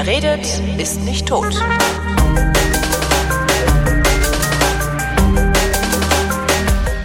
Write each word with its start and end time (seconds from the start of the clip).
Wer 0.00 0.06
redet, 0.06 0.46
ist 0.78 1.00
nicht 1.00 1.26
tot. 1.26 1.60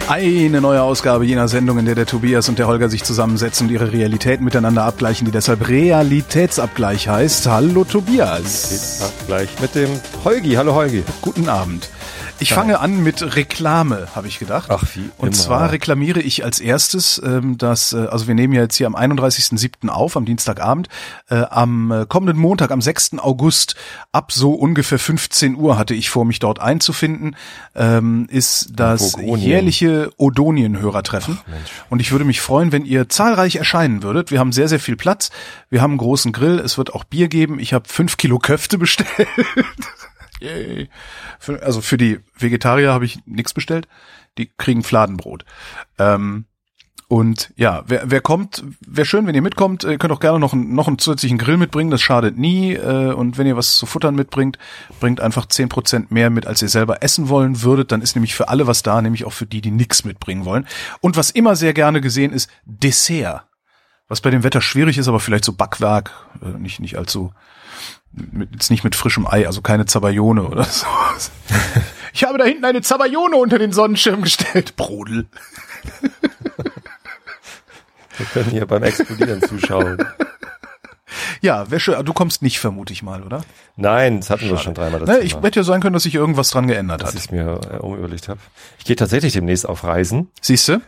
Eine 0.06 0.60
neue 0.60 0.80
Ausgabe 0.80 1.24
jener 1.24 1.48
Sendung, 1.48 1.80
in 1.80 1.86
der 1.86 1.96
der 1.96 2.06
Tobias 2.06 2.48
und 2.48 2.60
der 2.60 2.68
Holger 2.68 2.88
sich 2.88 3.02
zusammensetzen 3.02 3.66
und 3.66 3.72
ihre 3.72 3.90
Realität 3.90 4.40
miteinander 4.40 4.84
abgleichen, 4.84 5.24
die 5.24 5.32
deshalb 5.32 5.68
Realitätsabgleich 5.68 7.08
heißt. 7.08 7.48
Hallo 7.48 7.82
Tobias. 7.82 9.02
Abgleich 9.02 9.48
mit 9.60 9.74
dem 9.74 9.90
Holgi. 10.24 10.52
Hallo 10.52 10.76
Holgi. 10.76 11.02
Guten 11.20 11.48
Abend. 11.48 11.88
Ich 12.40 12.52
fange 12.52 12.80
an 12.80 13.02
mit 13.02 13.36
Reklame, 13.36 14.08
habe 14.14 14.26
ich 14.28 14.38
gedacht. 14.38 14.70
Ach, 14.70 14.84
wie 14.94 15.10
Und 15.18 15.28
immer. 15.28 15.32
zwar 15.32 15.72
reklamiere 15.72 16.20
ich 16.20 16.44
als 16.44 16.60
erstes, 16.60 17.20
ähm, 17.24 17.56
dass, 17.58 17.92
äh, 17.92 18.06
also 18.10 18.26
wir 18.26 18.34
nehmen 18.34 18.52
ja 18.52 18.62
jetzt 18.62 18.76
hier 18.76 18.86
am 18.86 18.96
31.07. 18.96 19.88
auf, 19.88 20.16
am 20.16 20.24
Dienstagabend, 20.24 20.88
äh, 21.30 21.36
am 21.36 21.90
äh, 21.90 22.06
kommenden 22.06 22.36
Montag, 22.38 22.70
am 22.70 22.82
6. 22.82 23.18
August, 23.18 23.76
ab 24.12 24.32
so 24.32 24.52
ungefähr 24.52 24.98
15 24.98 25.56
Uhr 25.56 25.78
hatte 25.78 25.94
ich 25.94 26.10
vor, 26.10 26.24
mich 26.24 26.38
dort 26.38 26.60
einzufinden, 26.60 27.36
ähm, 27.74 28.26
ist 28.30 28.68
das 28.74 29.12
Bogonien. 29.12 29.38
jährliche 29.38 30.10
Odonien-Hörertreffen. 30.16 31.38
Und 31.88 32.00
ich 32.00 32.12
würde 32.12 32.24
mich 32.24 32.40
freuen, 32.40 32.72
wenn 32.72 32.84
ihr 32.84 33.08
zahlreich 33.08 33.56
erscheinen 33.56 34.02
würdet. 34.02 34.30
Wir 34.30 34.40
haben 34.40 34.52
sehr, 34.52 34.68
sehr 34.68 34.80
viel 34.80 34.96
Platz. 34.96 35.30
Wir 35.70 35.82
haben 35.82 35.92
einen 35.92 35.98
großen 35.98 36.32
Grill. 36.32 36.58
Es 36.58 36.78
wird 36.78 36.94
auch 36.94 37.04
Bier 37.04 37.28
geben. 37.28 37.58
Ich 37.58 37.72
habe 37.72 37.88
fünf 37.88 38.16
Kilo 38.16 38.38
Köfte 38.38 38.78
bestellt. 38.78 39.28
Yay. 40.44 40.88
Für, 41.38 41.62
also 41.62 41.80
für 41.80 41.96
die 41.96 42.20
Vegetarier 42.38 42.92
habe 42.92 43.04
ich 43.04 43.18
nichts 43.26 43.54
bestellt. 43.54 43.88
Die 44.38 44.50
kriegen 44.56 44.82
Fladenbrot. 44.82 45.44
Ähm, 45.98 46.46
und 47.06 47.52
ja, 47.56 47.84
wer, 47.86 48.10
wer 48.10 48.20
kommt, 48.22 48.64
wäre 48.80 49.04
schön, 49.04 49.26
wenn 49.26 49.34
ihr 49.34 49.42
mitkommt. 49.42 49.84
Ihr 49.84 49.98
könnt 49.98 50.12
auch 50.12 50.20
gerne 50.20 50.38
noch, 50.40 50.52
einen- 50.54 50.74
noch 50.74 50.88
einen 50.88 50.98
zusätzlichen 50.98 51.36
Grill 51.38 51.58
mitbringen, 51.58 51.90
das 51.90 52.00
schadet 52.02 52.38
nie. 52.38 52.72
Äh, 52.74 53.12
und 53.12 53.36
wenn 53.38 53.46
ihr 53.46 53.56
was 53.56 53.76
zu 53.76 53.86
futtern 53.86 54.14
mitbringt, 54.14 54.58
bringt 55.00 55.20
einfach 55.20 55.46
10% 55.46 56.06
mehr 56.12 56.30
mit, 56.30 56.46
als 56.46 56.62
ihr 56.62 56.68
selber 56.68 57.02
essen 57.02 57.28
wollen 57.28 57.62
würdet. 57.62 57.92
Dann 57.92 58.00
ist 58.02 58.16
nämlich 58.16 58.34
für 58.34 58.48
alle 58.48 58.66
was 58.66 58.82
da, 58.82 59.00
nämlich 59.02 59.24
auch 59.26 59.32
für 59.34 59.46
die, 59.46 59.60
die 59.60 59.70
nichts 59.70 60.04
mitbringen 60.04 60.44
wollen. 60.46 60.66
Und 61.00 61.16
was 61.16 61.30
immer 61.30 61.56
sehr 61.56 61.74
gerne 61.74 62.00
gesehen 62.00 62.32
ist, 62.32 62.50
Dessert. 62.64 63.44
Was 64.08 64.20
bei 64.20 64.30
dem 64.30 64.42
Wetter 64.42 64.60
schwierig 64.60 64.98
ist, 64.98 65.06
aber 65.08 65.20
vielleicht 65.20 65.44
so 65.44 65.52
Backwerk, 65.52 66.10
äh, 66.42 66.58
nicht, 66.58 66.80
nicht 66.80 66.96
allzu, 66.96 67.32
mit, 68.32 68.52
jetzt 68.52 68.70
nicht 68.70 68.84
mit 68.84 68.94
frischem 68.94 69.26
Ei, 69.26 69.46
also 69.46 69.60
keine 69.62 69.86
Zabayone 69.86 70.44
oder 70.44 70.64
so. 70.70 70.86
Ich 72.12 72.24
habe 72.24 72.38
da 72.38 72.44
hinten 72.44 72.64
eine 72.64 72.82
Zabayone 72.82 73.36
unter 73.36 73.58
den 73.58 73.72
Sonnenschirm 73.72 74.22
gestellt. 74.22 74.76
Brodel. 74.76 75.26
Wir 78.16 78.26
können 78.26 78.50
hier 78.50 78.66
beim 78.66 78.82
Explodieren 78.82 79.42
zuschauen. 79.42 79.98
Ja, 81.40 81.70
wäre 81.70 81.80
schön. 81.80 82.04
Du 82.04 82.12
kommst 82.12 82.42
nicht, 82.42 82.58
vermute 82.60 82.92
ich 82.92 83.02
mal, 83.02 83.22
oder? 83.22 83.42
Nein, 83.76 84.20
das 84.20 84.30
hatten 84.30 84.48
wir 84.48 84.56
schon 84.58 84.74
dreimal. 84.74 85.00
Das 85.00 85.08
Ne, 85.08 85.18
ich 85.18 85.34
hätte 85.36 85.60
ja 85.60 85.64
sein 85.64 85.80
können, 85.80 85.92
dass 85.94 86.04
sich 86.04 86.14
irgendwas 86.14 86.50
dran 86.50 86.66
geändert 86.68 87.02
dass 87.02 87.10
hat. 87.14 87.16
ich 87.16 87.30
mir 87.30 87.60
äh, 87.70 87.76
umüberlegt 87.78 88.28
habe. 88.28 88.40
Ich 88.78 88.84
gehe 88.84 88.96
tatsächlich 88.96 89.32
demnächst 89.32 89.68
auf 89.68 89.84
Reisen. 89.84 90.30
Siehst 90.40 90.68
du? 90.68 90.80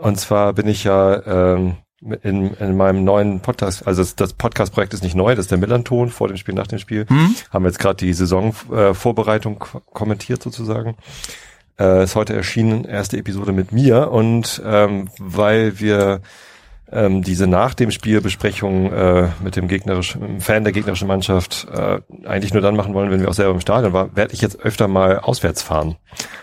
Und 0.00 0.18
zwar 0.18 0.52
bin 0.52 0.66
ich 0.68 0.84
ja 0.84 1.24
ähm, 1.54 1.76
in, 2.22 2.54
in 2.54 2.76
meinem 2.76 3.04
neuen 3.04 3.40
Podcast, 3.40 3.86
also 3.86 4.02
das, 4.02 4.16
das 4.16 4.32
Podcast-Projekt 4.32 4.94
ist 4.94 5.02
nicht 5.02 5.14
neu, 5.14 5.34
das 5.34 5.46
ist 5.46 5.50
der 5.50 5.58
Millanton 5.58 6.08
vor 6.10 6.28
dem 6.28 6.36
Spiel, 6.36 6.54
nach 6.54 6.66
dem 6.66 6.78
Spiel. 6.78 7.06
Haben 7.50 7.64
wir 7.64 7.68
jetzt 7.68 7.78
gerade 7.78 7.96
die 7.96 8.12
Saisonvorbereitung 8.12 9.64
äh, 9.74 9.78
kommentiert 9.92 10.42
sozusagen. 10.42 10.96
Äh, 11.78 12.04
ist 12.04 12.16
heute 12.16 12.34
erschienen, 12.34 12.84
erste 12.84 13.16
Episode 13.16 13.52
mit 13.52 13.72
mir 13.72 14.10
und 14.10 14.60
ähm, 14.64 15.08
weil 15.18 15.80
wir 15.80 16.20
ähm, 16.92 17.22
diese 17.22 17.46
nach 17.46 17.72
dem 17.74 17.90
Spiel 17.90 18.20
Besprechung 18.20 18.92
äh, 18.92 19.28
mit 19.42 19.56
dem 19.56 19.66
gegnerischen 19.66 20.40
Fan 20.40 20.64
der 20.64 20.72
gegnerischen 20.72 21.08
Mannschaft 21.08 21.66
äh, 21.72 22.00
eigentlich 22.26 22.52
nur 22.52 22.62
dann 22.62 22.76
machen 22.76 22.92
wollen, 22.92 23.10
wenn 23.10 23.20
wir 23.20 23.30
auch 23.30 23.34
selber 23.34 23.54
im 23.54 23.60
Stadion 23.60 23.94
waren, 23.94 24.14
werde 24.14 24.34
ich 24.34 24.42
jetzt 24.42 24.60
öfter 24.60 24.88
mal 24.88 25.18
auswärts 25.20 25.62
fahren. 25.62 25.96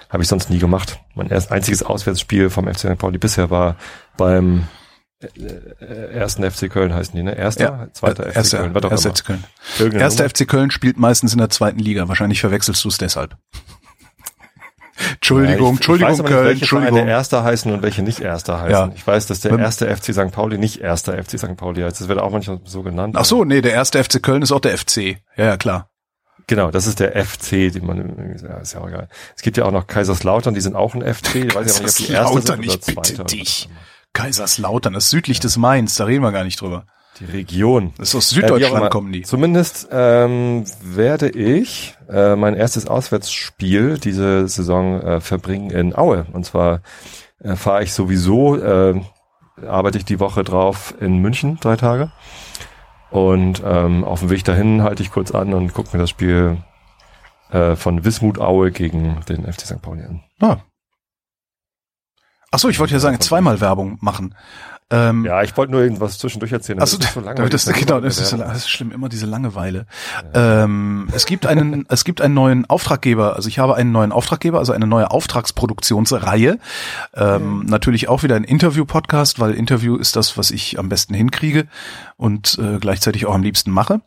Habe 0.09 0.23
ich 0.23 0.29
sonst 0.29 0.49
nie 0.49 0.57
gemacht. 0.57 0.99
Mein 1.13 1.29
erst 1.29 1.51
einziges 1.51 1.83
Auswärtsspiel 1.83 2.49
vom 2.49 2.67
FC 2.67 2.79
St. 2.79 2.97
Pauli 2.97 3.19
bisher 3.19 3.51
war 3.51 3.75
beim 4.17 4.67
ersten 6.13 6.49
FC 6.49 6.69
Köln 6.69 6.93
heißen 6.93 7.13
die, 7.15 7.23
ne? 7.23 7.35
Erster, 7.37 7.89
zweiter 7.93 8.23
FC 8.29 8.35
erster, 8.37 8.57
Köln, 8.59 8.75
was 8.75 8.83
auch 8.85 8.91
erster. 8.91 9.09
FC 9.15 9.25
Köln. 9.25 9.43
Irgendeine 9.77 10.03
Erster 10.03 10.23
Nummer. 10.23 10.29
FC 10.35 10.47
Köln 10.47 10.71
spielt 10.71 10.97
meistens 10.97 11.33
in 11.33 11.39
der 11.39 11.49
zweiten 11.49 11.79
Liga. 11.79 12.07
Wahrscheinlich 12.07 12.39
verwechselst 12.39 12.83
du 12.83 12.89
es 12.89 12.97
deshalb. 12.97 13.35
Entschuldigung, 15.15 15.65
Ja, 15.65 15.71
ich, 15.71 15.75
Entschuldigung, 15.77 16.09
ich 16.13 16.13
weiß 16.13 16.19
aber 16.19 16.29
nicht, 16.29 16.35
Köln, 16.37 16.47
welche 16.47 16.65
Vereine 16.65 16.85
Entschuldigung. 16.87 17.09
Erster 17.09 17.43
heißen 17.43 17.71
und 17.71 17.81
welche 17.81 18.01
nicht 18.01 18.19
Erster 18.19 18.59
heißen. 18.61 18.71
Ja. 18.71 18.91
Ich 18.95 19.05
weiß, 19.07 19.27
dass 19.27 19.39
der 19.39 19.57
erste 19.57 19.95
FC 19.95 20.13
St. 20.13 20.31
Pauli 20.31 20.57
nicht 20.57 20.81
erster 20.81 21.21
FC 21.21 21.39
St. 21.39 21.55
Pauli 21.55 21.81
heißt. 21.81 22.01
Das 22.01 22.07
wird 22.07 22.19
auch 22.19 22.31
manchmal 22.31 22.59
so 22.65 22.83
genannt. 22.83 23.15
Ach 23.17 23.25
so, 23.25 23.45
nee, 23.45 23.61
der 23.61 23.73
erste 23.73 24.03
FC 24.03 24.21
Köln 24.21 24.41
ist 24.41 24.51
auch 24.51 24.59
der 24.59 24.77
FC. 24.77 25.17
Ja, 25.37 25.45
ja, 25.45 25.57
klar. 25.57 25.89
Genau, 26.47 26.71
das 26.71 26.87
ist 26.87 26.99
der 26.99 27.11
FC, 27.23 27.71
den 27.71 27.85
man, 27.85 28.39
ja, 28.41 28.57
ist 28.57 28.73
ja 28.73 28.81
auch 28.81 28.87
egal. 28.87 29.07
Es 29.35 29.41
gibt 29.43 29.55
ja 29.57 29.65
auch 29.65 29.71
noch 29.71 29.85
Kaiserslautern, 29.85 30.53
die 30.55 30.61
sind 30.61 30.75
auch 30.75 30.95
ein 30.95 31.01
FC. 31.01 31.35
Ich 31.35 31.55
weiß 31.55 31.77
ja 31.77 31.83
nicht, 31.83 31.99
ob 31.99 32.07
die 32.07 32.11
erste 32.11 32.41
sind 32.41 32.65
ich 32.65 32.71
oder 32.71 32.75
bitte 32.77 32.79
zweite. 32.79 33.13
oder 33.15 33.23
dich. 33.25 33.65
immer. 33.69 33.79
Kaiserslautern, 34.13 34.93
das 34.93 35.05
ist 35.05 35.09
südlich 35.11 35.39
des 35.39 35.57
Mains, 35.57 35.95
da 35.95 36.05
reden 36.05 36.23
wir 36.23 36.31
gar 36.31 36.43
nicht 36.43 36.59
drüber. 36.61 36.85
Die 37.19 37.25
Region. 37.25 37.93
Das 37.97 38.09
ist 38.09 38.15
aus 38.15 38.31
Äh, 38.31 38.35
Süddeutschland 38.35 38.77
immer. 38.77 38.89
kommen 38.89 39.11
die. 39.11 39.23
Zumindest 39.23 39.89
ähm, 39.91 40.63
werde 40.81 41.29
ich 41.29 41.95
äh, 42.09 42.35
mein 42.35 42.55
erstes 42.55 42.87
Auswärtsspiel 42.87 43.97
diese 43.97 44.47
Saison 44.47 45.01
äh, 45.01 45.19
verbringen 45.21 45.69
in 45.71 45.95
Aue. 45.97 46.25
Und 46.31 46.45
zwar 46.45 46.81
äh, 47.43 47.55
fahre 47.55 47.83
ich 47.83 47.93
sowieso, 47.93 48.55
äh, 48.57 49.01
arbeite 49.67 49.97
ich 49.97 50.05
die 50.05 50.19
Woche 50.19 50.43
drauf 50.43 50.93
in 51.01 51.17
München, 51.17 51.57
drei 51.59 51.75
Tage. 51.75 52.11
Und 53.11 53.61
ähm, 53.65 54.03
auf 54.05 54.19
dem 54.21 54.29
Weg 54.29 54.43
dahin 54.45 54.83
halte 54.83 55.03
ich 55.03 55.11
kurz 55.11 55.31
an 55.31 55.53
und 55.53 55.73
gucke 55.73 55.89
mir 55.97 56.01
das 56.01 56.11
Spiel 56.11 56.57
äh, 57.51 57.75
von 57.75 58.05
Wismut 58.05 58.39
Aue 58.39 58.71
gegen 58.71 59.19
den 59.27 59.51
FC 59.51 59.61
St. 59.61 59.81
Pauli 59.81 60.03
an. 60.03 60.23
Ah. 60.39 60.57
Ach 62.51 62.59
so, 62.59 62.69
ich 62.69 62.79
wollte 62.79 62.93
ja 62.93 62.99
sagen, 62.99 63.19
zweimal 63.19 63.61
Werbung 63.61 63.97
machen. 64.01 64.35
Ähm, 64.91 65.23
Ja, 65.23 65.43
ich 65.43 65.55
wollte 65.55 65.71
nur 65.71 65.81
irgendwas 65.83 66.17
zwischendurch 66.17 66.51
erzählen. 66.51 66.79
Also, 66.79 66.97
ist 66.97 67.13
so 67.13 67.21
das, 67.21 67.65
genau, 67.79 67.99
das 68.01 68.17
ist, 68.19 68.29
so, 68.29 68.37
das 68.37 68.57
ist 68.57 68.69
schlimm, 68.69 68.91
immer 68.91 69.07
diese 69.07 69.27
Langeweile. 69.27 69.85
Ähm, 70.33 71.07
es 71.11 71.27
gibt 71.27 71.45
einen, 71.45 71.85
es 71.89 72.03
gibt 72.03 72.21
einen 72.21 72.33
neuen 72.33 72.67
Auftraggeber, 72.67 73.35
also 73.35 73.47
ich 73.49 73.59
habe 73.59 73.75
einen 73.75 73.91
neuen 73.91 74.11
Auftraggeber, 74.11 74.57
also 74.57 74.73
eine 74.73 74.87
neue 74.87 75.11
Auftragsproduktionsreihe. 75.11 76.57
Ähm, 77.13 77.65
Natürlich 77.67 78.09
auch 78.09 78.23
wieder 78.23 78.35
ein 78.35 78.43
Interview-Podcast, 78.43 79.39
weil 79.39 79.53
Interview 79.53 79.95
ist 79.95 80.15
das, 80.15 80.37
was 80.37 80.49
ich 80.49 80.79
am 80.79 80.89
besten 80.89 81.13
hinkriege 81.13 81.67
und 82.17 82.57
äh, 82.59 82.79
gleichzeitig 82.79 83.27
auch 83.27 83.35
am 83.35 83.43
liebsten 83.43 83.69
mache. 83.69 84.01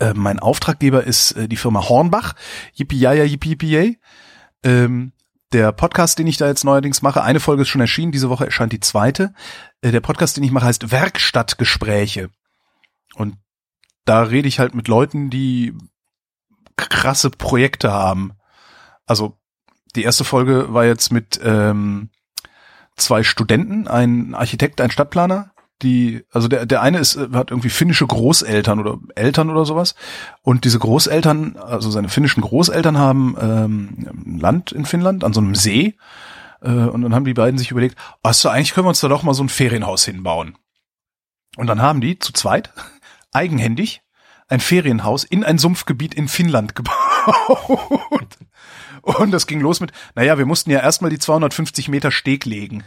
Äh, 0.00 0.14
mein 0.14 0.38
Auftraggeber 0.38 1.04
ist 1.04 1.32
äh, 1.32 1.48
die 1.48 1.56
Firma 1.56 1.86
Hornbach. 1.86 2.34
Yippie 2.74 2.98
ja 2.98 3.12
yippie 3.12 3.50
yippie 3.50 3.70
yay. 3.70 3.98
Ähm, 4.64 5.12
der 5.52 5.72
Podcast, 5.72 6.18
den 6.18 6.26
ich 6.26 6.36
da 6.36 6.46
jetzt 6.46 6.64
neuerdings 6.64 7.02
mache, 7.02 7.22
eine 7.22 7.40
Folge 7.40 7.62
ist 7.62 7.68
schon 7.68 7.80
erschienen, 7.80 8.12
diese 8.12 8.30
Woche 8.30 8.44
erscheint 8.44 8.72
die 8.72 8.80
zweite. 8.80 9.34
Äh, 9.80 9.90
Der 9.90 10.00
Podcast, 10.00 10.36
den 10.36 10.44
ich 10.44 10.50
mache, 10.50 10.66
heißt 10.66 10.90
Werkstattgespräche. 10.90 12.30
Und 13.14 13.36
da 14.04 14.22
rede 14.22 14.48
ich 14.48 14.58
halt 14.58 14.74
mit 14.74 14.88
Leuten, 14.88 15.30
die 15.30 15.74
krasse 16.76 17.30
Projekte 17.30 17.92
haben. 17.92 18.32
Also 19.06 19.38
die 19.94 20.02
erste 20.02 20.24
Folge 20.24 20.72
war 20.72 20.84
jetzt 20.84 21.12
mit 21.12 21.38
ähm, 21.42 22.10
zwei 22.96 23.22
Studenten, 23.22 23.86
ein 23.88 24.34
Architekt, 24.34 24.80
ein 24.80 24.90
Stadtplaner. 24.90 25.51
Die, 25.82 26.24
also 26.30 26.48
der, 26.48 26.64
der 26.66 26.80
eine 26.80 26.98
ist, 26.98 27.16
äh, 27.16 27.28
hat 27.32 27.50
irgendwie 27.50 27.70
finnische 27.70 28.06
Großeltern 28.06 28.78
oder 28.78 28.98
Eltern 29.14 29.50
oder 29.50 29.64
sowas. 29.64 29.94
Und 30.42 30.64
diese 30.64 30.78
Großeltern, 30.78 31.56
also 31.56 31.90
seine 31.90 32.08
finnischen 32.08 32.42
Großeltern 32.42 32.98
haben 32.98 33.36
ähm, 33.40 34.38
Land 34.40 34.72
in 34.72 34.84
Finnland 34.84 35.24
an 35.24 35.32
so 35.32 35.40
einem 35.40 35.54
See. 35.54 35.96
Äh, 36.60 36.70
und 36.70 37.02
dann 37.02 37.14
haben 37.14 37.24
die 37.24 37.34
beiden 37.34 37.58
sich 37.58 37.70
überlegt, 37.70 37.96
ach 38.22 38.34
so, 38.34 38.48
eigentlich 38.48 38.74
können 38.74 38.86
wir 38.86 38.90
uns 38.90 39.00
da 39.00 39.08
doch 39.08 39.24
mal 39.24 39.34
so 39.34 39.42
ein 39.42 39.48
Ferienhaus 39.48 40.04
hinbauen. 40.04 40.56
Und 41.56 41.66
dann 41.66 41.82
haben 41.82 42.00
die 42.00 42.18
zu 42.18 42.32
zweit 42.32 42.72
eigenhändig 43.32 44.02
ein 44.48 44.60
Ferienhaus 44.60 45.24
in 45.24 45.44
ein 45.44 45.58
Sumpfgebiet 45.58 46.14
in 46.14 46.28
Finnland 46.28 46.74
gebaut. 46.76 48.38
Und 49.02 49.32
das 49.32 49.48
ging 49.48 49.60
los 49.60 49.80
mit, 49.80 49.90
naja, 50.14 50.38
wir 50.38 50.46
mussten 50.46 50.70
ja 50.70 50.78
erstmal 50.78 51.10
die 51.10 51.18
250 51.18 51.88
Meter 51.88 52.12
Steg 52.12 52.44
legen. 52.44 52.84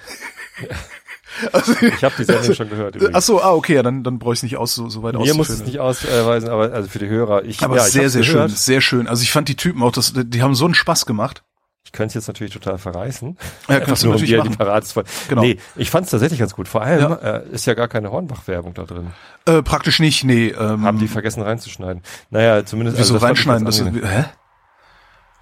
Also, 1.52 1.74
Ich 1.82 2.04
habe 2.04 2.14
die 2.18 2.24
Sendung 2.24 2.54
schon 2.54 2.70
gehört. 2.70 2.96
übrigens. 2.96 3.16
ach 3.16 3.22
so, 3.22 3.42
ah, 3.42 3.52
okay, 3.54 3.76
ja, 3.76 3.84
dann, 3.84 4.04
dann 4.04 4.20
brauche 4.20 4.34
ich 4.34 4.40
es 4.40 4.44
nicht 4.44 4.58
aus, 4.58 4.76
so, 4.76 4.90
so 4.90 5.04
weit 5.04 5.16
Mir 5.16 5.34
muss 5.34 5.50
es 5.50 5.66
nicht 5.66 5.80
ausweisen, 5.80 6.50
aber 6.50 6.72
also 6.72 6.88
für 6.90 7.00
die 7.00 7.08
Hörer. 7.10 7.44
Ich, 7.46 7.62
Aber 7.64 7.78
ja, 7.78 7.84
sehr, 7.84 8.10
sehr 8.10 8.22
gehört. 8.22 8.52
schön, 8.52 8.58
sehr 8.58 8.82
schön. 8.82 9.08
Also 9.08 9.24
ich 9.24 9.32
fand 9.32 9.50
die 9.50 9.56
Typen 9.56 9.82
auch, 9.84 9.92
das, 9.92 10.14
die 10.16 10.42
haben 10.42 10.56
so 10.56 10.66
einen 10.66 10.74
Spaß 10.76 11.06
gemacht. 11.06 11.44
Ich 11.84 11.92
könnte 11.92 12.10
es 12.10 12.14
jetzt 12.16 12.28
natürlich 12.28 12.52
total 12.54 12.78
verreißen. 12.78 13.38
Ja, 13.70 13.80
kannst 13.80 14.04
du 14.04 14.08
um 14.08 14.14
natürlich 14.14 14.32
dir 14.32 14.40
machen. 14.40 14.52
die 14.52 14.58
Parade 14.58 14.86
zu 14.86 15.02
Genau. 15.30 15.42
Nee, 15.44 15.60
ich 15.76 15.90
fand 15.92 16.06
es 16.06 16.12
tatsächlich 16.12 16.40
ganz 16.40 16.54
gut. 16.54 16.68
Vor 16.68 16.82
allem 16.82 17.00
Ja. 17.02 17.14
äh, 17.16 17.50
ist 17.52 17.66
ja 17.68 17.74
gar 17.74 17.88
keine 17.88 18.12
Hornbach-Werbung 18.12 18.74
da 18.74 18.84
drin. 18.84 19.08
Äh, 19.46 19.62
praktisch 19.62 20.00
nicht, 20.00 20.24
nee. 20.24 20.48
Ähm, 20.50 20.84
Haben 20.84 20.98
die 21.00 21.08
vergessen 21.08 21.42
reinzuschneiden. 21.44 22.02
Naja, 22.32 22.66
zumindest. 22.66 22.98
wieso 22.98 23.16
ich 23.18 23.22
reinschneiden? 23.22 23.66
Das, 23.66 23.80
angenehm. 23.82 24.04
hä? 24.06 24.26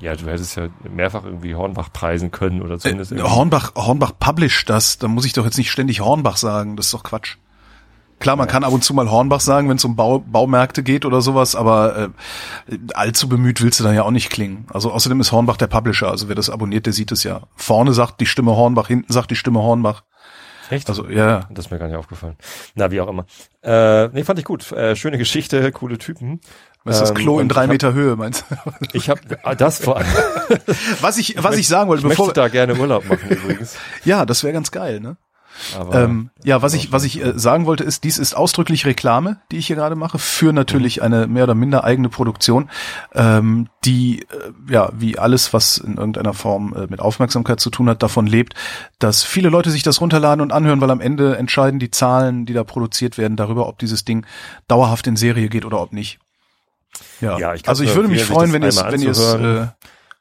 Ja, 0.04 0.16
du 0.16 0.26
hättest 0.26 0.58
ja 0.58 0.68
mehrfach 0.84 1.24
irgendwie 1.24 1.56
Hornbach 1.56 1.92
preisen 1.92 2.30
können 2.32 2.62
oder 2.62 2.78
zumindest 2.78 3.14
Äh. 3.14 3.22
Hornbach, 3.22 3.74
Hornbach 3.76 4.12
published 4.20 4.70
das. 4.70 4.98
Da 4.98 5.08
muss 5.08 5.26
ich 5.26 5.34
doch 5.34 5.46
jetzt 5.46 5.58
nicht 5.58 5.72
ständig 5.72 6.02
Hornbach 6.02 6.38
sagen. 6.38 6.76
Das 6.76 6.88
ist 6.88 6.94
doch 6.94 7.04
Quatsch. 7.04 7.38
Klar, 8.20 8.36
man 8.36 8.48
kann 8.48 8.64
ab 8.64 8.72
und 8.72 8.84
zu 8.84 8.94
mal 8.94 9.10
Hornbach 9.10 9.40
sagen, 9.40 9.68
wenn 9.70 9.78
es 9.78 9.84
um 9.86 9.96
Bau, 9.96 10.20
Baumärkte 10.20 10.84
geht 10.84 11.04
oder 11.06 11.22
sowas, 11.22 11.56
aber 11.56 12.12
äh, 12.70 12.78
allzu 12.94 13.28
bemüht 13.28 13.62
willst 13.62 13.80
du 13.80 13.84
dann 13.84 13.96
ja 13.96 14.04
auch 14.04 14.12
nicht 14.12 14.30
klingen. 14.30 14.66
Also 14.72 14.92
außerdem 14.92 15.20
ist 15.20 15.32
Hornbach 15.32 15.58
der 15.58 15.68
Publisher, 15.68 16.10
also 16.10 16.30
wer 16.30 16.36
das 16.36 16.50
abonniert, 16.50 16.86
der 16.86 16.94
sieht 16.94 17.12
es 17.12 17.24
ja. 17.24 17.42
Vorne 17.56 17.92
sagt 17.94 18.22
die 18.22 18.26
Stimme 18.26 18.56
Hornbach, 18.56 18.88
hinten 18.88 19.12
sagt 19.12 19.32
die 19.32 19.36
Stimme 19.36 19.60
Hornbach. 19.60 20.04
Echt? 20.70 20.88
Also 20.90 21.10
ja, 21.10 21.42
Das 21.52 21.66
ist 21.66 21.72
mir 21.72 21.80
gar 21.80 21.88
nicht 21.88 21.98
aufgefallen. 21.98 22.38
Na, 22.76 22.90
wie 22.92 23.02
auch 23.02 23.10
immer. 23.10 23.26
Äh, 23.62 24.08
nee, 24.10 24.24
fand 24.24 24.40
ich 24.40 24.46
gut. 24.46 24.72
Äh, 24.72 24.96
schöne 24.96 25.18
Geschichte, 25.18 25.72
coole 25.74 25.98
Typen. 25.98 26.40
Das 26.86 26.96
ist 26.98 27.02
das 27.02 27.10
Ähm, 27.12 27.16
Klo 27.16 27.36
in 27.40 27.44
und 27.44 27.50
drei 27.50 27.62
ich 27.62 27.68
hab- 27.68 27.72
Meter 27.74 27.94
Höhe, 27.94 28.16
meinst 28.16 28.46
du? 28.50 28.56
Ich 28.94 29.10
habe 29.10 29.22
das 29.58 29.80
vor 29.80 29.98
allem. 29.98 30.08
Was 31.02 31.18
ich, 31.18 31.36
was 31.42 31.58
ich 31.58 31.68
sagen 31.68 31.90
wollte, 31.90 32.04
Ich 32.04 32.10
bevor 32.10 32.28
möchte 32.28 32.40
da 32.42 32.48
gerne 32.48 32.76
Urlaub 32.76 33.08
machen 33.08 33.30
übrigens. 33.30 33.76
ja, 34.06 34.26
das 34.26 34.44
wäre 34.44 34.54
ganz 34.54 34.72
geil, 34.72 35.00
ne? 35.00 35.18
Aber 35.78 35.94
Ähm, 35.94 36.32
ja, 36.44 36.64
was 36.64 36.74
ich, 36.74 36.92
was 36.92 37.04
ich 37.04 37.24
äh, 37.24 37.34
sagen 37.38 37.68
wollte, 37.68 37.84
ist, 37.84 38.04
dies 38.04 38.18
ist 38.18 38.34
ausdrücklich 38.36 38.88
Reklame, 38.88 39.38
die 39.52 39.58
ich 39.58 39.68
hier 39.68 39.76
gerade 39.76 39.96
mache, 39.96 40.18
für 40.18 40.52
natürlich 40.52 41.04
eine 41.04 41.28
mehr 41.28 41.44
oder 41.44 41.54
minder 41.54 41.84
eigene 41.84 42.10
Produktion, 42.10 42.72
ähm, 43.14 43.68
die, 43.86 44.22
äh, 44.22 44.26
ja, 44.74 44.90
wie 44.98 45.20
alles, 45.20 45.54
was 45.54 45.78
in 45.78 45.98
irgendeiner 45.98 46.34
Form 46.34 46.74
äh, 46.76 46.88
mit 46.90 47.02
Aufmerksamkeit 47.02 47.60
zu 47.60 47.70
tun 47.70 47.88
hat, 47.88 48.02
davon 48.02 48.26
lebt, 48.26 48.56
dass 48.98 49.24
viele 49.24 49.50
Leute 49.50 49.70
sich 49.70 49.84
das 49.84 50.02
runterladen 50.02 50.42
und 50.42 50.52
anhören, 50.52 50.82
weil 50.82 50.90
am 50.90 51.02
Ende 51.02 51.38
entscheiden 51.38 51.80
die 51.80 51.92
Zahlen, 51.92 52.48
die 52.48 52.54
da 52.54 52.64
produziert 52.64 53.20
werden, 53.20 53.38
darüber, 53.38 53.68
ob 53.68 53.78
dieses 53.78 54.04
Ding 54.06 54.26
dauerhaft 54.68 55.06
in 55.06 55.16
Serie 55.16 55.50
geht 55.50 55.66
oder 55.66 55.80
ob 55.82 55.94
nicht. 55.94 56.18
Ja, 57.22 57.38
Ja, 57.38 57.54
ich 57.54 57.68
also 57.68 57.84
ich 57.84 57.96
würde 57.96 58.10
mich 58.10 58.24
freuen, 58.24 58.54
wenn 58.54 58.62
ihr 58.62 58.70
es, 58.70 58.84
wenn 58.84 59.02
ihr 59.02 59.12
es, 59.12 59.34
äh, 59.34 59.68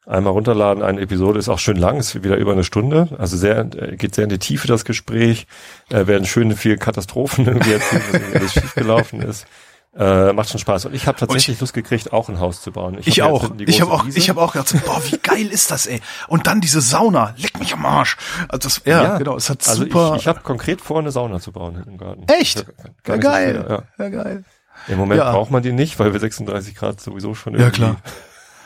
einmal 0.06 0.32
runterladen, 0.32 0.82
eine 0.82 1.00
Episode 1.00 1.38
ist 1.38 1.48
auch 1.48 1.58
schön 1.58 1.76
lang, 1.76 1.98
ist 1.98 2.22
wieder 2.22 2.36
über 2.36 2.52
eine 2.52 2.64
Stunde, 2.64 3.08
also 3.18 3.36
sehr 3.36 3.58
äh, 3.58 3.96
geht 3.96 4.14
sehr 4.14 4.24
in 4.24 4.30
die 4.30 4.38
Tiefe 4.38 4.68
das 4.68 4.84
Gespräch, 4.84 5.46
äh, 5.90 6.06
werden 6.06 6.26
schön 6.26 6.54
viele 6.56 6.76
Katastrophen 6.76 7.46
irgendwie 7.46 7.72
erzählt, 7.72 8.02
was 8.12 8.34
alles 8.34 8.52
schiefgelaufen 8.52 9.22
ist. 9.22 9.46
Äh, 9.94 10.32
macht 10.32 10.48
schon 10.48 10.58
Spaß. 10.58 10.86
Und 10.86 10.94
ich 10.94 11.06
habe 11.06 11.18
tatsächlich 11.18 11.60
Lust 11.60 11.74
gekriegt, 11.74 12.14
auch 12.14 12.30
ein 12.30 12.40
Haus 12.40 12.62
zu 12.62 12.72
bauen. 12.72 12.96
Ich 12.98 13.08
hab 13.08 13.16
ja 13.16 13.26
jetzt 13.26 13.44
auch. 13.44 13.54
Ich 13.58 13.80
habe 13.82 13.92
auch, 13.92 14.06
Wiese. 14.06 14.18
ich 14.18 14.30
habe 14.30 14.40
auch 14.40 14.52
gedacht, 14.54 14.74
boah, 14.86 15.02
wie 15.04 15.18
geil 15.18 15.46
ist 15.48 15.70
das, 15.70 15.86
ey. 15.86 16.00
Und 16.28 16.46
dann 16.46 16.62
diese 16.62 16.80
Sauna, 16.80 17.34
leck 17.36 17.58
mich 17.58 17.74
am 17.74 17.84
Arsch. 17.84 18.16
Also 18.48 18.68
das, 18.68 18.80
ja, 18.86 19.18
genau, 19.18 19.36
es 19.36 19.50
hat 19.50 19.68
also 19.68 19.82
super. 19.82 20.14
Ich, 20.14 20.22
ich 20.22 20.28
habe 20.28 20.40
konkret 20.40 20.80
vor, 20.80 21.00
eine 21.00 21.10
Sauna 21.10 21.40
zu 21.40 21.52
bauen 21.52 21.82
im 21.86 21.98
Garten. 21.98 22.24
Echt? 22.28 22.60
Ja, 22.60 22.64
ja, 23.06 23.16
geil. 23.18 23.66
ja. 23.68 23.82
Ja. 23.98 24.08
geil. 24.08 24.44
Im 24.88 24.98
Moment 24.98 25.18
Ja. 25.20 25.30
braucht 25.32 25.50
man 25.50 25.62
die 25.62 25.72
nicht, 25.72 25.98
weil 25.98 26.12
wir 26.12 26.20
36 26.20 26.74
Grad 26.74 27.00
sowieso 27.00 27.34
schon 27.34 27.54
Ja, 27.54 27.60
irgendwie. 27.60 27.76
klar. 27.80 27.96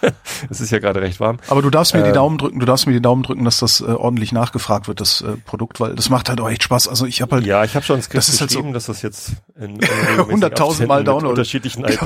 es 0.50 0.60
ist 0.60 0.70
ja 0.70 0.78
gerade 0.78 1.00
recht 1.00 1.20
warm. 1.20 1.38
Aber 1.48 1.62
du 1.62 1.70
darfst 1.70 1.94
mir 1.94 2.02
die 2.02 2.08
Ähm. 2.08 2.14
Daumen 2.14 2.38
drücken, 2.38 2.60
du 2.60 2.66
darfst 2.66 2.86
mir 2.86 2.92
die 2.92 3.00
Daumen 3.00 3.22
drücken, 3.22 3.44
dass 3.44 3.58
das 3.60 3.80
äh, 3.80 3.84
ordentlich 3.84 4.30
nachgefragt 4.30 4.88
wird, 4.88 5.00
das 5.00 5.22
äh, 5.22 5.36
Produkt, 5.38 5.80
weil 5.80 5.94
das 5.94 6.10
macht 6.10 6.28
halt 6.28 6.40
auch 6.40 6.48
echt 6.50 6.62
Spaß. 6.64 6.86
Also 6.88 7.06
ich 7.06 7.22
habe 7.22 7.36
halt, 7.36 7.46
Ja, 7.46 7.64
ich 7.64 7.74
habe 7.74 7.84
schon 7.84 7.96
ein 7.96 8.02
Skript 8.02 8.18
Das 8.18 8.28
ist 8.28 8.40
halt 8.40 8.50
so- 8.50 8.58
geschrieben, 8.58 8.74
dass 8.74 8.86
das 8.86 9.00
jetzt 9.02 9.32
in, 9.58 9.76
in 9.80 9.80
100.000 9.80 10.86
Mal 10.86 11.02
Download. 11.02 11.30
unterschiedlichen 11.30 11.84
IPs. 11.84 11.98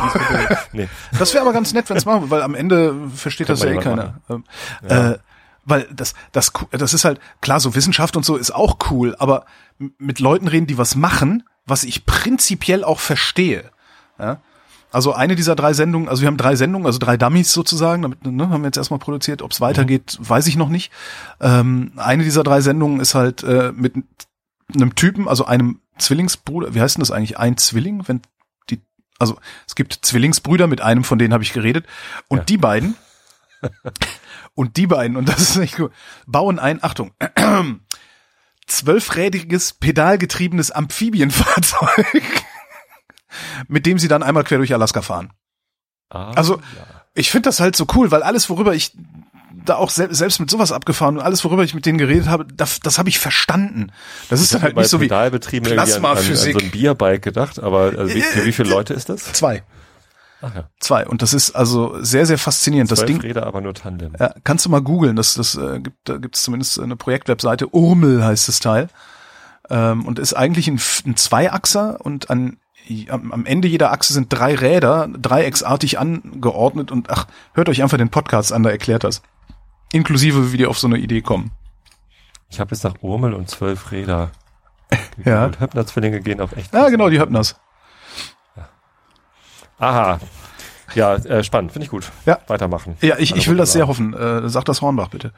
nee. 0.72 0.88
das 1.18 1.34
wäre 1.34 1.42
aber 1.42 1.52
ganz 1.52 1.72
nett, 1.72 1.90
wenn 1.90 1.96
es 1.96 2.06
machen, 2.06 2.30
weil 2.30 2.42
am 2.42 2.54
Ende 2.54 2.94
versteht 3.14 3.48
Kann 3.48 3.56
das 3.56 3.64
ja 3.64 3.72
eh 3.72 3.78
keiner. 3.78 4.20
Ähm, 4.30 4.44
Äh, 4.82 5.18
weil 5.66 5.86
das, 5.92 6.14
das, 6.32 6.52
das 6.70 6.94
ist 6.94 7.04
halt, 7.04 7.20
klar, 7.42 7.60
so 7.60 7.74
Wissenschaft 7.74 8.16
und 8.16 8.24
so 8.24 8.36
ist 8.36 8.50
auch 8.52 8.78
cool, 8.90 9.14
aber 9.18 9.44
mit 9.98 10.18
Leuten 10.20 10.48
reden, 10.48 10.66
die 10.66 10.78
was 10.78 10.94
machen, 10.96 11.42
was 11.66 11.84
ich 11.84 12.06
prinzipiell 12.06 12.82
auch 12.82 12.98
verstehe. 12.98 13.64
Ja? 14.20 14.40
Also 14.92 15.12
eine 15.12 15.36
dieser 15.36 15.54
drei 15.54 15.72
Sendungen, 15.72 16.08
also 16.08 16.22
wir 16.22 16.26
haben 16.26 16.36
drei 16.36 16.56
Sendungen, 16.56 16.86
also 16.86 16.98
drei 16.98 17.16
Dummies 17.16 17.52
sozusagen, 17.52 18.02
damit 18.02 18.26
ne, 18.26 18.48
haben 18.50 18.62
wir 18.62 18.68
jetzt 18.68 18.76
erstmal 18.76 18.98
produziert. 18.98 19.40
Ob 19.40 19.52
es 19.52 19.60
weitergeht, 19.60 20.18
weiß 20.20 20.48
ich 20.48 20.56
noch 20.56 20.68
nicht. 20.68 20.90
Ähm, 21.40 21.92
eine 21.96 22.24
dieser 22.24 22.42
drei 22.42 22.60
Sendungen 22.60 22.98
ist 22.98 23.14
halt 23.14 23.44
äh, 23.44 23.70
mit 23.72 23.94
einem 24.74 24.94
Typen, 24.96 25.28
also 25.28 25.44
einem 25.46 25.80
Zwillingsbruder, 25.98 26.74
wie 26.74 26.80
heißt 26.80 26.96
denn 26.96 27.02
das 27.02 27.12
eigentlich? 27.12 27.38
Ein 27.38 27.56
Zwilling, 27.56 28.08
wenn 28.08 28.20
die, 28.68 28.80
also 29.20 29.36
es 29.68 29.76
gibt 29.76 29.98
Zwillingsbrüder, 30.02 30.66
mit 30.66 30.80
einem 30.80 31.04
von 31.04 31.18
denen 31.18 31.32
habe 31.34 31.44
ich 31.44 31.52
geredet, 31.52 31.86
und 32.28 32.38
Ja. 32.38 32.44
die 32.44 32.56
beiden, 32.58 32.96
und 34.54 34.76
die 34.76 34.86
beiden, 34.88 35.16
und 35.16 35.28
das 35.28 35.40
ist 35.40 35.56
echt 35.56 35.78
cool, 35.78 35.90
bauen 36.26 36.58
ein, 36.58 36.82
Achtung, 36.82 37.12
zwölfrädiges, 38.66 39.74
pedalgetriebenes 39.74 40.70
Amphibienfahrzeug, 40.70 42.22
mit 43.68 43.86
dem 43.86 43.98
sie 43.98 44.08
dann 44.08 44.22
einmal 44.22 44.44
quer 44.44 44.58
durch 44.58 44.72
Alaska 44.74 45.02
fahren. 45.02 45.32
Ah, 46.10 46.32
Also, 46.32 46.56
ja. 46.56 46.62
Ich 47.14 47.30
finde 47.30 47.48
das 47.48 47.58
halt 47.60 47.74
so 47.74 47.86
cool, 47.96 48.10
weil 48.12 48.22
alles, 48.22 48.48
worüber 48.48 48.72
ich 48.74 48.96
da 49.64 49.74
auch 49.74 49.90
sel 49.90 50.14
selbst 50.14 50.38
mit 50.38 50.48
sowas 50.48 50.70
abgefahren 50.72 51.16
und 51.18 51.22
alles, 51.22 51.44
worüber 51.44 51.64
ich 51.64 51.74
mit 51.74 51.84
denen 51.84 51.98
geredet 51.98 52.28
habe, 52.28 52.46
das, 52.46 52.78
das 52.80 52.98
habe 52.98 53.08
ich 53.08 53.18
verstanden. 53.18 53.90
Das 54.28 54.40
ist 54.40 54.46
Ich 54.46 54.52
dann 54.52 54.60
hab 54.62 54.66
halt 54.68 54.76
nicht 54.76 54.88
so 54.88 55.00
wie 55.00 55.06
irgendwie 55.06 55.16
an, 55.16 55.24
an, 55.24 55.80
an 55.80 55.86
Plasmaphysik. 55.86 56.52
so 56.52 56.58
ein 56.64 56.70
Bierbike 56.70 57.22
gedacht, 57.22 57.58
aber 57.58 57.92
also 57.98 58.14
wie, 58.14 58.22
für 58.22 58.44
wie 58.46 58.52
viele 58.52 58.70
Leute 58.70 58.94
ist 58.94 59.08
das? 59.08 59.32
zwei. 59.32 59.62
Ach 60.42 60.54
ja, 60.54 60.70
Zwei. 60.78 61.06
Und 61.06 61.20
das 61.20 61.34
ist 61.34 61.50
also 61.50 62.02
sehr, 62.02 62.24
sehr 62.24 62.38
faszinierend. 62.38 62.90
Das 62.90 63.00
zwölf 63.00 63.08
Ding, 63.10 63.20
Räder, 63.20 63.46
aber 63.46 63.60
nur 63.60 63.74
Tandem. 63.74 64.14
ja, 64.18 64.32
kannst 64.44 64.64
du 64.64 64.70
mal 64.70 64.80
googeln. 64.80 65.16
Das, 65.16 65.34
das 65.34 65.54
äh, 65.56 65.80
gibt, 65.80 65.96
da 66.08 66.16
gibt 66.16 66.36
es 66.36 66.42
zumindest 66.42 66.80
eine 66.80 66.96
Projektwebseite. 66.96 67.68
Urmel 67.74 68.24
heißt 68.24 68.48
das 68.48 68.60
Teil. 68.60 68.88
Ähm, 69.68 70.06
und 70.06 70.18
ist 70.18 70.32
eigentlich 70.32 70.66
ein, 70.68 70.80
ein 71.06 71.16
Zweiachser 71.16 72.00
und 72.00 72.30
an, 72.30 72.56
am, 73.10 73.46
Ende 73.46 73.68
jeder 73.68 73.92
Achse 73.92 74.12
sind 74.12 74.32
drei 74.32 74.54
Räder, 74.54 75.08
dreiecksartig 75.08 75.98
angeordnet 75.98 76.90
und 76.90 77.10
ach, 77.10 77.26
hört 77.54 77.68
euch 77.68 77.82
einfach 77.82 77.98
den 77.98 78.10
Podcast 78.10 78.52
an, 78.52 78.62
da 78.62 78.70
erklärt 78.70 79.04
das. 79.04 79.22
Inklusive, 79.92 80.52
wie 80.52 80.56
die 80.56 80.66
auf 80.66 80.78
so 80.78 80.86
eine 80.86 80.98
Idee 80.98 81.20
kommen. 81.20 81.50
Ich 82.48 82.60
habe 82.60 82.74
jetzt 82.74 82.84
nach 82.84 82.94
Urmel 83.00 83.34
und 83.34 83.48
zwölf 83.48 83.90
Räder. 83.92 84.30
Ja. 85.24 85.44
Und 85.44 85.60
Höppner-Zwillinge 85.60 86.20
gehen 86.20 86.40
auf 86.40 86.56
echt. 86.56 86.74
Ja, 86.74 86.88
genau, 86.88 87.10
die 87.10 87.20
Höppners. 87.20 87.54
Aha. 89.78 90.18
Ja, 90.94 91.14
äh, 91.14 91.44
spannend, 91.44 91.72
finde 91.72 91.84
ich 91.84 91.90
gut. 91.90 92.10
Ja. 92.26 92.38
Weitermachen. 92.48 92.96
Ja, 93.00 93.16
ich, 93.18 93.36
ich 93.36 93.48
will 93.48 93.56
das 93.56 93.72
sehr 93.72 93.86
hoffen. 93.86 94.14
hoffen. 94.14 94.44
Äh, 94.46 94.48
sag 94.48 94.64
das 94.64 94.82
Hornbach 94.82 95.08
bitte. 95.08 95.32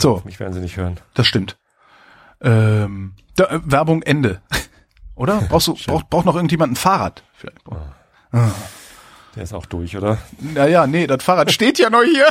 So, 0.00 0.22
Mich 0.24 0.38
werden 0.40 0.52
sie 0.52 0.60
nicht 0.60 0.76
hören. 0.76 0.98
das 1.14 1.26
stimmt. 1.26 1.56
Ähm, 2.40 3.14
da, 3.36 3.44
äh, 3.44 3.60
Werbung 3.64 4.02
Ende. 4.02 4.40
Oder? 5.18 5.40
Brauchst 5.48 5.66
du, 5.66 5.74
braucht, 5.86 6.08
braucht 6.10 6.26
noch 6.26 6.36
irgendjemand 6.36 6.72
ein 6.72 6.76
Fahrrad? 6.76 7.24
Vielleicht. 7.34 7.58
Der 9.34 9.42
ist 9.42 9.52
auch 9.52 9.66
durch, 9.66 9.96
oder? 9.96 10.18
Naja, 10.38 10.86
nee, 10.86 11.08
das 11.08 11.24
Fahrrad 11.24 11.50
steht 11.50 11.78
ja 11.80 11.90
noch 11.90 12.04
hier. 12.04 12.28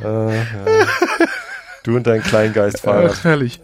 Äh, 0.00 0.36
ja. 0.38 0.86
Du 1.84 1.96
und 1.96 2.06
dein 2.06 2.22
Kleingeistfahrer. 2.22 3.10
Ach, 3.12 3.24
herrlich. 3.24 3.60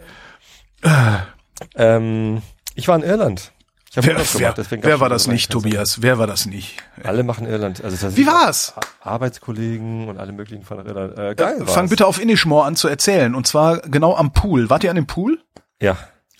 Ähm, 1.75 2.43
ich 2.75 2.87
war 2.87 2.95
in 2.95 3.03
Irland. 3.03 3.51
Ich 3.93 3.97
habe 3.97 4.07
Wer, 4.07 4.13
Urlaub 4.15 4.27
wer, 4.33 4.53
gemacht, 4.53 4.71
wer 4.81 4.99
war 4.99 5.09
das 5.09 5.27
nicht, 5.27 5.51
Tobias? 5.51 6.01
Wer 6.01 6.17
war 6.17 6.25
das 6.25 6.47
nicht? 6.47 6.77
Alle 7.03 7.21
machen 7.21 7.45
Irland. 7.45 7.83
Also 7.83 7.95
das 8.07 8.17
Wie 8.17 8.25
war's? 8.25 8.73
Arbeitskollegen 9.01 10.07
und 10.07 10.17
alle 10.17 10.31
möglichen 10.31 10.63
von 10.63 10.83
Irland. 10.83 11.15
Äh, 11.15 11.35
geil 11.35 11.61
Äh. 11.61 11.65
Fang 11.67 11.89
bitte 11.89 12.07
auf 12.07 12.19
Inishmore 12.19 12.65
an 12.65 12.75
zu 12.75 12.87
erzählen. 12.87 13.35
Und 13.35 13.45
zwar 13.45 13.81
genau 13.81 14.15
am 14.15 14.33
Pool. 14.33 14.71
Wart 14.71 14.83
ihr 14.83 14.89
an 14.89 14.95
dem 14.95 15.05
Pool? 15.05 15.39
Ja, 15.79 15.95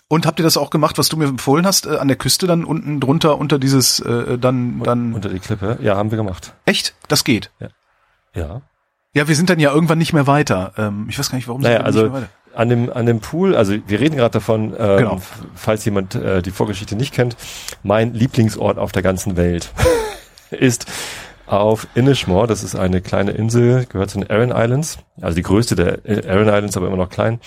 Und 0.08 0.26
habt 0.26 0.40
ihr 0.40 0.44
das 0.44 0.58
auch 0.58 0.72
gemacht, 0.72 0.98
was 0.98 1.10
du 1.10 1.18
mir 1.18 1.26
empfohlen 1.26 1.68
hast, 1.68 1.86
äh, 1.86 1.98
an 1.98 2.08
der 2.08 2.18
Küste 2.18 2.48
dann 2.48 2.66
unten 2.66 3.00
drunter 3.00 3.38
unter 3.38 3.60
dieses, 3.60 4.00
äh, 4.00 4.40
dann, 4.40 4.80
dann, 4.82 5.14
unter 5.14 5.30
die 5.30 5.40
Klippe. 5.40 5.78
Ja, 5.80 5.96
haben 5.96 6.10
wir 6.10 6.18
gemacht. 6.18 6.54
echt? 6.66 6.96
Das 7.08 7.24
geht. 7.24 7.52
Ja. 8.34 8.62
Ja, 9.14 9.28
wir 9.28 9.36
sind 9.36 9.52
dann 9.52 9.60
ja 9.60 9.72
irgendwann 9.72 10.00
nicht 10.00 10.12
mehr 10.14 10.26
weiter. 10.26 10.74
Ähm, 10.76 11.06
ich 11.08 11.20
weiß 11.20 11.30
gar 11.30 11.36
nicht, 11.36 11.48
warum 11.48 11.62
Naja, 11.62 11.76
sind 11.76 11.82
wir 11.84 11.86
also 11.86 12.02
nicht 12.02 12.12
mehr 12.14 12.22
weiter. 12.24 12.32
An 12.56 12.70
dem 12.70 12.92
an 12.92 13.06
dem 13.06 13.20
Pool, 13.20 13.56
also 13.56 13.74
wir 13.88 14.00
reden 14.00 14.16
gerade 14.16 14.34
davon, 14.34 14.74
ähm, 14.78 14.98
Genau. 14.98 15.22
falls 15.56 15.84
jemand 15.86 16.16
äh, 16.16 16.42
die 16.42 16.52
Vorgeschichte 16.52 16.96
nicht 16.96 17.14
kennt, 17.14 17.36
mein 17.84 18.14
Lieblingsort 18.14 18.78
auf 18.78 18.92
der 18.92 19.02
ganzen 19.02 19.38
Welt 19.38 19.72
ist 20.52 20.86
auf 21.46 21.88
Inishmore. 21.96 22.48
Das 22.48 22.64
ist 22.64 22.76
eine 22.76 23.02
kleine 23.02 23.32
Insel, 23.32 23.86
gehört 23.86 24.10
zu 24.12 24.20
den 24.20 24.30
Aran 24.30 24.52
Islands, 24.52 25.00
also 25.22 25.36
die 25.36 25.44
größte 25.44 25.76
der 25.76 26.06
äh, 26.06 26.28
Aran 26.30 26.48
Islands, 26.48 26.78
aber 26.78 26.88
immer 26.88 26.98
noch 26.98 27.10
klein. 27.10 27.40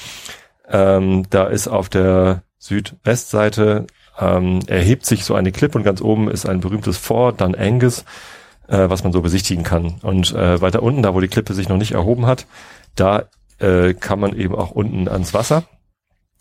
Ähm, 0.69 1.25
da 1.31 1.45
ist 1.45 1.69
auf 1.69 1.89
der 1.89 2.43
Südwestseite 2.59 3.87
ähm, 4.19 4.61
erhebt 4.67 5.07
sich 5.07 5.25
so 5.25 5.35
eine 5.35 5.53
Klippe 5.53 5.79
und 5.79 5.85
ganz 5.85 6.01
oben 6.01 6.31
ist 6.31 6.47
ein 6.49 6.61
berühmtes 6.61 6.97
Fort, 6.97 7.41
Dun 7.41 7.55
Angus, 7.55 8.05
äh, 8.69 8.89
was 8.89 9.05
man 9.05 9.13
so 9.13 9.21
besichtigen 9.21 9.63
kann. 9.63 9.97
Und 10.03 10.33
äh, 10.35 10.61
weiter 10.61 10.83
unten, 10.83 11.03
da 11.03 11.15
wo 11.15 11.21
die 11.21 11.29
Klippe 11.29 11.55
sich 11.55 11.69
noch 11.69 11.77
nicht 11.77 11.93
erhoben 11.93 12.27
hat, 12.27 12.47
da 12.95 13.25
äh, 13.59 13.95
kann 13.95 14.21
man 14.21 14.37
eben 14.37 14.55
auch 14.55 14.71
unten 14.71 15.09
ans 15.09 15.35
Wasser. 15.35 15.65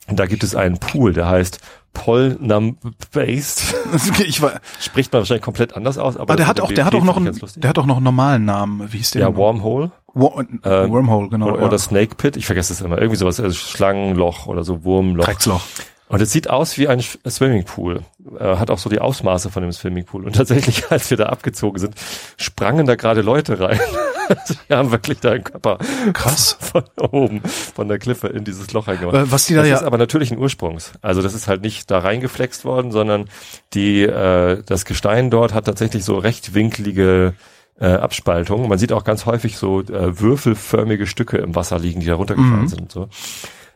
Und 0.07 0.19
da 0.19 0.27
gibt 0.27 0.43
es 0.43 0.55
einen 0.55 0.77
Pool, 0.77 1.13
der 1.13 1.27
heißt 1.27 1.59
Polnam 1.93 2.77
Based. 3.11 3.75
ich 4.19 4.41
war, 4.41 4.59
Spricht 4.79 5.11
man 5.11 5.21
wahrscheinlich 5.21 5.43
komplett 5.43 5.75
anders 5.75 5.97
aus, 5.97 6.15
aber 6.15 6.23
aber 6.23 6.35
der 6.35 6.47
hat 6.47 6.59
auch, 6.59 6.71
der 6.71 6.85
hat 6.85 6.93
auch 6.93 7.03
noch 7.03 7.17
einen, 7.17 7.39
der 7.55 7.69
hat 7.69 7.79
auch 7.79 7.85
noch 7.87 7.97
einen 7.97 8.03
normalen 8.03 8.45
Namen. 8.45 8.91
Wie 8.91 8.97
hieß 8.97 9.11
der? 9.11 9.21
ja? 9.21 9.35
Wormhole 9.35 9.91
Wa 10.13 10.43
Ähm, 10.63 10.91
Wormhole, 10.91 11.29
genau. 11.29 11.53
oder, 11.53 11.71
ja. 11.71 11.77
Snake 11.77 12.15
Pit, 12.15 12.37
ich 12.37 12.45
vergesse 12.45 12.73
es 12.73 12.81
immer, 12.81 12.97
irgendwie 12.97 13.17
sowas, 13.17 13.39
also 13.39 13.55
Schlangenloch 13.55 14.45
oder 14.45 14.63
so 14.63 14.83
Wurmloch. 14.83 15.25
Drecksloch. 15.25 15.61
Und 16.07 16.21
es 16.21 16.31
sieht 16.31 16.49
aus 16.49 16.77
wie 16.77 16.87
ein 16.87 16.99
Swimmingpool. 17.01 18.01
Äh, 18.39 18.57
hat 18.57 18.69
auch 18.69 18.77
so 18.77 18.89
die 18.89 18.99
Ausmaße 18.99 19.49
von 19.49 19.63
dem 19.63 19.71
Swimmingpool. 19.71 20.23
Und 20.23 20.35
tatsächlich, 20.35 20.83
als 20.91 21.09
wir 21.09 21.17
da 21.17 21.25
abgezogen 21.27 21.79
sind, 21.79 21.95
sprangen 22.37 22.85
da 22.85 22.95
gerade 22.95 23.21
Leute 23.21 23.59
rein. 23.59 23.79
die 24.69 24.73
haben 24.73 24.91
wirklich 24.91 25.19
da 25.19 25.31
einen 25.31 25.43
Körper 25.43 25.79
Krass. 26.13 26.57
von 26.59 26.83
oben, 26.99 27.41
von 27.41 27.87
der 27.87 27.97
Kliffe 27.99 28.27
in 28.27 28.43
dieses 28.43 28.71
Loch 28.73 28.87
reingemacht. 28.87 29.15
Äh, 29.15 29.31
Was 29.31 29.45
die 29.47 29.55
da 29.55 29.61
das 29.61 29.69
ja, 29.69 29.75
ist 29.77 29.83
aber 29.83 29.97
natürlich 29.97 30.31
ein 30.31 30.37
Ursprungs. 30.37 30.91
Also 31.01 31.21
das 31.23 31.33
ist 31.33 31.47
halt 31.47 31.61
nicht 31.61 31.89
da 31.89 31.99
reingeflext 31.99 32.65
worden, 32.65 32.91
sondern 32.91 33.27
die 33.73 34.03
äh, 34.03 34.61
das 34.65 34.85
Gestein 34.85 35.31
dort 35.31 35.53
hat 35.55 35.65
tatsächlich 35.65 36.05
so 36.05 36.17
rechtwinklige 36.19 37.33
äh, 37.79 37.87
Abspaltungen. 37.87 38.69
Man 38.69 38.77
sieht 38.77 38.93
auch 38.93 39.03
ganz 39.03 39.25
häufig 39.25 39.57
so 39.57 39.81
äh, 39.81 40.19
würfelförmige 40.19 41.07
Stücke 41.07 41.37
im 41.37 41.55
Wasser 41.55 41.77
liegen, 41.79 41.99
die 41.99 42.07
da 42.07 42.15
runtergefallen 42.15 42.61
Mhm. 42.61 42.67
sind 42.67 42.81
und 42.81 42.91
so. 42.91 43.09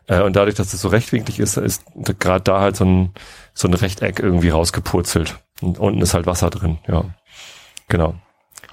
Äh, 0.09 0.23
und 0.23 0.35
dadurch, 0.35 0.55
dass 0.55 0.73
es 0.73 0.81
so 0.81 0.89
rechtwinklig 0.89 1.39
ist, 1.39 1.55
ist 1.57 1.83
gerade 2.19 2.43
da 2.43 2.59
halt 2.59 2.75
so 2.75 2.83
ein 2.83 3.13
so 3.53 3.67
ein 3.67 3.73
Rechteck 3.73 4.19
irgendwie 4.19 4.49
rausgepurzelt. 4.49 5.37
Und 5.61 5.77
unten 5.79 6.01
ist 6.01 6.13
halt 6.13 6.25
Wasser 6.25 6.49
drin, 6.49 6.79
ja. 6.87 7.05
Genau. 7.87 8.15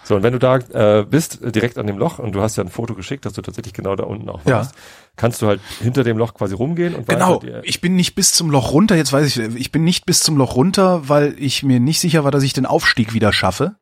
So, 0.05 0.15
und 0.15 0.23
wenn 0.23 0.33
du 0.33 0.39
da 0.39 0.57
äh, 0.59 1.05
bist, 1.05 1.43
äh, 1.43 1.51
direkt 1.51 1.79
an 1.79 1.89
dem 1.89 1.99
Loch, 1.99 2.21
und 2.21 2.33
du 2.33 2.41
hast 2.41 2.57
ja 2.57 2.63
ein 2.63 2.69
Foto 2.69 2.95
geschickt, 2.95 3.25
dass 3.27 3.33
du 3.33 3.43
tatsächlich 3.43 3.75
genau 3.75 3.97
da 3.97 4.05
unten 4.05 4.31
auch 4.31 4.41
Ja. 4.45 4.59
warst, 4.59 4.75
kannst 5.17 5.43
du 5.43 5.49
halt 5.49 5.61
hinter 5.81 6.05
dem 6.05 6.17
Loch 6.17 6.35
quasi 6.35 6.55
rumgehen 6.55 6.95
und 6.95 7.09
genau, 7.09 7.43
ich 7.65 7.81
bin 7.81 7.97
nicht 7.97 8.15
bis 8.15 8.33
zum 8.33 8.51
Loch 8.51 8.71
runter, 8.73 8.95
jetzt 8.95 9.13
weiß 9.13 9.27
ich, 9.27 9.57
ich 9.57 9.73
bin 9.73 9.83
nicht 9.83 10.07
bis 10.07 10.21
zum 10.21 10.37
Loch 10.37 10.55
runter, 10.55 11.09
weil 11.09 11.35
ich 11.39 11.65
mir 11.65 11.81
nicht 11.81 11.99
sicher 11.99 12.23
war, 12.23 12.31
dass 12.31 12.45
ich 12.45 12.53
den 12.53 12.67
Aufstieg 12.67 13.15
wieder 13.15 13.33
schaffe. 13.33 13.77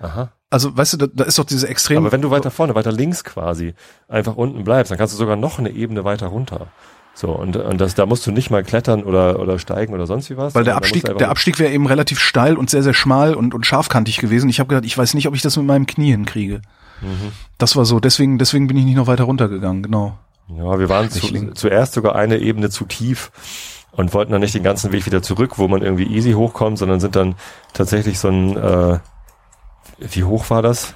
Aha. 0.00 0.32
Also, 0.48 0.74
weißt 0.74 0.94
du, 0.94 0.96
da, 0.96 1.06
da 1.12 1.24
ist 1.24 1.38
doch 1.38 1.44
diese 1.44 1.68
extrem, 1.68 1.98
Aber 1.98 2.12
wenn 2.12 2.22
du 2.22 2.30
weiter 2.30 2.50
vorne, 2.50 2.74
weiter 2.74 2.92
links 2.92 3.24
quasi, 3.24 3.74
einfach 4.08 4.36
unten 4.36 4.64
bleibst, 4.64 4.90
dann 4.90 4.98
kannst 4.98 5.12
du 5.12 5.18
sogar 5.18 5.36
noch 5.36 5.58
eine 5.58 5.70
Ebene 5.70 6.04
weiter 6.04 6.28
runter. 6.28 6.68
So, 7.16 7.30
und, 7.30 7.56
und 7.56 7.80
das, 7.80 7.94
da 7.94 8.04
musst 8.04 8.26
du 8.26 8.30
nicht 8.30 8.50
mal 8.50 8.62
klettern 8.62 9.02
oder, 9.02 9.38
oder 9.38 9.58
steigen 9.58 9.94
oder 9.94 10.06
sonst 10.06 10.28
wie 10.28 10.36
was. 10.36 10.54
weil 10.54 10.64
der 10.64 10.76
Abstieg, 10.76 11.02
der 11.16 11.30
Abstieg 11.30 11.58
wäre 11.58 11.72
eben 11.72 11.86
relativ 11.86 12.20
steil 12.20 12.58
und 12.58 12.68
sehr, 12.68 12.82
sehr 12.82 12.92
schmal 12.92 13.34
und, 13.34 13.54
und 13.54 13.64
scharfkantig 13.64 14.18
gewesen. 14.18 14.50
Ich 14.50 14.60
habe 14.60 14.68
gedacht, 14.68 14.84
ich 14.84 14.98
weiß 14.98 15.14
nicht, 15.14 15.26
ob 15.26 15.34
ich 15.34 15.40
das 15.40 15.56
mit 15.56 15.64
meinem 15.64 15.86
Knie 15.86 16.10
hinkriege. 16.10 16.60
Mhm. 17.00 17.32
Das 17.56 17.74
war 17.74 17.86
so, 17.86 18.00
deswegen, 18.00 18.36
deswegen 18.36 18.66
bin 18.66 18.76
ich 18.76 18.84
nicht 18.84 18.96
noch 18.96 19.06
weiter 19.06 19.24
runtergegangen, 19.24 19.82
genau. 19.82 20.18
Ja, 20.48 20.78
wir 20.78 20.90
waren 20.90 21.10
zu, 21.10 21.52
zuerst 21.54 21.94
sogar 21.94 22.16
eine 22.16 22.36
Ebene 22.36 22.68
zu 22.68 22.84
tief 22.84 23.32
und 23.92 24.12
wollten 24.12 24.32
dann 24.32 24.42
nicht 24.42 24.54
den 24.54 24.62
ganzen 24.62 24.92
Weg 24.92 25.06
wieder 25.06 25.22
zurück, 25.22 25.56
wo 25.56 25.68
man 25.68 25.80
irgendwie 25.80 26.14
easy 26.14 26.32
hochkommt, 26.32 26.76
sondern 26.76 27.00
sind 27.00 27.16
dann 27.16 27.34
tatsächlich 27.72 28.18
so 28.18 28.28
ein, 28.28 28.58
äh, 28.58 28.98
wie 29.98 30.24
hoch 30.24 30.50
war 30.50 30.60
das? 30.60 30.92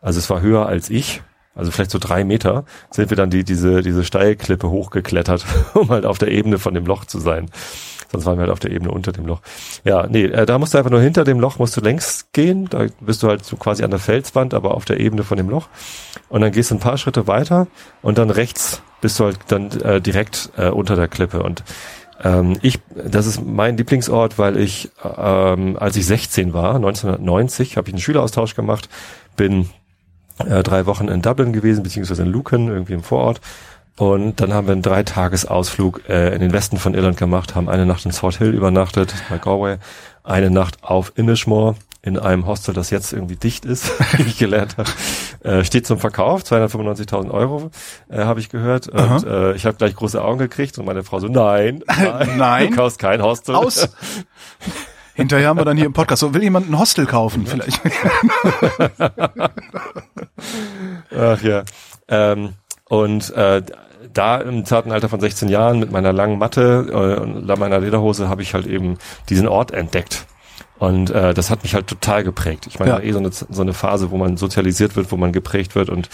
Also 0.00 0.18
es 0.18 0.28
war 0.30 0.40
höher 0.40 0.66
als 0.66 0.90
ich, 0.90 1.22
also 1.54 1.70
vielleicht 1.70 1.90
so 1.90 1.98
drei 1.98 2.24
Meter, 2.24 2.64
sind 2.90 3.10
wir 3.10 3.16
dann 3.16 3.30
die, 3.30 3.44
diese, 3.44 3.82
diese 3.82 4.04
Steilklippe 4.04 4.70
hochgeklettert, 4.70 5.44
um 5.74 5.88
halt 5.88 6.06
auf 6.06 6.18
der 6.18 6.28
Ebene 6.28 6.58
von 6.58 6.74
dem 6.74 6.86
Loch 6.86 7.04
zu 7.04 7.18
sein. 7.18 7.50
Sonst 8.10 8.26
waren 8.26 8.38
wir 8.38 8.42
halt 8.42 8.50
auf 8.50 8.58
der 8.58 8.72
Ebene 8.72 8.90
unter 8.90 9.12
dem 9.12 9.26
Loch. 9.26 9.40
Ja, 9.84 10.06
nee, 10.08 10.24
äh, 10.24 10.44
da 10.44 10.58
musst 10.58 10.74
du 10.74 10.78
einfach 10.78 10.90
nur 10.90 11.00
hinter 11.00 11.22
dem 11.24 11.38
Loch, 11.38 11.58
musst 11.58 11.76
du 11.76 11.80
längs 11.80 12.26
gehen, 12.32 12.68
da 12.68 12.86
bist 13.00 13.22
du 13.22 13.28
halt 13.28 13.44
so 13.44 13.56
quasi 13.56 13.84
an 13.84 13.90
der 13.90 14.00
Felswand, 14.00 14.52
aber 14.52 14.74
auf 14.74 14.84
der 14.84 14.98
Ebene 14.98 15.22
von 15.22 15.36
dem 15.36 15.48
Loch. 15.48 15.68
Und 16.28 16.40
dann 16.40 16.50
gehst 16.50 16.70
du 16.70 16.74
ein 16.74 16.80
paar 16.80 16.98
Schritte 16.98 17.26
weiter 17.28 17.68
und 18.02 18.18
dann 18.18 18.30
rechts 18.30 18.82
bist 19.00 19.18
du 19.20 19.24
halt 19.24 19.38
dann 19.48 19.70
äh, 19.80 20.00
direkt 20.00 20.50
äh, 20.56 20.68
unter 20.68 20.96
der 20.96 21.08
Klippe. 21.08 21.42
Und 21.42 21.62
ähm, 22.22 22.58
ich, 22.62 22.80
das 22.94 23.26
ist 23.26 23.44
mein 23.44 23.76
Lieblingsort, 23.76 24.38
weil 24.38 24.56
ich, 24.56 24.90
ähm, 25.04 25.76
als 25.78 25.96
ich 25.96 26.06
16 26.06 26.52
war, 26.52 26.74
1990, 26.76 27.76
habe 27.76 27.88
ich 27.88 27.94
einen 27.94 28.02
Schüleraustausch 28.02 28.54
gemacht, 28.54 28.88
bin 29.36 29.70
äh, 30.48 30.62
drei 30.62 30.86
Wochen 30.86 31.08
in 31.08 31.22
Dublin 31.22 31.52
gewesen, 31.52 31.82
beziehungsweise 31.82 32.22
in 32.22 32.28
Lucan, 32.28 32.68
irgendwie 32.68 32.94
im 32.94 33.02
Vorort. 33.02 33.40
Und 33.96 34.40
dann 34.40 34.54
haben 34.54 34.66
wir 34.66 34.72
einen 34.72 34.82
Dreitagesausflug 34.82 36.08
äh, 36.08 36.34
in 36.34 36.40
den 36.40 36.52
Westen 36.52 36.78
von 36.78 36.94
Irland 36.94 37.18
gemacht, 37.18 37.54
haben 37.54 37.68
eine 37.68 37.84
Nacht 37.84 38.06
in 38.06 38.12
Salt 38.12 38.38
Hill 38.38 38.54
übernachtet, 38.54 39.14
bei 39.28 39.38
Galway, 39.38 39.76
eine 40.24 40.50
Nacht 40.50 40.82
auf 40.82 41.12
Inishmore 41.16 41.74
in 42.02 42.18
einem 42.18 42.46
Hostel, 42.46 42.72
das 42.72 42.88
jetzt 42.88 43.12
irgendwie 43.12 43.36
dicht 43.36 43.66
ist, 43.66 43.92
wie 44.18 44.22
ich 44.22 44.38
gelernt 44.38 44.76
habe. 44.78 44.90
Äh, 45.42 45.64
steht 45.64 45.86
zum 45.86 45.98
Verkauf, 45.98 46.42
295.000 46.44 47.30
Euro, 47.30 47.70
äh, 48.08 48.24
habe 48.24 48.40
ich 48.40 48.48
gehört. 48.48 48.88
Und 48.88 49.24
äh, 49.26 49.52
ich 49.52 49.66
habe 49.66 49.76
gleich 49.76 49.94
große 49.94 50.22
Augen 50.22 50.38
gekriegt 50.38 50.78
und 50.78 50.86
meine 50.86 51.02
Frau 51.02 51.20
so, 51.20 51.28
nein, 51.28 51.84
nein, 51.86 52.38
Nein. 52.38 52.70
du 52.70 52.76
kaufst 52.76 52.98
kein 52.98 53.22
Hostel. 53.22 53.54
Aus! 53.54 53.88
Hinterher 55.20 55.48
haben 55.48 55.58
wir 55.58 55.64
dann 55.64 55.76
hier 55.76 55.86
im 55.86 55.92
Podcast, 55.92 56.20
so 56.20 56.34
will 56.34 56.42
jemand 56.42 56.68
ein 56.70 56.78
Hostel 56.78 57.06
kaufen 57.06 57.46
vielleicht? 57.46 57.80
Ach 61.16 61.42
ja. 61.42 61.62
Ähm, 62.08 62.54
und 62.88 63.30
äh, 63.34 63.62
da 64.12 64.38
im 64.38 64.64
zarten 64.64 64.90
Alter 64.92 65.08
von 65.08 65.20
16 65.20 65.48
Jahren 65.48 65.78
mit 65.78 65.92
meiner 65.92 66.12
langen 66.12 66.38
Matte 66.38 66.86
äh, 66.90 67.20
und 67.20 67.46
meiner 67.58 67.78
Lederhose 67.78 68.28
habe 68.28 68.42
ich 68.42 68.54
halt 68.54 68.66
eben 68.66 68.98
diesen 69.28 69.46
Ort 69.46 69.70
entdeckt. 69.72 70.26
Und 70.78 71.10
äh, 71.10 71.34
das 71.34 71.50
hat 71.50 71.62
mich 71.62 71.74
halt 71.74 71.86
total 71.86 72.24
geprägt. 72.24 72.66
Ich 72.66 72.78
meine, 72.78 72.92
Ja. 72.92 72.96
war 72.96 73.04
eh 73.04 73.12
so 73.12 73.18
eine, 73.18 73.30
so 73.30 73.62
eine 73.62 73.74
Phase, 73.74 74.10
wo 74.10 74.16
man 74.16 74.36
sozialisiert 74.38 74.96
wird, 74.96 75.12
wo 75.12 75.16
man 75.16 75.30
geprägt 75.32 75.74
wird 75.74 75.90
und 75.90 76.08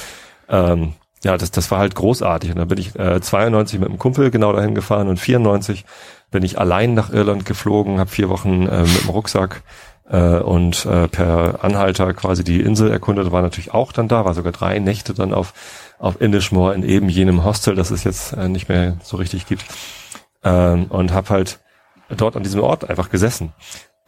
ähm, 0.49 0.95
ja, 1.25 1.37
das, 1.39 1.51
das 1.51 1.71
war 1.71 1.79
halt 1.79 1.95
großartig. 1.95 2.51
Und 2.51 2.59
dann 2.59 2.69
bin 2.69 2.79
ich 2.79 2.95
äh, 2.99 3.21
92 3.21 3.81
mit 3.81 3.89
einem 3.89 3.99
Kumpel 3.99 4.31
genau 4.31 4.53
dahin 4.53 4.75
gefahren 4.75 5.09
und 5.09 5.19
94 5.19 5.85
bin 6.31 6.43
ich 6.43 6.59
allein 6.59 6.95
nach 6.95 7.13
Irland 7.13 7.45
geflogen, 7.45 7.99
habe 7.99 8.11
vier 8.11 8.29
Wochen 8.29 8.67
äh, 8.67 8.83
mit 8.83 9.03
dem 9.03 9.11
Rucksack 9.11 9.63
äh, 10.09 10.39
und 10.39 10.87
äh, 10.87 11.09
per 11.09 11.65
Anhalter 11.65 12.13
quasi 12.15 12.45
die 12.45 12.61
Insel 12.61 12.91
erkundet, 12.91 13.33
war 13.33 13.43
natürlich 13.43 13.73
auch 13.73 13.93
dann 13.93 14.09
da, 14.09 14.25
war 14.25 14.35
sogar 14.35 14.53
drei 14.53 14.79
Nächte 14.79 15.15
dann 15.15 15.33
auf, 15.33 15.53
auf 15.99 16.21
Indishmore 16.21 16.75
in 16.75 16.83
eben 16.83 17.09
jenem 17.09 17.45
Hostel, 17.45 17.75
das 17.75 17.91
es 17.91 18.05
jetzt 18.05 18.33
äh, 18.33 18.49
nicht 18.49 18.69
mehr 18.69 18.97
so 19.03 19.17
richtig 19.17 19.47
gibt. 19.47 19.65
Ähm, 20.45 20.87
und 20.87 21.13
habe 21.13 21.31
halt 21.31 21.59
dort 22.09 22.37
an 22.37 22.43
diesem 22.43 22.61
Ort 22.61 22.89
einfach 22.89 23.11
gesessen. 23.11 23.53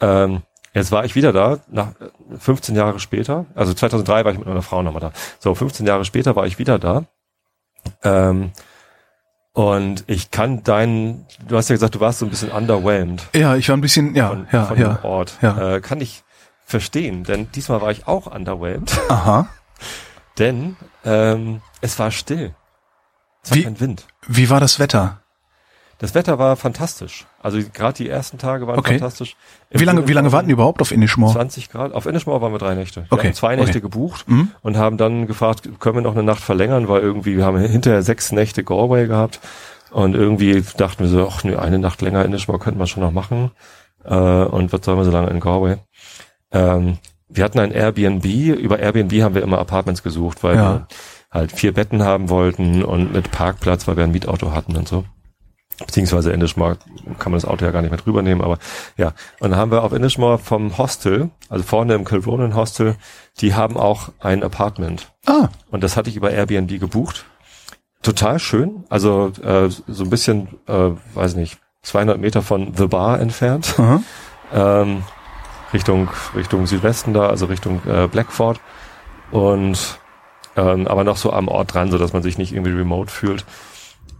Ähm, 0.00 0.42
jetzt 0.75 0.92
war 0.92 1.04
ich 1.04 1.16
wieder 1.16 1.32
da, 1.32 1.58
nach 1.68 1.88
äh, 2.00 2.38
15 2.38 2.76
Jahre 2.76 3.00
später, 3.00 3.46
also 3.54 3.75
2003 3.75 4.25
war 4.25 4.32
ich 4.32 4.38
mit 4.38 4.46
meiner 4.46 4.62
Frau 4.62 4.82
nochmal 4.82 5.00
da. 5.00 5.12
So, 5.40 5.54
15 5.54 5.87
Jahre 5.87 6.04
später 6.04 6.37
war 6.37 6.46
ich 6.46 6.58
wieder 6.58 6.78
da. 6.78 7.04
Ähm, 8.02 8.52
und 9.58 10.04
ich 10.06 10.30
kann 10.30 10.62
deinen, 10.62 11.26
du 11.48 11.56
hast 11.56 11.68
ja 11.68 11.74
gesagt, 11.74 11.96
du 11.96 12.00
warst 12.00 12.20
so 12.20 12.26
ein 12.26 12.30
bisschen 12.30 12.50
underwhelmed 12.52 13.26
Ja, 13.34 13.56
ich 13.56 13.68
war 13.68 13.76
ein 13.76 13.80
bisschen, 13.80 14.14
ja, 14.14 14.28
von, 14.28 14.46
ja, 14.52 14.64
von 14.66 14.78
ja. 14.78 14.94
dem 14.94 15.04
Ort. 15.04 15.36
ja. 15.42 15.74
Äh, 15.74 15.80
kann 15.80 16.00
ich 16.00 16.22
verstehen, 16.64 17.24
denn 17.24 17.50
diesmal 17.50 17.80
war 17.80 17.90
ich 17.90 18.06
auch 18.06 18.26
underwhelmed, 18.26 18.96
Aha. 19.08 19.48
denn 20.38 20.76
ähm, 21.04 21.60
es 21.80 21.98
war 21.98 22.12
still. 22.12 22.54
Es 23.42 23.50
war 23.50 23.56
Wie- 23.56 23.64
kein 23.64 23.80
Wind. 23.80 24.06
Wie 24.28 24.48
war 24.48 24.60
das 24.60 24.78
Wetter? 24.78 25.22
Das 26.00 26.14
Wetter 26.14 26.38
war 26.38 26.55
fantastisch. 26.57 27.26
Also 27.43 27.59
gerade 27.73 27.95
die 27.95 28.09
ersten 28.09 28.38
Tage 28.38 28.67
waren 28.69 28.78
Okay. 28.78 28.93
fantastisch. 28.99 29.37
Im 29.71 29.81
Wie 29.81 29.85
lange, 29.85 30.07
wie 30.07 30.12
lange 30.12 30.31
warten 30.31 30.47
die 30.47 30.52
überhaupt 30.52 30.81
auf 30.81 30.93
Inishmore? 30.93 31.33
20 31.33 31.71
Grad. 31.71 31.93
Auf 31.93 32.07
Inishmore 32.07 32.40
waren 32.40 32.52
wir 32.52 32.59
drei 32.59 32.75
Nächte. 32.76 33.02
Wir 33.09 33.12
Okay, 33.12 33.26
haben 33.28 33.35
zwei 33.35 33.55
okay. 33.55 33.62
Nächte 33.62 33.81
gebucht 33.81 34.28
Mhm. 34.28 34.52
und 34.62 34.76
haben 34.76 34.97
dann 34.97 35.26
gefragt, 35.26 35.69
können 35.81 35.97
wir 35.97 36.02
noch 36.02 36.12
eine 36.14 36.23
Nacht 36.23 36.43
verlängern, 36.43 36.88
weil 36.88 37.00
irgendwie 37.00 37.37
wir 37.37 37.45
haben 37.45 37.59
hinterher 37.59 38.02
sechs 38.02 38.31
Nächte 38.31 38.62
Galway 38.62 39.09
gehabt 39.09 39.40
und 39.90 40.14
irgendwie 40.14 40.62
dachten 40.76 41.00
wir 41.02 41.09
so, 41.11 41.28
ach 41.28 41.43
nee, 41.43 41.57
eine 41.57 41.81
Nacht 41.81 42.00
länger 42.00 42.25
Inishmore 42.25 42.61
könnten 42.61 42.78
wir 42.78 42.87
schon 42.87 43.02
noch 43.02 43.12
machen. 43.12 43.50
Äh, 44.05 44.14
und 44.14 44.73
was 44.73 44.81
sollen 44.85 44.99
wir 44.99 45.05
so 45.05 45.11
lange 45.11 45.31
in 45.31 45.40
Galway? 45.40 45.78
Ähm, 46.52 46.99
wir 47.28 47.43
hatten 47.45 47.59
ein 47.59 47.73
Airbnb. 47.73 48.25
Über 48.25 48.78
Airbnb 48.78 49.21
haben 49.23 49.35
wir 49.35 49.43
immer 49.43 49.59
Apartments 49.59 50.02
gesucht, 50.05 50.43
weil 50.45 50.55
Ja. 50.57 50.62
wir 50.73 50.87
halt 51.33 51.52
vier 51.52 51.75
Betten 51.75 52.05
haben 52.05 52.31
wollten 52.31 52.85
und 52.85 53.12
mit 53.12 53.31
Parkplatz, 53.33 53.87
weil 53.88 53.97
wir 53.97 54.05
ein 54.05 54.12
Mietauto 54.12 54.52
hatten 54.52 54.76
und 54.76 54.87
so. 54.88 55.05
Beziehungsweise 55.87 56.32
Indishmore 56.32 56.76
kann 57.18 57.30
man 57.30 57.40
das 57.40 57.44
Auto 57.44 57.64
ja 57.64 57.70
gar 57.70 57.82
nicht 57.82 57.90
mehr 57.92 58.00
drüber 58.00 58.23
nehmen, 58.23 58.40
aber 58.42 58.58
ja. 58.97 59.12
Und 59.38 59.50
dann 59.50 59.56
haben 59.56 59.70
wir 59.70 59.85
auf 59.85 59.92
Indishmore 59.92 60.38
vom 60.38 60.76
Hostel, 60.76 61.30
also 61.49 61.62
vorne 61.64 61.94
im 61.94 62.04
Kilronan 62.04 62.54
Hostel, 62.56 62.97
die 63.40 63.54
haben 63.54 63.76
auch 63.76 64.08
ein 64.18 64.42
Apartment. 64.42 65.12
Ah, 65.26 65.49
Und 65.70 65.85
das 65.85 65.97
hatte 65.97 66.11
ich 66.11 66.16
über 66.16 66.30
Airbnb 66.32 66.80
gebucht. 66.80 67.26
Total 68.02 68.38
schön. 68.38 68.85
Also 68.88 69.32
äh, 69.42 69.68
so 69.68 70.04
ein 70.04 70.11
bisschen, 70.11 70.49
äh, 70.66 70.90
weiß 71.14 71.35
nicht, 71.37 71.58
200 71.82 72.18
Meter 72.18 72.42
von 72.42 72.75
The 72.76 72.87
Bar 72.88 73.20
entfernt. 73.20 73.75
ähm, 74.52 75.02
Richtung 75.73 76.08
Richtung 76.35 76.66
Südwesten 76.66 77.12
da, 77.12 77.28
also 77.28 77.47
Richtung 77.47 77.80
äh, 77.87 78.08
Blackford 78.08 78.61
und 79.30 79.99
ähm, 80.56 80.88
aber 80.88 81.04
noch 81.04 81.16
so 81.18 81.32
am 81.32 81.47
Ort 81.49 81.75
dran, 81.75 81.90
so 81.90 81.99
dass 81.99 82.12
man 82.12 82.23
sich 82.23 82.38
nicht 82.38 82.52
irgendwie 82.52 82.73
remote 82.73 83.12
fühlt. 83.12 83.44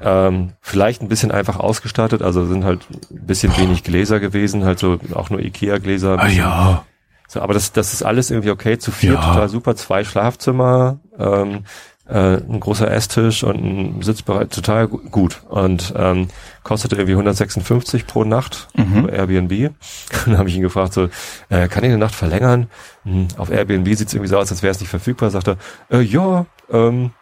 Ähm, 0.00 0.52
vielleicht 0.61 1.02
ein 1.02 1.09
bisschen 1.09 1.31
einfach 1.33 1.59
ausgestattet, 1.59 2.23
also 2.23 2.47
sind 2.47 2.64
halt 2.64 2.87
ein 3.11 3.26
bisschen 3.26 3.57
wenig 3.57 3.83
Gläser 3.83 4.21
gewesen, 4.21 4.64
halt 4.64 4.78
so 4.78 4.99
auch 5.14 5.31
nur 5.31 5.40
Ikea-Gläser. 5.40 6.19
Ah 6.19 6.28
ja. 6.28 6.85
So, 7.26 7.40
aber 7.43 7.52
das, 7.52 7.73
das 7.73 7.93
ist 7.93 8.02
alles 8.02 8.31
irgendwie 8.31 8.50
okay. 8.50 8.78
Zu 8.78 8.90
viert, 8.93 9.14
Ja. 9.14 9.21
total 9.33 9.49
super. 9.49 9.76
Zwei 9.76 10.05
Schlafzimmer, 10.05 10.99
ähm, 11.19 11.64
äh, 12.09 12.37
ein 12.38 12.59
großer 12.61 12.90
Esstisch 12.90 13.43
und 13.45 13.57
ein 13.57 14.02
Sitzbereich, 14.02 14.49
total 14.49 14.88
gu- 14.88 15.11
gut. 15.11 15.43
Und 15.50 15.93
ähm, 15.95 16.28
kostete 16.62 16.97
irgendwie 16.97 17.12
156 17.12 18.07
pro 18.07 18.25
Nacht 18.25 18.69
Mhm. 18.76 19.00
über 19.00 19.12
Airbnb. 19.12 19.75
Dann 20.25 20.38
habe 20.38 20.49
ich 20.49 20.55
ihn 20.57 20.62
gefragt, 20.62 20.95
so, 20.95 21.11
äh, 21.50 21.69
kann 21.69 21.85
ich 21.85 21.90
eine 21.90 21.99
Nacht 21.99 22.14
verlängern? 22.14 22.69
Hm, 23.05 23.28
auf 23.37 23.50
Airbnb 23.50 23.87
sieht 23.95 24.09
es 24.09 24.14
irgendwie 24.14 24.31
so 24.31 24.38
aus, 24.38 24.50
als 24.50 24.62
wäre 24.62 24.71
es 24.71 24.81
nicht 24.81 24.88
verfügbar. 24.88 25.28
Sagt 25.31 25.49
er, 25.49 25.57
äh, 25.90 26.00
ja, 26.00 26.47
ähm, 26.73 27.07
äh, 27.07 27.18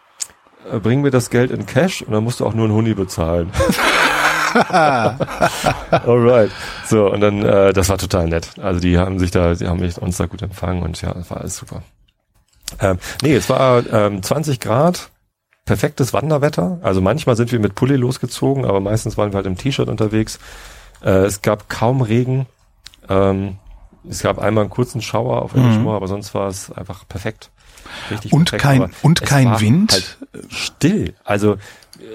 bring 0.81 1.01
mir 1.01 1.11
das 1.11 1.29
Geld 1.29 1.51
in 1.51 1.65
Cash 1.65 2.01
und 2.01 2.13
dann 2.13 2.23
musst 2.23 2.39
du 2.39 2.45
auch 2.45 2.53
nur 2.53 2.65
einen 2.65 2.73
Huni 2.73 2.93
bezahlen. 2.93 3.51
Alright. 5.91 6.51
So, 6.85 7.11
und 7.11 7.21
dann, 7.21 7.43
äh, 7.43 7.73
das 7.73 7.89
war 7.89 7.97
total 7.97 8.27
nett. 8.27 8.51
Also 8.59 8.79
die 8.79 8.97
haben 8.97 9.19
sich 9.19 9.31
da, 9.31 9.53
die 9.53 9.67
haben 9.67 9.79
mich, 9.79 9.97
uns 10.01 10.17
da 10.17 10.25
gut 10.25 10.41
empfangen 10.41 10.83
und 10.83 11.01
ja, 11.01 11.13
war 11.29 11.37
alles 11.37 11.57
super. 11.57 11.83
Ähm, 12.79 12.97
nee, 13.21 13.35
es 13.35 13.49
war 13.49 13.85
ähm, 13.91 14.21
20 14.21 14.59
Grad, 14.59 15.09
perfektes 15.65 16.13
Wanderwetter. 16.13 16.79
Also 16.81 17.01
manchmal 17.01 17.35
sind 17.35 17.51
wir 17.51 17.59
mit 17.59 17.75
Pulli 17.75 17.95
losgezogen, 17.95 18.65
aber 18.65 18.79
meistens 18.79 19.17
waren 19.17 19.31
wir 19.31 19.37
halt 19.37 19.45
im 19.45 19.57
T-Shirt 19.57 19.89
unterwegs. 19.89 20.39
Äh, 21.03 21.25
es 21.25 21.41
gab 21.41 21.69
kaum 21.69 22.01
Regen. 22.01 22.47
Ähm, 23.09 23.57
es 24.09 24.21
gab 24.21 24.39
einmal 24.39 24.63
einen 24.63 24.71
kurzen 24.71 25.01
Schauer 25.01 25.41
auf 25.41 25.53
Englischmoor, 25.53 25.91
mhm. 25.91 25.97
aber 25.97 26.07
sonst 26.07 26.33
war 26.33 26.47
es 26.47 26.71
einfach 26.71 27.07
perfekt. 27.07 27.51
Richtig 28.11 28.33
und 28.33 28.49
perfekt, 28.49 28.61
kein 28.61 28.91
und 29.01 29.21
kein 29.21 29.59
Wind. 29.59 29.91
Halt 29.91 30.17
still. 30.49 31.13
Also 31.23 31.57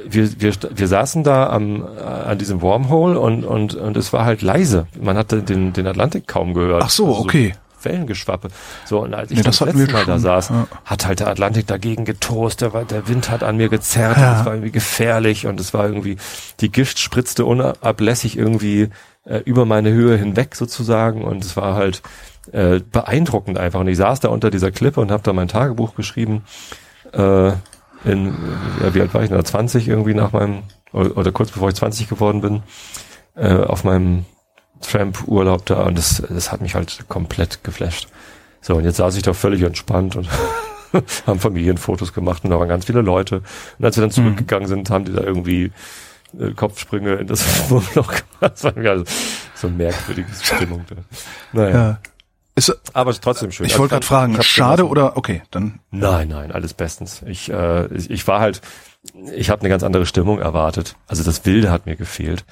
wir, 0.09 0.41
wir, 0.41 0.52
wir 0.75 0.88
saßen 0.88 1.25
da 1.25 1.50
am, 1.50 1.85
an 1.85 2.38
diesem 2.38 2.61
Wormhole 2.61 3.19
und, 3.19 3.45
und, 3.45 3.75
und 3.75 3.97
es 3.97 4.12
war 4.12 4.25
halt 4.25 4.43
leise. 4.43 4.87
Man 5.00 5.17
hatte 5.17 5.43
den, 5.43 5.73
den 5.73 5.87
Atlantik 5.87 6.26
kaum 6.26 6.55
gehört. 6.55 6.83
Ach 6.85 6.91
so, 6.91 7.09
also 7.09 7.21
okay. 7.21 7.52
So 7.55 7.62
Wellengeschwappe. 7.85 8.49
So, 8.85 9.00
und 9.00 9.14
als 9.14 9.31
ich 9.31 9.38
nee, 9.38 9.43
das, 9.43 9.59
das 9.59 9.75
letzte 9.75 9.93
Mal 9.93 10.05
da 10.05 10.19
saß, 10.19 10.50
ja. 10.50 10.67
hat 10.85 11.07
halt 11.07 11.21
der 11.21 11.29
Atlantik 11.29 11.67
dagegen 11.67 12.05
getost, 12.05 12.61
der, 12.61 12.71
der 12.85 13.09
Wind 13.09 13.31
hat 13.31 13.43
an 13.43 13.57
mir 13.57 13.69
gezerrt, 13.69 14.19
ja. 14.19 14.41
es 14.41 14.47
war 14.47 14.55
irgendwie 14.55 14.71
gefährlich 14.71 15.47
und 15.47 15.59
es 15.61 15.75
war 15.75 15.87
irgendwie, 15.87 16.17
die 16.61 16.71
Gift 16.71 16.99
spritzte 16.99 17.45
unablässig 17.45 18.37
irgendwie 18.37 18.91
äh, 19.25 19.38
über 19.38 19.67
meine 19.67 19.91
Höhe 19.91 20.17
hinweg 20.17 20.55
sozusagen 20.55 21.23
und 21.23 21.45
es 21.45 21.57
war 21.57 21.75
halt 21.75 22.02
äh, 22.51 22.81
beeindruckend 22.81 23.59
einfach. 23.59 23.81
Und 23.81 23.89
ich 23.89 23.97
saß 23.97 24.21
da 24.21 24.29
unter 24.29 24.51
dieser 24.51 24.71
Klippe 24.71 25.01
und 25.01 25.11
habe 25.11 25.23
da 25.23 25.33
mein 25.33 25.49
Tagebuch 25.49 25.95
geschrieben. 25.95 26.45
Äh, 27.13 27.53
in, 28.05 28.35
ja, 28.83 28.95
wie 28.95 29.01
alt 29.01 29.15
war 29.15 29.23
ich 29.23 29.31
da? 29.31 29.45
20 29.45 29.87
irgendwie 29.87 30.15
nach 30.15 30.33
meinem, 30.33 30.65
oder, 30.93 31.17
oder 31.17 31.33
kurz 31.33 31.53
bevor 31.53 31.69
ich 31.69 31.77
20 31.77 32.09
geworden 32.09 32.41
bin, 32.41 32.63
äh, 33.37 33.55
auf 33.55 33.85
meinem 33.85 34.25
Tramp-Urlaub 34.81 35.65
da 35.67 35.85
und 35.85 35.97
das, 35.97 36.23
das 36.29 36.51
hat 36.51 36.61
mich 36.61 36.75
halt 36.75 37.05
komplett 37.09 37.63
geflasht. 37.63 38.09
So, 38.61 38.77
und 38.77 38.85
jetzt 38.85 38.97
saß 38.97 39.17
ich 39.17 39.23
da 39.23 39.33
völlig 39.33 39.63
entspannt 39.63 40.17
und 40.17 40.29
haben 41.27 41.41
Familienfotos 41.41 42.13
gemacht 42.13 42.45
und 42.45 42.51
da 42.51 42.59
waren 42.59 42.69
ganz 42.69 42.85
viele 42.85 43.01
Leute. 43.01 43.43
Und 43.79 43.85
als 43.85 43.97
wir 43.97 44.03
dann 44.03 44.11
mhm. 44.11 44.15
zurückgegangen 44.15 44.69
sind, 44.69 44.91
haben 44.91 45.05
die 45.05 45.13
da 45.13 45.23
irgendwie 45.23 45.73
äh, 46.39 46.53
Kopfsprünge 46.53 47.15
in 47.15 47.27
das 47.27 47.45
Wurmloch 47.71 48.09
gemacht. 48.09 48.25
Das 48.41 48.65
war 48.65 48.77
also 48.77 49.05
so 49.55 49.69
eine 49.69 49.77
merkwürdige 49.77 50.29
Stimmung 50.41 50.85
da. 50.89 50.97
Naja. 51.53 51.71
Ja. 51.71 51.99
Ist, 52.54 52.80
aber 52.92 53.14
trotzdem 53.14 53.50
schön. 53.50 53.66
Ich 53.66 53.78
wollte 53.78 53.94
also, 53.94 54.09
gerade 54.09 54.32
fragen, 54.32 54.42
schade 54.42 54.87
oder 54.87 55.16
okay, 55.16 55.42
dann. 55.50 55.80
Nein, 55.90 56.28
nein, 56.28 56.52
alles 56.52 56.75
bestens. 56.75 57.23
Ich, 57.26 57.50
äh, 57.50 57.87
ich, 57.94 58.11
ich 58.11 58.28
war 58.28 58.40
halt, 58.40 58.61
ich 59.35 59.49
habe 59.49 59.61
eine 59.61 59.71
ganz 59.71 59.82
andere 59.82 60.04
Stimmung 60.04 60.38
erwartet. 60.38 60.97
Also 61.06 61.25
das 61.25 61.47
Wilde 61.47 61.71
hat 61.71 61.87
mir 61.87 61.97
gefehlt. 61.97 62.44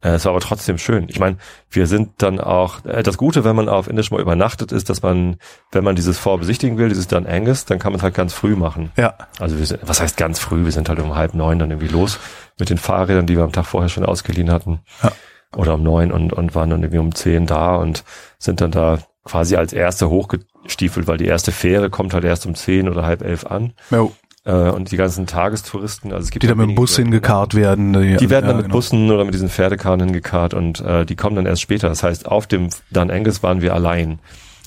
Äh, 0.00 0.10
es 0.10 0.24
war 0.24 0.30
aber 0.30 0.40
trotzdem 0.40 0.78
schön. 0.78 1.06
Ich 1.08 1.18
meine, 1.18 1.38
wir 1.70 1.86
sind 1.88 2.10
dann 2.18 2.38
auch, 2.38 2.84
äh, 2.84 3.02
das 3.02 3.18
Gute, 3.18 3.42
wenn 3.42 3.56
man 3.56 3.68
auf 3.68 3.88
Indishmore 3.88 4.22
übernachtet, 4.22 4.70
ist, 4.70 4.90
dass 4.90 5.02
man, 5.02 5.38
wenn 5.72 5.82
man 5.82 5.96
dieses 5.96 6.18
Fort 6.18 6.40
besichtigen 6.40 6.78
will, 6.78 6.88
dieses 6.88 7.08
Dan 7.08 7.26
Angus, 7.26 7.64
dann 7.64 7.80
kann 7.80 7.92
man 7.92 7.98
es 7.98 8.04
halt 8.04 8.14
ganz 8.14 8.32
früh 8.32 8.54
machen. 8.54 8.92
Ja. 8.96 9.14
Also 9.40 9.58
wir 9.58 9.66
sind, 9.66 9.80
was 9.82 10.00
heißt 10.00 10.16
ganz 10.16 10.38
früh? 10.38 10.64
Wir 10.64 10.72
sind 10.72 10.88
halt 10.88 11.00
um 11.00 11.16
halb 11.16 11.34
neun 11.34 11.58
dann 11.58 11.70
irgendwie 11.72 11.88
los 11.88 12.20
mit 12.60 12.70
den 12.70 12.78
Fahrrädern, 12.78 13.26
die 13.26 13.36
wir 13.36 13.44
am 13.44 13.52
Tag 13.52 13.66
vorher 13.66 13.88
schon 13.88 14.04
ausgeliehen 14.04 14.52
hatten. 14.52 14.80
Ja. 15.02 15.10
Oder 15.56 15.74
um 15.74 15.82
neun 15.82 16.12
und, 16.12 16.32
und 16.32 16.54
waren 16.54 16.70
dann 16.70 16.82
irgendwie 16.82 16.98
um 16.98 17.14
zehn 17.14 17.46
da 17.46 17.76
und 17.76 18.04
sind 18.38 18.60
dann 18.60 18.70
da 18.70 18.98
quasi 19.28 19.56
als 19.56 19.72
erste 19.72 20.08
hochgestiefelt, 20.08 21.06
weil 21.06 21.18
die 21.18 21.26
erste 21.26 21.52
Fähre 21.52 21.90
kommt 21.90 22.14
halt 22.14 22.24
erst 22.24 22.46
um 22.46 22.54
zehn 22.54 22.88
oder 22.88 23.04
halb 23.04 23.22
elf 23.22 23.46
an. 23.46 23.74
Jo. 23.90 24.12
Äh, 24.44 24.70
und 24.70 24.90
die 24.90 24.96
ganzen 24.96 25.26
Tagestouristen, 25.26 26.12
also 26.12 26.24
es 26.24 26.30
gibt 26.30 26.42
die 26.42 26.46
da 26.46 26.54
mit 26.54 26.68
dem 26.68 26.74
Bus 26.74 26.96
hingekarrt 26.96 27.54
werden. 27.54 27.92
Die, 27.92 28.16
die 28.16 28.30
werden 28.30 28.44
ja, 28.44 28.48
dann 28.48 28.56
mit 28.56 28.66
genau. 28.66 28.76
Bussen 28.76 29.10
oder 29.10 29.24
mit 29.24 29.34
diesen 29.34 29.50
Pferdekarren 29.50 30.00
hingekarrt 30.00 30.54
und 30.54 30.80
äh, 30.80 31.04
die 31.04 31.16
kommen 31.16 31.36
dann 31.36 31.46
erst 31.46 31.62
später. 31.62 31.88
Das 31.88 32.02
heißt, 32.02 32.26
auf 32.26 32.46
dem 32.46 32.70
Dan 32.90 33.10
Angus 33.10 33.42
waren 33.42 33.60
wir 33.60 33.74
allein. 33.74 34.18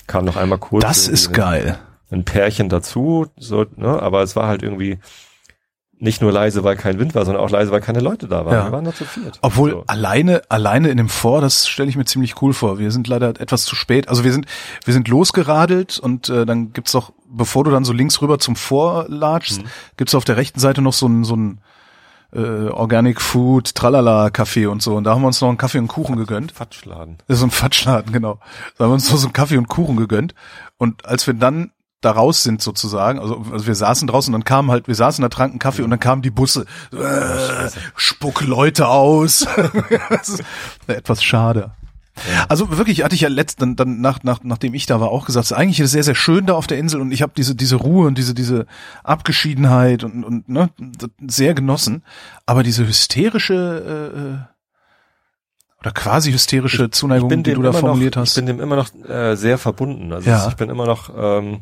Kam 0.07 0.25
noch 0.25 0.37
einmal 0.37 0.59
kurz. 0.59 0.83
Das 0.83 1.07
ist 1.07 1.33
geil. 1.33 1.79
Ein 2.11 2.25
Pärchen 2.25 2.69
dazu, 2.69 3.27
so, 3.37 3.65
ne, 3.77 4.01
aber 4.01 4.21
es 4.21 4.35
war 4.35 4.47
halt 4.47 4.61
irgendwie, 4.61 4.99
nicht 6.01 6.21
nur 6.21 6.31
leise, 6.31 6.63
weil 6.63 6.75
kein 6.75 6.97
Wind 6.97 7.13
war, 7.13 7.25
sondern 7.25 7.43
auch 7.43 7.51
leise, 7.51 7.71
weil 7.71 7.79
keine 7.79 7.99
Leute 7.99 8.27
da 8.27 8.43
waren. 8.43 8.53
Ja. 8.53 8.65
Wir 8.65 8.71
waren 8.71 8.83
nur 8.83 8.95
zu 8.95 9.05
viert. 9.05 9.37
Obwohl 9.41 9.71
so. 9.71 9.83
alleine, 9.85 10.41
alleine 10.49 10.89
in 10.89 10.97
dem 10.97 11.09
Vor, 11.09 11.41
das 11.41 11.67
stelle 11.67 11.89
ich 11.89 11.95
mir 11.95 12.05
ziemlich 12.05 12.41
cool 12.41 12.53
vor. 12.53 12.79
Wir 12.79 12.91
sind 12.91 13.07
leider 13.07 13.29
etwas 13.39 13.65
zu 13.65 13.75
spät. 13.75 14.09
Also 14.09 14.23
wir 14.23 14.33
sind, 14.33 14.47
wir 14.83 14.93
sind 14.93 15.07
losgeradelt 15.07 15.99
und 15.99 16.27
äh, 16.29 16.47
dann 16.47 16.73
gibt's 16.73 16.91
doch, 16.93 17.13
bevor 17.29 17.63
du 17.63 17.71
dann 17.71 17.85
so 17.85 17.93
links 17.93 18.19
rüber 18.19 18.39
zum 18.39 18.55
Vor 18.55 19.05
latschst, 19.09 19.61
mhm. 19.61 19.67
gibt's 19.97 20.15
auf 20.15 20.25
der 20.25 20.37
rechten 20.37 20.59
Seite 20.59 20.81
noch 20.81 20.93
so 20.93 21.07
ein, 21.07 21.23
so 21.23 21.35
ein 21.35 21.61
äh, 22.33 22.39
Organic 22.39 23.21
Food, 23.21 23.75
Tralala 23.75 24.31
Kaffee 24.31 24.65
und 24.65 24.81
so. 24.81 24.95
Und 24.95 25.03
da 25.03 25.11
haben 25.11 25.21
wir 25.21 25.27
uns 25.27 25.39
noch 25.39 25.49
einen 25.49 25.59
Kaffee 25.59 25.77
und 25.77 25.87
Kuchen 25.87 26.15
gegönnt. 26.15 26.51
Fatschladen. 26.51 27.17
Das 27.27 27.35
ist 27.35 27.41
so 27.41 27.45
ein 27.47 27.51
Fatschladen, 27.51 28.11
genau. 28.11 28.39
Da 28.77 28.85
haben 28.85 28.91
wir 28.91 28.95
uns 28.95 29.11
noch 29.11 29.17
so 29.17 29.27
einen 29.27 29.33
Kaffee 29.33 29.57
und 29.57 29.67
Kuchen 29.67 29.97
gegönnt. 29.97 30.33
Und 30.77 31.05
als 31.05 31.27
wir 31.27 31.35
dann 31.35 31.71
da 32.01 32.11
raus 32.11 32.43
sind 32.43 32.61
sozusagen. 32.61 33.19
Also, 33.19 33.45
also 33.51 33.67
wir 33.67 33.75
saßen 33.75 34.07
draußen 34.07 34.33
und 34.33 34.41
dann 34.41 34.45
kamen 34.45 34.71
halt, 34.71 34.87
wir 34.87 34.95
saßen 34.95 35.21
da, 35.21 35.29
tranken 35.29 35.59
Kaffee 35.59 35.83
und 35.83 35.91
dann 35.91 35.99
kamen 35.99 36.21
die 36.21 36.31
Busse. 36.31 36.65
Äh, 36.91 37.69
spuck 37.95 38.41
Leute 38.41 38.87
aus. 38.87 39.47
etwas 40.87 41.23
schade. 41.23 41.71
Ja. 42.29 42.45
Also 42.49 42.77
wirklich 42.77 43.03
hatte 43.03 43.15
ich 43.15 43.21
ja 43.21 43.29
letzt, 43.29 43.61
dann, 43.61 43.75
dann 43.75 44.01
nach, 44.01 44.23
nach, 44.23 44.39
nachdem 44.43 44.73
ich 44.73 44.85
da 44.85 44.99
war, 44.99 45.09
auch 45.09 45.25
gesagt, 45.25 45.53
eigentlich 45.53 45.79
ist 45.79 45.85
es 45.87 45.91
sehr, 45.91 46.03
sehr 46.03 46.15
schön 46.15 46.45
da 46.45 46.55
auf 46.55 46.67
der 46.67 46.77
Insel 46.77 47.01
und 47.01 47.11
ich 47.11 47.21
habe 47.21 47.31
diese, 47.35 47.55
diese 47.55 47.77
Ruhe 47.77 48.07
und 48.07 48.17
diese, 48.17 48.33
diese 48.33 48.65
Abgeschiedenheit 49.03 50.03
und, 50.03 50.23
und 50.23 50.49
ne, 50.49 50.69
sehr 51.25 51.53
genossen. 51.53 52.03
Aber 52.45 52.63
diese 52.63 52.85
hysterische 52.85 54.11
äh, 54.13 54.19
äh 54.19 54.51
oder 55.79 55.91
quasi 55.91 56.31
hysterische 56.31 56.91
Zuneigung, 56.91 57.41
die 57.41 57.53
du 57.53 57.61
da 57.63 57.73
formuliert 57.73 58.15
noch, 58.15 58.21
hast. 58.21 58.37
Ich 58.37 58.45
bin 58.45 58.45
dem 58.45 58.59
immer 58.59 58.75
noch 58.75 58.93
äh, 59.09 59.35
sehr 59.35 59.57
verbunden. 59.57 60.13
Also 60.13 60.29
ja. 60.29 60.47
ich 60.47 60.53
bin 60.53 60.69
immer 60.69 60.85
noch 60.85 61.09
ähm, 61.17 61.61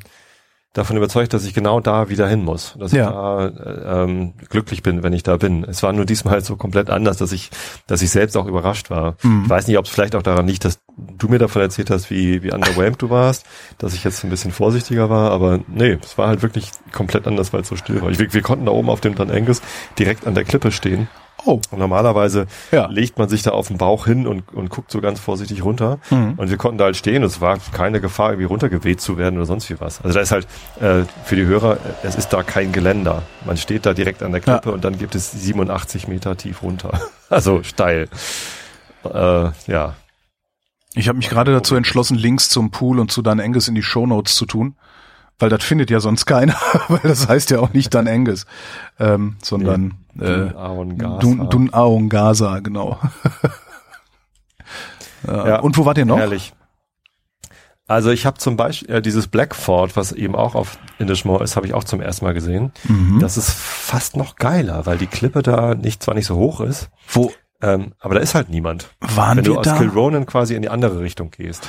davon 0.74 0.98
überzeugt, 0.98 1.34
dass 1.34 1.46
ich 1.46 1.54
genau 1.54 1.80
da 1.80 2.10
wieder 2.10 2.28
hin 2.28 2.44
muss, 2.44 2.76
dass 2.78 2.92
ja. 2.92 3.08
ich 3.08 3.12
da 3.12 3.48
äh, 3.48 4.04
ähm, 4.04 4.34
glücklich 4.50 4.84
bin, 4.84 5.02
wenn 5.02 5.14
ich 5.14 5.24
da 5.24 5.38
bin. 5.38 5.64
Es 5.64 5.82
war 5.82 5.94
nur 5.94 6.06
diesmal 6.06 6.42
so 6.42 6.58
komplett 6.58 6.90
anders, 6.92 7.18
dass 7.18 7.32
ich, 7.32 7.50
dass 7.88 8.04
ich 8.04 8.12
selbst 8.12 8.38
auch 8.38 8.46
überrascht 8.46 8.92
war. 8.92 9.16
Mhm. 9.24 9.44
Ich 9.46 9.50
weiß 9.50 9.68
nicht, 9.68 9.78
ob 9.80 9.86
es 9.86 9.92
vielleicht 9.92 10.16
auch 10.16 10.22
daran 10.22 10.48
liegt, 10.48 10.66
dass 10.66 10.80
du 10.96 11.28
mir 11.28 11.40
davon 11.40 11.64
erzählt 11.64 11.90
hast, 11.90 12.12
wie 12.12 12.44
wie 12.44 12.52
underwhelmed 12.52 13.02
du 13.02 13.10
warst, 13.10 13.46
dass 13.80 13.94
ich 13.94 14.04
jetzt 14.04 14.24
ein 14.24 14.30
bisschen 14.30 14.52
vorsichtiger 14.52 15.10
war, 15.10 15.32
aber 15.32 15.60
nee, 15.68 15.98
es 16.04 16.18
war 16.18 16.28
halt 16.28 16.44
wirklich 16.44 16.72
komplett 16.92 17.26
anders, 17.26 17.52
weil 17.52 17.62
es 17.62 17.68
so 17.68 17.76
still 17.76 18.02
war. 18.02 18.12
Ich, 18.12 18.20
wir, 18.20 18.32
wir 18.32 18.42
konnten 18.42 18.66
da 18.66 18.72
oben 18.72 18.90
auf 18.90 19.02
dem 19.02 19.16
Dan 19.16 19.32
Angus 19.32 19.62
direkt 19.98 20.28
an 20.28 20.36
der 20.36 20.44
Klippe 20.44 20.72
stehen 20.72 21.08
Oh. 21.50 21.62
Und 21.72 21.80
normalerweise 21.80 22.46
ja. 22.72 22.86
legt 22.92 23.18
man 23.18 23.28
sich 23.28 23.42
da 23.42 23.52
auf 23.52 23.70
den 23.70 23.80
Bauch 23.80 24.06
hin 24.06 24.28
und, 24.28 24.54
und 24.54 24.70
guckt 24.70 24.92
so 24.92 25.02
ganz 25.02 25.20
vorsichtig 25.20 25.64
runter. 25.64 25.98
Mhm. 26.12 26.36
Und 26.38 26.52
wir 26.52 26.58
konnten 26.58 26.78
da 26.78 26.86
halt 26.86 26.96
stehen. 26.96 27.24
Es 27.24 27.42
war 27.42 27.58
keine 27.72 28.00
Gefahr, 28.02 28.30
irgendwie 28.30 28.46
runtergeweht 28.46 29.02
zu 29.02 29.18
werden 29.18 29.38
oder 29.38 29.48
sonst 29.48 29.68
wie 29.72 29.80
was. 29.80 30.00
Also 30.02 30.14
da 30.14 30.22
ist 30.22 30.32
halt 30.32 30.46
äh, 30.80 31.06
für 31.24 31.36
die 31.36 31.46
Hörer, 31.46 31.80
es 32.04 32.16
ist 32.16 32.30
da 32.30 32.44
kein 32.44 32.72
Geländer. 32.72 33.24
Man 33.48 33.58
steht 33.58 33.88
da 33.88 33.96
direkt 33.96 34.22
an 34.22 34.32
der 34.32 34.42
Klippe 34.42 34.70
ja. 34.70 34.76
und 34.76 34.86
dann 34.86 35.00
gibt 35.00 35.16
es 35.16 35.32
87 35.32 36.08
Meter 36.08 36.38
tief 36.38 36.62
runter. 36.62 37.00
Also 37.32 37.62
steil. 37.62 38.10
Äh, 39.04 39.50
ja. 39.68 39.94
Ich 40.96 41.08
habe 41.08 41.20
mich 41.20 41.30
gerade 41.30 41.52
dazu 41.52 41.76
entschlossen, 41.76 42.18
Links 42.18 42.50
zum 42.50 42.72
Pool 42.72 42.98
und 42.98 43.12
zu 43.12 43.22
Dan 43.22 43.38
Enges 43.38 43.68
in 43.68 43.76
die 43.76 43.84
Shownotes 43.84 44.36
zu 44.36 44.48
tun. 44.48 44.76
Weil 45.38 45.50
das 45.50 45.64
findet 45.64 45.90
ja 45.90 46.00
sonst 46.00 46.26
keiner, 46.26 46.56
weil 46.90 47.02
das 47.04 47.28
heißt 47.28 47.52
ja 47.52 47.60
auch 47.60 47.72
nicht 47.72 47.94
Dan 47.94 48.08
Enges, 48.08 48.46
ähm, 49.00 49.38
sondern 49.42 49.84
nee, 49.84 49.94
äh, 50.22 50.50
Dun, 51.20 51.50
Dun 51.50 51.74
Aon 51.74 52.10
Gaza, 52.10 52.60
genau. 52.60 53.00
ja, 55.28 55.60
und 55.60 55.78
wo 55.78 55.86
wart 55.86 55.98
ihr 55.98 56.06
noch? 56.06 56.18
Herrlich. 56.18 56.54
Also 57.90 58.12
ich 58.12 58.28
habe 58.28 58.38
zum 58.38 58.56
Beispiel 58.56 58.98
äh, 58.98 59.02
dieses 59.02 59.28
Blackford, 59.28 59.98
was 59.98 60.12
eben 60.12 60.36
auch 60.36 60.54
auf 60.54 60.78
Indishmore 61.00 61.44
ist, 61.44 61.56
habe 61.56 61.66
ich 61.66 61.74
auch 61.74 61.84
zum 61.84 62.02
ersten 62.02 62.24
Mal 62.24 62.36
gesehen. 62.36 62.72
Mhm. 62.88 63.20
Das 63.20 63.36
ist 63.36 63.50
fast 63.50 64.16
noch 64.16 64.36
geiler, 64.36 64.86
weil 64.86 65.00
die 65.00 65.08
Klippe 65.08 65.42
da 65.42 65.74
nicht 65.74 66.04
zwar 66.04 66.14
nicht 66.14 66.28
so 66.28 66.36
hoch 66.36 66.62
ist. 66.62 66.92
Wo? 67.08 67.32
Ähm, 67.64 67.94
aber 68.00 68.14
da 68.14 68.22
ist 68.22 68.36
halt 68.36 68.50
niemand. 68.50 68.90
Waren 69.00 69.38
Wenn 69.38 69.46
wir 69.46 69.54
du 69.54 69.60
aus? 69.60 69.78
Kilronan 69.80 70.28
quasi 70.28 70.54
in 70.54 70.62
die 70.62 70.70
andere 70.70 71.00
Richtung 71.00 71.32
gehst. 71.32 71.68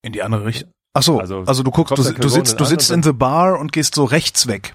In 0.00 0.12
die 0.12 0.22
andere 0.22 0.46
Richtung? 0.46 0.72
Ach 0.94 1.02
so, 1.02 1.20
also, 1.20 1.44
also 1.46 1.62
du 1.62 1.70
guckst, 1.70 1.96
du, 1.96 2.02
du 2.02 2.28
sitzt, 2.28 2.58
du 2.58 2.64
sitzt 2.64 2.90
in 2.90 3.02
the 3.02 3.12
bar 3.12 3.60
und 3.60 3.72
gehst 3.72 3.94
so 3.94 4.04
rechts 4.04 4.48
weg, 4.48 4.74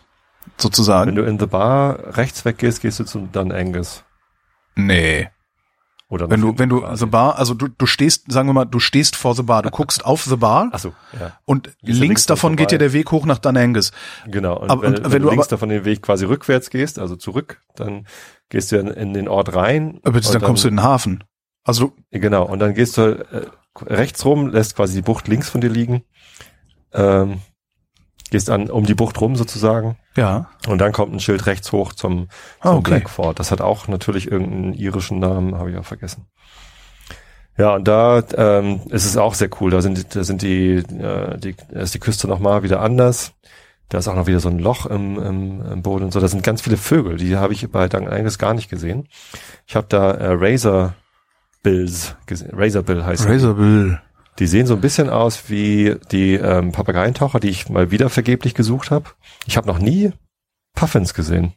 sozusagen. 0.57 1.09
Wenn 1.09 1.15
du 1.15 1.23
in 1.23 1.39
the 1.39 1.47
bar 1.47 2.17
rechts 2.17 2.45
weg 2.45 2.57
gehst, 2.57 2.81
gehst 2.81 2.99
du 2.99 3.03
zu 3.03 3.27
Dan 3.31 3.51
Angus. 3.51 4.03
Nee. 4.75 5.29
Oder 6.07 6.29
wenn 6.29 6.39
du, 6.39 6.57
wenn 6.59 6.69
du 6.69 6.81
quasi. 6.81 6.99
the 6.99 7.05
bar, 7.07 7.39
also 7.39 7.55
du, 7.55 7.67
du 7.67 7.87
stehst, 7.87 8.31
sagen 8.31 8.47
wir 8.47 8.53
mal, 8.53 8.65
du 8.65 8.79
stehst 8.79 9.15
vor 9.15 9.33
the 9.33 9.41
bar, 9.41 9.63
du 9.63 9.71
guckst 9.71 10.05
auf 10.05 10.23
the 10.23 10.35
bar. 10.35 10.69
Ach 10.71 10.77
so, 10.77 10.93
ja. 11.19 11.39
Und 11.45 11.71
links, 11.81 11.99
links 11.99 12.25
davon 12.27 12.55
geht 12.55 12.69
dir 12.69 12.77
der 12.77 12.93
Weg 12.93 13.11
hoch 13.11 13.25
nach 13.25 13.39
Dan 13.39 13.57
Angus. 13.57 13.91
Genau. 14.27 14.59
Und, 14.59 14.69
aber, 14.69 14.83
wenn, 14.83 14.95
und 14.95 15.03
wenn, 15.03 15.11
wenn, 15.13 15.21
du 15.23 15.29
links 15.29 15.47
aber, 15.47 15.55
davon 15.55 15.69
den 15.69 15.83
Weg 15.83 16.03
quasi 16.03 16.25
rückwärts 16.25 16.69
gehst, 16.69 16.99
also 16.99 17.15
zurück, 17.15 17.59
dann 17.75 18.05
gehst 18.49 18.71
du 18.71 18.77
in, 18.77 18.87
in 18.87 19.13
den 19.13 19.27
Ort 19.27 19.55
rein. 19.55 19.99
Aber 20.03 20.21
dann, 20.21 20.31
dann, 20.31 20.41
kommst 20.43 20.63
du 20.63 20.67
in 20.67 20.75
den 20.75 20.83
Hafen. 20.83 21.23
Also 21.63 21.93
genau. 22.11 22.45
Und 22.45 22.59
dann 22.59 22.75
gehst 22.75 22.97
du 22.97 23.01
äh, 23.01 23.47
rechts 23.83 24.23
rum, 24.25 24.49
lässt 24.49 24.75
quasi 24.75 24.93
die 24.93 25.01
Bucht 25.01 25.27
links 25.27 25.49
von 25.49 25.59
dir 25.59 25.69
liegen, 25.69 26.03
ähm, 26.93 27.41
gehst 28.29 28.51
an 28.51 28.69
um 28.69 28.85
die 28.85 28.93
Bucht 28.93 29.19
rum 29.19 29.35
sozusagen. 29.35 29.97
Ja. 30.15 30.49
Und 30.67 30.79
dann 30.79 30.91
kommt 30.91 31.13
ein 31.13 31.19
Schild 31.19 31.45
rechts 31.45 31.71
hoch 31.71 31.93
zum, 31.93 32.27
ah, 32.59 32.63
zum 32.63 32.71
ah, 32.71 32.75
okay. 32.75 32.91
Blackford. 32.91 33.39
Das 33.39 33.51
hat 33.51 33.61
auch 33.61 33.87
natürlich 33.87 34.31
irgendeinen 34.31 34.73
irischen 34.73 35.19
Namen, 35.19 35.55
habe 35.55 35.71
ich 35.71 35.77
auch 35.77 35.85
vergessen. 35.85 36.25
Ja, 37.57 37.75
und 37.75 37.87
da 37.87 38.21
ähm, 38.35 38.81
ist 38.89 39.05
es 39.05 39.17
auch 39.17 39.33
sehr 39.33 39.49
cool. 39.59 39.71
Da 39.71 39.81
sind, 39.81 40.15
da 40.15 40.23
sind 40.23 40.41
die, 40.41 40.75
äh, 40.75 41.37
die, 41.37 41.55
ist 41.69 41.93
die 41.93 41.99
Küste 41.99 42.27
nochmal 42.27 42.63
wieder 42.63 42.81
anders. 42.81 43.33
Da 43.89 43.99
ist 43.99 44.07
auch 44.07 44.15
noch 44.15 44.27
wieder 44.27 44.39
so 44.39 44.49
ein 44.49 44.59
Loch 44.59 44.87
im, 44.87 45.19
im, 45.19 45.61
im 45.61 45.81
Boden 45.81 46.05
und 46.05 46.11
so. 46.11 46.19
Da 46.19 46.27
sind 46.27 46.43
ganz 46.43 46.61
viele 46.61 46.77
Vögel, 46.77 47.17
die 47.17 47.37
habe 47.37 47.53
ich 47.53 47.69
bei 47.71 47.87
Duncan 47.87 48.11
Angus 48.11 48.39
gar 48.39 48.53
nicht 48.53 48.69
gesehen. 48.69 49.07
Ich 49.67 49.75
habe 49.75 49.87
da 49.87 50.11
äh, 50.11 50.31
Razor 50.31 50.95
Bills 51.61 52.15
gesehen. 52.25 52.51
Razor 52.53 52.83
Bill 52.83 53.05
heißt 53.05 53.27
Razor 53.27 53.53
Bill. 53.55 53.99
Die 54.39 54.47
sehen 54.47 54.67
so 54.67 54.73
ein 54.75 54.81
bisschen 54.81 55.09
aus 55.09 55.49
wie 55.49 55.95
die 56.11 56.33
ähm, 56.33 56.71
Papageientaucher, 56.71 57.39
die 57.39 57.49
ich 57.49 57.69
mal 57.69 57.91
wieder 57.91 58.09
vergeblich 58.09 58.53
gesucht 58.53 58.91
habe. 58.91 59.11
Ich 59.45 59.55
habe 59.57 59.67
noch 59.67 59.79
nie 59.79 60.11
Puffins 60.75 61.13
gesehen. 61.13 61.53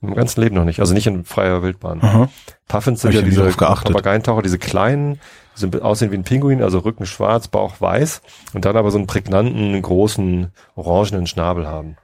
Im 0.00 0.14
ganzen 0.14 0.40
Leben 0.42 0.54
noch 0.54 0.64
nicht. 0.64 0.78
Also 0.80 0.94
nicht 0.94 1.06
in 1.06 1.24
freier 1.24 1.62
Wildbahn. 1.62 2.00
Aha. 2.02 2.28
Puffins 2.68 3.00
sind 3.00 3.14
ja 3.14 3.22
diese. 3.22 3.42
Papageientaucher, 3.50 4.42
diese 4.42 4.58
kleinen, 4.58 5.14
die 5.56 5.60
sind 5.60 5.82
aussehen 5.82 6.12
wie 6.12 6.16
ein 6.16 6.22
Pinguin, 6.22 6.62
also 6.62 6.78
Rücken 6.80 7.04
schwarz, 7.06 7.48
Bauch 7.48 7.80
weiß 7.80 8.22
und 8.52 8.64
dann 8.64 8.76
aber 8.76 8.90
so 8.92 8.98
einen 8.98 9.08
prägnanten, 9.08 9.80
großen, 9.82 10.52
orangenen 10.76 11.26
Schnabel 11.26 11.66
haben. 11.66 11.96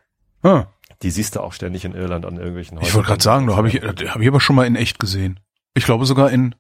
Ah, 0.42 0.64
Die 1.02 1.10
siehst 1.10 1.37
du 1.37 1.40
auch 1.40 1.52
ständig 1.52 1.84
in 1.84 1.94
Irland 1.94 2.26
an 2.26 2.37
irgendwelchen 2.37 2.80
ich 2.82 2.94
wollte 2.94 3.08
gerade 3.08 3.22
sagen, 3.22 3.46
da 3.46 3.56
habe 3.56 3.68
ich, 3.68 3.76
hab 3.76 4.20
ich 4.20 4.28
aber 4.28 4.40
schon 4.40 4.56
mal 4.56 4.66
in 4.66 4.74
echt 4.74 4.98
gesehen. 4.98 5.38
Ich 5.74 5.84
glaube 5.84 6.04
sogar 6.06 6.30
in 6.30 6.54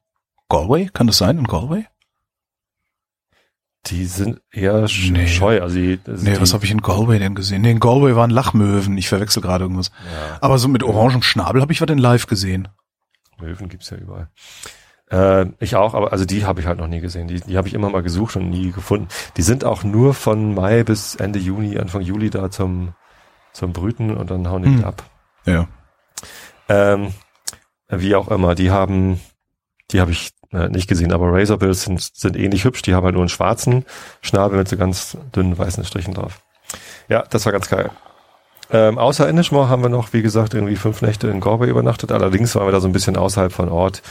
Galway. 0.48 0.88
Kann 0.92 1.06
das 1.08 1.18
sein, 1.18 1.38
in 1.38 1.44
Galway? 1.44 1.86
Die 3.86 4.06
sind 4.06 4.40
eher 4.50 4.80
Nee. 5.10 5.26
scheu. 5.28 5.60
Also 5.60 5.76
die, 5.76 6.00
also 6.06 6.24
Nee, 6.24 6.34
die, 6.34 6.40
was 6.40 6.54
habe 6.54 6.64
ich 6.64 6.70
in 6.70 6.80
Galway 6.80 7.18
denn 7.18 7.34
gesehen? 7.34 7.62
Nee, 7.62 7.72
in 7.72 7.80
Galway 7.80 8.16
waren 8.16 8.30
Lachmöwen. 8.30 8.96
Ich 8.96 9.08
verwechsel 9.08 9.42
gerade 9.42 9.64
irgendwas. 9.64 9.90
ja, 10.10 10.38
Aber 10.40 10.58
so 10.58 10.68
mit 10.68 10.82
orangem 10.82 11.22
Schnabel 11.22 11.60
habe 11.60 11.72
ich 11.72 11.80
was 11.82 11.90
in 11.90 11.98
live 11.98 12.26
gesehen. 12.26 12.68
Möwen 13.40 13.68
gibt's 13.68 13.90
ja 13.90 13.98
überall. 13.98 14.28
Äh, 15.10 15.50
ich 15.60 15.76
auch, 15.76 15.92
aber 15.92 16.12
also 16.12 16.24
die 16.24 16.46
habe 16.46 16.60
ich 16.60 16.66
halt 16.66 16.78
noch 16.78 16.86
nie 16.86 17.00
gesehen. 17.00 17.28
Die, 17.28 17.40
die 17.40 17.58
habe 17.58 17.68
ich 17.68 17.74
immer 17.74 17.90
mal 17.90 18.02
gesucht 18.02 18.36
und 18.36 18.48
nie 18.48 18.70
gefunden. 18.72 19.08
Die 19.36 19.42
sind 19.42 19.64
auch 19.64 19.84
nur 19.84 20.14
von 20.14 20.54
Mai 20.54 20.82
bis 20.82 21.14
Ende 21.16 21.38
Juni, 21.38 21.78
Anfang 21.78 22.00
Juli 22.00 22.30
da 22.30 22.50
zum, 22.50 22.94
zum 23.52 23.72
Brüten 23.74 24.16
und 24.16 24.30
dann 24.30 24.48
hauen 24.48 24.62
die 24.62 24.68
Hm. 24.78 24.84
ab. 24.84 25.02
Ja. 25.44 25.68
Ähm, 26.70 27.12
wie 27.90 28.14
auch 28.14 28.28
immer, 28.28 28.54
die 28.54 28.70
haben, 28.70 29.20
die 29.90 30.00
habe 30.00 30.10
ich 30.10 30.30
äh, 30.52 30.68
nicht 30.68 30.88
gesehen, 30.88 31.12
aber 31.12 31.32
Razorbills 31.32 31.82
sind, 31.82 32.00
sind 32.00 32.36
ähnlich 32.36 32.64
hübsch. 32.64 32.82
Die 32.82 32.94
haben 32.94 33.04
halt 33.04 33.14
nur 33.14 33.22
einen 33.22 33.28
schwarzen 33.28 33.84
Schnabel 34.22 34.58
mit 34.58 34.68
so 34.68 34.76
ganz 34.76 35.16
dünnen 35.34 35.58
weißen 35.58 35.84
Strichen 35.84 36.14
drauf. 36.14 36.40
Ja, 37.08 37.24
das 37.28 37.44
war 37.44 37.52
ganz 37.52 37.68
geil. 37.68 37.90
Ähm, 38.70 38.98
außer 38.98 39.28
Ennismore 39.28 39.68
haben 39.68 39.82
wir 39.82 39.90
noch, 39.90 40.12
wie 40.12 40.22
gesagt, 40.22 40.54
irgendwie 40.54 40.76
fünf 40.76 41.02
Nächte 41.02 41.28
in 41.28 41.40
Galway 41.40 41.68
übernachtet. 41.68 42.12
Allerdings 42.12 42.54
waren 42.54 42.66
wir 42.66 42.72
da 42.72 42.80
so 42.80 42.88
ein 42.88 42.92
bisschen 42.92 43.16
außerhalb 43.16 43.52
von 43.52 43.68
Ort. 43.68 44.02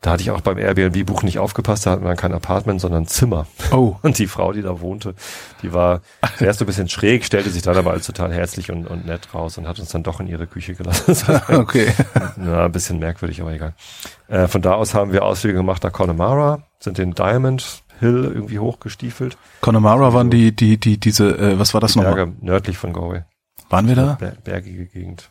Da 0.00 0.12
hatte 0.12 0.22
ich 0.22 0.30
auch 0.30 0.40
beim 0.40 0.58
Airbnb-Buch 0.58 1.24
nicht 1.24 1.40
aufgepasst. 1.40 1.84
Da 1.84 1.90
hatten 1.90 2.04
wir 2.04 2.14
kein 2.14 2.32
Apartment, 2.32 2.80
sondern 2.80 3.08
Zimmer. 3.08 3.46
Oh. 3.72 3.96
Und 4.02 4.18
die 4.18 4.28
Frau, 4.28 4.52
die 4.52 4.62
da 4.62 4.80
wohnte, 4.80 5.14
die 5.62 5.72
war 5.72 6.02
zuerst 6.38 6.60
so 6.60 6.64
ein 6.64 6.66
bisschen 6.66 6.88
schräg, 6.88 7.24
stellte 7.24 7.50
sich 7.50 7.62
dann 7.62 7.76
aber 7.76 7.90
als 7.90 8.06
total 8.06 8.32
herzlich 8.32 8.70
und, 8.70 8.86
und 8.86 9.06
nett 9.06 9.34
raus 9.34 9.58
und 9.58 9.66
hat 9.66 9.80
uns 9.80 9.90
dann 9.90 10.04
doch 10.04 10.20
in 10.20 10.28
ihre 10.28 10.46
Küche 10.46 10.74
gelassen. 10.74 11.16
Okay. 11.48 11.92
ja, 12.44 12.66
ein 12.66 12.72
bisschen 12.72 12.98
merkwürdig, 12.98 13.40
aber 13.40 13.52
egal. 13.52 13.74
Äh, 14.28 14.46
von 14.46 14.62
da 14.62 14.74
aus 14.74 14.94
haben 14.94 15.12
wir 15.12 15.24
Ausflüge 15.24 15.56
gemacht 15.56 15.82
nach 15.82 15.92
Connemara, 15.92 16.62
sind 16.78 16.98
den 16.98 17.14
Diamond 17.14 17.82
Hill 18.00 18.30
irgendwie 18.32 18.58
hochgestiefelt. 18.58 19.36
Connemara 19.60 20.12
waren 20.14 20.30
die, 20.30 20.54
die, 20.54 20.78
die, 20.78 20.98
diese, 20.98 21.36
äh, 21.38 21.58
was 21.58 21.74
war 21.74 21.80
das 21.80 21.92
Die 21.92 21.98
nochmal? 21.98 22.14
Berge 22.14 22.32
nördlich 22.40 22.78
von 22.78 22.92
Galway. 22.92 23.24
Waren 23.70 23.88
wir 23.88 23.96
da? 23.96 24.14
Ber 24.14 24.32
bergige 24.44 24.86
Gegend. 24.86 25.30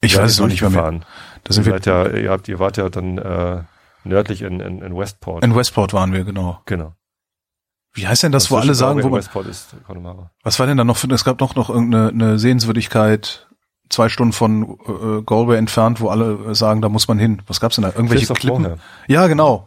Ich 0.00 0.14
Wir 0.14 0.22
weiß 0.22 0.32
es 0.32 0.40
noch 0.40 0.48
nicht 0.48 0.62
mehr. 0.62 1.00
Da 1.44 1.52
sind 1.54 1.66
Ihr 1.66 1.72
wir, 1.72 1.82
seid 1.82 1.86
ja, 1.86 2.06
ihr 2.08 2.30
habt, 2.30 2.48
ihr 2.48 2.58
wart 2.58 2.76
ja 2.76 2.88
dann 2.88 3.18
äh, 3.18 3.62
nördlich 4.04 4.42
in, 4.42 4.60
in, 4.60 4.82
in 4.82 4.96
Westport. 4.96 5.44
in 5.44 5.54
Westport 5.54 5.92
waren 5.92 6.12
wir, 6.12 6.24
genau. 6.24 6.60
genau. 6.66 6.94
Wie 7.92 8.06
heißt 8.06 8.22
denn 8.22 8.32
das, 8.32 8.50
wo 8.50 8.56
Zwischen 8.56 8.68
alle 8.68 8.74
sagen, 8.74 9.02
wo 9.02 9.08
man, 9.08 9.18
Westport 9.18 9.46
ist 9.46 9.74
Connemara. 9.86 10.30
was 10.42 10.58
war 10.58 10.66
denn 10.66 10.76
da 10.76 10.84
noch 10.84 10.96
für, 10.96 11.10
es 11.12 11.24
gab 11.24 11.40
noch, 11.40 11.56
noch 11.56 11.70
irgendeine 11.70 12.08
eine 12.10 12.38
Sehenswürdigkeit, 12.38 13.48
zwei 13.88 14.08
Stunden 14.08 14.32
von 14.32 14.78
äh, 14.86 15.22
Galway 15.22 15.56
entfernt, 15.58 16.00
wo 16.00 16.08
alle 16.08 16.50
äh, 16.50 16.54
sagen, 16.54 16.82
da 16.82 16.88
muss 16.88 17.08
man 17.08 17.18
hin. 17.18 17.42
Was 17.46 17.60
gab's 17.60 17.74
denn 17.74 17.82
da? 17.82 17.90
Irgendwelche 17.90 18.30
of 18.30 18.38
Klippen? 18.38 18.80
Ja, 19.08 19.26
genau. 19.26 19.66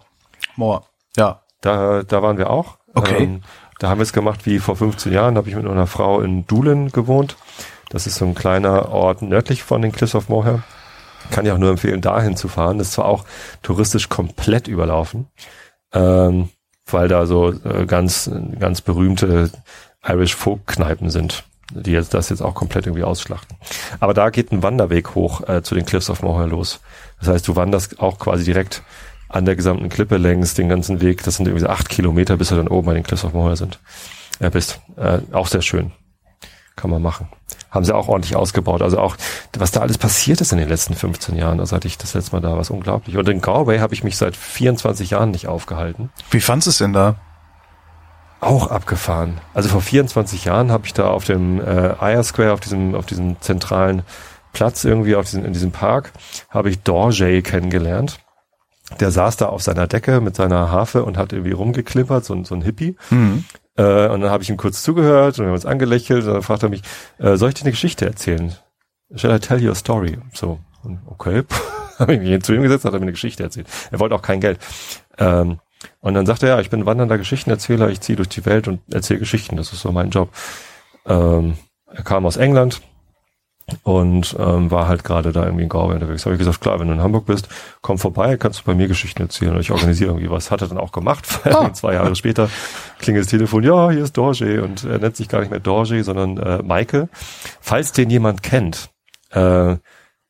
Moor. 0.55 0.87
Ja. 1.17 1.41
Da, 1.61 2.03
da 2.03 2.21
waren 2.21 2.37
wir 2.37 2.49
auch. 2.49 2.77
Okay. 2.93 3.23
Ähm, 3.23 3.41
da 3.79 3.89
haben 3.89 3.97
wir 3.97 4.03
es 4.03 4.13
gemacht 4.13 4.45
wie 4.45 4.59
vor 4.59 4.75
15 4.77 5.11
Jahren. 5.11 5.35
Da 5.35 5.39
habe 5.39 5.49
ich 5.49 5.55
mit 5.55 5.65
einer 5.65 5.87
Frau 5.87 6.21
in 6.21 6.47
Doolin 6.47 6.89
gewohnt. 6.91 7.35
Das 7.89 8.07
ist 8.07 8.15
so 8.15 8.25
ein 8.25 8.35
kleiner 8.35 8.89
Ort 8.89 9.21
nördlich 9.21 9.63
von 9.63 9.81
den 9.81 9.91
Cliffs 9.91 10.15
of 10.15 10.29
Moher. 10.29 10.63
Kann 11.31 11.45
ich 11.45 11.51
auch 11.51 11.57
nur 11.57 11.69
empfehlen, 11.69 12.01
dahin 12.01 12.37
zu 12.37 12.47
fahren. 12.47 12.77
Das 12.77 12.87
ist 12.87 12.93
zwar 12.93 13.05
auch 13.05 13.25
touristisch 13.61 14.09
komplett 14.09 14.67
überlaufen, 14.67 15.27
ähm, 15.93 16.49
weil 16.85 17.07
da 17.07 17.25
so 17.25 17.51
äh, 17.51 17.85
ganz, 17.85 18.29
ganz 18.59 18.81
berühmte 18.81 19.49
Irish 20.05 20.35
Folk 20.35 20.67
Kneipen 20.67 21.09
sind, 21.09 21.43
die 21.71 21.91
jetzt 21.91 22.13
das 22.13 22.29
jetzt 22.29 22.41
auch 22.41 22.55
komplett 22.55 22.85
irgendwie 22.85 23.03
ausschlachten. 23.03 23.57
Aber 23.99 24.13
da 24.13 24.29
geht 24.29 24.51
ein 24.51 24.63
Wanderweg 24.63 25.15
hoch 25.15 25.47
äh, 25.47 25.63
zu 25.63 25.75
den 25.75 25.85
Cliffs 25.85 26.09
of 26.09 26.21
Moher 26.21 26.47
los. 26.47 26.81
Das 27.19 27.29
heißt, 27.29 27.47
du 27.47 27.55
wanderst 27.55 27.99
auch 27.99 28.19
quasi 28.19 28.43
direkt 28.43 28.83
an 29.29 29.45
der 29.45 29.55
gesamten 29.55 29.89
Klippe 29.89 30.17
längs 30.17 30.53
den 30.53 30.69
ganzen 30.69 31.01
Weg. 31.01 31.23
Das 31.23 31.37
sind 31.37 31.47
irgendwie 31.47 31.65
so 31.65 31.69
acht 31.69 31.89
Kilometer, 31.89 32.37
bis 32.37 32.51
wir 32.51 32.57
dann 32.57 32.67
oben 32.67 32.85
bei 32.85 32.93
den 32.93 33.03
Cliffs 33.03 33.23
of 33.23 33.33
Moher 33.33 33.55
sind. 33.55 33.79
Ja, 34.39 34.49
bist. 34.49 34.81
Äh, 34.97 35.19
auch 35.31 35.47
sehr 35.47 35.61
schön. 35.61 35.91
Kann 36.75 36.89
man 36.89 37.01
machen. 37.01 37.27
Haben 37.71 37.85
sie 37.85 37.95
auch 37.95 38.07
ordentlich 38.07 38.35
ausgebaut. 38.35 38.81
Also 38.81 38.99
auch, 38.99 39.15
was 39.57 39.71
da 39.71 39.81
alles 39.81 39.97
passiert 39.97 40.41
ist 40.41 40.51
in 40.51 40.57
den 40.57 40.69
letzten 40.69 40.95
15 40.95 41.35
Jahren, 41.35 41.57
da 41.59 41.65
seit 41.65 41.85
ich 41.85 41.97
das 41.97 42.13
letzte 42.13 42.31
Mal 42.33 42.41
da 42.41 42.51
war, 42.53 42.61
ist 42.61 42.69
unglaublich. 42.71 43.17
Und 43.17 43.27
in 43.29 43.41
Galway 43.41 43.79
habe 43.79 43.93
ich 43.93 44.03
mich 44.03 44.17
seit 44.17 44.35
24 44.35 45.11
Jahren 45.11 45.31
nicht 45.31 45.47
aufgehalten. 45.47 46.09
Wie 46.31 46.41
fandst 46.41 46.67
du 46.67 46.69
es 46.71 46.77
denn 46.79 46.93
da? 46.93 47.15
Auch 48.41 48.67
abgefahren. 48.67 49.39
Also 49.53 49.69
vor 49.69 49.81
24 49.81 50.45
Jahren 50.45 50.71
habe 50.71 50.85
ich 50.85 50.93
da 50.93 51.07
auf 51.09 51.23
dem 51.23 51.61
äh, 51.61 51.95
Aya 51.99 52.21
Square, 52.23 52.51
auf 52.53 52.59
diesem, 52.59 52.93
auf 52.93 53.05
diesem 53.05 53.39
zentralen 53.39 54.01
Platz 54.51 54.83
irgendwie, 54.83 55.15
auf 55.15 55.25
diesem, 55.25 55.45
in 55.45 55.53
diesem 55.53 55.71
Park, 55.71 56.11
habe 56.49 56.69
ich 56.69 56.81
Dorjay 56.83 57.41
kennengelernt. 57.41 58.19
Der 58.99 59.11
saß 59.11 59.37
da 59.37 59.45
auf 59.47 59.63
seiner 59.63 59.87
Decke 59.87 60.19
mit 60.21 60.35
seiner 60.35 60.69
Harfe 60.69 61.05
und 61.05 61.17
hat 61.17 61.31
irgendwie 61.31 61.53
rumgeklimpert, 61.53 62.25
so, 62.25 62.33
ein- 62.33 62.43
so 62.45 62.53
ein 62.53 62.61
Hippie. 62.61 62.97
Hm. 63.09 63.45
Äh, 63.75 64.07
und 64.07 64.21
dann 64.21 64.29
habe 64.29 64.43
ich 64.43 64.49
ihm 64.49 64.57
kurz 64.57 64.83
zugehört 64.83 65.39
und 65.39 65.45
wir 65.45 65.47
haben 65.47 65.55
uns 65.55 65.65
angelächelt 65.65 66.25
und 66.25 66.33
dann 66.33 66.41
fragt 66.43 66.63
er 66.63 66.69
mich, 66.69 66.81
äh, 67.17 67.35
soll 67.37 67.49
ich 67.49 67.55
dir 67.55 67.61
eine 67.61 67.71
Geschichte 67.71 68.05
erzählen? 68.05 68.55
Shall 69.15 69.35
I 69.35 69.39
tell 69.39 69.61
you 69.61 69.71
a 69.71 69.75
story? 69.75 70.17
So, 70.33 70.59
und 70.83 70.99
okay. 71.07 71.43
habe 71.99 72.15
ich 72.15 72.21
mich 72.21 72.43
zu 72.43 72.53
ihm 72.53 72.63
gesetzt, 72.63 72.85
hat 72.85 72.93
er 72.93 72.99
mir 72.99 73.03
eine 73.03 73.11
Geschichte 73.11 73.43
erzählt. 73.43 73.67
Er 73.91 73.99
wollte 73.99 74.15
auch 74.15 74.21
kein 74.21 74.39
Geld. 74.39 74.59
Ähm, 75.17 75.59
und 75.99 76.13
dann 76.13 76.25
sagte 76.25 76.47
er, 76.47 76.55
ja, 76.55 76.61
ich 76.61 76.69
bin 76.69 76.85
wandernder 76.85 77.17
Geschichtenerzähler, 77.17 77.89
ich 77.89 78.01
ziehe 78.01 78.15
durch 78.15 78.29
die 78.29 78.45
Welt 78.45 78.67
und 78.67 78.81
erzähle 78.91 79.19
Geschichten, 79.19 79.57
das 79.57 79.73
ist 79.73 79.81
so 79.81 79.91
mein 79.91 80.09
Job. 80.09 80.29
Ähm, 81.05 81.57
er 81.87 82.03
kam 82.03 82.25
aus 82.25 82.37
England 82.37 82.81
und 83.83 84.35
ähm, 84.39 84.71
war 84.71 84.87
halt 84.87 85.03
gerade 85.03 85.31
da 85.31 85.45
irgendwie 85.45 85.63
in 85.63 85.69
Galway 85.69 85.95
unterwegs. 85.95 86.25
Habe 86.25 86.35
ich 86.35 86.39
gesagt, 86.39 86.61
klar, 86.61 86.79
wenn 86.79 86.87
du 86.87 86.93
in 86.93 87.01
Hamburg 87.01 87.25
bist, 87.25 87.47
komm 87.81 87.97
vorbei, 87.97 88.37
kannst 88.37 88.59
du 88.59 88.63
bei 88.65 88.75
mir 88.75 88.87
Geschichten 88.87 89.21
erzählen 89.21 89.53
und 89.53 89.61
ich 89.61 89.71
organisiere 89.71 90.11
irgendwie 90.11 90.29
was. 90.29 90.51
Hat 90.51 90.61
er 90.61 90.67
dann 90.67 90.77
auch 90.77 90.91
gemacht. 90.91 91.25
Zwei 91.73 91.93
Jahre 91.93 92.15
später 92.15 92.49
klingelt 92.99 93.25
das 93.25 93.31
Telefon, 93.31 93.63
ja, 93.63 93.89
hier 93.89 94.03
ist 94.03 94.17
Dorje 94.17 94.63
und 94.63 94.83
er 94.83 94.99
nennt 94.99 95.15
sich 95.15 95.29
gar 95.29 95.39
nicht 95.39 95.51
mehr 95.51 95.59
Dorje, 95.59 96.03
sondern 96.03 96.37
äh, 96.37 96.61
Michael. 96.63 97.09
Falls 97.61 97.91
den 97.91 98.09
jemand 98.09 98.43
kennt, 98.43 98.89
äh, 99.31 99.77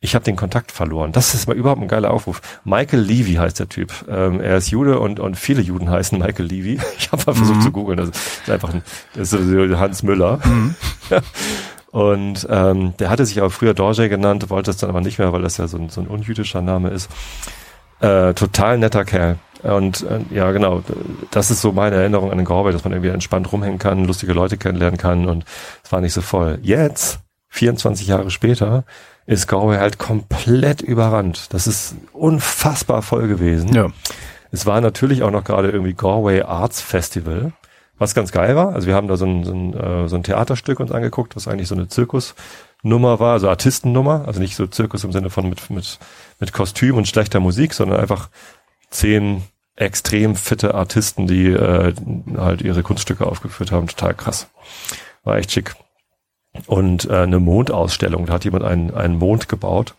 ich 0.04 0.16
habe 0.16 0.26
den 0.26 0.36
Kontakt 0.36 0.74
verloren. 0.74 1.14
Das 1.14 1.34
ist 1.34 1.48
mal 1.48 1.56
überhaupt 1.56 1.82
ein 1.82 1.88
geiler 1.88 2.12
Aufruf. 2.12 2.42
Michael 2.66 3.00
Levy 3.00 3.36
heißt 3.36 3.58
der 3.58 3.70
Typ. 3.70 3.94
Ähm, 4.10 4.42
er 4.42 4.58
ist 4.58 4.70
Jude 4.70 5.00
und, 5.00 5.22
und 5.22 5.38
viele 5.38 5.62
Juden 5.62 5.90
heißen 5.90 6.20
Michael 6.20 6.46
Levy. 6.46 6.80
Ich 6.98 7.12
habe 7.12 7.24
mal 7.26 7.36
versucht 7.36 7.62
zu 7.62 7.72
googeln. 7.72 7.98
Das 7.98 8.10
ist 8.10 8.50
einfach 8.50 8.74
ein, 8.74 8.84
das 9.16 9.32
ist 9.32 9.78
Hans 9.78 10.04
Müller. 10.04 10.42
Und 11.94 12.48
ähm, 12.50 12.96
der 12.98 13.12
hatte 13.12 13.24
sich 13.24 13.40
aber 13.40 13.52
früher 13.52 13.76
Dorje 13.76 14.10
genannt, 14.10 14.50
wollte 14.50 14.72
es 14.72 14.78
dann 14.78 14.90
aber 14.90 15.02
nicht 15.02 15.20
mehr, 15.20 15.32
weil 15.32 15.44
das 15.44 15.58
ja 15.58 15.68
so 15.68 15.78
ein, 15.78 15.90
so 15.90 16.02
ein 16.02 16.08
unjüdischer 16.08 16.64
Name 16.64 16.90
ist. 16.90 17.08
Äh, 18.00 18.34
total 18.34 18.80
netter 18.80 19.06
Kerl. 19.06 19.38
Und 19.62 20.02
äh, 20.02 20.22
ja, 20.32 20.52
genau, 20.52 20.82
das 21.30 21.52
ist 21.52 21.62
so 21.62 21.72
meine 21.72 21.96
Erinnerung 21.98 22.32
an 22.32 22.40
den 22.40 22.48
Galway, 22.48 22.72
dass 22.72 22.84
man 22.84 22.94
irgendwie 22.94 23.12
entspannt 23.12 23.52
rumhängen 23.52 23.78
kann, 23.78 24.06
lustige 24.06 24.34
Leute 24.34 24.58
kennenlernen 24.58 24.98
kann 24.98 25.30
und 25.30 25.46
es 25.84 25.92
war 25.92 26.02
nicht 26.02 26.14
so 26.14 26.22
voll. 26.22 26.58
Jetzt, 26.64 27.20
24 27.50 28.08
Jahre 28.08 28.32
später, 28.32 28.86
ist 29.28 29.48
Galway 29.48 29.78
halt 29.78 30.00
komplett 30.00 30.82
überrannt. 30.82 31.54
Das 31.54 31.68
ist 31.68 31.96
unfassbar 32.12 33.04
voll 33.04 33.28
gewesen. 33.28 33.72
Ja. 33.72 33.90
Es 34.52 34.66
war 34.66 34.82
natürlich 34.82 35.22
auch 35.22 35.32
noch 35.32 35.44
gerade 35.44 35.70
irgendwie 35.70 35.94
Galway 35.94 36.42
Arts 36.42 36.82
Festival, 36.82 37.54
was 37.98 38.16
ganz 38.16 38.32
geil 38.32 38.56
war. 38.56 38.74
Also 38.74 38.88
wir 38.88 38.96
haben 38.96 39.08
da 39.08 39.18
so 39.18 39.26
ein, 39.26 39.44
so 39.44 39.54
ein, 39.54 39.74
äh, 39.74 40.08
so 40.08 40.16
ein 40.16 40.24
Theaterstück 40.24 40.80
uns 40.80 40.92
angeguckt, 40.92 41.36
was 41.36 41.48
eigentlich 41.48 41.68
so 41.68 41.76
eine 41.76 41.88
Zirkusnummer 41.88 43.20
war, 43.20 43.34
also 43.34 43.50
Artistennummer, 43.50 44.24
also 44.28 44.40
nicht 44.40 44.56
so 44.56 44.68
Zirkus 44.68 45.04
im 45.04 45.12
Sinne 45.12 45.30
von 45.30 45.50
mit, 45.50 45.70
mit, 45.70 46.00
mit 46.40 46.54
Kostüm 46.54 46.98
und 46.98 47.08
schlechter 47.08 47.40
Musik, 47.40 47.74
sondern 47.74 48.00
einfach 48.00 48.30
zehn 48.90 49.44
extrem 49.76 50.36
fitte 50.36 50.76
Artisten, 50.76 51.26
die 51.26 51.48
äh, 51.48 51.94
halt 52.38 52.62
ihre 52.62 52.84
Kunststücke 52.84 53.26
aufgeführt 53.26 53.72
haben. 53.72 53.88
Total 53.88 54.14
krass. 54.14 54.48
War 55.24 55.38
echt 55.38 55.52
schick. 55.52 55.76
Und 56.68 57.10
äh, 57.10 57.18
eine 57.18 57.40
Mondausstellung, 57.40 58.28
da 58.28 58.34
hat 58.34 58.46
jemand 58.46 58.64
einen, 58.64 58.94
einen 58.94 59.18
Mond 59.18 59.50
gebaut, 59.50 59.96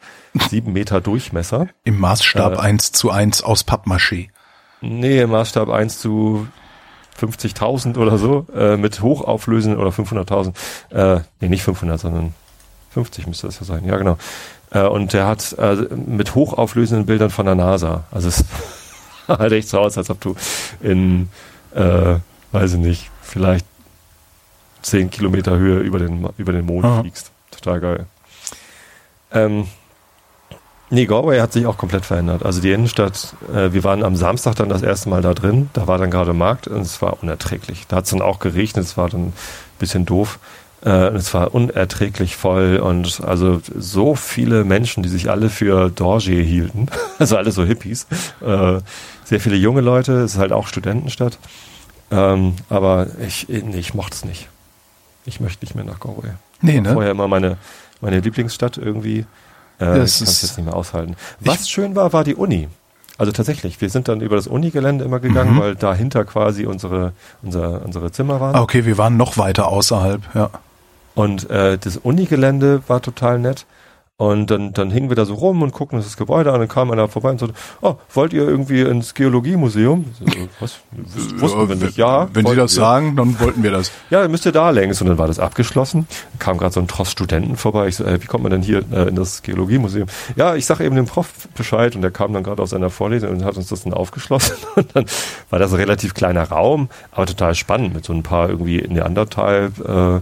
sieben 0.48 0.72
Meter 0.72 1.00
Durchmesser. 1.00 1.66
Im 1.82 1.98
Maßstab 1.98 2.54
Äh. 2.54 2.58
eins 2.58 2.92
zu 2.92 3.10
eins 3.10 3.42
aus 3.42 3.66
Pappmaché. 3.66 4.28
Nee, 4.80 5.22
im 5.22 5.30
Maßstab 5.30 5.70
1 5.70 5.98
zu 5.98 6.46
50.000 7.20 7.96
oder 7.96 8.18
so 8.18 8.46
äh, 8.54 8.76
mit 8.76 9.00
hochauflösenden 9.00 9.80
oder 9.80 9.90
500.000, 9.90 10.52
äh, 10.90 11.20
nee, 11.40 11.48
nicht 11.48 11.62
500, 11.62 12.00
sondern 12.00 12.34
50 12.90 13.26
müsste 13.26 13.46
das 13.46 13.60
ja 13.60 13.66
sein, 13.66 13.84
ja 13.84 13.96
genau. 13.96 14.18
Äh, 14.70 14.82
und 14.82 15.12
der 15.12 15.26
hat 15.26 15.54
äh, 15.58 15.76
mit 15.94 16.34
hochauflösenden 16.34 17.06
Bildern 17.06 17.30
von 17.30 17.46
der 17.46 17.54
NASA, 17.54 18.04
also 18.10 18.28
es 18.28 18.44
halt 19.28 19.52
echt 19.52 19.68
so 19.68 19.78
aus, 19.78 19.96
als 19.96 20.10
ob 20.10 20.20
du 20.20 20.34
in, 20.80 21.28
äh, 21.74 22.16
weiß 22.52 22.74
ich 22.74 22.78
nicht, 22.78 23.10
vielleicht 23.22 23.66
10 24.82 25.10
Kilometer 25.10 25.56
Höhe 25.56 25.80
über 25.80 25.98
den, 25.98 26.28
über 26.36 26.52
den 26.52 26.66
Mond 26.66 26.84
Aha. 26.84 27.00
fliegst. 27.00 27.30
Total 27.50 27.80
geil. 27.80 28.06
Ähm, 29.32 29.66
nee, 30.94 31.06
Galway 31.06 31.40
hat 31.40 31.52
sich 31.52 31.66
auch 31.66 31.76
komplett 31.76 32.04
verändert. 32.04 32.44
Also 32.44 32.60
die 32.60 32.72
Innenstadt, 32.72 33.34
äh, 33.52 33.72
wir 33.72 33.84
waren 33.84 34.02
am 34.02 34.16
Samstag 34.16 34.56
dann 34.56 34.68
das 34.68 34.82
erste 34.82 35.08
Mal 35.08 35.22
da 35.22 35.34
drin, 35.34 35.68
da 35.72 35.86
war 35.86 35.98
dann 35.98 36.10
gerade 36.10 36.32
Markt 36.32 36.68
und 36.68 36.80
es 36.80 37.02
war 37.02 37.22
unerträglich. 37.22 37.86
Da 37.88 37.96
hat 37.96 38.04
es 38.04 38.10
dann 38.10 38.22
auch 38.22 38.38
geregnet, 38.38 38.84
es 38.84 38.96
war 38.96 39.08
dann 39.08 39.26
ein 39.28 39.32
bisschen 39.78 40.06
doof. 40.06 40.38
Äh, 40.84 41.08
und 41.08 41.16
es 41.16 41.32
war 41.34 41.54
unerträglich 41.54 42.36
voll 42.36 42.76
und 42.76 43.20
also 43.24 43.60
so 43.76 44.14
viele 44.14 44.64
Menschen, 44.64 45.02
die 45.02 45.08
sich 45.08 45.30
alle 45.30 45.50
für 45.50 45.90
Dorje 45.90 46.42
hielten, 46.42 46.88
also 47.18 47.36
alle 47.36 47.52
so 47.52 47.64
Hippies. 47.64 48.06
Äh, 48.40 48.80
sehr 49.24 49.40
viele 49.40 49.56
junge 49.56 49.80
Leute, 49.80 50.12
es 50.20 50.34
ist 50.34 50.38
halt 50.38 50.52
auch 50.52 50.66
Studentenstadt. 50.66 51.38
Ähm, 52.10 52.54
aber 52.68 53.08
ich, 53.26 53.48
nee, 53.48 53.78
ich 53.78 53.94
mochte 53.94 54.14
es 54.14 54.24
nicht. 54.24 54.48
Ich 55.26 55.40
möchte 55.40 55.64
nicht 55.64 55.74
mehr 55.74 55.84
nach 55.84 56.00
Galway. 56.00 56.32
Nee, 56.60 56.80
ne? 56.80 56.92
Vorher 56.92 57.10
immer 57.12 57.28
meine, 57.28 57.56
meine 58.00 58.20
Lieblingsstadt 58.20 58.76
irgendwie. 58.76 59.24
Äh, 59.84 59.98
Ja, 59.98 60.04
ich 60.04 60.18
kann 60.18 60.28
es 60.28 60.42
jetzt 60.42 60.56
nicht 60.56 60.66
mehr 60.66 60.74
aushalten. 60.76 61.16
Was 61.40 61.68
schön 61.68 61.94
war, 61.96 62.12
war 62.12 62.24
die 62.24 62.34
Uni. 62.34 62.68
Also 63.16 63.30
tatsächlich, 63.30 63.80
wir 63.80 63.90
sind 63.90 64.08
dann 64.08 64.20
über 64.20 64.34
das 64.36 64.46
Unigelände 64.48 65.04
immer 65.04 65.20
gegangen, 65.20 65.54
Mhm. 65.54 65.60
weil 65.60 65.74
dahinter 65.76 66.24
quasi 66.24 66.66
unsere, 66.66 67.12
unser, 67.42 67.82
unsere 67.84 68.10
Zimmer 68.10 68.40
waren. 68.40 68.56
Ah, 68.56 68.62
okay, 68.62 68.84
wir 68.86 68.98
waren 68.98 69.16
noch 69.16 69.36
weiter 69.38 69.68
außerhalb, 69.68 70.20
ja. 70.34 70.50
Und 71.14 71.48
äh, 71.48 71.78
das 71.78 71.96
Unigelände 71.96 72.82
war 72.88 73.00
total 73.00 73.38
nett. 73.38 73.66
Und 74.16 74.48
dann, 74.52 74.72
dann 74.72 74.92
hingen 74.92 75.08
wir 75.08 75.16
da 75.16 75.24
so 75.24 75.34
rum 75.34 75.62
und 75.62 75.72
guckten 75.72 75.96
uns 75.96 76.06
das 76.06 76.16
Gebäude 76.16 76.52
an 76.52 76.60
und 76.60 76.68
kam 76.68 76.88
einer 76.92 77.08
vorbei 77.08 77.30
und 77.30 77.40
sagte, 77.40 77.54
oh, 77.80 77.96
wollt 78.12 78.32
ihr 78.32 78.46
irgendwie 78.46 78.82
ins 78.82 79.12
Geologiemuseum? 79.14 80.04
So, 80.16 80.24
Was? 80.60 80.78
W- 80.92 81.40
Wussten 81.40 81.68
wir 81.68 81.74
nicht. 81.74 81.96
Ja. 81.96 82.28
Wenn 82.32 82.42
Sie 82.44 82.48
wollten 82.50 82.60
das 82.60 82.76
wir. 82.76 82.80
sagen, 82.80 83.16
dann 83.16 83.40
wollten 83.40 83.64
wir 83.64 83.72
das. 83.72 83.90
Ja, 84.10 84.22
dann 84.22 84.30
müsst 84.30 84.46
ihr 84.46 84.52
da 84.52 84.70
längs. 84.70 85.00
Und 85.00 85.08
dann 85.08 85.18
war 85.18 85.26
das 85.26 85.40
abgeschlossen. 85.40 86.06
Kam 86.38 86.58
gerade 86.58 86.72
so 86.72 86.78
ein 86.78 86.86
Tross 86.86 87.10
Studenten 87.10 87.56
vorbei. 87.56 87.88
Ich 87.88 87.96
so, 87.96 88.04
äh, 88.04 88.22
wie 88.22 88.26
kommt 88.26 88.44
man 88.44 88.52
denn 88.52 88.62
hier 88.62 88.84
äh, 88.92 89.08
in 89.08 89.16
das 89.16 89.42
Geologiemuseum? 89.42 90.06
Ja, 90.36 90.54
ich 90.54 90.64
sag 90.64 90.78
eben 90.78 90.94
dem 90.94 91.06
Prof 91.06 91.48
Bescheid. 91.56 91.96
Und 91.96 92.02
der 92.02 92.12
kam 92.12 92.32
dann 92.32 92.44
gerade 92.44 92.62
aus 92.62 92.70
seiner 92.70 92.90
Vorlesung 92.90 93.30
und 93.30 93.44
hat 93.44 93.56
uns 93.56 93.66
das 93.66 93.82
dann 93.82 93.94
aufgeschlossen. 93.94 94.54
Und 94.76 94.94
dann 94.94 95.06
war 95.50 95.58
das 95.58 95.72
ein 95.72 95.76
relativ 95.80 96.14
kleiner 96.14 96.44
Raum, 96.44 96.88
aber 97.10 97.26
total 97.26 97.56
spannend 97.56 97.94
mit 97.94 98.04
so 98.04 98.12
ein 98.12 98.22
paar 98.22 98.48
irgendwie 98.48 98.80
Neandertal 98.88 99.72
äh, 99.84 100.20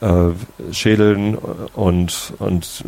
äh, 0.00 0.72
Schädeln 0.72 1.36
und, 1.36 2.32
und 2.38 2.84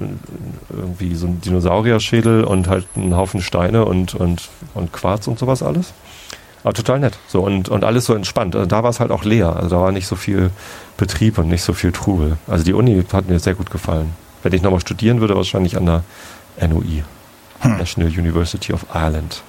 irgendwie 0.71 1.15
so 1.15 1.27
ein 1.27 1.41
Dinosaurierschädel 1.41 2.45
und 2.45 2.69
halt 2.69 2.87
einen 2.97 3.17
Haufen 3.17 3.43
Steine 3.43 3.85
und, 3.85 4.15
und, 4.15 4.49
und 4.75 4.93
Quarz 4.93 5.27
und 5.27 5.39
sowas 5.39 5.63
alles. 5.63 5.93
Aber 6.63 6.73
total 6.73 7.01
nett. 7.01 7.19
So 7.27 7.43
und, 7.43 7.69
und 7.69 7.85
alles 7.85 8.07
so 8.07 8.15
entspannt. 8.15 8.57
Also 8.57 8.67
da 8.67 8.83
war 8.83 8.91
es 8.91 9.01
halt 9.01 9.11
auch 9.11 9.25
leer. 9.25 9.55
Also 9.55 9.77
da 9.77 9.83
war 9.83 9.93
nicht 9.93 10.07
so 10.07 10.17
viel 10.17 10.51
Betrieb 10.97 11.39
und 11.39 11.49
nicht 11.49 11.63
so 11.63 11.75
viel 11.75 11.93
Trubel. 11.93 12.39
Also 12.47 12.65
die 12.65 12.73
Uni 12.73 13.05
hat 13.13 13.29
mir 13.29 13.39
sehr 13.39 13.55
gut 13.55 13.71
gefallen. 13.71 14.15
Wenn 14.43 14.53
ich 14.53 14.63
nochmal 14.63 14.81
studieren 14.81 15.21
würde, 15.21 15.37
wahrscheinlich 15.37 15.77
an 15.77 15.87
der 15.87 16.05
NUI. 16.67 17.05
National 17.63 18.11
University 18.11 18.73
of 18.73 18.87
Ireland. 18.93 19.43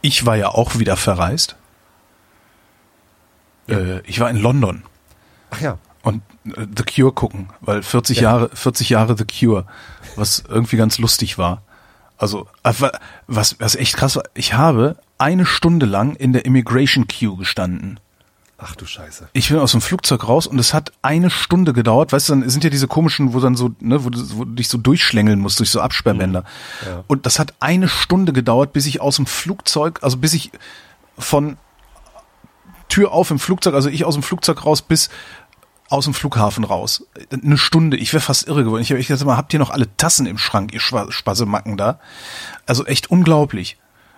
Ich 0.00 0.26
war 0.26 0.36
ja 0.36 0.48
auch 0.48 0.78
wieder 0.78 0.96
verreist. 0.96 1.56
Äh, 3.68 4.00
ich 4.06 4.20
war 4.20 4.30
in 4.30 4.36
London 4.36 4.84
Ach 5.50 5.60
ja. 5.60 5.78
Und 6.02 6.22
äh, 6.46 6.66
The 6.76 6.82
Cure 6.84 7.12
gucken, 7.12 7.48
weil 7.60 7.82
40 7.82 8.18
Ja. 8.18 8.22
Jahre, 8.22 8.50
40 8.54 8.88
Jahre 8.90 9.16
The 9.16 9.24
Cure, 9.24 9.66
was 10.16 10.42
irgendwie 10.48 10.76
ganz 10.76 10.98
lustig 10.98 11.38
war. 11.38 11.62
Also, 12.18 12.46
äh, 12.64 12.72
wa- 12.78 12.92
was, 13.26 13.56
was 13.60 13.74
echt 13.76 13.96
krass 13.96 14.16
war, 14.16 14.24
ich 14.34 14.54
habe 14.54 14.96
eine 15.18 15.46
Stunde 15.46 15.86
lang 15.86 16.14
in 16.16 16.32
der 16.32 16.44
Immigration 16.44 17.06
Queue 17.08 17.36
gestanden. 17.36 17.98
Ach 18.62 18.76
du 18.76 18.84
Scheiße. 18.84 19.30
Ich 19.32 19.48
bin 19.48 19.58
aus 19.58 19.72
dem 19.72 19.80
Flugzeug 19.80 20.28
raus 20.28 20.46
und 20.46 20.58
es 20.58 20.74
hat 20.74 20.92
eine 21.00 21.30
Stunde 21.30 21.72
gedauert. 21.72 22.12
Weißt 22.12 22.28
du, 22.28 22.34
dann 22.34 22.50
sind 22.50 22.62
ja 22.62 22.68
diese 22.68 22.88
komischen, 22.88 23.32
wo 23.32 23.40
dann 23.40 23.54
so, 23.56 23.70
ne, 23.80 24.04
wo 24.04 24.10
du, 24.10 24.20
wo 24.36 24.44
du 24.44 24.52
dich 24.52 24.68
so 24.68 24.76
durchschlängeln 24.76 25.40
musst 25.40 25.60
durch 25.60 25.70
so 25.70 25.80
Absperrbänder. 25.80 26.44
Ja. 26.84 27.02
Und 27.06 27.24
das 27.24 27.38
hat 27.38 27.54
eine 27.60 27.88
Stunde 27.88 28.34
gedauert, 28.34 28.74
bis 28.74 28.84
ich 28.84 29.00
aus 29.00 29.16
dem 29.16 29.24
Flugzeug, 29.24 30.00
also 30.02 30.18
bis 30.18 30.34
ich 30.34 30.50
von 31.18 31.56
Tür 32.90 33.12
auf 33.12 33.30
im 33.30 33.38
Flugzeug, 33.38 33.74
also 33.74 33.88
ich 33.88 34.04
aus 34.04 34.14
dem 34.14 34.22
Flugzeug 34.22 34.66
raus 34.66 34.82
bis 34.82 35.08
aus 35.90 36.04
dem 36.04 36.14
Flughafen 36.14 36.64
raus. 36.64 37.04
Eine 37.30 37.58
Stunde. 37.58 37.96
Ich 37.98 38.12
wäre 38.12 38.20
fast 38.22 38.48
irre 38.48 38.64
geworden. 38.64 38.82
Ich 38.82 38.90
habe 38.90 38.98
echt 39.00 39.08
gesagt, 39.08 39.26
mal, 39.26 39.36
habt 39.36 39.52
ihr 39.52 39.58
noch 39.58 39.70
alle 39.70 39.94
Tassen 39.96 40.24
im 40.26 40.38
Schrank, 40.38 40.72
ihr 40.72 40.80
Spassemacken 40.80 41.76
da? 41.76 41.98
Also 42.66 42.86
echt 42.86 43.10
unglaublich. 43.10 43.76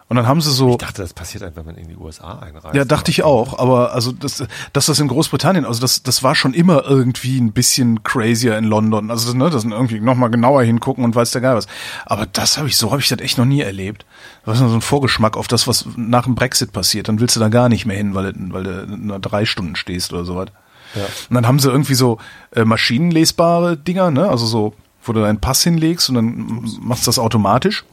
Und 0.08 0.16
dann 0.16 0.26
haben 0.26 0.42
sie 0.42 0.50
so. 0.50 0.72
Ich 0.72 0.76
dachte, 0.76 1.00
das 1.00 1.14
passiert 1.14 1.42
einfach, 1.42 1.58
wenn 1.64 1.66
man 1.74 1.76
in 1.76 1.88
die 1.88 1.96
USA 1.96 2.38
einreist. 2.40 2.74
Ja, 2.74 2.84
dachte 2.84 3.10
ich 3.10 3.22
auch, 3.22 3.58
aber 3.58 3.94
also 3.94 4.12
das, 4.12 4.44
dass 4.74 4.84
das 4.84 4.98
in 5.00 5.08
Großbritannien, 5.08 5.64
also 5.64 5.80
das, 5.80 6.02
das 6.02 6.22
war 6.22 6.34
schon 6.34 6.52
immer 6.52 6.84
irgendwie 6.84 7.40
ein 7.40 7.52
bisschen 7.52 8.02
crazier 8.02 8.58
in 8.58 8.64
London. 8.64 9.10
Also 9.10 9.24
das, 9.28 9.34
ne, 9.34 9.48
das 9.48 9.62
sind 9.62 9.72
irgendwie 9.72 10.00
nochmal 10.00 10.28
genauer 10.28 10.64
hingucken 10.64 11.02
und 11.04 11.14
weiß 11.14 11.30
der 11.30 11.40
Geil 11.40 11.54
was. 11.56 11.66
Aber 12.04 12.26
das 12.26 12.58
habe 12.58 12.68
ich, 12.68 12.76
so 12.76 12.90
habe 12.90 13.00
ich 13.00 13.08
das 13.08 13.20
echt 13.20 13.38
noch 13.38 13.46
nie 13.46 13.62
erlebt. 13.62 14.04
Das 14.44 14.60
ist 14.60 14.68
so 14.68 14.74
ein 14.74 14.82
Vorgeschmack 14.82 15.38
auf 15.38 15.48
das, 15.48 15.66
was 15.66 15.86
nach 15.96 16.24
dem 16.24 16.34
Brexit 16.34 16.72
passiert. 16.72 17.08
Dann 17.08 17.18
willst 17.18 17.36
du 17.36 17.40
da 17.40 17.48
gar 17.48 17.70
nicht 17.70 17.86
mehr 17.86 17.96
hin, 17.96 18.14
weil, 18.14 18.34
du- 18.34 18.52
weil 18.52 18.64
du 18.64 18.86
nur 18.98 19.18
drei 19.18 19.46
Stunden 19.46 19.76
stehst 19.76 20.12
oder 20.12 20.26
sowas. 20.26 20.48
Ja. 20.94 21.04
Und 21.28 21.34
dann 21.34 21.46
haben 21.46 21.58
sie 21.58 21.70
irgendwie 21.70 21.94
so 21.94 22.18
äh, 22.54 22.64
maschinenlesbare 22.64 23.76
Dinger, 23.76 24.10
ne? 24.10 24.28
Also 24.28 24.46
so, 24.46 24.74
wo 25.02 25.12
du 25.12 25.20
deinen 25.20 25.40
Pass 25.40 25.62
hinlegst 25.62 26.08
und 26.08 26.14
dann 26.16 26.70
machst 26.80 27.06
du 27.06 27.08
das 27.08 27.18
automatisch. 27.18 27.84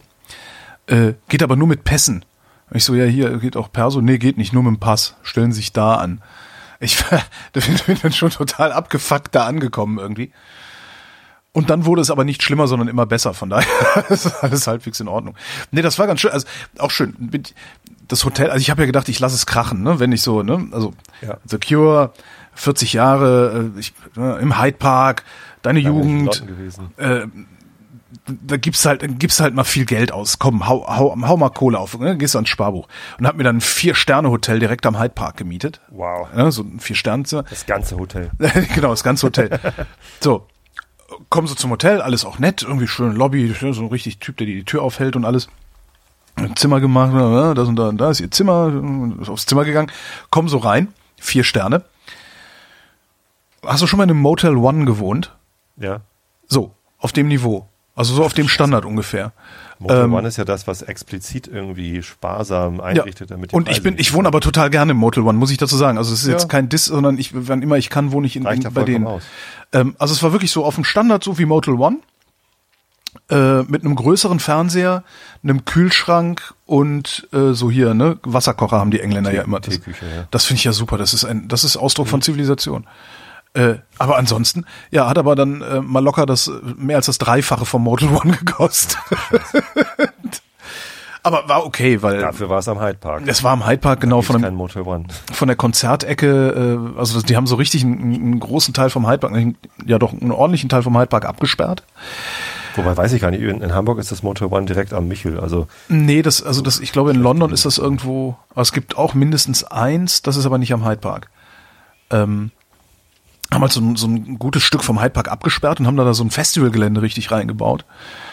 Äh, 0.87 1.13
geht 1.27 1.43
aber 1.43 1.55
nur 1.55 1.67
mit 1.67 1.83
Pässen. 1.83 2.25
Und 2.69 2.77
ich 2.77 2.83
so, 2.83 2.93
ja, 2.95 3.05
hier 3.05 3.37
geht 3.39 3.57
auch 3.57 3.71
Perso. 3.71 4.01
Nee, 4.01 4.17
geht 4.17 4.37
nicht, 4.37 4.53
nur 4.53 4.63
mit 4.63 4.73
dem 4.75 4.79
Pass. 4.79 5.15
Stellen 5.23 5.51
sich 5.51 5.73
da 5.73 5.95
an. 5.95 6.21
Ich 6.79 6.97
da 7.53 7.59
bin 7.85 7.97
dann 8.01 8.13
schon 8.13 8.29
total 8.29 8.71
abgefuckt 8.71 9.33
da 9.35 9.45
angekommen 9.45 9.97
irgendwie. 9.97 10.31
Und 11.51 11.69
dann 11.69 11.85
wurde 11.85 12.01
es 12.01 12.11
aber 12.11 12.25
nicht 12.25 12.43
schlimmer, 12.43 12.67
sondern 12.67 12.87
immer 12.87 13.05
besser. 13.05 13.33
Von 13.33 13.49
daher 13.49 14.05
ist 14.09 14.43
alles 14.43 14.67
halbwegs 14.67 14.99
in 14.99 15.07
Ordnung. 15.07 15.35
Nee, 15.71 15.81
das 15.81 15.97
war 15.97 16.05
ganz 16.07 16.21
schön. 16.21 16.31
Also 16.31 16.47
auch 16.77 16.91
schön. 16.91 17.15
Das 18.07 18.23
Hotel, 18.23 18.49
also 18.49 18.61
ich 18.61 18.69
habe 18.69 18.81
ja 18.81 18.85
gedacht, 18.85 19.09
ich 19.09 19.19
lasse 19.19 19.35
es 19.35 19.45
krachen, 19.45 19.81
ne? 19.81 19.99
Wenn 19.99 20.11
ich 20.11 20.21
so, 20.21 20.43
ne? 20.43 20.67
Also 20.71 20.93
Ja. 21.21 21.37
The 21.45 21.57
Cure, 21.57 22.13
40 22.59 22.93
Jahre, 22.93 23.71
äh, 23.75 23.79
ich, 23.79 23.93
ne, 24.15 24.37
im 24.41 24.61
Hyde 24.61 24.77
Park, 24.77 25.23
deine 25.61 25.79
in 25.79 25.85
Jugend, 25.85 26.43
äh, 26.97 27.25
da 28.25 28.57
gibst 28.57 28.85
halt, 28.85 29.19
gibst 29.19 29.39
halt 29.39 29.53
mal 29.53 29.63
viel 29.63 29.85
Geld 29.85 30.11
aus. 30.11 30.39
Komm, 30.39 30.67
hau, 30.67 30.85
hau, 30.87 31.15
hau 31.21 31.37
mal 31.37 31.49
Kohle 31.49 31.79
auf, 31.79 31.97
ne? 31.97 32.17
gehst 32.17 32.33
du 32.33 32.39
ans 32.39 32.49
Sparbuch. 32.49 32.87
Und 33.17 33.25
hab 33.25 33.35
mir 33.35 33.43
dann 33.43 33.57
ein 33.57 33.61
Vier-Sterne-Hotel 33.61 34.59
direkt 34.59 34.85
am 34.85 34.99
Hyde 34.99 35.13
Park 35.13 35.37
gemietet. 35.37 35.81
Wow. 35.89 36.27
Ja, 36.35 36.51
so 36.51 36.63
ein 36.63 36.79
Vier-Sterne-Zimmer. 36.79 37.43
Das 37.49 37.65
ganze 37.65 37.97
Hotel. 37.97 38.31
genau, 38.75 38.89
das 38.89 39.03
ganze 39.03 39.27
Hotel. 39.27 39.59
so, 40.19 40.47
kommen 41.29 41.47
so 41.47 41.55
zum 41.55 41.71
Hotel, 41.71 42.01
alles 42.01 42.25
auch 42.25 42.39
nett, 42.39 42.63
irgendwie 42.63 42.87
schön 42.87 43.13
Lobby, 43.13 43.55
so 43.57 43.67
ein 43.67 43.87
richtig 43.87 44.19
Typ, 44.19 44.37
der 44.37 44.47
dir 44.47 44.55
die 44.55 44.65
Tür 44.65 44.83
aufhält 44.83 45.15
und 45.15 45.25
alles. 45.25 45.47
Zimmer 46.55 46.79
gemacht, 46.79 47.13
das 47.57 47.67
und 47.67 47.75
da 47.75 47.89
und 47.89 47.97
da 47.97 48.11
ist 48.11 48.21
ihr 48.21 48.31
Zimmer, 48.31 48.71
ist 49.21 49.29
aufs 49.29 49.45
Zimmer 49.45 49.65
gegangen, 49.65 49.91
komm 50.29 50.47
so 50.47 50.57
rein, 50.57 50.93
vier 51.17 51.43
Sterne. 51.43 51.83
Hast 53.65 53.81
du 53.81 53.87
schon 53.87 53.97
mal 53.97 54.03
in 54.05 54.09
einem 54.11 54.21
Motel 54.21 54.55
One 54.55 54.85
gewohnt? 54.85 55.35
Ja. 55.77 56.01
So, 56.47 56.71
auf 56.97 57.11
dem 57.11 57.27
Niveau. 57.27 57.67
Also 57.95 58.13
so 58.13 58.23
auf 58.23 58.33
dem 58.33 58.47
Standard 58.47 58.85
ungefähr. 58.85 59.33
Motel 59.77 60.05
Ähm, 60.05 60.13
One 60.13 60.27
ist 60.27 60.37
ja 60.37 60.45
das, 60.45 60.67
was 60.67 60.81
explizit 60.81 61.47
irgendwie 61.47 62.01
sparsam 62.01 62.77
Ja. 62.77 62.83
einrichtet, 62.83 63.31
damit 63.31 63.51
die 63.51 63.55
Und 63.55 63.63
ich 63.63 63.67
Preise 63.67 63.81
bin, 63.81 63.93
nicht 63.95 64.01
ich 64.07 64.13
wohne 64.13 64.27
aber 64.27 64.39
total 64.39 64.69
gerne 64.69 64.91
im 64.91 64.97
Motel 64.97 65.23
One, 65.23 65.37
muss 65.37 65.51
ich 65.51 65.57
dazu 65.57 65.75
sagen. 65.75 65.97
Also 65.97 66.13
es 66.13 66.21
ist 66.21 66.27
Ja. 66.27 66.33
jetzt 66.33 66.47
kein 66.47 66.69
Diss, 66.69 66.85
sondern 66.85 67.17
ich, 67.17 67.31
wann 67.33 67.61
immer 67.61 67.75
ich 67.77 67.89
kann, 67.89 68.11
wohne 68.13 68.25
ich 68.27 68.35
in, 68.37 68.45
in, 68.45 68.61
ja 68.61 68.69
bei 68.69 68.83
denen. 68.83 69.05
aus. 69.05 69.23
Ähm, 69.73 69.95
also 69.99 70.13
es 70.13 70.23
war 70.23 70.31
wirklich 70.31 70.51
so 70.51 70.63
auf 70.63 70.75
dem 70.75 70.85
Standard, 70.85 71.23
so 71.25 71.37
wie 71.37 71.45
Motel 71.45 71.73
One, 71.75 71.97
äh, 73.29 73.63
mit 73.63 73.83
einem 73.83 73.95
größeren 73.95 74.39
Fernseher, 74.39 75.03
einem 75.43 75.65
Kühlschrank 75.65 76.53
und 76.65 77.27
äh, 77.33 77.53
so 77.53 77.69
hier, 77.71 77.93
ne, 77.93 78.17
Wasserkocher 78.23 78.77
haben 78.77 78.91
die 78.91 78.99
Engländer 79.01 79.31
Tee- 79.31 79.37
ja 79.37 79.43
immer. 79.43 79.59
Das, 79.59 79.73
Teeküche, 79.75 80.05
ja. 80.05 80.27
das 80.31 80.45
finde 80.45 80.59
ich 80.59 80.63
ja 80.63 80.71
super. 80.73 80.97
Das 80.97 81.13
ist 81.13 81.25
ein, 81.25 81.47
das 81.47 81.63
ist 81.63 81.75
Ausdruck 81.75 82.07
von 82.07 82.21
Zivilisation. 82.21 82.85
Äh, 83.59 83.79
aber 83.97 84.17
ansonsten, 84.17 84.65
ja, 84.89 85.09
hat 85.09 85.17
aber 85.17 85.35
dann 85.35 85.61
äh, 85.61 85.81
mal 85.81 86.01
locker 86.01 86.25
das 86.25 86.49
mehr 86.77 86.95
als 86.95 87.07
das 87.07 87.17
Dreifache 87.17 87.65
vom 87.65 87.83
Motel 87.83 88.07
One 88.07 88.37
gekostet. 88.45 88.97
aber 91.23 91.49
war 91.49 91.65
okay, 91.65 92.01
weil 92.01 92.21
Dafür 92.21 92.49
war 92.49 92.59
es 92.59 92.69
am 92.69 92.79
Hyde 92.79 92.99
Park. 92.99 93.23
es 93.25 93.43
war 93.43 93.51
am 93.51 93.67
Hyde 93.67 93.79
Park 93.79 93.99
genau 93.99 94.21
von, 94.21 94.41
dem, 94.41 95.07
von 95.33 95.47
der 95.49 95.57
Konzertecke, 95.57 96.87
äh, 96.95 96.97
also 96.99 97.21
die 97.21 97.35
haben 97.35 97.47
so 97.47 97.55
richtig 97.55 97.83
einen, 97.83 98.13
einen 98.13 98.39
großen 98.39 98.73
Teil 98.73 98.89
vom 98.89 99.05
Hyde 99.05 99.17
Park, 99.17 99.35
ja 99.85 99.99
doch 99.99 100.13
einen 100.13 100.31
ordentlichen 100.31 100.69
Teil 100.69 100.81
vom 100.81 100.97
Hyde 100.97 101.07
Park 101.07 101.25
abgesperrt. 101.25 101.83
Wobei 102.77 102.95
weiß 102.95 103.11
ich 103.11 103.21
gar 103.21 103.31
nicht, 103.31 103.41
in, 103.41 103.59
in 103.59 103.73
Hamburg 103.73 103.99
ist 103.99 104.13
das 104.13 104.23
Motor 104.23 104.53
One 104.53 104.67
direkt 104.67 104.93
am 104.93 105.09
Michel, 105.09 105.37
also. 105.37 105.67
Nee, 105.89 106.21
das, 106.21 106.41
also 106.41 106.61
das, 106.61 106.79
ich 106.79 106.93
glaube 106.93 107.11
in 107.11 107.17
London 107.17 107.51
ist 107.51 107.65
das 107.65 107.77
irgendwo, 107.77 108.37
es 108.55 108.71
gibt 108.71 108.97
auch 108.97 109.13
mindestens 109.13 109.65
eins, 109.65 110.21
das 110.21 110.37
ist 110.37 110.45
aber 110.45 110.59
nicht 110.59 110.71
am 110.71 110.85
Hyde 110.85 111.01
Park. 111.01 111.29
Ähm, 112.09 112.51
haben 113.51 113.61
halt 113.61 113.71
so 113.71 113.81
ein, 113.81 113.95
so 113.95 114.07
ein 114.07 114.37
gutes 114.37 114.63
Stück 114.63 114.83
vom 114.83 114.99
Hyde 114.99 115.09
Park 115.09 115.31
abgesperrt 115.31 115.79
und 115.79 115.87
haben 115.87 115.97
da, 115.97 116.13
so 116.13 116.23
ein 116.23 116.29
Festivalgelände 116.29 117.01
richtig 117.01 117.31
reingebaut, 117.31 117.85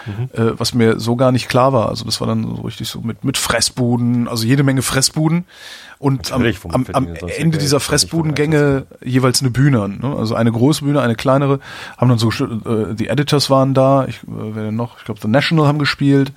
mhm. 0.04 0.28
äh, 0.32 0.58
was 0.58 0.74
mir 0.74 1.00
so 1.00 1.16
gar 1.16 1.32
nicht 1.32 1.48
klar 1.48 1.72
war. 1.72 1.88
Also 1.88 2.04
das 2.04 2.20
war 2.20 2.28
dann 2.28 2.56
so 2.56 2.62
richtig 2.62 2.88
so 2.88 3.00
mit, 3.00 3.24
mit 3.24 3.38
Fressbuden, 3.38 4.28
also 4.28 4.46
jede 4.46 4.62
Menge 4.62 4.82
Fressbuden 4.82 5.44
und 5.98 6.32
am, 6.32 6.44
am, 6.68 6.86
am 6.92 7.08
Ende 7.38 7.56
dieser 7.56 7.80
Fressbudengänge 7.80 8.86
jeweils 9.02 9.40
eine 9.40 9.50
Bühne. 9.50 9.88
Ne? 9.88 10.14
Also 10.16 10.34
eine 10.34 10.52
große 10.52 10.84
Bühne, 10.84 11.00
eine 11.00 11.14
kleinere, 11.14 11.60
haben 11.96 12.10
dann 12.10 12.18
so, 12.18 12.28
äh, 12.30 12.94
die 12.94 13.08
Editors 13.08 13.48
waren 13.48 13.72
da, 13.72 14.04
ich, 14.06 14.16
äh, 14.16 14.26
wer 14.26 14.64
denn 14.64 14.76
noch, 14.76 14.98
ich 14.98 15.04
glaube 15.04 15.20
The 15.22 15.28
National 15.28 15.66
haben 15.66 15.78
gespielt, 15.78 16.32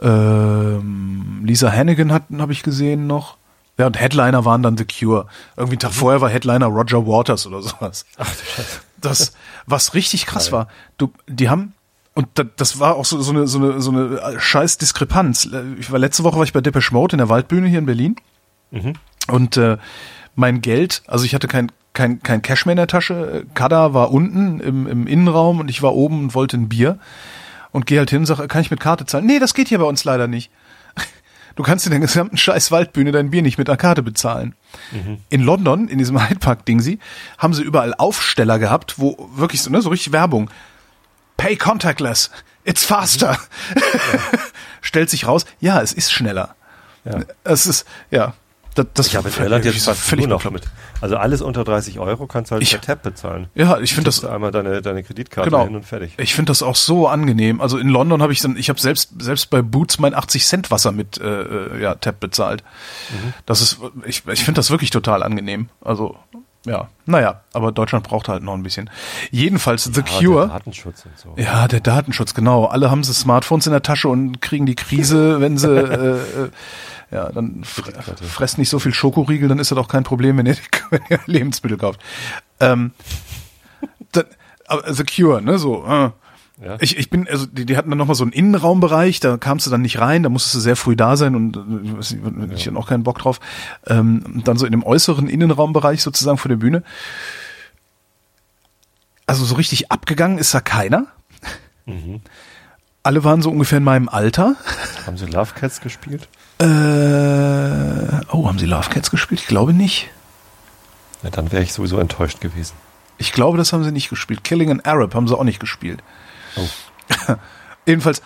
ähm, 0.00 1.42
Lisa 1.44 1.72
Hannigan 1.72 2.12
hat 2.12 2.24
habe 2.38 2.52
ich 2.52 2.62
gesehen 2.62 3.06
noch. 3.06 3.36
Ja, 3.78 3.86
und 3.86 4.00
Headliner 4.00 4.44
waren 4.44 4.62
dann 4.62 4.76
The 4.76 4.86
Cure. 4.86 5.26
Irgendwie 5.56 5.74
einen 5.74 5.80
Tag 5.80 5.90
mhm. 5.90 5.96
vorher 5.96 6.20
war 6.20 6.30
Headliner 6.30 6.66
Roger 6.66 7.06
Waters 7.06 7.46
oder 7.46 7.62
sowas. 7.62 8.06
Ach 8.16 8.34
du 8.34 8.44
Scheiße. 8.44 8.80
Das, 9.00 9.32
was 9.66 9.94
richtig 9.94 10.26
krass 10.26 10.50
war, 10.50 10.68
du, 10.96 11.12
die 11.28 11.50
haben, 11.50 11.74
und 12.14 12.28
das 12.56 12.80
war 12.80 12.96
auch 12.96 13.04
so, 13.04 13.20
so, 13.20 13.30
eine, 13.30 13.46
so, 13.46 13.58
eine, 13.58 13.80
so 13.80 13.90
eine 13.90 14.40
scheiß 14.40 14.78
Diskrepanz. 14.78 15.48
Ich 15.78 15.92
war 15.92 15.98
letzte 15.98 16.24
Woche 16.24 16.36
war 16.36 16.44
ich 16.44 16.54
bei 16.54 16.62
Depeche 16.62 16.94
Mode 16.94 17.12
in 17.14 17.18
der 17.18 17.28
Waldbühne 17.28 17.68
hier 17.68 17.78
in 17.78 17.86
Berlin. 17.86 18.16
Mhm. 18.70 18.94
Und 19.28 19.58
äh, 19.58 19.76
mein 20.34 20.62
Geld, 20.62 21.02
also 21.06 21.26
ich 21.26 21.34
hatte 21.34 21.46
kein, 21.46 21.70
kein, 21.92 22.22
kein 22.22 22.40
Cash 22.40 22.64
mehr 22.64 22.72
in 22.72 22.78
der 22.78 22.86
Tasche. 22.86 23.44
Kada 23.52 23.92
war 23.92 24.10
unten 24.10 24.60
im, 24.60 24.86
im 24.86 25.06
Innenraum 25.06 25.60
und 25.60 25.68
ich 25.68 25.82
war 25.82 25.94
oben 25.94 26.24
und 26.24 26.34
wollte 26.34 26.56
ein 26.56 26.70
Bier. 26.70 26.98
Und 27.72 27.84
gehe 27.84 27.98
halt 27.98 28.08
hin 28.08 28.20
und 28.20 28.26
sage, 28.26 28.48
kann 28.48 28.62
ich 28.62 28.70
mit 28.70 28.80
Karte 28.80 29.04
zahlen? 29.04 29.26
Nee, 29.26 29.38
das 29.38 29.52
geht 29.52 29.68
hier 29.68 29.78
bei 29.78 29.84
uns 29.84 30.04
leider 30.04 30.26
nicht. 30.26 30.50
Du 31.56 31.62
kannst 31.62 31.86
in 31.86 31.90
der 31.90 32.00
gesamten 32.00 32.36
scheiß 32.36 32.70
Waldbühne 32.70 33.12
dein 33.12 33.30
Bier 33.30 33.42
nicht 33.42 33.58
mit 33.58 33.68
einer 33.68 33.78
Karte 33.78 34.02
bezahlen. 34.02 34.54
Mhm. 34.92 35.18
In 35.30 35.42
London, 35.42 35.88
in 35.88 35.98
diesem 35.98 36.22
Hyde 36.28 36.38
Park 36.38 36.64
Dingsy, 36.66 36.98
haben 37.38 37.54
sie 37.54 37.62
überall 37.62 37.94
Aufsteller 37.94 38.58
gehabt, 38.58 38.98
wo 38.98 39.30
wirklich 39.34 39.62
so, 39.62 39.70
ne, 39.70 39.82
so 39.82 39.88
richtig 39.88 40.12
Werbung. 40.12 40.50
Pay 41.36 41.56
contactless. 41.56 42.30
It's 42.64 42.84
faster. 42.84 43.38
Mhm. 43.74 43.80
Ja. 44.12 44.38
Stellt 44.82 45.10
sich 45.10 45.26
raus, 45.26 45.46
ja, 45.58 45.80
es 45.80 45.92
ist 45.92 46.12
schneller. 46.12 46.54
Ja. 47.04 47.20
Es 47.42 47.66
ist, 47.66 47.86
ja. 48.10 48.34
Das, 48.76 48.86
das 48.92 49.06
ich 49.08 49.16
habe 49.16 49.28
in 49.30 49.42
Irland 49.42 49.64
jetzt 49.64 49.84
fast 49.84 50.00
völlig 50.00 50.26
noch 50.28 50.42
damit. 50.42 50.62
Also 51.00 51.16
alles 51.16 51.40
unter 51.40 51.64
30 51.64 51.98
Euro 51.98 52.26
kannst 52.26 52.50
du 52.50 52.54
halt 52.54 52.62
ich, 52.62 52.70
per 52.70 52.80
Tab 52.82 53.02
bezahlen. 53.02 53.48
Ja, 53.54 53.80
ich 53.80 53.94
finde 53.94 54.08
das 54.08 54.24
einmal 54.24 54.52
deine 54.52 54.82
deine 54.82 55.02
Kreditkarte 55.02 55.50
genau, 55.50 55.64
hin 55.64 55.74
und 55.74 55.84
fertig. 55.84 56.14
Ich 56.18 56.34
finde 56.34 56.50
das 56.50 56.62
auch 56.62 56.76
so 56.76 57.08
angenehm. 57.08 57.60
Also 57.60 57.78
in 57.78 57.88
London 57.88 58.22
habe 58.22 58.34
ich 58.34 58.40
dann, 58.40 58.56
ich 58.56 58.68
habe 58.68 58.78
selbst 58.78 59.10
selbst 59.18 59.48
bei 59.48 59.62
Boots 59.62 59.98
mein 59.98 60.14
80 60.14 60.46
Cent 60.46 60.70
Wasser 60.70 60.92
mit 60.92 61.18
äh, 61.18 61.42
äh, 61.42 61.82
ja 61.82 61.94
Tab 61.94 62.20
bezahlt. 62.20 62.62
Mhm. 63.10 63.32
Das 63.46 63.62
ist 63.62 63.78
ich 64.04 64.26
ich 64.26 64.44
finde 64.44 64.58
das 64.58 64.70
wirklich 64.70 64.90
total 64.90 65.22
angenehm. 65.22 65.70
Also 65.80 66.16
ja, 66.66 66.88
naja, 67.06 67.40
aber 67.52 67.72
Deutschland 67.72 68.06
braucht 68.06 68.28
halt 68.28 68.42
noch 68.42 68.54
ein 68.54 68.62
bisschen. 68.62 68.90
Jedenfalls 69.30 69.84
The 69.84 70.00
ja, 70.00 70.18
Cure. 70.18 70.40
Der 70.40 70.58
Datenschutz 70.58 71.04
und 71.06 71.18
so. 71.18 71.34
Ja, 71.36 71.68
der 71.68 71.80
Datenschutz, 71.80 72.34
genau. 72.34 72.66
Alle 72.66 72.90
haben 72.90 73.04
sie 73.04 73.14
Smartphones 73.14 73.66
in 73.66 73.72
der 73.72 73.82
Tasche 73.82 74.08
und 74.08 74.42
kriegen 74.42 74.66
die 74.66 74.74
Krise, 74.74 75.40
wenn 75.40 75.56
sie 75.56 75.68
äh, 75.68 76.44
äh, 76.44 76.50
ja, 77.10 77.30
dann 77.30 77.62
fresst 77.64 78.58
nicht 78.58 78.68
so 78.68 78.78
viel 78.80 78.92
Schokoriegel, 78.92 79.48
dann 79.48 79.60
ist 79.60 79.70
das 79.70 79.78
auch 79.78 79.88
kein 79.88 80.02
Problem, 80.02 80.36
wenn 80.38 80.46
ihr, 80.46 80.56
wenn 80.90 81.02
ihr 81.08 81.20
Lebensmittel 81.26 81.78
kauft. 81.78 82.00
Ähm, 82.60 82.90
dann, 84.12 84.24
The 84.88 85.04
Cure, 85.04 85.40
ne, 85.40 85.58
so. 85.58 85.84
Äh. 85.86 86.10
Ja. 86.62 86.78
Ich, 86.80 86.96
ich 86.96 87.10
bin, 87.10 87.28
also 87.28 87.44
die, 87.44 87.66
die 87.66 87.76
hatten 87.76 87.90
dann 87.90 87.98
nochmal 87.98 88.14
so 88.14 88.24
einen 88.24 88.32
Innenraumbereich, 88.32 89.20
da 89.20 89.36
kamst 89.36 89.66
du 89.66 89.70
dann 89.70 89.82
nicht 89.82 89.98
rein, 89.98 90.22
da 90.22 90.30
musstest 90.30 90.54
du 90.54 90.60
sehr 90.60 90.76
früh 90.76 90.96
da 90.96 91.16
sein 91.16 91.34
und 91.34 91.56
äh, 91.56 92.00
ich, 92.00 92.16
ich 92.54 92.66
hatte 92.66 92.78
auch 92.78 92.88
keinen 92.88 93.02
Bock 93.02 93.18
drauf. 93.18 93.40
Ähm, 93.86 94.42
dann 94.44 94.56
so 94.56 94.64
in 94.64 94.72
dem 94.72 94.82
äußeren 94.82 95.28
Innenraumbereich 95.28 96.02
sozusagen 96.02 96.38
vor 96.38 96.48
der 96.48 96.56
Bühne. 96.56 96.82
Also 99.26 99.44
so 99.44 99.56
richtig 99.56 99.90
abgegangen 99.90 100.38
ist 100.38 100.54
da 100.54 100.60
keiner. 100.60 101.06
Mhm. 101.84 102.20
Alle 103.02 103.22
waren 103.22 103.42
so 103.42 103.50
ungefähr 103.50 103.78
in 103.78 103.84
meinem 103.84 104.08
Alter. 104.08 104.56
Haben 105.06 105.18
sie 105.18 105.26
Love 105.26 105.52
Cats 105.54 105.80
gespielt? 105.80 106.28
Äh, 106.58 106.64
oh, 108.32 108.48
haben 108.48 108.58
sie 108.58 108.66
Love 108.66 108.88
Cats 108.88 109.10
gespielt? 109.10 109.40
Ich 109.40 109.46
glaube 109.46 109.72
nicht. 109.74 110.08
Ja, 111.22 111.30
dann 111.30 111.52
wäre 111.52 111.62
ich 111.62 111.72
sowieso 111.72 111.98
enttäuscht 111.98 112.40
gewesen. 112.40 112.74
Ich 113.18 113.32
glaube, 113.32 113.58
das 113.58 113.72
haben 113.72 113.84
sie 113.84 113.92
nicht 113.92 114.08
gespielt. 114.08 114.42
Killing 114.42 114.70
an 114.70 114.80
Arab 114.80 115.14
haben 115.14 115.28
sie 115.28 115.36
auch 115.36 115.44
nicht 115.44 115.60
gespielt. 115.60 116.02
Oh. 116.56 116.68
Jedenfalls, 117.86 118.20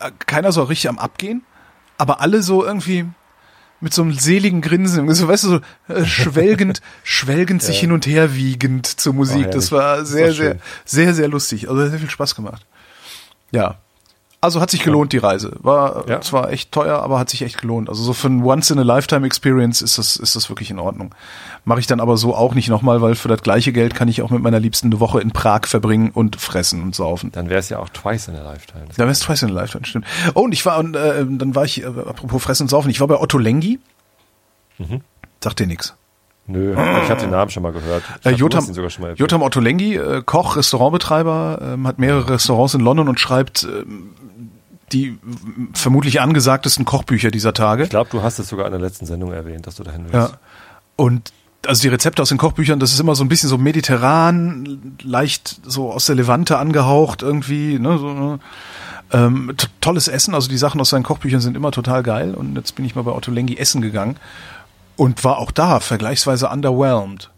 äh, 0.00 0.10
keiner 0.26 0.52
so 0.52 0.62
richtig 0.62 0.88
am 0.88 0.98
Abgehen, 0.98 1.42
aber 1.98 2.20
alle 2.20 2.42
so 2.42 2.64
irgendwie 2.64 3.06
mit 3.80 3.92
so 3.92 4.02
einem 4.02 4.14
seligen 4.14 4.62
Grinsen, 4.62 5.12
so, 5.14 5.28
weißt 5.28 5.44
du, 5.44 5.48
so 5.48 5.60
äh, 5.92 6.04
schwelgend, 6.04 6.80
schwelgend 7.04 7.62
ja. 7.62 7.66
sich 7.66 7.80
hin 7.80 7.92
und 7.92 8.06
her 8.06 8.34
wiegend 8.34 8.86
zur 8.86 9.12
Musik. 9.12 9.46
Oh, 9.48 9.52
das 9.52 9.70
war 9.70 10.04
sehr, 10.04 10.28
das 10.28 10.36
sehr, 10.36 10.58
sehr, 10.84 11.14
sehr 11.14 11.28
lustig. 11.28 11.68
Also 11.68 11.88
sehr 11.88 11.98
viel 11.98 12.10
Spaß 12.10 12.34
gemacht. 12.34 12.66
Ja, 13.50 13.78
also 14.40 14.60
hat 14.60 14.70
sich 14.70 14.82
gelohnt, 14.82 15.12
die 15.12 15.18
Reise. 15.18 15.52
War 15.60 16.08
ja. 16.08 16.20
zwar 16.20 16.52
echt 16.52 16.70
teuer, 16.70 17.00
aber 17.02 17.18
hat 17.18 17.30
sich 17.30 17.42
echt 17.42 17.60
gelohnt. 17.60 17.88
Also 17.88 18.02
so 18.02 18.12
für 18.12 18.28
ein 18.28 18.44
Once-in-a-Lifetime-Experience 18.44 19.82
ist 19.82 19.98
das, 19.98 20.16
ist 20.16 20.36
das 20.36 20.50
wirklich 20.50 20.70
in 20.70 20.78
Ordnung. 20.78 21.14
Mache 21.64 21.80
ich 21.80 21.86
dann 21.86 22.00
aber 22.00 22.16
so 22.16 22.34
auch 22.34 22.54
nicht 22.54 22.68
nochmal, 22.68 23.00
weil 23.00 23.14
für 23.14 23.28
das 23.28 23.42
gleiche 23.42 23.72
Geld 23.72 23.94
kann 23.94 24.08
ich 24.08 24.22
auch 24.22 24.30
mit 24.30 24.42
meiner 24.42 24.60
Liebsten 24.60 24.88
eine 24.88 25.00
Woche 25.00 25.20
in 25.20 25.32
Prag 25.32 25.66
verbringen 25.66 26.10
und 26.12 26.36
fressen 26.36 26.82
und 26.82 26.94
saufen. 26.94 27.32
Dann 27.32 27.48
wäre 27.48 27.60
es 27.60 27.70
ja 27.70 27.78
auch 27.78 27.88
twice 27.88 28.28
in 28.28 28.36
a 28.36 28.42
Lifetime. 28.42 28.84
Dann 28.88 28.98
wäre 28.98 29.10
es 29.10 29.20
twice 29.20 29.42
in 29.42 29.50
a 29.50 29.52
Lifetime, 29.52 29.84
stimmt. 29.86 30.06
Oh, 30.34 30.42
und 30.42 30.52
ich 30.52 30.64
war, 30.66 30.78
und, 30.78 30.94
äh, 30.94 31.24
dann 31.26 31.54
war 31.54 31.64
ich, 31.64 31.82
äh, 31.82 31.86
apropos 31.86 32.42
fressen 32.42 32.64
und 32.64 32.68
saufen, 32.68 32.90
ich 32.90 33.00
war 33.00 33.08
bei 33.08 33.18
Otto 33.18 33.38
Lengi. 33.38 33.80
Mhm. 34.78 35.00
Sagt 35.40 35.60
dir 35.60 35.66
nix. 35.66 35.94
Nö, 36.48 36.72
ich 36.72 37.10
habe 37.10 37.20
den 37.20 37.30
Namen 37.30 37.50
schon 37.50 37.64
mal 37.64 37.72
gehört. 37.72 38.04
Äh, 38.22 38.30
Jotam, 38.30 38.64
Jotam 39.16 39.42
Ottolenghi, 39.42 39.96
äh, 39.96 40.22
Koch, 40.24 40.56
Restaurantbetreiber, 40.56 41.58
ähm, 41.60 41.88
hat 41.88 41.98
mehrere 41.98 42.34
Restaurants 42.34 42.74
in 42.74 42.82
London 42.82 43.08
und 43.08 43.18
schreibt 43.18 43.64
ähm, 43.64 44.10
die 44.92 45.18
vermutlich 45.72 46.20
angesagtesten 46.20 46.84
Kochbücher 46.84 47.30
dieser 47.30 47.52
Tage. 47.52 47.84
Ich 47.84 47.90
glaube, 47.90 48.10
du 48.10 48.22
hast 48.22 48.38
es 48.38 48.48
sogar 48.48 48.66
in 48.66 48.72
der 48.72 48.80
letzten 48.80 49.06
Sendung 49.06 49.32
erwähnt, 49.32 49.66
dass 49.66 49.76
du 49.76 49.82
dahin 49.82 50.04
willst. 50.04 50.32
Ja. 50.32 50.38
Und 50.96 51.32
also 51.66 51.82
die 51.82 51.88
Rezepte 51.88 52.22
aus 52.22 52.28
den 52.28 52.38
Kochbüchern, 52.38 52.78
das 52.78 52.92
ist 52.92 53.00
immer 53.00 53.14
so 53.14 53.24
ein 53.24 53.28
bisschen 53.28 53.48
so 53.48 53.58
mediterran, 53.58 54.96
leicht 55.02 55.60
so 55.64 55.92
aus 55.92 56.06
der 56.06 56.14
Levante 56.14 56.58
angehaucht 56.58 57.22
irgendwie, 57.22 57.78
ne, 57.78 57.98
so, 57.98 58.12
ne? 58.12 58.38
Ähm, 59.12 59.54
tolles 59.80 60.08
Essen, 60.08 60.34
also 60.34 60.48
die 60.48 60.56
Sachen 60.58 60.80
aus 60.80 60.90
seinen 60.90 61.04
Kochbüchern 61.04 61.40
sind 61.40 61.56
immer 61.56 61.70
total 61.70 62.02
geil 62.02 62.34
und 62.34 62.56
jetzt 62.56 62.74
bin 62.74 62.84
ich 62.84 62.96
mal 62.96 63.02
bei 63.02 63.12
Otto 63.12 63.30
Lengi 63.30 63.56
essen 63.56 63.80
gegangen 63.80 64.16
und 64.96 65.22
war 65.22 65.38
auch 65.38 65.52
da 65.52 65.78
vergleichsweise 65.78 66.48
underwhelmed. 66.48 67.30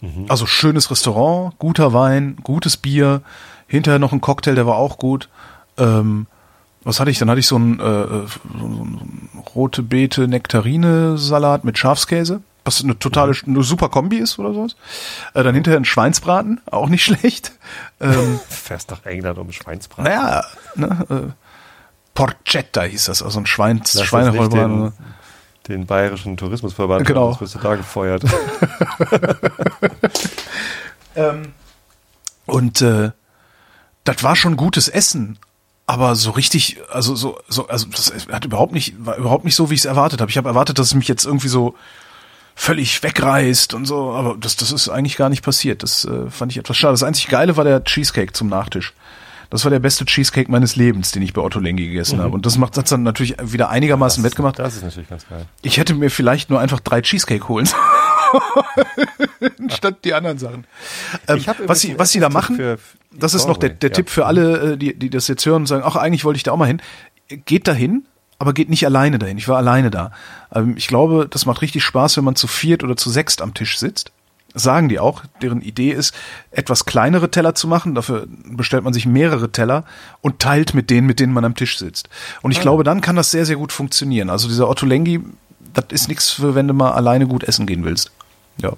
Mhm. 0.00 0.26
Also 0.28 0.46
schönes 0.46 0.90
Restaurant, 0.90 1.58
guter 1.58 1.92
Wein, 1.92 2.36
gutes 2.44 2.76
Bier, 2.76 3.22
hinterher 3.66 3.98
noch 3.98 4.12
ein 4.12 4.20
Cocktail, 4.20 4.54
der 4.54 4.66
war 4.66 4.76
auch 4.76 4.98
gut. 4.98 5.28
Ähm, 5.78 6.26
was 6.82 7.00
hatte 7.00 7.10
ich? 7.10 7.18
Dann 7.18 7.28
hatte 7.28 7.40
ich 7.40 7.46
so 7.46 7.58
ein, 7.58 7.78
äh, 7.78 7.84
äh 7.84 8.26
so 8.58 8.66
ein 8.66 9.28
rote 9.54 9.82
Beete 9.82 10.28
Nektarine 10.28 11.18
Salat 11.18 11.64
mit 11.64 11.78
Schafskäse, 11.78 12.42
was 12.64 12.82
eine 12.82 12.98
totale, 12.98 13.32
mhm. 13.32 13.56
eine 13.56 13.64
super 13.64 13.88
Kombi 13.88 14.18
ist 14.18 14.38
oder 14.38 14.54
sowas. 14.54 14.76
Äh, 15.34 15.42
dann 15.42 15.54
hinterher 15.54 15.78
ein 15.78 15.84
Schweinsbraten, 15.84 16.60
auch 16.70 16.88
nicht 16.88 17.04
schlecht. 17.04 17.52
Ähm, 18.00 18.40
Fährst 18.48 18.90
nach 18.90 19.04
England 19.04 19.38
um 19.38 19.52
Schweinsbraten. 19.52 20.04
Naja, 20.04 20.44
ne, 20.74 21.06
äh, 21.10 21.32
Porchetta 22.14 22.82
hieß 22.82 23.06
das, 23.06 23.22
also 23.22 23.40
ein 23.40 23.46
Schweins, 23.46 24.00
Schweinerollbraten. 24.02 24.92
Den, 24.92 24.92
den 25.68 25.86
bayerischen 25.86 26.36
Tourismusverband, 26.36 27.06
genau. 27.06 27.30
das 27.30 27.40
wirst 27.40 27.54
du 27.54 27.58
da 27.58 27.76
gefeuert. 27.76 28.24
ähm, 31.14 31.52
und 32.46 32.82
äh, 32.82 33.12
das 34.04 34.22
war 34.22 34.34
schon 34.34 34.56
gutes 34.56 34.88
Essen, 34.88 35.38
aber 35.90 36.14
so 36.14 36.30
richtig, 36.30 36.76
also 36.88 37.16
so, 37.16 37.40
so, 37.48 37.66
also 37.66 37.88
das 37.88 38.12
hat 38.30 38.44
überhaupt 38.44 38.72
nicht, 38.72 38.94
war 39.04 39.16
überhaupt 39.16 39.44
nicht 39.44 39.56
so, 39.56 39.70
wie 39.70 39.74
ich 39.74 39.80
es 39.80 39.86
erwartet 39.86 40.20
habe. 40.20 40.30
Ich 40.30 40.36
habe 40.36 40.48
erwartet, 40.48 40.78
dass 40.78 40.86
es 40.86 40.94
mich 40.94 41.08
jetzt 41.08 41.26
irgendwie 41.26 41.48
so 41.48 41.74
völlig 42.54 43.02
wegreißt 43.02 43.74
und 43.74 43.86
so, 43.86 44.12
aber 44.12 44.36
das, 44.38 44.54
das 44.54 44.70
ist 44.70 44.88
eigentlich 44.88 45.16
gar 45.16 45.30
nicht 45.30 45.42
passiert. 45.42 45.82
Das 45.82 46.04
äh, 46.04 46.30
fand 46.30 46.52
ich 46.52 46.58
etwas 46.58 46.76
schade. 46.76 46.92
Das 46.92 47.02
einzig 47.02 47.26
Geile 47.26 47.56
war 47.56 47.64
der 47.64 47.82
Cheesecake 47.82 48.32
zum 48.32 48.48
Nachtisch. 48.48 48.94
Das 49.50 49.64
war 49.64 49.70
der 49.72 49.80
beste 49.80 50.04
Cheesecake 50.04 50.48
meines 50.48 50.76
Lebens, 50.76 51.10
den 51.10 51.22
ich 51.22 51.32
bei 51.32 51.42
Otto 51.42 51.58
Lengi 51.58 51.88
gegessen 51.88 52.18
mhm. 52.18 52.22
habe. 52.22 52.34
Und 52.34 52.46
das 52.46 52.56
macht 52.56 52.76
das 52.76 52.84
dann 52.84 53.02
natürlich 53.02 53.34
wieder 53.42 53.68
einigermaßen 53.68 54.22
das, 54.22 54.30
wettgemacht. 54.30 54.60
Das 54.60 54.76
ist 54.76 54.84
natürlich 54.84 55.08
ganz 55.08 55.26
geil. 55.28 55.44
Ich 55.62 55.76
hätte 55.76 55.94
mir 55.94 56.10
vielleicht 56.10 56.50
nur 56.50 56.60
einfach 56.60 56.78
drei 56.78 57.00
Cheesecake 57.00 57.48
holen 57.48 57.68
statt 59.70 59.96
die 60.04 60.14
anderen 60.14 60.38
Sachen. 60.38 60.68
Ähm, 61.26 61.44
was 61.66 61.80
sie, 61.80 61.98
was 61.98 62.12
sie 62.12 62.20
da 62.20 62.28
machen, 62.28 62.54
für, 62.54 62.78
das 63.12 63.34
ist 63.34 63.46
noch 63.48 63.56
der, 63.56 63.70
der 63.70 63.90
ja. 63.90 63.94
Tipp 63.94 64.08
für 64.10 64.26
alle, 64.26 64.72
äh, 64.72 64.76
die, 64.76 64.98
die 64.98 65.10
das 65.10 65.28
jetzt 65.28 65.44
hören 65.46 65.62
und 65.62 65.66
sagen, 65.66 65.82
ach, 65.84 65.96
eigentlich 65.96 66.24
wollte 66.24 66.36
ich 66.36 66.42
da 66.42 66.52
auch 66.52 66.56
mal 66.56 66.66
hin. 66.66 66.80
Geht 67.28 67.68
dahin, 67.68 68.06
aber 68.38 68.52
geht 68.52 68.70
nicht 68.70 68.84
alleine 68.86 69.18
dahin. 69.18 69.38
Ich 69.38 69.48
war 69.48 69.56
alleine 69.56 69.90
da. 69.90 70.12
Ähm, 70.54 70.74
ich 70.76 70.88
glaube, 70.88 71.26
das 71.30 71.46
macht 71.46 71.62
richtig 71.62 71.84
Spaß, 71.84 72.16
wenn 72.16 72.24
man 72.24 72.36
zu 72.36 72.46
viert 72.46 72.82
oder 72.84 72.96
zu 72.96 73.10
sechst 73.10 73.42
am 73.42 73.54
Tisch 73.54 73.78
sitzt. 73.78 74.12
sagen 74.52 74.88
die 74.88 74.98
auch, 74.98 75.22
deren 75.42 75.60
Idee 75.62 75.92
ist, 75.92 76.12
etwas 76.50 76.84
kleinere 76.84 77.30
Teller 77.30 77.54
zu 77.54 77.68
machen. 77.68 77.94
Dafür 77.94 78.26
bestellt 78.46 78.82
man 78.82 78.92
sich 78.92 79.06
mehrere 79.06 79.52
Teller 79.52 79.84
und 80.22 80.40
teilt 80.40 80.74
mit 80.74 80.90
denen, 80.90 81.06
mit 81.06 81.20
denen 81.20 81.32
man 81.32 81.44
am 81.44 81.54
Tisch 81.54 81.78
sitzt. 81.78 82.08
Und 82.42 82.50
ich 82.50 82.58
Ah. 82.58 82.62
glaube, 82.62 82.82
dann 82.82 83.00
kann 83.00 83.14
das 83.14 83.30
sehr, 83.30 83.46
sehr 83.46 83.54
gut 83.54 83.70
funktionieren. 83.72 84.28
Also 84.28 84.48
dieser 84.48 84.68
Ottolenghi, 84.68 85.20
das 85.72 85.84
ist 85.90 86.08
nichts 86.08 86.30
für, 86.30 86.56
wenn 86.56 86.66
du 86.66 86.74
mal 86.74 86.90
alleine 86.90 87.28
gut 87.28 87.44
essen 87.44 87.64
gehen 87.64 87.84
willst. 87.84 88.10
Ja. 88.60 88.72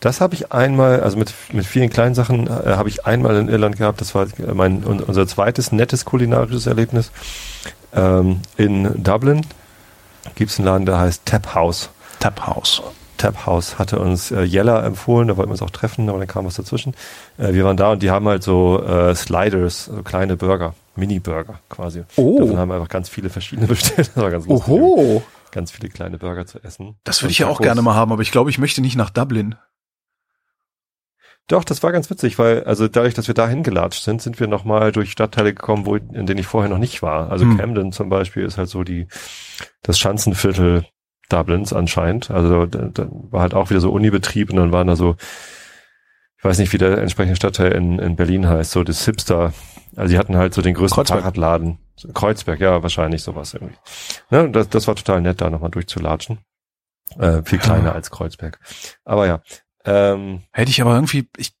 Das 0.00 0.20
habe 0.20 0.34
ich 0.34 0.52
einmal, 0.52 1.00
also 1.00 1.16
mit, 1.16 1.34
mit 1.52 1.66
vielen 1.66 1.90
kleinen 1.90 2.14
Sachen 2.14 2.46
äh, 2.46 2.76
habe 2.76 2.88
ich 2.88 3.06
einmal 3.06 3.36
in 3.36 3.48
Irland 3.48 3.76
gehabt. 3.76 4.00
Das 4.00 4.14
war 4.14 4.26
mein 4.54 4.84
un, 4.84 5.00
unser 5.00 5.26
zweites 5.26 5.72
nettes 5.72 6.04
kulinarisches 6.04 6.66
Erlebnis. 6.66 7.10
Ähm, 7.92 8.40
in 8.56 9.02
Dublin 9.02 9.44
gibt 10.36 10.50
es 10.50 10.58
einen 10.58 10.66
Laden, 10.66 10.86
der 10.86 10.98
heißt 10.98 11.26
Tap 11.26 11.54
House. 11.54 11.90
Tap 12.20 12.46
House. 12.46 12.82
Tap 13.16 13.46
House 13.46 13.78
hatte 13.78 13.98
uns 13.98 14.30
äh, 14.30 14.42
Jella 14.42 14.84
empfohlen, 14.86 15.26
da 15.26 15.36
wollten 15.36 15.50
wir 15.50 15.54
uns 15.54 15.62
auch 15.62 15.70
treffen, 15.70 16.08
aber 16.08 16.18
dann 16.18 16.28
kam 16.28 16.46
was 16.46 16.54
dazwischen. 16.54 16.94
Äh, 17.36 17.52
wir 17.52 17.64
waren 17.64 17.76
da 17.76 17.90
und 17.92 18.02
die 18.02 18.10
haben 18.10 18.28
halt 18.28 18.44
so 18.44 18.80
äh, 18.84 19.14
Sliders, 19.16 19.86
so 19.86 20.02
kleine 20.04 20.36
Burger, 20.36 20.74
Mini-Burger 20.94 21.58
quasi. 21.68 22.04
Oh. 22.14 22.38
Davon 22.38 22.56
haben 22.56 22.68
wir 22.68 22.76
einfach 22.76 22.88
ganz 22.88 23.08
viele 23.08 23.30
verschiedene 23.30 23.66
bestellt. 23.68 24.12
Das 24.14 24.22
war 24.22 24.30
ganz 24.30 24.46
lustig. 24.46 24.68
Oho. 24.68 25.22
Ganz 25.50 25.72
viele 25.72 25.88
kleine 25.88 26.18
Burger 26.18 26.46
zu 26.46 26.62
essen. 26.62 26.96
Das 27.04 27.22
würde 27.22 27.32
ich 27.32 27.38
ja 27.38 27.48
auch 27.48 27.60
gerne 27.60 27.82
mal 27.82 27.94
haben, 27.94 28.12
aber 28.12 28.22
ich 28.22 28.30
glaube, 28.30 28.50
ich 28.50 28.58
möchte 28.58 28.80
nicht 28.82 28.96
nach 28.96 29.10
Dublin. 29.10 29.56
Doch, 31.48 31.64
das 31.64 31.82
war 31.82 31.92
ganz 31.92 32.10
witzig, 32.10 32.38
weil 32.38 32.64
also 32.64 32.88
dadurch, 32.88 33.14
dass 33.14 33.26
wir 33.26 33.34
da 33.34 33.48
hingelatscht 33.48 34.04
sind, 34.04 34.20
sind 34.20 34.38
wir 34.38 34.46
nochmal 34.48 34.92
durch 34.92 35.10
Stadtteile 35.12 35.54
gekommen, 35.54 35.86
wo, 35.86 35.96
in 35.96 36.26
denen 36.26 36.38
ich 36.38 36.46
vorher 36.46 36.68
noch 36.70 36.78
nicht 36.78 37.02
war. 37.02 37.30
Also 37.30 37.44
Hm. 37.46 37.56
Camden 37.56 37.92
zum 37.92 38.08
Beispiel 38.10 38.44
ist 38.44 38.58
halt 38.58 38.68
so 38.68 38.84
die 38.84 39.06
das 39.82 39.98
Schanzenviertel 39.98 40.84
Dublins 41.30 41.72
anscheinend. 41.72 42.30
Also 42.30 42.66
da, 42.66 42.88
da 42.92 43.08
war 43.10 43.40
halt 43.42 43.54
auch 43.54 43.70
wieder 43.70 43.80
so 43.80 43.90
Unibetrieb 43.92 44.50
und 44.50 44.56
dann 44.56 44.72
waren 44.72 44.86
da 44.86 44.96
so, 44.96 45.16
ich 46.38 46.44
weiß 46.44 46.58
nicht, 46.58 46.72
wie 46.72 46.78
der 46.78 46.98
entsprechende 46.98 47.36
Stadtteil 47.36 47.72
in, 47.72 47.98
in 47.98 48.14
Berlin 48.16 48.46
heißt, 48.46 48.70
so 48.70 48.84
das 48.84 49.04
Hipster. 49.04 49.52
Also 49.96 50.12
die 50.12 50.18
hatten 50.18 50.36
halt 50.36 50.52
so 50.54 50.62
den 50.62 50.74
größten 50.74 50.96
Kreuzberg. 50.96 51.20
Fahrradladen. 51.20 51.78
Kreuzberg, 52.14 52.60
ja, 52.60 52.82
wahrscheinlich 52.82 53.22
sowas 53.22 53.54
irgendwie. 53.54 53.74
Ne, 54.30 54.50
das, 54.50 54.68
das 54.68 54.86
war 54.86 54.94
total 54.94 55.20
nett, 55.22 55.40
da 55.40 55.50
nochmal 55.50 55.70
durchzulatschen. 55.70 56.38
Äh, 57.18 57.42
viel 57.42 57.58
kleiner 57.58 57.86
Ja. 57.86 57.92
als 57.92 58.10
Kreuzberg. 58.10 58.60
Aber 59.04 59.26
ja. 59.26 59.40
Ähm, 59.88 60.42
Hätte 60.52 60.70
ich 60.70 60.80
aber 60.80 60.94
irgendwie, 60.94 61.28
ich 61.36 61.54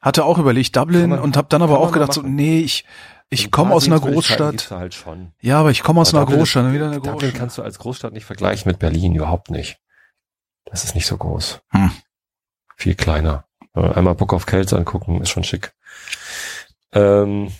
hatte 0.00 0.24
auch 0.24 0.38
überlegt 0.38 0.76
Dublin 0.76 1.10
man- 1.10 1.18
und 1.20 1.36
habe 1.36 1.48
dann 1.50 1.62
aber 1.62 1.78
auch 1.80 1.92
gedacht 1.92 2.12
so, 2.12 2.22
nee, 2.22 2.60
ich 2.60 2.84
ich 3.28 3.46
ein 3.46 3.50
komme 3.50 3.74
aus 3.74 3.86
einer 3.86 3.98
Großstadt. 3.98 4.70
halt 4.70 4.94
schon. 4.94 5.32
Ja, 5.40 5.58
aber 5.60 5.70
ich 5.72 5.82
komme 5.82 6.00
aus 6.00 6.10
Aber 6.10 6.18
einer 6.18 6.26
Dublin 6.26 6.36
ist- 6.42 6.52
Großstadt, 6.52 6.64
dann 6.66 6.72
wieder 6.74 6.86
eine 6.86 6.94
Dublin 6.96 7.12
Großstadt. 7.14 7.34
kannst 7.34 7.58
du 7.58 7.62
als 7.62 7.78
Großstadt 7.78 8.12
nicht 8.12 8.24
vergleichen 8.24 8.68
mit 8.70 8.78
Berlin, 8.78 9.14
überhaupt 9.16 9.50
nicht. 9.50 9.78
Das 10.64 10.84
ist 10.84 10.94
nicht 10.94 11.06
so 11.06 11.16
groß. 11.16 11.60
Hm. 11.70 11.90
Viel 12.76 12.94
kleiner. 12.94 13.44
Äh, 13.74 13.80
Einmal 13.94 14.14
Book 14.14 14.32
of 14.32 14.46
Kells 14.46 14.72
angucken, 14.72 15.20
ist 15.22 15.30
schon 15.30 15.44
schick. 15.44 15.72
Ähm, 16.92 17.50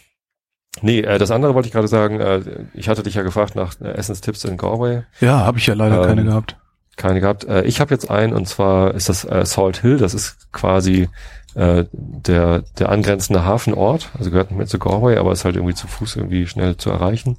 nee, 0.83 1.01
äh, 1.01 1.19
das 1.19 1.31
andere 1.31 1.55
wollte 1.55 1.67
ich 1.67 1.73
gerade 1.73 1.89
sagen, 1.89 2.21
äh, 2.21 2.67
ich 2.75 2.89
hatte 2.89 3.03
dich 3.03 3.15
ja 3.15 3.23
gefragt 3.23 3.55
nach 3.57 3.81
äh, 3.81 3.89
Essenstipps 3.93 4.45
in 4.45 4.57
Galway. 4.57 5.03
Ja, 5.21 5.41
habe 5.41 5.59
ich 5.59 5.67
ja 5.67 5.75
leider 5.75 6.01
Ähm, 6.03 6.07
keine 6.09 6.25
gehabt. 6.25 6.57
Keine 6.97 7.21
gehabt. 7.21 7.45
Äh, 7.45 7.63
ich 7.65 7.81
habe 7.81 7.95
jetzt 7.95 8.11
einen 8.11 8.33
und 8.33 8.49
zwar 8.49 8.95
ist 8.95 9.09
das 9.09 9.25
äh, 9.25 9.45
Salt 9.45 9.79
Hill, 9.79 9.99
das 9.99 10.15
ist 10.15 10.51
quasi 10.53 11.09
äh, 11.55 11.85
der, 11.93 12.65
der 12.79 12.89
angrenzende 12.91 13.45
Hafenort, 13.45 14.11
also 14.19 14.31
gehört 14.31 14.51
nicht 14.51 14.59
mehr 14.59 14.67
zu 14.67 14.79
Galway, 14.79 15.17
aber 15.17 15.33
ist 15.33 15.45
halt 15.45 15.57
irgendwie 15.57 15.75
zu 15.75 15.87
Fuß 15.87 16.17
irgendwie 16.17 16.47
schnell 16.47 16.77
zu 16.77 16.91
erreichen. 16.91 17.39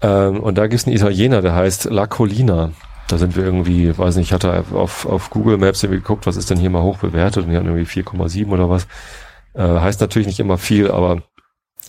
Ähm, 0.00 0.40
und 0.40 0.58
da 0.58 0.66
gibt's 0.66 0.86
einen 0.86 0.96
Italiener, 0.96 1.40
der 1.42 1.54
heißt 1.54 1.86
La 1.86 2.06
Colina. 2.06 2.72
Da 3.08 3.18
sind 3.18 3.36
wir 3.36 3.44
irgendwie, 3.44 3.96
weiß 3.96 4.16
nicht, 4.16 4.28
ich 4.28 4.32
hatte 4.32 4.64
auf, 4.72 5.06
auf 5.06 5.30
Google 5.30 5.58
Maps 5.58 5.82
irgendwie 5.82 6.00
geguckt, 6.00 6.26
was 6.26 6.36
ist 6.36 6.50
denn 6.50 6.58
hier 6.58 6.70
mal 6.70 6.82
hoch 6.82 6.98
bewertet 6.98 7.44
und 7.44 7.50
die 7.50 7.56
hatten 7.56 7.66
irgendwie 7.66 8.02
4,7 8.02 8.48
oder 8.48 8.70
was. 8.70 8.86
Äh, 9.54 9.62
heißt 9.62 10.00
natürlich 10.00 10.26
nicht 10.26 10.40
immer 10.40 10.58
viel, 10.58 10.90
aber 10.90 11.22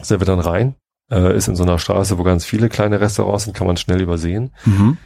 sind 0.01 0.19
wir 0.19 0.27
dann 0.27 0.39
rein. 0.39 0.75
Äh, 1.11 1.35
ist 1.35 1.47
in 1.47 1.55
so 1.55 1.63
einer 1.63 1.79
Straße, 1.79 2.17
wo 2.17 2.23
ganz 2.23 2.45
viele 2.45 2.69
kleine 2.69 2.99
Restaurants 2.99 3.45
sind, 3.45 3.55
kann 3.55 3.67
man 3.67 3.77
schnell 3.77 4.01
übersehen. 4.01 4.53
Mhm. 4.65 4.97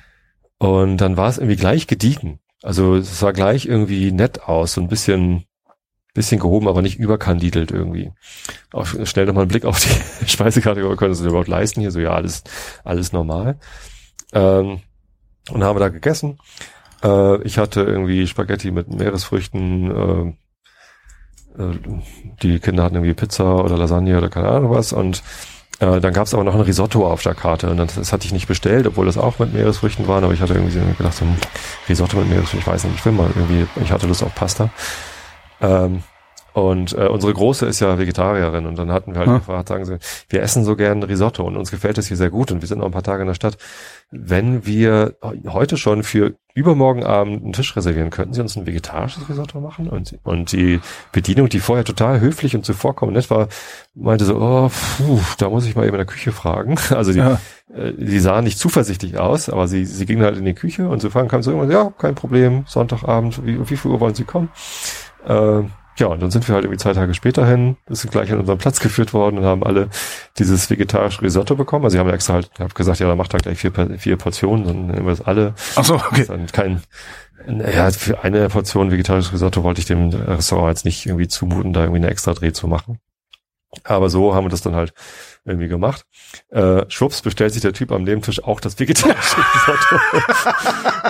Und 0.60 0.98
dann 0.98 1.18
war 1.18 1.30
es 1.30 1.38
irgendwie 1.38 1.56
gleich 1.56 1.88
gediegen. 1.88 2.40
Also 2.62 2.96
es 2.96 3.20
sah 3.20 3.32
gleich 3.32 3.66
irgendwie 3.66 4.12
nett 4.12 4.44
aus, 4.44 4.74
so 4.74 4.82
ein 4.82 4.90
bisschen, 4.90 5.46
bisschen 6.14 6.40
gehoben, 6.40 6.68
aber 6.68 6.82
nicht 6.82 7.00
überkandidelt 7.00 7.72
irgendwie. 7.72 8.12
Auch 8.74 8.86
schnell 9.06 9.26
nochmal 9.26 9.44
einen 9.44 9.50
Blick 9.50 9.66
auf 9.66 9.80
die 9.80 10.26
Speisekarte, 10.30 10.82
können 10.82 11.00
wir 11.00 11.08
das 11.08 11.22
überhaupt 11.22 11.48
leisten 11.48 11.80
hier? 11.80 11.92
So, 11.92 12.00
ja, 12.00 12.12
alles, 12.12 12.44
alles 12.84 13.14
normal. 13.14 13.58
Ähm, 14.34 14.82
und 15.50 15.64
haben 15.64 15.76
wir 15.78 15.80
da 15.80 15.90
gegessen. 15.90 16.38
Äh, 17.04 17.42
ich 17.44 17.58
hatte 17.58 17.82
irgendwie 17.82 18.28
Spaghetti 18.28 18.72
mit 18.72 18.90
Meeresfrüchten, 18.90 20.36
äh, 21.58 21.64
äh, 21.64 21.80
die 22.42 22.60
Kinder 22.60 22.84
hatten 22.84 22.96
irgendwie 22.96 23.14
Pizza 23.14 23.64
oder 23.64 23.78
Lasagne 23.78 24.18
oder 24.18 24.30
keine 24.30 24.50
Ahnung 24.50 24.72
was 24.72 24.92
und 24.92 25.24
äh, 25.80 26.00
dann 26.00 26.14
gab 26.14 26.28
es 26.28 26.34
aber 26.34 26.44
noch 26.44 26.56
ein 26.56 26.62
Risotto 26.62 27.10
auf 27.10 27.24
der 27.24 27.36
Karte 27.36 27.70
und 27.70 27.78
das, 27.78 27.96
das 27.96 28.12
hatte 28.12 28.26
ich 28.26 28.34
nicht 28.34 28.48
bestellt, 28.48 28.86
obwohl 28.88 29.06
das 29.06 29.18
auch 29.18 29.40
mit 29.40 29.54
Meeresfrüchten 29.54 30.08
waren, 30.08 30.24
aber 30.24 30.34
ich 30.34 30.42
hatte 30.42 30.54
irgendwie 30.54 30.80
gedacht, 30.98 31.14
so, 31.14 31.26
hm, 31.26 31.36
Risotto 31.88 32.18
mit 32.18 32.30
Meeresfrüchten, 32.30 32.60
ich 32.60 32.68
weiß 32.68 32.84
nicht, 32.86 32.96
ich 32.96 33.06
will 33.06 33.14
mal 33.14 33.30
irgendwie, 33.36 33.66
ich 33.82 33.92
hatte 33.92 34.08
Lust 34.08 34.24
auf 34.24 34.36
Pasta. 34.36 34.70
Ähm, 35.62 36.04
und 36.62 36.94
äh, 36.94 37.08
unsere 37.08 37.34
Große 37.34 37.66
ist 37.66 37.80
ja 37.80 37.98
Vegetarierin 37.98 38.66
und 38.66 38.78
dann 38.78 38.92
hatten 38.92 39.14
wir 39.14 39.20
halt 39.20 39.30
Hm. 39.30 39.38
gefragt, 39.40 39.70
sagen 39.70 39.86
sie, 39.86 39.98
wir 40.30 40.42
essen 40.42 40.64
so 40.66 40.76
gern 40.76 41.04
Risotto 41.04 41.44
und 41.46 41.58
uns 41.58 41.72
gefällt 41.72 41.98
es 41.98 42.08
hier 42.08 42.18
sehr 42.18 42.30
gut 42.30 42.52
und 42.52 42.62
wir 42.62 42.68
sind 42.68 42.80
noch 42.80 42.86
ein 42.86 42.92
paar 42.92 43.04
Tage 43.04 43.22
in 43.22 43.28
der 43.28 43.34
Stadt. 43.36 43.58
Wenn 44.12 44.66
wir 44.66 45.16
heute 45.48 45.78
schon 45.78 46.04
für 46.04 46.34
übermorgen 46.56 47.04
Abend 47.06 47.44
einen 47.44 47.54
Tisch 47.54 47.76
reservieren, 47.76 48.10
könnten 48.10 48.34
Sie 48.34 48.42
uns 48.42 48.56
ein 48.56 48.66
vegetarisches 48.66 49.30
Risotto 49.30 49.60
machen? 49.62 49.88
Und, 49.88 50.18
und 50.24 50.52
die 50.52 50.80
Bedienung, 51.12 51.48
die 51.48 51.60
vorher 51.60 51.86
total 51.86 52.20
höflich 52.20 52.56
und 52.56 52.66
zuvorkommend 52.66 53.16
nett 53.16 53.30
war, 53.30 53.48
meinte 53.94 54.26
so, 54.26 54.36
oh, 54.38 54.70
puh, 54.98 55.20
da 55.38 55.50
muss 55.50 55.66
ich 55.68 55.76
mal 55.76 55.84
eben 55.84 55.94
in 55.94 56.00
der 56.00 56.06
Küche 56.08 56.32
fragen. 56.32 56.76
Also 56.90 57.12
die, 57.14 57.20
Ja. 57.20 57.40
äh, 57.74 57.94
die 57.94 58.20
sahen 58.20 58.46
nicht 58.46 58.58
zuversichtlich 58.58 59.18
aus, 59.20 59.48
aber 59.48 59.68
sie, 59.68 59.86
sie 59.86 60.06
gingen 60.08 60.24
halt 60.24 60.38
in 60.38 60.46
die 60.46 60.56
Küche 60.56 60.90
und 60.90 61.02
so 61.02 61.10
fragen 61.12 61.28
kam 61.28 61.44
so 61.44 61.52
irgendwann, 61.52 61.72
ja, 61.72 61.94
kein 61.98 62.16
Problem, 62.16 62.64
Sonntagabend, 62.68 63.46
wie, 63.46 63.70
wie 63.70 63.78
viel 63.78 63.92
Uhr 63.92 64.00
wollen 64.00 64.16
Sie 64.16 64.24
kommen? 64.24 64.50
Äh, 65.26 65.62
ja, 66.00 66.08
und 66.08 66.22
dann 66.22 66.32
sind 66.32 66.48
wir 66.48 66.56
halt 66.56 66.66
irgendwie 66.66 66.80
zwei 66.80 66.94
Tage 66.94 67.14
später 67.14 67.46
hin, 67.46 67.78
sind 67.88 68.12
gleich 68.12 68.32
an 68.32 68.40
unseren 68.40 68.58
Platz 68.58 68.80
geführt 68.80 69.14
worden 69.14 69.38
und 69.38 69.46
haben 69.46 69.64
alle 69.64 69.90
dieses 70.38 70.70
vegetarische 70.70 71.22
Risotto 71.22 71.56
bekommen. 71.56 71.86
Also 71.86 71.96
sie 71.96 72.00
haben 72.00 72.10
extra 72.10 72.36
halt, 72.36 72.50
ich 72.54 72.60
habe 72.60 72.74
gesagt, 72.74 73.00
ja, 73.00 73.08
dann 73.08 73.18
macht 73.18 73.34
da 73.34 73.38
gleich 73.38 73.58
vier, 73.58 73.72
vier 73.98 74.18
Portionen, 74.18 74.66
dann 74.66 74.88
nehmen 74.88 75.06
wir 75.06 75.12
das 75.12 75.22
alle. 75.22 75.54
Ach 75.76 75.84
so, 75.84 75.96
okay. 75.96 76.26
dann 76.28 76.48
kein, 76.48 76.82
ja, 77.48 77.92
für 77.92 78.24
eine 78.24 78.50
Portion 78.50 78.92
vegetarisches 78.92 79.34
Risotto 79.34 79.64
wollte 79.64 79.82
ich 79.82 79.86
dem 79.86 80.10
Restaurant 80.10 80.70
jetzt 80.70 80.86
nicht 80.86 81.06
irgendwie 81.06 81.28
zumuten, 81.28 81.74
da 81.74 81.82
irgendwie 81.82 82.00
eine 82.00 82.10
extra 82.10 82.34
Dreh 82.34 82.52
zu 82.52 82.68
machen. 82.68 83.00
Aber 83.84 84.10
so 84.10 84.34
haben 84.34 84.46
wir 84.46 84.50
das 84.50 84.62
dann 84.62 84.76
halt 84.76 84.94
irgendwie 85.46 85.68
gemacht. 85.68 86.04
Äh, 86.50 86.86
schwupps 86.90 87.22
bestellt 87.22 87.54
sich 87.54 87.62
der 87.62 87.74
Typ 87.74 87.92
am 87.92 88.04
Nebentisch 88.04 88.44
auch 88.44 88.60
das 88.60 88.80
vegetarische 88.80 89.38
Risotto. 89.56 89.96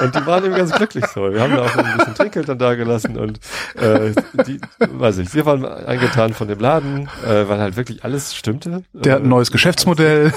und 0.04 0.16
die 0.16 0.26
waren 0.26 0.46
eben 0.46 0.56
ganz 0.56 0.72
glücklich 0.74 1.06
so. 1.08 1.32
Wir 1.34 1.42
haben 1.42 1.56
da 1.56 1.64
auch 1.66 1.76
ein 1.76 1.98
bisschen 1.98 2.16
Trinkgeld 2.16 2.48
dann 2.50 2.60
da 2.60 2.76
gelassen 2.76 3.18
und 3.18 3.40
äh, 3.76 4.12
die, 4.46 4.60
weiß 4.80 5.18
ich, 5.20 5.34
wir 5.34 5.46
waren 5.46 5.66
angetan 5.66 6.34
von 6.34 6.48
dem 6.48 6.60
Laden, 6.60 7.10
äh, 7.26 7.48
weil 7.48 7.60
halt 7.60 7.76
wirklich 7.78 8.04
alles 8.04 8.36
stimmte. 8.36 8.84
Der 8.94 9.16
hat 9.16 9.24
ein 9.24 9.30
neues 9.30 9.52
Geschäftsmodell. 9.52 10.32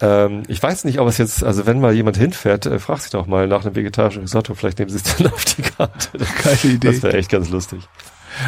Ähm, 0.00 0.42
ich 0.48 0.62
weiß 0.62 0.84
nicht, 0.84 0.98
ob 1.00 1.08
es 1.08 1.18
jetzt, 1.18 1.42
also 1.42 1.66
wenn 1.66 1.80
mal 1.80 1.92
jemand 1.92 2.16
hinfährt, 2.16 2.66
äh, 2.66 2.78
fragt 2.78 3.02
sich 3.02 3.10
doch 3.12 3.26
mal 3.26 3.46
nach 3.48 3.64
einem 3.64 3.74
vegetarischen 3.74 4.22
Risotto, 4.22 4.54
vielleicht 4.54 4.78
nehmen 4.78 4.90
sie 4.90 4.98
es 4.98 5.16
dann 5.16 5.26
auf 5.32 5.44
die 5.44 5.62
Karte. 5.62 6.10
Geile 6.44 6.74
Idee. 6.74 6.92
Das 6.92 7.02
wäre 7.02 7.16
echt 7.16 7.30
ganz 7.30 7.48
lustig. 7.50 7.82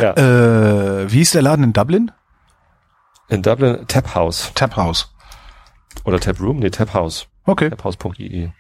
Ja, 0.01 0.13
Äh, 0.15 1.11
wie 1.11 1.23
ist 1.23 1.35
der 1.35 1.43
Laden 1.43 1.65
in 1.65 1.73
Dublin? 1.73 2.11
In 3.29 3.43
Dublin 3.43 3.87
Tap 3.89 4.15
House 4.15 4.51
Tap 4.55 4.77
House. 4.77 5.13
oder 6.05 6.19
Tap 6.21 6.41
Room, 6.41 6.59
nee, 6.59 6.71
Tap 6.71 6.95
House, 6.95 7.27
Okay. 7.47 7.71
taphouse.de. 7.71 8.51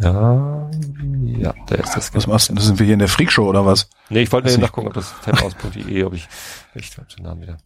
Ja, 0.00 0.70
ja, 1.24 1.54
da 1.66 1.74
ist 1.74 1.96
das. 1.96 2.14
Was 2.14 2.26
machst 2.28 2.48
du? 2.48 2.54
denn? 2.54 2.62
Sind 2.62 2.78
wir 2.78 2.86
hier 2.86 2.92
in 2.92 3.00
der 3.00 3.08
Freakshow 3.08 3.48
oder 3.48 3.66
was? 3.66 3.90
Nee, 4.10 4.22
ich 4.22 4.30
wollte 4.32 4.48
nur 4.48 4.58
nachgucken, 4.58 4.86
ob 4.86 4.94
das 4.94 5.12
taphouse.de, 5.24 6.04
ob 6.04 6.14
ich, 6.14 6.28
ich 6.74 6.96
hab 6.96 7.08
den 7.08 7.24
Namen 7.24 7.42
wieder. 7.42 7.58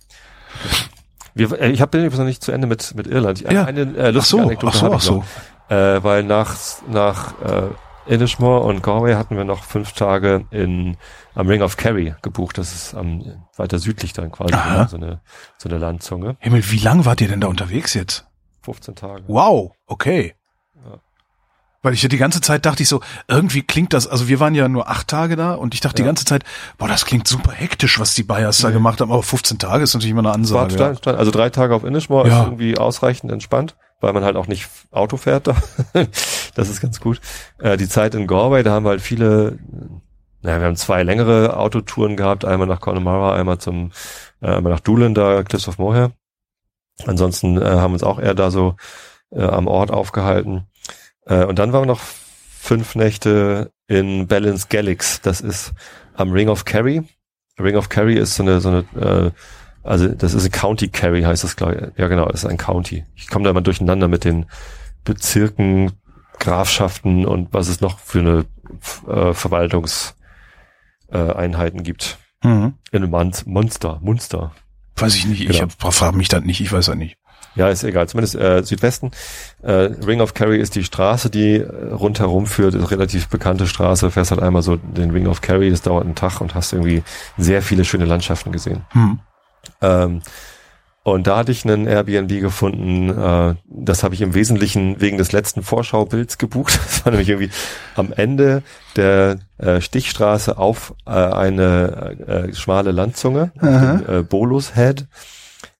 Wir, 1.34 1.52
äh, 1.60 1.70
ich 1.70 1.82
habe 1.82 1.98
übrigens 1.98 2.18
noch 2.18 2.24
nicht 2.24 2.42
zu 2.42 2.52
Ende 2.52 2.66
mit 2.66 2.94
mit 2.94 3.06
Irland. 3.06 3.40
Ja. 3.40 3.64
Eine 3.66 3.82
äh, 3.82 4.08
Ach 4.08 4.12
lustige 4.14 4.22
so, 4.22 4.38
Anekdote 4.40 4.72
ach 4.74 4.80
so, 4.80 4.92
ach 4.94 5.00
so. 5.00 5.74
Äh, 5.74 6.02
weil 6.02 6.22
nach, 6.22 6.56
nach 6.88 7.38
äh, 7.42 7.68
Inishmore 8.06 8.60
und 8.64 8.82
Galway 8.82 9.14
hatten 9.14 9.36
wir 9.36 9.44
noch 9.44 9.62
fünf 9.64 9.92
Tage 9.92 10.44
in 10.50 10.96
am 11.34 11.46
Ring 11.46 11.62
of 11.62 11.76
Kerry 11.76 12.14
gebucht. 12.22 12.58
Das 12.58 12.74
ist 12.74 12.94
am 12.94 13.24
weiter 13.56 13.78
südlich 13.78 14.12
dann 14.12 14.30
quasi 14.32 14.54
Aha. 14.54 14.88
so 14.88 14.96
eine 14.96 15.20
so 15.58 15.68
eine 15.68 15.78
Landzunge. 15.78 16.36
Himmel, 16.40 16.70
wie 16.70 16.78
lang 16.78 17.04
wart 17.04 17.20
ihr 17.20 17.28
denn 17.28 17.40
da 17.40 17.48
unterwegs 17.48 17.94
jetzt? 17.94 18.26
15 18.62 18.94
Tage. 18.96 19.24
Wow, 19.28 19.72
okay. 19.86 20.34
Ja. 20.84 20.98
Weil 21.82 21.94
ich 21.94 22.02
ja 22.02 22.08
die 22.08 22.16
ganze 22.18 22.40
Zeit 22.40 22.64
dachte 22.64 22.82
ich 22.84 22.88
so, 22.88 23.00
irgendwie 23.26 23.62
klingt 23.62 23.92
das, 23.92 24.06
also 24.06 24.28
wir 24.28 24.38
waren 24.38 24.54
ja 24.54 24.68
nur 24.68 24.88
acht 24.88 25.08
Tage 25.08 25.34
da 25.34 25.54
und 25.54 25.74
ich 25.74 25.80
dachte 25.80 25.96
die 25.96 26.02
Ja. 26.02 26.06
ganze 26.06 26.24
Zeit, 26.24 26.44
boah, 26.78 26.86
das 26.88 27.04
klingt 27.04 27.26
super 27.26 27.50
hektisch, 27.52 27.98
was 27.98 28.14
die 28.14 28.22
Bayers 28.22 28.58
da 28.58 28.70
gemacht 28.70 29.00
haben, 29.00 29.10
aber 29.10 29.22
15 29.24 29.58
Tage 29.58 29.82
ist 29.82 29.94
natürlich 29.94 30.10
immer 30.12 30.20
eine 30.20 30.28
War 30.28 30.34
Ansage. 30.34 30.68
total 30.70 30.86
Ja. 30.86 30.90
entspannt. 30.90 31.18
Also 31.18 31.30
drei 31.32 31.50
Tage 31.50 31.74
auf 31.74 31.82
Inishmore 31.84 32.28
ist 32.28 32.34
irgendwie 32.34 32.78
ausreichend 32.78 33.32
entspannt, 33.32 33.74
weil 34.02 34.12
man 34.12 34.24
halt 34.24 34.36
auch 34.36 34.46
nicht 34.46 34.68
Auto 34.90 35.16
fährt 35.16 35.46
da. 35.46 35.56
das 36.54 36.68
ist 36.68 36.80
ganz 36.80 37.00
gut. 37.00 37.20
Äh, 37.58 37.76
die 37.76 37.88
Zeit 37.88 38.14
in 38.14 38.26
Galway, 38.26 38.62
da 38.62 38.72
haben 38.72 38.84
wir 38.84 38.90
halt 38.90 39.00
viele 39.00 39.58
naja, 40.42 40.58
wir 40.58 40.66
haben 40.66 40.76
zwei 40.76 41.04
längere 41.04 41.56
Autotouren 41.56 42.16
gehabt, 42.16 42.44
einmal 42.44 42.66
nach 42.66 42.80
Connemara, 42.80 43.36
einmal 43.36 43.58
zum, 43.58 43.92
äh, 44.40 44.48
einmal 44.48 44.72
nach 44.72 44.80
Doolin, 44.80 45.14
da 45.14 45.44
Cliffs 45.44 45.68
of 45.68 45.78
Moher. 45.78 46.10
Ansonsten 47.06 47.60
äh, 47.60 47.64
haben 47.64 47.92
uns 47.92 48.02
auch 48.02 48.18
eher 48.18 48.34
da 48.34 48.50
so 48.50 48.74
äh, 49.30 49.42
am 49.42 49.68
Ort 49.68 49.92
aufgehalten. 49.92 50.66
Äh, 51.26 51.44
und 51.44 51.58
dann 51.58 51.72
waren 51.72 51.82
wir 51.82 51.86
noch 51.86 52.00
fünf 52.00 52.96
Nächte 52.96 53.72
in 53.86 54.26
Balance 54.26 54.66
Galax. 54.68 55.20
Das 55.20 55.40
ist 55.40 55.72
am 56.14 56.32
Ring 56.32 56.48
of 56.48 56.64
Kerry. 56.64 57.02
Ring 57.58 57.76
of 57.76 57.88
Kerry 57.88 58.16
ist 58.16 58.34
so 58.34 58.42
eine, 58.42 58.60
so 58.60 58.68
eine 58.68 58.78
äh, 59.00 59.30
also 59.82 60.08
das 60.08 60.34
ist 60.34 60.44
ein 60.44 60.52
County 60.52 60.88
Kerry, 60.88 61.22
heißt 61.22 61.44
das, 61.44 61.56
glaube 61.56 61.92
ich. 61.94 61.98
Ja, 61.98 62.08
genau, 62.08 62.26
das 62.26 62.44
ist 62.44 62.50
ein 62.50 62.58
County. 62.58 63.04
Ich 63.14 63.28
komme 63.28 63.44
da 63.44 63.50
immer 63.50 63.60
durcheinander 63.62 64.08
mit 64.08 64.24
den 64.24 64.46
Bezirken, 65.04 65.92
Grafschaften 66.38 67.24
und 67.26 67.52
was 67.52 67.68
es 67.68 67.80
noch 67.80 67.98
für 67.98 68.20
eine 68.20 68.44
äh, 69.06 69.32
Verwaltungseinheiten 69.34 71.80
äh, 71.80 71.82
gibt. 71.82 72.18
Mhm. 72.42 72.74
In 72.90 73.10
Mon 73.10 73.32
Monster, 73.46 73.98
Munster. 74.02 74.52
Weiß 74.96 75.14
ich 75.14 75.26
nicht, 75.26 75.40
ich 75.42 75.58
Genau. 75.58 75.70
hab, 75.80 75.94
frag 75.94 76.14
mich 76.14 76.28
das 76.28 76.42
nicht, 76.42 76.60
ich 76.60 76.72
weiß 76.72 76.86
das 76.86 76.96
nicht. 76.96 77.16
Ja, 77.54 77.68
ist 77.68 77.84
egal. 77.84 78.08
Zumindest 78.08 78.34
äh, 78.34 78.62
Südwesten. 78.62 79.10
Äh, 79.62 79.72
Ring 79.72 80.22
of 80.22 80.32
Kerry 80.32 80.58
ist 80.58 80.74
die 80.74 80.84
Straße, 80.84 81.28
die 81.28 81.56
äh, 81.56 81.92
rundherum 81.92 82.46
führt. 82.46 82.74
Ist 82.74 82.80
eine 82.80 82.90
relativ 82.90 83.28
bekannte 83.28 83.66
Straße. 83.66 84.10
Fährst 84.10 84.30
halt 84.30 84.40
einmal 84.40 84.62
so 84.62 84.76
den 84.76 85.10
Ring 85.10 85.26
of 85.26 85.42
Kerry. 85.42 85.68
Das 85.70 85.82
dauert 85.82 86.04
einen 86.04 86.14
Tag 86.14 86.40
und 86.40 86.54
hast 86.54 86.72
irgendwie 86.72 87.02
sehr 87.36 87.60
viele 87.60 87.84
schöne 87.84 88.06
Landschaften 88.06 88.52
gesehen. 88.52 88.86
Hm. 88.92 89.18
Ähm, 89.80 90.22
und 91.04 91.26
da 91.26 91.38
hatte 91.38 91.50
ich 91.50 91.64
einen 91.64 91.86
Airbnb 91.88 92.40
gefunden. 92.40 93.08
Äh, 93.10 93.54
das 93.66 94.04
habe 94.04 94.14
ich 94.14 94.20
im 94.20 94.34
Wesentlichen 94.34 95.00
wegen 95.00 95.18
des 95.18 95.32
letzten 95.32 95.62
Vorschaubilds 95.62 96.38
gebucht. 96.38 96.78
Das 96.84 97.04
war 97.04 97.10
nämlich 97.10 97.28
irgendwie 97.28 97.50
am 97.96 98.12
Ende 98.12 98.62
der 98.94 99.38
äh, 99.58 99.80
Stichstraße 99.80 100.58
auf 100.58 100.94
äh, 101.06 101.10
eine 101.10 102.16
äh, 102.48 102.54
schmale 102.54 102.92
Landzunge, 102.92 103.50
den, 103.60 104.08
äh, 104.08 104.22
Bolus 104.22 104.74
Head, 104.76 105.06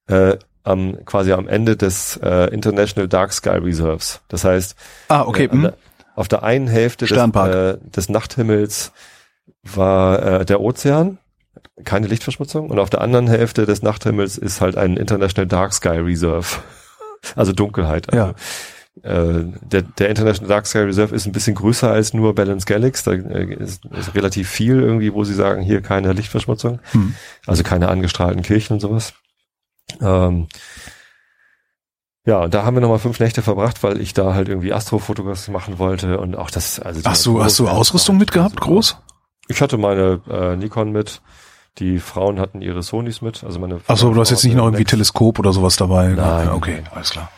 äh, 0.09 0.37
am 0.65 1.05
quasi 1.05 1.33
am 1.33 1.47
Ende 1.47 1.77
des 1.77 2.17
äh, 2.23 2.53
International 2.53 3.09
Dark 3.09 3.33
Sky 3.33 3.51
Reserves. 3.51 4.21
Das 4.29 4.45
heißt, 4.45 4.75
Ah, 5.09 5.23
okay. 5.23 5.45
äh, 5.45 5.51
hm. 5.51 5.71
auf 6.17 6.27
der 6.27 6.43
einen 6.43 6.67
Hälfte 6.67 7.07
des, 7.07 7.17
äh, 7.17 7.79
des 7.95 8.09
Nachthimmels 8.09 8.93
war 9.63 10.41
äh, 10.41 10.45
der 10.45 10.61
Ozean, 10.61 11.19
keine 11.83 12.07
Lichtverschmutzung, 12.07 12.71
und 12.71 12.79
auf 12.79 12.91
der 12.91 13.01
anderen 13.01 13.27
Hälfte 13.29 13.67
des 13.67 13.83
Nachthimmels 13.83 14.39
ist 14.39 14.61
halt 14.61 14.77
ein 14.77 14.97
International 14.97 15.47
Dark 15.47 15.73
Sky 15.73 15.99
Reserve, 15.99 16.47
also 17.37 17.53
Dunkelheit. 17.53 18.13
Also, 18.13 18.35
äh, 19.03 19.45
der, 19.63 19.83
der 19.83 20.11
International 20.11 20.49
Dark 20.49 20.67
Sky 20.67 20.79
Reserve 20.81 21.15
ist 21.15 21.27
ein 21.27 21.33
bisschen 21.33 21.55
größer 21.55 21.91
als 21.91 22.13
nur 22.13 22.35
Balance 22.35 22.67
Galax. 22.67 23.05
Da 23.05 23.13
äh, 23.13 23.55
ist, 23.55 23.85
ist 23.87 24.15
relativ 24.15 24.49
viel 24.51 24.81
irgendwie, 24.81 25.15
wo 25.15 25.25
sie 25.25 25.35
sagen, 25.35 25.63
hier 25.63 25.81
keine 25.81 26.13
Lichtverschmutzung, 26.13 26.81
Hm. 26.93 27.15
also 27.47 27.63
keine 27.63 27.89
angestrahlten 27.89 28.43
Kirchen 28.43 28.75
und 28.75 28.81
sowas. 28.81 29.15
Ähm, 30.01 30.47
ja, 32.25 32.39
und 32.45 32.55
da 32.55 32.65
haben 32.65 32.77
wir 32.77 32.81
nochmal 32.81 33.01
fünf 33.01 33.19
Nächte 33.19 33.43
verbracht, 33.43 33.83
weil 33.83 34.01
ich 34.01 34.15
da 34.15 34.35
halt 34.35 34.49
irgendwie 34.49 34.73
Astrofotografie 34.73 35.51
machen 35.51 35.79
wollte 35.79 36.21
und 36.21 36.37
auch 36.37 36.51
das, 36.51 36.79
also 36.79 37.01
Hast 37.05 37.27
du, 37.27 37.43
hast 37.43 37.59
du 37.59 37.69
Ausrüstung 37.69 38.17
mitgehabt, 38.17 38.55
super. 38.55 38.67
groß? 38.67 38.97
Ich 39.49 39.61
hatte 39.61 39.77
meine 39.77 40.21
äh, 40.31 40.55
Nikon 40.57 40.93
mit, 40.93 41.21
die 41.79 41.99
Frauen 41.99 42.39
hatten 42.39 42.61
ihre 42.63 42.83
Sonys 42.83 43.23
mit, 43.23 43.43
also 43.45 43.59
meine 43.59 43.81
Ach 43.87 43.97
so, 43.97 44.13
du 44.13 44.21
hast 44.21 44.31
jetzt 44.31 44.45
nicht 44.45 44.55
noch 44.55 44.65
irgendwie 44.65 44.81
Next. 44.83 44.91
Teleskop 44.91 45.39
oder 45.39 45.53
sowas 45.53 45.77
dabei? 45.77 46.09
Nein, 46.09 46.47
Ja, 46.47 46.53
okay, 46.53 46.81
nein. 46.83 46.91
alles 46.95 47.11
klar. 47.11 47.31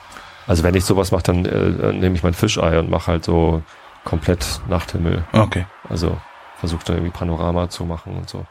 Also 0.46 0.62
wenn 0.62 0.74
ich 0.74 0.84
sowas 0.84 1.10
mache, 1.12 1.22
dann 1.22 1.44
äh, 1.46 1.92
nehme 1.92 2.14
ich 2.16 2.22
mein 2.22 2.34
Fischei 2.34 2.78
und 2.78 2.90
mache 2.90 3.12
halt 3.12 3.24
so 3.24 3.62
komplett 4.04 4.60
Nachthimmel. 4.68 5.24
Okay. 5.32 5.66
Also 5.88 6.16
versuche 6.58 6.84
dann 6.84 6.96
irgendwie 6.96 7.16
Panorama 7.16 7.68
zu 7.70 7.84
machen 7.84 8.16
und 8.16 8.28
so. 8.28 8.44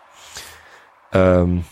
Ähm, 1.11 1.63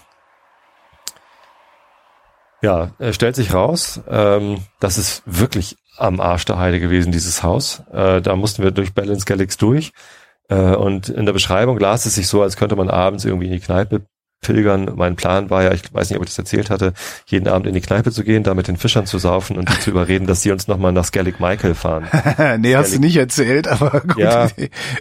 ja, 2.62 2.91
äh, 2.99 3.14
stellt 3.14 3.36
sich 3.36 3.53
raus, 3.53 4.01
ähm, 4.07 4.57
das 4.80 4.97
ist 4.99 5.24
wirklich 5.26 5.78
am 5.97 6.20
Arsch 6.20 6.45
der 6.45 6.59
Heide 6.59 6.80
gewesen, 6.80 7.12
dieses 7.12 7.41
Haus. 7.43 7.82
Äh, 7.91 8.22
da 8.22 8.36
mussten 8.36 8.62
wir 8.64 8.72
durch 8.72 8.93
Balance 8.93 9.26
Galax 9.26 9.57
durch. 9.57 9.93
Äh, 10.52 10.76
und 10.76 11.10
in 11.10 11.26
der 11.26 11.34
Beschreibung 11.34 11.80
las 11.80 12.06
es 12.06 12.16
sich 12.16 12.28
so, 12.28 12.41
als 12.41 12.58
könnte 12.58 12.76
man 12.76 12.89
abends 12.89 13.24
irgendwie 13.24 13.47
in 13.47 13.54
die 13.54 13.60
Kneipe 13.60 14.02
pilgern. 14.41 14.91
Mein 14.95 15.16
Plan 15.16 15.49
war 15.49 15.64
ja, 15.64 15.72
ich 15.72 15.93
weiß 15.93 16.10
nicht, 16.10 16.18
ob 16.18 16.24
ich 16.24 16.32
das 16.32 16.39
erzählt 16.39 16.70
hatte, 16.70 16.93
jeden 17.28 17.47
Abend 17.47 17.68
in 17.68 17.74
die 17.76 17.82
Kneipe 17.82 18.12
zu 18.12 18.24
gehen, 18.24 18.43
da 18.43 18.56
mit 18.56 18.68
den 18.68 18.76
Fischern 18.76 19.06
zu 19.06 19.20
saufen 19.20 19.56
und 19.56 19.70
die 19.70 19.80
zu 19.80 19.91
überreden, 19.91 20.26
dass 20.26 20.41
sie 20.41 20.52
uns 20.52 20.68
nochmal 20.68 20.91
nach 20.91 21.06
Skellig 21.06 21.39
Michael 21.39 21.76
fahren. 21.76 22.08
nee, 22.60 22.76
hast 22.76 22.93
du 22.93 22.99
nicht 22.99 23.16
erzählt, 23.16 23.68
aber 23.68 24.02
gut. 24.02 24.18
Ja. 24.18 24.49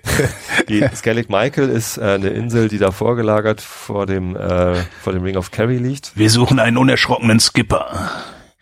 Die 0.68 0.86
Skellig 0.94 1.30
Michael 1.30 1.70
ist 1.70 1.96
äh, 1.96 2.03
eine 2.03 2.28
Insel, 2.28 2.68
die 2.68 2.78
da 2.78 2.92
vorgelagert 2.92 3.62
vor 3.62 4.05
dem, 4.07 4.36
äh, 4.36 4.74
vor 5.01 5.14
dem 5.14 5.22
Ring 5.22 5.36
of 5.36 5.51
Kerry 5.51 5.78
liegt. 5.78 6.12
Wir 6.16 6.28
suchen 6.28 6.61
einen 6.61 6.76
unerschrockenen 6.76 7.40
Skipper. 7.40 8.11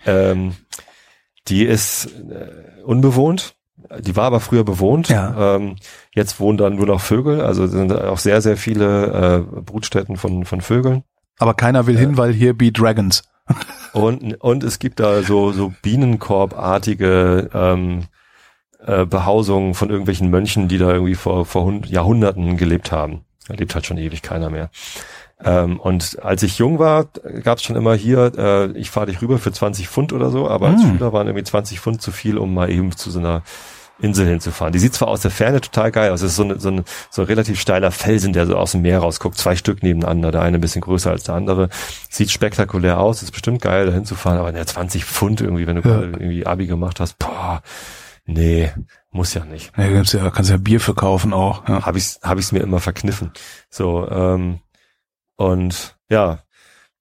Ähm, 0.07 0.55
die 1.49 1.64
ist 1.64 2.07
äh, 2.07 2.82
unbewohnt. 2.84 3.57
Die 4.01 4.16
war 4.16 4.24
aber 4.24 4.41
früher 4.41 4.64
bewohnt. 4.64 5.09
Ja. 5.09 5.57
Ähm, 5.57 5.76
jetzt 6.14 6.41
wohnen 6.41 6.59
dann 6.59 6.76
nur 6.76 6.86
noch 6.86 7.01
Vögel. 7.01 7.41
Also 7.41 7.66
sind 7.66 7.93
auch 7.93 8.18
sehr, 8.18 8.41
sehr 8.43 8.57
viele 8.57 9.45
äh, 9.57 9.61
Brutstätten 9.61 10.16
von, 10.16 10.45
von 10.45 10.61
Vögeln. 10.61 11.05
Aber 11.39 11.55
keiner 11.55 11.86
will 11.86 11.97
hin, 11.97 12.16
weil 12.16 12.32
hier 12.32 12.57
be 12.57 12.72
Dragons. 12.72 13.22
Und, 13.95 14.34
und 14.43 14.62
es 14.64 14.78
gibt 14.78 15.01
da 15.01 15.22
so, 15.22 15.53
so 15.53 15.72
Bienenkorbartige 15.80 17.49
ähm, 17.55 18.05
äh, 18.84 19.07
Behausungen 19.07 19.72
von 19.72 19.89
irgendwelchen 19.89 20.28
Mönchen, 20.28 20.68
die 20.68 20.76
da 20.76 20.93
irgendwie 20.93 21.14
vor, 21.14 21.47
vor 21.47 21.64
Hund 21.64 21.86
Jahrhunderten 21.89 22.59
gelebt 22.59 22.93
haben. 22.93 23.24
Da 23.49 23.55
lebt 23.55 23.74
halt 23.74 23.86
schon 23.86 23.97
ewig 23.97 24.20
keiner 24.20 24.51
mehr. 24.51 24.70
Ähm, 25.43 25.78
und 25.80 26.22
als 26.22 26.43
ich 26.43 26.59
jung 26.59 26.78
war, 26.78 27.07
gab 27.43 27.59
es 27.59 27.64
schon 27.64 27.76
immer 27.76 27.95
hier, 27.95 28.32
äh, 28.36 28.78
ich 28.78 28.91
fahre 28.91 29.07
dich 29.07 29.22
rüber 29.22 29.39
für 29.39 29.53
20 29.53 29.89
Pfund 29.89 30.12
oder 30.12 30.30
so, 30.30 30.49
aber 30.49 30.68
als 30.68 30.82
Hm. 30.82 30.93
Schüler 30.93 31.12
waren 31.12 31.26
irgendwie 31.26 31.45
20 31.45 31.80
Pfund 31.80 32.03
zu 32.03 32.12
viel, 32.12 32.39
um 32.39 32.53
mal 32.55 32.70
eben 32.70 32.93
zu 32.93 33.11
so 33.11 33.18
einer 33.20 33.43
Insel 34.01 34.26
hinzufahren. 34.26 34.72
Die 34.72 34.78
sieht 34.78 34.94
zwar 34.94 35.09
aus 35.09 35.20
der 35.22 35.30
Ferne 35.30 35.61
total 35.61 35.90
geil 35.90 36.11
aus, 36.12 36.22
es 36.22 36.30
ist 36.32 36.36
so, 36.36 36.44
eine, 36.44 36.61
so, 36.61 36.70
ein, 36.70 36.84
so 37.11 37.22
ein 37.22 37.26
relativ 37.26 37.61
steiler 37.61 37.90
Felsen, 37.90 38.32
der 38.32 38.46
so 38.46 38.57
aus 38.57 38.72
dem 38.72 38.82
Meer 38.82 39.01
rausguckt, 39.01 39.36
zwei 39.36 39.57
Stück 39.57 39.82
nebeneinander, 39.82 40.30
der 40.30 40.42
eine 40.42 40.59
ein 40.59 40.61
bisschen 40.61 40.80
größer 40.82 41.11
als 41.11 41.24
der 41.24 41.34
andere. 41.34 41.68
Sieht 42.09 42.30
spektakulär 42.30 43.01
aus, 43.01 43.22
ist 43.22 43.32
bestimmt 43.32 43.61
geil, 43.62 43.86
da 43.86 43.92
hinzufahren, 43.92 44.38
aber 44.38 44.55
ja, 44.57 44.64
20 44.64 45.05
Pfund 45.05 45.40
irgendwie, 45.40 45.66
wenn 45.66 45.82
du 45.82 45.88
Ja. 45.88 46.01
irgendwie 46.01 46.46
Abi 46.46 46.66
gemacht 46.66 47.01
hast, 47.01 47.18
boah, 47.18 47.62
nee, 48.24 48.70
muss 49.11 49.34
ja 49.34 49.44
nicht. 49.44 49.72
Ja, 49.76 49.88
gibt's 49.88 50.12
ja, 50.12 50.30
kannst 50.30 50.51
ja 50.51 50.59
Bier 50.59 50.80
verkaufen 50.80 51.32
auch. 51.32 51.68
Ja. 51.68 51.84
Habe 51.86 51.99
ich 51.99 52.18
hab 52.22 52.38
ich's 52.38 52.53
mir 52.53 52.61
immer 52.61 52.78
verkniffen. 52.80 53.32
So, 53.70 54.09
ähm, 54.09 54.61
und 55.36 55.96
ja, 56.11 56.40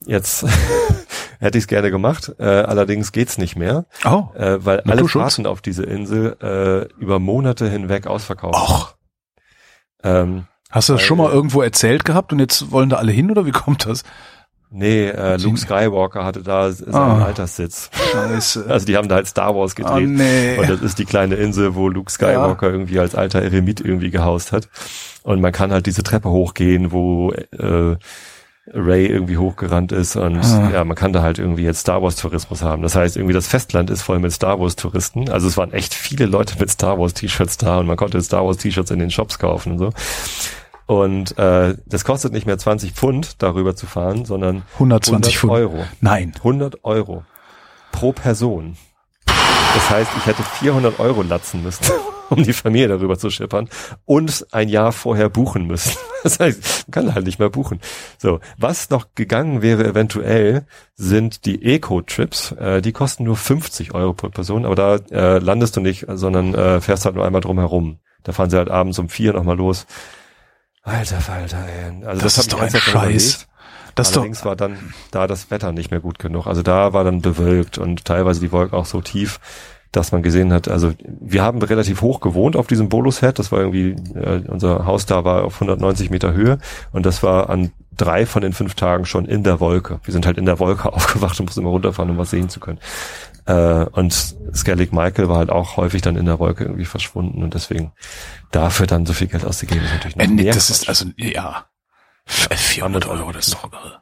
jetzt 0.05 0.45
hätte 1.39 1.57
ich 1.57 1.63
es 1.65 1.67
gerne 1.67 1.91
gemacht, 1.91 2.33
äh, 2.39 2.43
allerdings 2.45 3.11
geht's 3.11 3.37
nicht 3.37 3.55
mehr, 3.55 3.85
Oh, 4.05 4.25
äh, 4.35 4.63
weil 4.65 4.81
alle? 4.81 5.07
Fahrten 5.07 5.45
auf 5.45 5.61
diese 5.61 5.83
Insel 5.83 6.35
äh, 6.41 6.93
über 7.01 7.19
Monate 7.19 7.69
hinweg 7.69 8.07
ausverkauft 8.07 8.55
Och. 8.57 8.95
Ähm, 10.03 10.45
hast 10.69 10.89
du 10.89 10.93
das 10.93 11.01
Weil- 11.01 11.07
schon 11.07 11.17
mal 11.17 11.31
irgendwo 11.31 11.61
erzählt 11.61 12.05
gehabt 12.05 12.31
und 12.33 12.39
jetzt 12.39 12.71
wollen 12.71 12.89
da 12.89 12.97
alle 12.97 13.11
hin 13.11 13.31
oder 13.31 13.45
wie 13.45 13.51
kommt 13.63 13.85
das? 13.85 14.03
nee, 14.69 15.07
äh, 15.07 15.37
Luke 15.37 15.57
Skywalker 15.57 16.25
hatte 16.25 16.43
da 16.43 16.69
seinen 16.73 16.93
Ah. 16.93 17.23
Alterssitz. 17.25 17.89
Scheiße. 18.11 18.65
Also 18.69 18.85
die 18.85 18.97
haben 18.97 19.07
da 19.07 19.15
halt 19.15 19.27
Star 19.27 19.55
Wars 19.55 19.71
Oh 19.71 19.75
gedreht. 19.75 20.09
nee. 20.09 20.57
Und 20.57 20.69
das 20.69 20.81
ist 20.81 20.99
die 20.99 21.05
kleine 21.05 21.35
Insel, 21.35 21.73
wo 21.75 21.87
Luke 21.87 22.11
Skywalker 22.11 22.69
irgendwie 22.69 22.99
als 22.99 23.15
alter 23.15 23.41
Eremit 23.41 23.79
irgendwie 23.79 24.09
gehaust 24.09 24.51
hat. 24.51 24.67
Und 25.23 25.39
man 25.39 25.53
kann 25.53 25.71
halt 25.71 25.85
diese 25.85 26.03
Treppe 26.03 26.29
hochgehen, 26.31 26.91
wo 26.91 27.31
äh, 27.31 27.95
Ray 28.73 29.05
irgendwie 29.07 29.37
hochgerannt 29.37 29.91
ist 29.91 30.15
und 30.15 30.39
Ah. 30.43 30.69
ja, 30.73 30.83
man 30.83 30.95
kann 30.95 31.13
da 31.13 31.21
halt 31.21 31.39
irgendwie 31.39 31.63
jetzt 31.63 31.79
Star 31.79 32.01
Wars 32.01 32.15
Tourismus 32.17 32.61
haben. 32.61 32.81
Das 32.83 32.95
heißt, 32.95 33.15
irgendwie 33.15 33.33
das 33.33 33.47
Festland 33.47 33.89
ist 33.89 34.01
voll 34.01 34.19
mit 34.19 34.31
Star 34.33 34.59
Wars 34.59 34.75
Touristen. 34.75 35.29
Also 35.29 35.47
es 35.47 35.55
waren 35.57 35.71
echt 35.71 35.93
viele 35.93 36.25
Leute 36.25 36.55
mit 36.59 36.69
Star 36.69 36.99
Wars 36.99 37.13
T-Shirts 37.13 37.57
da 37.57 37.79
und 37.79 37.87
man 37.87 37.95
konnte 37.97 38.21
Star 38.21 38.45
Wars 38.45 38.57
T-Shirts 38.57 38.91
in 38.91 38.99
den 38.99 39.09
Shops 39.11 39.39
kaufen 39.39 39.73
und 39.73 39.77
so. 39.79 39.89
Und 40.85 41.37
äh, 41.37 41.75
das 41.85 42.05
kostet 42.05 42.31
nicht 42.33 42.45
mehr 42.45 42.57
20 42.57 42.93
Pfund, 42.93 43.41
darüber 43.41 43.75
zu 43.75 43.85
fahren, 43.87 44.25
sondern 44.25 44.63
120 44.73 45.13
100 45.13 45.33
Pfund. 45.39 45.51
Euro. 45.53 45.85
Nein. 46.01 46.33
100 46.37 46.83
Euro 46.83 47.23
pro 47.91 48.11
Person. 48.13 48.77
Das 49.77 49.89
heißt, 49.91 50.11
ich 50.17 50.25
hätte 50.25 50.41
400 50.41 50.99
Euro 50.99 51.21
latzen 51.21 51.61
müssen, 51.61 51.85
um 52.29 52.41
die 52.41 52.53
Familie 52.53 52.87
darüber 52.87 53.15
zu 53.19 53.29
schippern 53.29 53.69
und 54.05 54.47
ein 54.51 54.69
Jahr 54.69 54.91
vorher 54.91 55.29
buchen 55.29 55.67
müssen. 55.67 55.93
Das 56.23 56.39
heißt, 56.39 56.87
man 56.87 56.91
kann 56.91 57.15
halt 57.15 57.25
nicht 57.27 57.37
mehr 57.39 57.49
buchen. 57.51 57.79
So, 58.17 58.39
was 58.57 58.89
noch 58.89 59.13
gegangen 59.13 59.61
wäre 59.61 59.85
eventuell, 59.85 60.65
sind 60.95 61.45
die 61.45 61.63
Eco-Trips. 61.63 62.53
Äh, 62.53 62.81
die 62.81 62.91
kosten 62.91 63.23
nur 63.23 63.37
50 63.37 63.93
Euro 63.93 64.13
pro 64.13 64.27
Person, 64.29 64.65
aber 64.65 64.75
da 64.75 64.95
äh, 65.11 65.37
landest 65.37 65.77
du 65.77 65.79
nicht, 65.79 66.05
sondern 66.09 66.53
äh, 66.55 66.81
fährst 66.81 67.05
halt 67.05 67.15
nur 67.15 67.23
einmal 67.23 67.41
drum 67.41 67.59
herum. 67.59 67.99
Da 68.23 68.31
fahren 68.33 68.49
sie 68.49 68.57
halt 68.57 68.69
abends 68.69 68.97
um 68.99 69.07
vier 69.09 69.31
nochmal 69.33 69.55
los. 69.57 69.85
Alter 70.81 71.21
Falter, 71.21 71.63
ey. 71.65 72.05
Also 72.05 72.21
Das 72.23 72.35
hab 72.37 72.41
ist 72.41 72.51
doch 72.53 72.59
ein 72.61 72.69
Scheiß. 72.71 72.91
überlegt. 72.91 73.47
Das 73.97 74.07
ist 74.07 74.15
doch, 74.15 74.21
Allerdings 74.21 74.45
war 74.45 74.55
dann 74.55 74.77
da 75.11 75.27
das 75.27 75.51
Wetter 75.51 75.71
nicht 75.71 75.91
mehr 75.91 75.99
gut 75.99 76.19
genug. 76.19 76.47
Also 76.47 76.63
da 76.63 76.93
war 76.93 77.03
dann 77.03 77.21
bewölkt 77.21 77.77
und 77.77 78.05
teilweise 78.05 78.39
die 78.39 78.51
Wolken 78.51 78.77
auch 78.77 78.85
so 78.85 79.01
tief, 79.01 79.39
dass 79.91 80.11
man 80.11 80.21
gesehen 80.21 80.51
hat, 80.53 80.67
also 80.67 80.93
wir 81.05 81.41
haben 81.43 81.61
relativ 81.61 82.01
hoch 82.01 82.19
gewohnt 82.19 82.55
auf 82.55 82.67
diesem 82.67 82.89
Bolus-Head, 82.89 83.39
das 83.39 83.51
war 83.51 83.59
irgendwie, 83.59 83.91
äh, 84.15 84.43
unser 84.47 84.85
Haus 84.85 85.05
da 85.05 85.23
war 85.23 85.43
auf 85.45 85.55
190 85.55 86.09
Meter 86.09 86.33
Höhe 86.33 86.59
und 86.91 87.05
das 87.05 87.23
war 87.23 87.49
an 87.49 87.71
drei 87.95 88.25
von 88.25 88.41
den 88.41 88.53
fünf 88.53 88.75
Tagen 88.75 89.05
schon 89.05 89.25
in 89.25 89.43
der 89.43 89.59
Wolke. 89.59 89.99
Wir 90.03 90.11
sind 90.11 90.25
halt 90.25 90.37
in 90.37 90.45
der 90.45 90.59
Wolke 90.59 90.91
aufgewacht 90.93 91.39
und 91.39 91.47
mussten 91.47 91.61
immer 91.61 91.69
runterfahren, 91.69 92.11
um 92.11 92.17
was 92.17 92.29
sehen 92.29 92.49
zu 92.49 92.59
können. 92.59 92.79
Äh, 93.45 93.85
und 93.91 94.35
Skellig 94.53 94.91
Michael 94.91 95.29
war 95.29 95.37
halt 95.37 95.49
auch 95.49 95.77
häufig 95.77 96.01
dann 96.01 96.17
in 96.17 96.25
der 96.25 96.37
Wolke 96.37 96.65
irgendwie 96.65 96.85
verschwunden 96.85 97.41
und 97.41 97.53
deswegen 97.53 97.93
dafür 98.51 98.87
dann 98.87 99.05
so 99.05 99.13
viel 99.13 99.27
Geld 99.27 99.45
auszugeben 99.45 99.85
ist 99.85 99.93
natürlich 99.93 100.17
noch 100.17 100.25
Äh, 100.25 100.27
nee, 100.27 100.43
mehr 100.43 100.53
das 100.53 100.67
Quatsch. 100.67 100.81
ist 100.81 100.89
also 100.89 101.05
ja 101.15 101.65
400 102.27 103.07
Euro, 103.07 103.31
das 103.31 103.47
ist 103.47 103.53
doch 103.55 103.71
irre. 103.71 104.01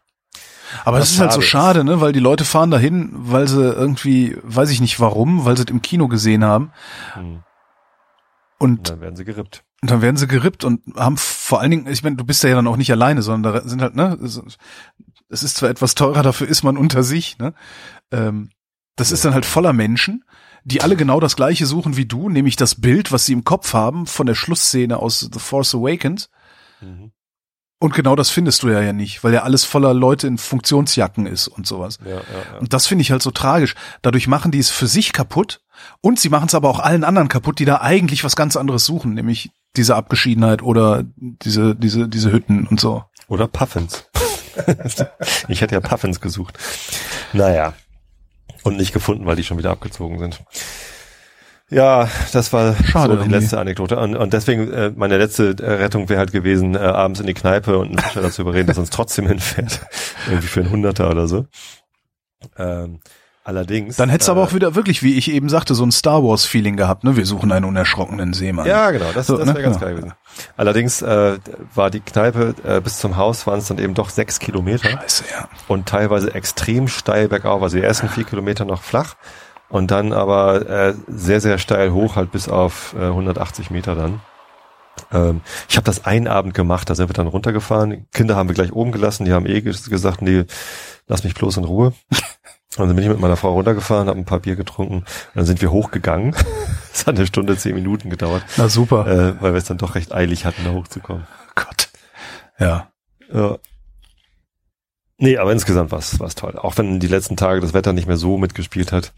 Aber 0.83 0.99
Was 0.99 1.05
es 1.07 1.13
ist 1.13 1.19
halt 1.19 1.31
so 1.31 1.41
schade 1.41 1.83
ne, 1.83 2.01
weil 2.01 2.11
die 2.11 2.19
Leute 2.19 2.43
fahren 2.43 2.71
dahin, 2.71 3.11
weil 3.13 3.47
sie 3.47 3.61
irgendwie, 3.63 4.35
weiß 4.43 4.69
ich 4.71 4.81
nicht 4.81 4.99
warum, 4.99 5.45
weil 5.45 5.55
sie 5.55 5.63
es 5.63 5.69
im 5.69 5.81
Kino 5.81 6.07
gesehen 6.07 6.43
haben 6.43 6.71
Hm. 7.13 7.43
und 8.57 8.79
Und 8.79 8.89
dann 8.89 9.01
werden 9.01 9.15
sie 9.15 9.25
gerippt. 9.25 9.63
Und 9.81 9.91
dann 9.91 10.01
werden 10.01 10.17
sie 10.17 10.27
gerippt 10.27 10.63
und 10.63 10.81
haben 10.97 11.17
vor 11.17 11.61
allen 11.61 11.71
Dingen, 11.71 11.87
ich 11.87 12.03
meine, 12.03 12.15
du 12.15 12.25
bist 12.25 12.43
ja 12.43 12.53
dann 12.55 12.67
auch 12.67 12.77
nicht 12.77 12.91
alleine, 12.91 13.21
sondern 13.21 13.53
da 13.53 13.61
sind 13.69 13.81
halt, 13.81 13.95
ne, 13.95 14.17
es 14.21 15.43
ist 15.43 15.57
zwar 15.57 15.69
etwas 15.69 15.95
teurer, 15.95 16.23
dafür 16.23 16.47
ist 16.47 16.63
man 16.63 16.77
unter 16.77 17.03
sich, 17.03 17.37
ne? 17.37 17.53
Ähm, 18.11 18.49
das 18.95 19.11
ist 19.11 19.25
dann 19.25 19.33
halt 19.33 19.45
voller 19.45 19.73
Menschen, 19.73 20.23
die 20.63 20.81
alle 20.81 20.95
genau 20.95 21.19
das 21.19 21.35
gleiche 21.35 21.65
suchen 21.65 21.97
wie 21.97 22.05
du, 22.05 22.29
nämlich 22.29 22.55
das 22.55 22.75
Bild, 22.75 23.11
was 23.11 23.25
sie 23.25 23.33
im 23.33 23.43
Kopf 23.43 23.73
haben 23.73 24.07
von 24.07 24.25
der 24.25 24.35
Schlussszene 24.35 24.97
aus 24.97 25.19
The 25.31 25.39
Force 25.39 25.75
Awakens. 25.75 26.29
Mhm. 26.81 27.11
Und 27.79 27.93
genau 27.93 28.15
das 28.15 28.29
findest 28.29 28.63
du 28.63 28.69
ja 28.69 28.81
ja 28.81 28.93
nicht, 28.93 29.23
weil 29.23 29.33
ja 29.33 29.43
alles 29.43 29.65
voller 29.65 29.93
Leute 29.93 30.27
in 30.27 30.37
Funktionsjacken 30.37 31.25
ist 31.25 31.47
und 31.47 31.67
sowas. 31.67 31.99
Ja, 32.05 32.11
ja, 32.11 32.15
ja. 32.17 32.59
Und 32.59 32.73
das 32.73 32.87
finde 32.87 33.01
ich 33.01 33.11
halt 33.11 33.21
so 33.21 33.31
tragisch. 33.31 33.75
Dadurch 34.01 34.27
machen 34.27 34.51
die 34.51 34.59
es 34.59 34.69
für 34.69 34.87
sich 34.87 35.11
kaputt 35.11 35.61
und 36.01 36.19
sie 36.19 36.29
machen 36.29 36.47
es 36.47 36.55
aber 36.55 36.69
auch 36.69 36.79
allen 36.79 37.03
anderen 37.03 37.27
kaputt, 37.27 37.59
die 37.59 37.65
da 37.65 37.81
eigentlich 37.81 38.23
was 38.23 38.35
ganz 38.35 38.55
anderes 38.55 38.85
suchen, 38.85 39.13
nämlich 39.13 39.51
diese 39.75 39.95
Abgeschiedenheit 39.95 40.61
oder 40.63 41.03
diese, 41.15 41.75
diese, 41.75 42.07
diese 42.07 42.31
Hütten 42.31 42.65
und 42.65 42.79
so. 42.79 43.03
Oder 43.27 43.47
Puffins. 43.47 44.05
ich 45.49 45.61
hätte 45.61 45.75
ja 45.75 45.81
Puffins 45.81 46.21
gesucht. 46.21 46.57
Naja. 47.33 47.73
Und 48.63 48.77
nicht 48.77 48.93
gefunden, 48.93 49.25
weil 49.25 49.35
die 49.35 49.43
schon 49.43 49.57
wieder 49.57 49.71
abgezogen 49.71 50.17
sind. 50.17 50.41
Ja, 51.71 52.07
das 52.31 52.53
war 52.53 52.75
Schade 52.75 53.13
so 53.13 53.15
die 53.15 53.23
irgendwie. 53.23 53.39
letzte 53.39 53.59
Anekdote. 53.59 53.97
Und, 53.97 54.15
und 54.15 54.33
deswegen, 54.33 54.71
äh, 54.71 54.91
meine 54.95 55.17
letzte 55.17 55.55
äh, 55.59 55.71
Rettung 55.73 56.09
wäre 56.09 56.19
halt 56.19 56.31
gewesen, 56.31 56.75
äh, 56.75 56.79
abends 56.79 57.19
in 57.19 57.25
die 57.25 57.33
Kneipe 57.33 57.77
und 57.79 57.87
einen 57.89 57.97
Fischer 57.99 58.21
dazu 58.21 58.43
überreden, 58.43 58.67
dass 58.67 58.77
er 58.77 58.81
uns 58.81 58.91
trotzdem 58.91 59.27
hinfährt. 59.27 59.81
Irgendwie 60.27 60.47
für 60.47 60.59
einen 60.61 60.69
Hunderter 60.69 61.09
oder 61.09 61.27
so. 61.27 61.47
Ähm, 62.57 62.99
allerdings. 63.43 63.95
Dann 63.95 64.09
hättest 64.09 64.27
du 64.27 64.33
äh, 64.33 64.35
aber 64.35 64.43
auch 64.43 64.53
wieder 64.53 64.75
wirklich, 64.75 65.01
wie 65.01 65.15
ich 65.17 65.31
eben 65.31 65.49
sagte, 65.49 65.73
so 65.73 65.83
ein 65.83 65.91
Star 65.91 66.23
Wars 66.23 66.45
Feeling 66.45 66.77
gehabt, 66.77 67.03
ne? 67.03 67.17
Wir 67.17 67.25
suchen 67.25 67.51
einen 67.51 67.65
unerschrockenen 67.65 68.33
Seemann. 68.33 68.67
Ja, 68.67 68.91
genau, 68.91 69.11
das, 69.15 69.25
So, 69.25 69.35
das 69.37 69.47
ne? 69.47 69.55
wäre 69.55 69.63
ganz 69.63 69.77
Ja. 69.77 69.81
geil 69.81 69.95
gewesen. 69.95 70.13
Allerdings 70.57 71.01
äh, 71.01 71.37
war 71.73 71.89
die 71.89 72.01
Kneipe 72.01 72.53
äh, 72.63 72.79
bis 72.79 72.99
zum 72.99 73.17
Haus 73.17 73.47
waren 73.47 73.57
es 73.57 73.67
dann 73.67 73.79
eben 73.79 73.95
doch 73.95 74.11
sechs 74.11 74.37
Kilometer. 74.37 74.89
Scheiße, 74.89 75.23
ja. 75.31 75.49
und 75.67 75.87
teilweise 75.87 76.31
extrem 76.35 76.87
steil 76.87 77.27
bergauf. 77.27 77.63
Also 77.63 77.77
die 77.77 77.83
ersten 77.83 78.07
vier 78.09 78.23
Kilometer 78.25 78.65
noch 78.65 78.83
flach 78.83 79.15
und 79.69 79.91
dann 79.91 80.13
aber 80.13 80.69
äh, 80.69 80.93
sehr, 81.07 81.41
sehr 81.41 81.57
steil 81.57 81.91
hoch, 81.91 82.15
halt 82.15 82.31
bis 82.31 82.47
auf 82.49 82.95
äh, 82.97 83.05
180 83.05 83.71
Meter 83.71 83.95
dann. 83.95 84.21
Ähm, 85.11 85.41
ich 85.67 85.75
habe 85.77 85.85
das 85.85 86.05
einen 86.05 86.27
Abend 86.27 86.53
gemacht, 86.53 86.89
da 86.89 86.95
sind 86.95 87.09
wir 87.09 87.13
dann 87.13 87.27
runtergefahren. 87.27 87.89
Die 87.91 88.05
Kinder 88.13 88.35
haben 88.35 88.47
wir 88.49 88.55
gleich 88.55 88.71
oben 88.73 88.91
gelassen, 88.91 89.25
die 89.25 89.33
haben 89.33 89.45
eh 89.45 89.57
ges- 89.59 89.89
gesagt, 89.89 90.21
nee, 90.21 90.45
lass 91.07 91.23
mich 91.23 91.33
bloß 91.35 91.57
in 91.57 91.63
Ruhe. 91.65 91.87
Und 92.77 92.87
dann 92.87 92.95
bin 92.95 93.03
ich 93.03 93.09
mit 93.09 93.19
meiner 93.19 93.35
Frau 93.37 93.51
runtergefahren, 93.53 94.07
habe 94.07 94.19
ein 94.19 94.25
paar 94.25 94.39
Bier 94.39 94.55
getrunken 94.55 94.99
und 94.99 95.05
dann 95.35 95.45
sind 95.45 95.61
wir 95.61 95.71
hochgegangen. 95.71 96.35
Es 96.95 97.05
hat 97.07 97.17
eine 97.17 97.27
Stunde, 97.27 97.57
zehn 97.57 97.75
Minuten 97.75 98.09
gedauert, 98.09 98.41
Na 98.55 98.69
super. 98.69 99.05
äh, 99.05 99.41
weil 99.41 99.51
wir 99.51 99.57
es 99.57 99.65
dann 99.65 99.77
doch 99.77 99.95
recht 99.95 100.13
eilig 100.13 100.45
hatten, 100.45 100.63
da 100.63 100.71
hochzukommen. 100.71 101.27
Gott. 101.53 101.89
Ja. 102.57 102.87
Ja. 103.33 103.57
Nee, 105.17 105.37
aber 105.37 105.51
insgesamt 105.51 105.91
war 105.91 105.99
es 105.99 106.35
toll. 106.35 106.57
Auch 106.57 106.77
wenn 106.77 106.99
die 106.99 107.07
letzten 107.07 107.37
Tage 107.37 107.61
das 107.61 107.73
Wetter 107.73 107.93
nicht 107.93 108.07
mehr 108.07 108.17
so 108.17 108.37
mitgespielt 108.37 108.91
hat 108.91 109.13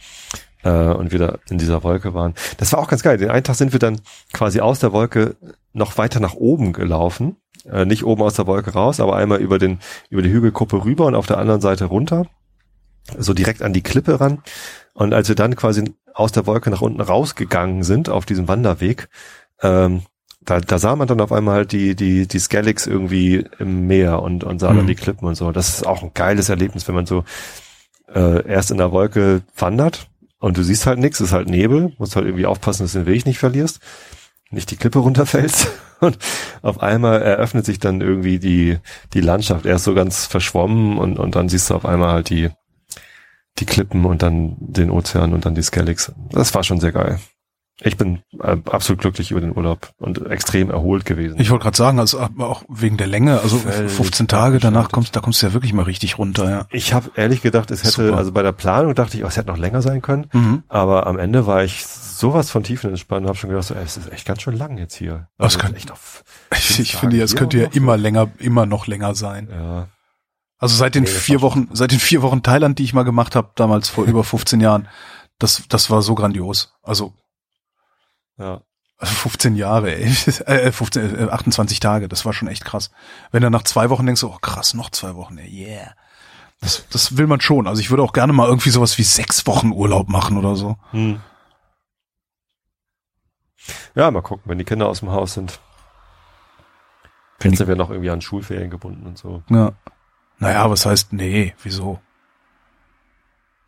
äh, 0.63 0.69
und 0.69 1.11
wir 1.11 1.19
da 1.19 1.39
in 1.49 1.57
dieser 1.57 1.83
Wolke 1.83 2.13
waren. 2.13 2.35
Das 2.57 2.71
war 2.71 2.79
auch 2.79 2.87
ganz 2.87 3.01
geil. 3.01 3.17
Den 3.17 3.31
einen 3.31 3.43
Tag 3.43 3.55
sind 3.55 3.73
wir 3.73 3.79
dann 3.79 3.99
quasi 4.31 4.59
aus 4.59 4.79
der 4.79 4.93
Wolke 4.93 5.35
noch 5.73 5.97
weiter 5.97 6.19
nach 6.19 6.35
oben 6.35 6.73
gelaufen. 6.73 7.37
Äh, 7.65 7.85
nicht 7.85 8.03
oben 8.03 8.21
aus 8.21 8.35
der 8.35 8.45
Wolke 8.45 8.73
raus, 8.73 8.99
aber 8.99 9.15
einmal 9.15 9.39
über 9.39 9.57
den 9.57 9.79
über 10.09 10.21
die 10.21 10.31
Hügelkuppe 10.31 10.83
rüber 10.83 11.05
und 11.05 11.15
auf 11.15 11.27
der 11.27 11.39
anderen 11.39 11.61
Seite 11.61 11.85
runter. 11.85 12.27
So 13.17 13.33
direkt 13.33 13.63
an 13.63 13.73
die 13.73 13.83
Klippe 13.83 14.19
ran. 14.19 14.43
Und 14.93 15.13
als 15.13 15.29
wir 15.29 15.35
dann 15.35 15.55
quasi 15.55 15.95
aus 16.13 16.31
der 16.31 16.45
Wolke 16.45 16.69
nach 16.69 16.81
unten 16.81 17.01
rausgegangen 17.01 17.83
sind 17.83 18.09
auf 18.09 18.25
diesem 18.25 18.47
Wanderweg, 18.47 19.09
ähm, 19.61 20.01
da, 20.47 20.61
da 20.61 20.79
sah 20.79 20.95
man 20.95 21.07
dann 21.07 21.19
auf 21.21 21.33
einmal 21.33 21.55
halt 21.55 21.73
die, 21.73 21.93
die, 21.95 22.25
die 22.25 22.39
Skelligs 22.39 22.87
irgendwie 22.87 23.45
im 23.59 23.85
Meer 23.85 24.21
und, 24.21 24.43
und 24.45 24.59
sah 24.59 24.69
dann 24.69 24.85
Mhm. 24.85 24.87
die 24.87 24.95
Klippen 24.95 25.27
und 25.27 25.35
so. 25.35 25.51
Das 25.51 25.67
ist 25.69 25.85
auch 25.85 26.01
ein 26.01 26.11
geiles 26.13 26.47
Erlebnis, 26.49 26.87
wenn 26.87 26.95
man 26.95 27.05
so 27.05 27.25
äh, 28.13 28.47
erst 28.47 28.71
in 28.71 28.77
der 28.77 28.91
Wolke 28.93 29.41
wandert 29.57 30.07
und 30.39 30.55
du 30.57 30.63
siehst 30.63 30.85
halt 30.87 30.99
nichts, 30.99 31.19
es 31.19 31.27
ist 31.27 31.33
halt 31.33 31.49
Nebel, 31.49 31.91
musst 31.97 32.15
halt 32.15 32.25
irgendwie 32.25 32.45
aufpassen, 32.45 32.83
dass 32.83 32.93
du 32.93 32.99
den 32.99 33.07
Weg 33.07 33.25
nicht 33.25 33.39
verlierst, 33.39 33.81
nicht 34.49 34.71
die 34.71 34.77
Klippe 34.77 34.99
runterfällst 34.99 35.67
und 35.99 36.17
auf 36.61 36.81
einmal 36.81 37.21
eröffnet 37.21 37.65
sich 37.65 37.79
dann 37.79 37.99
irgendwie 37.99 38.39
die, 38.39 38.77
die 39.13 39.21
Landschaft 39.21 39.65
erst 39.65 39.83
so 39.83 39.93
ganz 39.93 40.27
verschwommen 40.27 40.97
und, 40.97 41.19
und 41.19 41.35
dann 41.35 41.49
siehst 41.49 41.69
du 41.69 41.75
auf 41.75 41.85
einmal 41.85 42.13
halt 42.13 42.29
die, 42.29 42.49
die 43.59 43.65
Klippen 43.65 44.05
und 44.05 44.21
dann 44.21 44.55
den 44.59 44.91
Ozean 44.91 45.33
und 45.33 45.43
dann 45.45 45.55
die 45.55 45.63
Skelligs. 45.63 46.13
Das 46.31 46.55
war 46.55 46.63
schon 46.63 46.79
sehr 46.79 46.93
geil. 46.93 47.19
Ich 47.81 47.95
bin 47.95 48.23
äh, 48.41 48.57
absolut 48.71 49.01
glücklich 49.01 49.29
über 49.29 49.39
den 49.39 49.55
Urlaub 49.55 49.91
und 49.97 50.25
extrem 50.31 50.71
erholt 50.71 51.05
gewesen. 51.05 51.39
Ich 51.39 51.51
wollte 51.51 51.61
gerade 51.63 51.77
sagen, 51.77 51.99
also 51.99 52.19
aber 52.19 52.49
auch 52.49 52.63
wegen 52.69 52.97
der 52.97 53.05
Länge, 53.05 53.39
also 53.41 53.57
Völlig 53.59 53.91
15 53.91 54.27
Tage 54.27 54.57
danach 54.57 54.89
kommst, 54.91 55.15
da 55.15 55.19
kommst 55.19 55.41
du 55.41 55.45
ja 55.47 55.53
wirklich 55.53 55.73
mal 55.73 55.83
richtig 55.83 56.17
runter, 56.17 56.49
ja. 56.49 56.65
Ich 56.71 56.93
habe 56.93 57.11
ehrlich 57.15 57.43
gedacht, 57.43 57.69
es 57.69 57.83
hätte, 57.83 58.07
Super. 58.07 58.17
also 58.17 58.31
bei 58.31 58.41
der 58.41 58.51
Planung 58.51 58.95
dachte 58.95 59.15
ich, 59.17 59.23
oh, 59.23 59.27
es 59.27 59.37
hätte 59.37 59.49
noch 59.49 59.57
länger 59.57 59.83
sein 59.83 60.01
können, 60.01 60.27
Mhm. 60.33 60.63
aber 60.69 61.05
am 61.05 61.19
Ende 61.19 61.45
war 61.45 61.63
ich 61.63 61.85
sowas 61.85 62.49
von 62.49 62.63
tiefenentspannt 62.63 63.21
und 63.25 63.27
habe 63.29 63.37
schon 63.37 63.51
gedacht, 63.51 63.67
so, 63.67 63.75
ey, 63.75 63.83
es 63.83 63.95
ist 63.95 64.11
echt 64.11 64.25
ganz 64.25 64.41
schön 64.41 64.57
lang 64.57 64.79
jetzt 64.79 64.95
hier. 64.95 65.27
Das 65.37 65.53
Also 65.55 65.59
kann- 65.59 65.75
echt 65.75 65.91
auf, 65.91 66.23
Ich, 66.53 66.79
ich 66.79 66.95
finde, 66.95 67.21
es 67.21 67.35
könnte 67.35 67.59
ja 67.59 67.65
noch 67.67 67.75
immer 67.75 67.95
so. 67.97 68.01
länger, 68.01 68.27
immer 68.39 68.65
noch 68.65 68.87
länger 68.87 69.13
sein. 69.13 69.49
ja, 69.51 69.87
Also 70.57 70.75
seit 70.75 70.95
den 70.95 71.03
Nee, 71.03 71.09
das 71.09 71.17
vier 71.19 71.41
Wochen, 71.41 71.67
seit 71.73 71.91
den 71.91 71.99
vier 71.99 72.23
Wochen 72.23 72.41
Thailand, 72.41 72.79
die 72.79 72.83
ich 72.85 72.95
mal 72.95 73.03
gemacht 73.03 73.35
habe, 73.35 73.51
damals 73.53 73.87
vor 73.87 74.05
über 74.07 74.23
15 74.23 74.61
Jahren, 74.61 74.87
das, 75.37 75.61
das 75.69 75.91
war 75.91 76.01
so 76.01 76.15
grandios. 76.15 76.73
Also, 76.81 77.13
ja. 78.37 78.61
also 78.97 79.13
15 79.13 79.55
Jahre, 79.55 79.95
ey. 79.95 80.05
äh, 80.45 80.71
15, 80.71 81.27
äh, 81.27 81.29
28 81.29 81.79
Tage, 81.79 82.07
das 82.07 82.25
war 82.25 82.33
schon 82.33 82.47
echt 82.47 82.65
krass. 82.65 82.91
Wenn 83.31 83.43
du 83.43 83.49
nach 83.49 83.63
zwei 83.63 83.89
Wochen 83.89 84.05
denkst, 84.05 84.23
oh 84.23 84.37
krass, 84.41 84.73
noch 84.73 84.89
zwei 84.89 85.15
Wochen, 85.15 85.37
ey, 85.37 85.49
yeah. 85.49 85.91
Das, 86.61 86.87
das 86.89 87.17
will 87.17 87.27
man 87.27 87.39
schon. 87.39 87.67
Also 87.67 87.81
ich 87.81 87.91
würde 87.91 88.01
auch 88.01 88.13
gerne 88.13 88.33
mal 88.33 88.47
irgendwie 88.47 88.71
sowas 88.71 88.97
wie 88.97 89.03
sechs 89.03 89.45
Wochen 89.45 89.71
Urlaub 89.71 90.09
machen 90.09 90.37
oder 90.37 90.55
so. 90.55 90.77
Hm. 90.91 91.21
Ja, 93.93 94.09
mal 94.09 94.21
gucken, 94.21 94.43
wenn 94.45 94.57
die 94.57 94.63
Kinder 94.63 94.87
aus 94.87 95.01
dem 95.01 95.11
Haus 95.11 95.33
sind. 95.33 95.59
Jetzt 97.43 97.57
sind 97.57 97.67
wir 97.67 97.75
noch 97.75 97.91
irgendwie 97.91 98.09
an 98.09 98.21
Schulferien 98.21 98.71
gebunden 98.71 99.05
und 99.05 99.17
so. 99.17 99.43
ja. 99.49 99.73
Naja, 100.39 100.69
was 100.69 100.85
heißt, 100.85 101.13
nee, 101.13 101.55
wieso? 101.63 101.99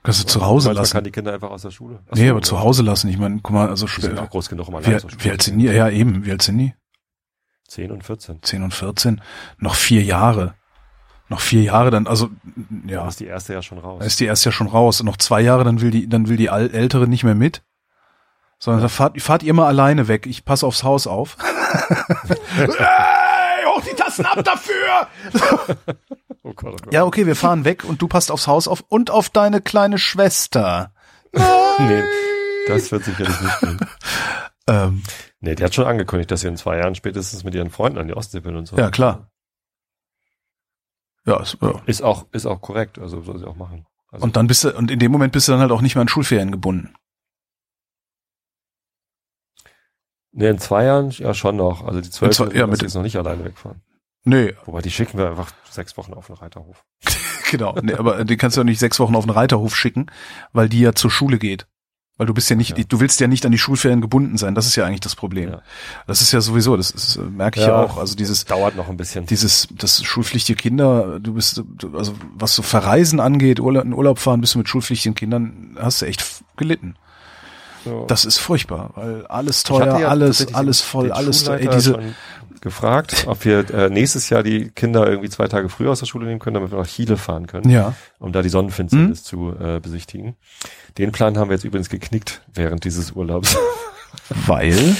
Kannst 0.04 0.24
du 0.24 0.28
zu 0.28 0.46
Hause 0.46 0.72
lassen. 0.72 0.94
kann 0.94 1.04
die 1.04 1.12
Kinder 1.12 1.34
einfach 1.34 1.50
aus 1.52 1.62
der 1.64 1.72
Schule. 1.72 2.00
Ach 2.10 2.16
Nee, 2.16 2.30
aber 2.30 2.40
ja. 2.40 2.44
zu 2.44 2.60
Hause 2.60 2.84
lassen. 2.84 3.10
Ich 3.10 3.18
meine, 3.18 3.40
guck 3.44 3.54
mal, 3.54 3.68
also 3.70 3.86
Die 3.86 4.02
sind 4.02 4.18
auch 4.18 4.30
groß 4.30 4.48
genug, 4.50 4.68
um 4.70 4.74
Wie, 4.76 4.78
alleine 4.78 5.00
zur 5.02 5.10
Schule 5.12 5.24
wie 5.26 5.30
alt 5.32 5.42
sind 5.42 5.60
die? 5.60 5.66
Ja, 5.66 5.90
eben. 5.90 6.26
Wie 6.26 6.32
alt 6.32 6.42
sind 6.42 6.58
die? 6.58 6.74
10 7.68 7.92
und 7.92 8.04
14. 8.04 8.42
10 8.42 8.64
und 8.64 8.74
14. 8.74 9.22
Noch 9.58 9.76
vier 9.76 10.02
Jahre. 10.04 10.56
Noch 11.28 11.42
vier 11.42 11.62
Jahre, 11.62 11.92
dann, 11.92 12.08
also, 12.08 12.30
ja. 12.88 13.08
ist 13.08 13.20
die 13.20 13.28
erste 13.28 13.54
ja 13.54 13.62
schon 13.62 13.78
raus. 13.78 14.00
Da 14.00 14.06
ist 14.06 14.20
die 14.20 14.26
erst 14.26 14.46
ja 14.46 14.52
schon 14.52 14.66
raus. 14.68 15.00
Und 15.02 15.06
noch 15.06 15.18
zwei 15.18 15.42
Jahre, 15.42 15.64
dann 15.64 15.80
will 15.82 15.92
die, 15.92 16.10
dann 16.10 16.28
will 16.28 16.38
die 16.38 16.50
Al- 16.50 16.72
Ältere 16.72 17.08
nicht 17.08 17.24
mehr 17.24 17.36
mit. 17.36 17.62
Sondern 18.58 18.82
da 18.82 18.88
fahrt, 18.90 19.22
fahrt 19.22 19.44
ihr 19.44 19.54
mal 19.54 19.68
alleine 19.68 20.08
weg. 20.08 20.26
Ich 20.26 20.44
passe 20.46 20.66
aufs 20.66 20.84
Haus 20.84 21.06
auf. 21.06 21.38
hey, 22.56 23.66
hoch 23.66 23.82
die 23.82 23.96
Tassen 23.96 24.26
ab 24.26 24.44
dafür! 24.44 25.08
oh 26.44 26.54
Gott, 26.54 26.74
oh 26.74 26.78
Gott. 26.84 26.94
Ja, 26.94 27.06
okay, 27.06 27.26
wir 27.26 27.36
fahren 27.36 27.66
weg 27.66 27.84
und 27.84 28.02
du 28.02 28.08
passt 28.08 28.32
aufs 28.32 28.48
Haus 28.48 28.68
auf 28.68 28.84
und 28.90 29.10
auf 29.12 29.30
deine 29.30 29.62
kleine 29.62 29.98
Schwester. 29.98 30.94
Nee, 31.82 32.04
das 32.68 32.92
wird 32.92 33.06
sicherlich 33.06 33.40
nicht 33.42 33.60
gehen. 33.62 33.80
Ähm, 34.68 35.02
Nee, 35.40 35.56
die 35.56 35.64
hat 35.64 35.74
schon 35.74 35.86
angekündigt, 35.88 36.30
dass 36.30 36.42
sie 36.42 36.48
in 36.50 36.58
zwei 36.58 36.78
Jahren 36.78 36.94
spätestens 36.94 37.44
mit 37.46 37.56
ihren 37.56 37.70
Freunden 37.72 37.98
an 37.98 38.08
die 38.08 38.14
Ostsee 38.14 38.44
will 38.44 38.56
und 38.58 38.66
so. 38.68 38.76
ja, 38.78 38.92
klar. 38.92 39.32
Ja, 41.26 41.40
ist, 41.42 41.58
ja. 41.62 41.82
Ist 41.86 42.02
auch, 42.04 42.26
ist 42.34 42.46
auch 42.46 42.60
korrekt, 42.62 43.00
also 43.00 43.22
soll 43.22 43.40
sie 43.40 43.46
auch 43.48 43.56
machen. 43.56 43.86
Also, 44.12 44.24
Und 44.26 44.36
dann 44.36 44.48
bist 44.48 44.64
du, 44.66 44.76
und 44.78 44.92
in 44.92 45.00
dem 45.00 45.12
Moment 45.12 45.32
bist 45.34 45.48
du 45.48 45.54
dann 45.54 45.62
halt 45.62 45.72
auch 45.72 45.82
nicht 45.82 45.96
mehr 45.96 46.02
an 46.02 46.08
Schulferien 46.10 46.52
gebunden. 46.52 46.94
nee, 50.32 50.50
in 50.50 50.60
zwei 50.60 50.84
Jahren, 50.86 51.10
ja 51.12 51.34
schon 51.34 51.56
noch. 51.56 51.86
Also 51.86 52.02
die 52.02 52.10
zwölf, 52.10 52.38
ja, 52.54 52.68
mit- 52.68 52.82
jetzt 52.82 52.94
noch 52.96 53.02
nicht 53.04 53.16
alleine 53.18 53.46
wegfahren. 53.46 53.82
Nee, 54.26 54.54
Wobei, 54.66 54.82
die 54.82 54.92
schicken 54.92 55.18
wir 55.18 55.30
einfach 55.30 55.52
sechs 55.70 55.96
Wochen 55.98 56.14
auf 56.14 56.28
den 56.28 56.36
Reiterhof. 56.36 56.84
genau. 57.52 57.76
Nee, 57.82 57.94
aber 57.94 58.26
die 58.26 58.38
kannst 58.38 58.58
du 58.58 58.62
ja 58.62 58.66
nicht 58.66 58.80
sechs 58.80 59.00
Wochen 59.00 59.16
auf 59.16 59.24
den 59.26 59.32
Reiterhof 59.32 59.76
schicken, 59.76 60.08
weil 60.54 60.70
die 60.70 60.82
ja 60.82 60.94
zur 60.94 61.10
Schule 61.12 61.40
geht. 61.40 61.68
Weil 62.18 62.28
du 62.28 62.34
bist 62.34 62.50
ja 62.50 62.58
nicht, 62.58 62.78
Ja. 62.78 62.84
du 62.84 63.00
willst 63.00 63.22
ja 63.22 63.28
nicht 63.28 63.46
an 63.46 63.54
die 63.54 63.58
Schulferien 63.58 64.02
gebunden 64.02 64.38
sein. 64.38 64.54
Das 64.54 64.66
ist 64.66 64.76
ja 64.76 64.86
eigentlich 64.86 65.00
das 65.00 65.16
Problem. 65.16 65.52
Ja. 65.52 65.62
Das 66.06 66.22
ist 66.22 66.34
ja 66.34 66.42
sowieso, 66.42 66.76
das 66.76 66.92
ist, 66.92 67.16
äh, 67.16 67.22
merke 67.22 67.62
ich 67.62 67.66
ja. 67.66 67.72
Ja. 67.72 67.84
auch. 67.86 67.98
Also 67.98 68.16
dieses, 68.16 68.44
Dauert 68.44 68.76
noch 68.76 68.90
ein 68.90 68.98
bisschen. 68.98 69.26
dieses, 69.26 69.70
das 69.72 70.04
schulpflichtige 70.04 70.62
Kinder, 70.62 71.22
du 71.22 71.36
bist, 71.36 71.64
du, 71.78 71.98
also 71.98 72.14
was 72.36 72.54
so 72.56 72.62
Verreisen 72.62 73.22
angeht, 73.22 73.62
Urlaub, 73.62 73.86
in 73.86 73.94
Urlaub 73.94 74.20
fahren, 74.20 74.42
bist 74.42 74.54
du 74.54 74.58
mit 74.58 74.68
schulpflichtigen 74.68 75.16
Kindern, 75.16 75.78
hast 75.80 76.02
du 76.02 76.08
echt 76.08 76.44
gelitten. 76.58 76.96
So. 77.86 78.06
Das 78.08 78.26
ist 78.26 78.38
furchtbar, 78.38 78.92
weil 78.96 79.26
alles 79.28 79.64
teuer, 79.64 79.98
ja 80.02 80.10
alles, 80.10 80.54
alles 80.54 80.82
voll, 80.82 81.14
alles 81.14 81.46
teuer. 81.46 81.60
Ey, 81.60 81.70
diese, 81.70 81.98
gefragt, 82.62 83.26
ob 83.28 83.46
wir 83.46 83.70
äh, 83.74 83.90
nächstes 83.90 84.30
Jahr 84.30 84.44
die 84.44 84.70
Kinder 84.70 85.08
irgendwie 85.08 85.30
zwei 85.30 85.48
Tage 85.48 85.70
früher 85.70 85.92
aus 85.92 86.00
der 86.00 86.06
Schule 86.06 86.26
nehmen 86.26 86.40
können, 86.40 86.56
damit 86.56 86.72
wir 86.72 86.78
nach 86.80 86.88
Chile 86.88 87.18
fahren 87.18 87.48
können, 87.48 87.70
ja, 87.70 87.94
um 88.20 88.32
da 88.32 88.42
die 88.42 88.50
Sonnenfinsternis 88.50 89.24
zu 89.24 89.54
äh, 89.60 89.80
besichtigen. 89.80 90.36
Den 90.98 91.12
Plan 91.12 91.38
haben 91.38 91.50
wir 91.50 91.56
jetzt 91.56 91.66
übrigens 91.66 91.90
geknickt 91.90 92.42
während 92.54 92.84
dieses 92.84 93.12
Urlaubs. 93.12 93.58
weil, 94.48 94.96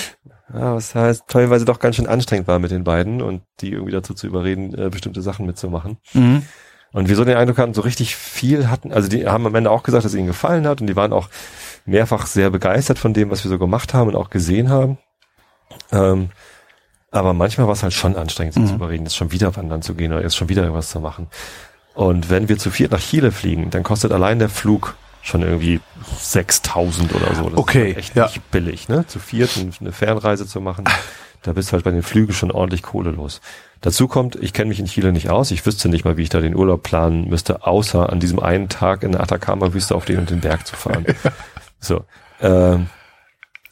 Ja, 0.54 0.76
was 0.76 0.96
heißt 0.96 1.24
teilweise 1.28 1.66
doch 1.66 1.80
ganz 1.80 1.96
schön 1.96 2.08
anstrengend 2.08 2.48
war 2.48 2.60
mit 2.60 2.72
den 2.72 2.84
beiden 2.84 3.22
und 3.22 3.42
die 3.60 3.72
irgendwie 3.72 3.92
dazu 3.92 4.14
zu 4.14 4.28
überreden, 4.28 4.74
äh, 4.78 4.90
bestimmte 4.90 5.22
Sachen 5.22 5.46
mitzumachen. 5.46 5.98
mhm. 6.14 6.44
Und 6.92 7.08
wir 7.08 7.16
so 7.16 7.24
den 7.24 7.38
Eindruck 7.38 7.60
hatten, 7.60 7.76
so 7.76 7.82
richtig 7.82 8.16
viel 8.16 8.68
hatten, 8.68 8.92
also 8.92 9.10
die 9.10 9.28
haben 9.28 9.46
am 9.46 9.54
Ende 9.54 9.70
auch 9.70 9.84
gesagt, 9.84 10.06
dass 10.06 10.14
es 10.14 10.18
ihnen 10.18 10.26
gefallen 10.26 10.66
hat 10.66 10.82
und 10.82 10.88
die 10.88 10.96
waren 10.96 11.14
auch 11.14 11.30
mehrfach 11.86 12.26
sehr 12.26 12.50
begeistert 12.50 12.98
von 12.98 13.14
dem, 13.14 13.30
was 13.30 13.44
wir 13.44 13.50
so 13.50 13.60
gemacht 13.60 13.94
haben 13.94 14.08
und 14.08 14.16
auch 14.16 14.32
gesehen 14.32 14.70
haben. 14.70 14.98
Ähm, 15.92 16.30
aber 17.12 17.34
manchmal 17.34 17.68
war 17.68 17.74
es 17.74 17.84
halt 17.84 17.94
schon 17.94 18.16
anstrengend, 18.16 18.54
sie 18.54 18.60
Mhm. 18.62 18.68
zu 18.68 18.74
überreden, 18.76 19.04
jetzt 19.04 19.16
schon 19.16 19.32
wieder 19.32 19.56
wandern 19.56 19.82
zu 19.82 19.96
gehen 19.96 20.12
oder 20.14 20.22
jetzt 20.22 20.36
schon 20.38 20.50
wieder 20.50 20.62
irgendwas 20.64 20.90
zu 20.90 21.00
machen. 21.00 21.28
Und 21.96 22.30
wenn 22.30 22.48
wir 22.50 22.58
zu 22.58 22.72
viert 22.72 22.92
nach 22.92 23.00
Chile 23.02 23.32
fliegen, 23.32 23.70
dann 23.72 23.84
kostet 23.84 24.12
allein 24.12 24.40
der 24.40 24.50
Flug 24.50 24.96
schon 25.22 25.42
irgendwie 25.42 25.82
6000 26.20 27.14
oder 27.14 27.36
so. 27.36 27.50
Das 27.50 27.58
Okay, 27.60 27.92
ist 27.92 27.98
echt 27.98 28.16
ja. 28.16 28.26
nicht 28.28 28.52
billig, 28.52 28.88
ne? 28.90 29.06
Zu 29.08 29.20
viert 29.20 29.50
eine 29.82 29.92
Fernreise 29.92 30.46
zu 30.48 30.62
machen. 30.62 30.86
Da 31.42 31.54
bist 31.54 31.70
du 31.70 31.74
halt 31.74 31.86
bei 31.86 31.92
den 31.92 32.04
Flügen 32.04 32.34
schon 32.34 32.52
ordentlich 32.52 32.84
Kohle 32.84 33.12
los. 33.12 33.40
Dazu 33.80 34.10
kommt, 34.10 34.36
ich 34.36 34.52
kenne 34.52 34.68
mich 34.68 34.80
in 34.82 34.88
Chile 34.88 35.14
nicht 35.14 35.30
aus. 35.30 35.52
Ich 35.52 35.66
wüsste 35.66 35.88
nicht 35.88 36.04
mal, 36.04 36.18
wie 36.18 36.24
ich 36.24 36.28
da 36.28 36.42
den 36.42 36.54
Urlaub 36.54 36.84
planen 36.84 37.30
müsste, 37.30 37.66
außer 37.66 38.10
an 38.10 38.20
diesem 38.20 38.42
einen 38.42 38.68
Tag 38.68 39.04
in 39.04 39.14
der 39.14 39.22
Atacama-Wüste 39.22 39.96
auf 39.96 40.04
den 40.04 40.20
und 40.20 40.30
den 40.30 40.42
Berg 40.42 40.68
zu 40.68 40.76
fahren. 40.76 41.06
so. 41.80 42.04
Ähm, 42.42 42.88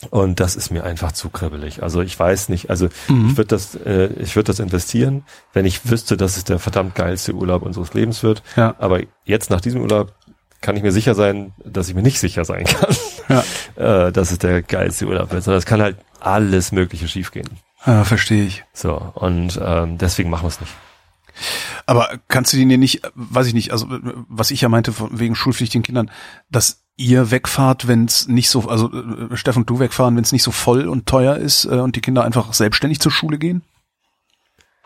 und 0.10 0.40
das 0.40 0.56
ist 0.56 0.72
mir 0.72 0.84
einfach 0.84 1.12
zu 1.12 1.30
kribbelig. 1.30 1.84
Also 1.84 2.02
ich 2.02 2.18
weiß 2.20 2.50
nicht, 2.50 2.70
also 2.70 2.90
Mhm. 3.08 3.30
ich 3.32 3.38
würde 3.38 3.48
das, 3.48 3.76
äh, 3.76 4.08
ich 4.20 4.36
würde 4.36 4.48
das 4.48 4.60
investieren, 4.60 5.24
wenn 5.54 5.66
ich 5.66 5.90
wüsste, 5.90 6.18
dass 6.18 6.38
es 6.38 6.44
der 6.44 6.60
verdammt 6.60 6.96
geilste 6.96 7.34
Urlaub 7.34 7.62
unseres 7.64 7.94
Lebens 7.94 8.24
wird. 8.24 8.44
Ja. 8.56 8.76
Aber 8.80 9.02
jetzt 9.26 9.50
nach 9.50 9.62
diesem 9.62 9.82
Urlaub 9.82 10.14
kann 10.62 10.76
ich 10.76 10.84
mir 10.84 10.92
sicher 10.92 11.14
sein, 11.16 11.54
dass 11.64 11.88
ich 11.90 11.96
mir 11.96 12.02
nicht 12.02 12.20
sicher 12.20 12.44
sein 12.46 12.66
kann, 12.66 12.96
Ja. 13.78 14.08
äh, 14.08 14.12
dass 14.12 14.32
es 14.32 14.40
der 14.40 14.62
geilste 14.64 15.06
Urlaub 15.06 15.32
wird. 15.32 15.44
Sondern 15.44 15.60
es 15.60 15.66
kann 15.66 15.82
halt 15.82 15.98
alles 16.20 16.72
Mögliche 16.72 17.08
schiefgehen. 17.08 17.48
ja, 17.86 18.04
verstehe 18.04 18.44
ich. 18.46 18.64
So, 18.74 18.96
und 19.16 19.60
ähm, 19.64 19.98
deswegen 20.00 20.30
machen 20.32 20.44
wir 20.44 20.50
es 20.50 20.60
nicht. 20.60 20.74
Aber 21.86 22.10
kannst 22.28 22.52
du 22.54 22.58
dir 22.58 22.66
nicht, 22.78 23.02
weiß 23.14 23.46
ich 23.48 23.54
nicht, 23.54 23.72
also 23.72 23.88
was 24.28 24.50
ich 24.50 24.62
ja 24.62 24.70
meinte 24.70 24.92
von, 24.92 25.20
wegen 25.20 25.36
schulpflichtigen 25.36 25.84
Kindern, 25.84 26.10
dass 26.50 26.84
ihr 26.98 27.32
wegfahrt, 27.32 27.88
wenn 27.88 28.06
es 28.06 28.28
nicht 28.28 28.50
so, 28.50 28.68
also 28.68 28.92
äh, 28.92 29.38
Steffen 29.38 29.64
und 29.64 29.70
du 29.70 29.80
wegfahren, 29.80 30.16
wenn 30.16 30.24
es 30.24 30.32
nicht 30.32 30.44
so 30.44 30.52
voll 30.52 30.88
und 30.88 31.06
teuer 31.06 31.38
ist 31.38 31.66
äh, 31.66 31.76
und 31.76 31.96
die 31.96 32.02
Kinder 32.02 32.26
einfach 32.26 32.54
selbstständig 32.54 33.00
zur 33.00 33.12
Schule 33.12 33.38
gehen? 33.38 33.62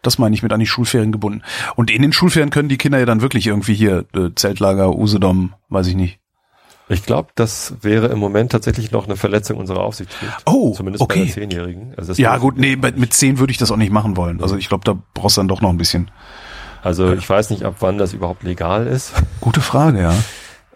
Das 0.02 0.18
meine 0.18 0.36
ich 0.36 0.44
mit 0.44 0.52
an 0.52 0.60
die 0.60 0.68
Schulferien 0.68 1.12
gebunden. 1.12 1.44
Und 1.76 1.92
in 1.92 2.02
den 2.02 2.12
Schulferien 2.12 2.50
können 2.50 2.70
die 2.70 2.78
Kinder 2.78 3.00
ja 3.00 3.06
dann 3.06 3.22
wirklich 3.22 3.48
irgendwie 3.48 3.76
hier 3.76 4.06
äh, 4.14 4.30
Zeltlager, 4.36 4.96
Usedom, 4.96 5.54
weiß 5.70 5.88
ich 5.88 5.96
nicht. 5.96 6.20
Ich 6.90 7.04
glaube, 7.04 7.30
das 7.36 7.76
wäre 7.82 8.08
im 8.08 8.20
Moment 8.20 8.52
tatsächlich 8.52 8.92
noch 8.92 9.06
eine 9.06 9.16
Verletzung 9.16 9.58
unserer 9.58 9.80
Aufsichtspflicht. 9.80 10.34
Oh, 10.46 10.74
Zumindest 10.74 11.02
okay. 11.02 11.20
bei 11.20 11.26
der 11.26 11.34
Zehnjährigen. 11.34 11.94
Also 11.96 12.12
Ja 12.14 12.38
gut, 12.38 12.58
nee, 12.58 12.76
mit 12.76 13.14
zehn 13.14 13.40
würde 13.40 13.52
ich 13.52 13.58
das 13.58 13.72
auch 13.72 13.78
nicht 13.78 13.94
machen 13.94 14.18
wollen. 14.18 14.42
Also 14.42 14.58
ich 14.58 14.68
glaube, 14.68 14.84
da 14.84 15.02
brauchst 15.14 15.38
du 15.38 15.42
dann 15.42 15.48
doch 15.48 15.62
noch 15.62 15.70
ein 15.70 15.78
bisschen. 15.78 16.12
Also 16.84 17.14
ich 17.14 17.30
weiß 17.30 17.52
nicht, 17.52 17.64
ab 17.64 17.76
wann 17.80 17.98
das 17.98 18.12
überhaupt 18.12 18.44
legal 18.44 18.88
ist. 18.88 19.14
Gute 19.40 19.62
Frage, 19.62 20.02
ja. 20.02 20.14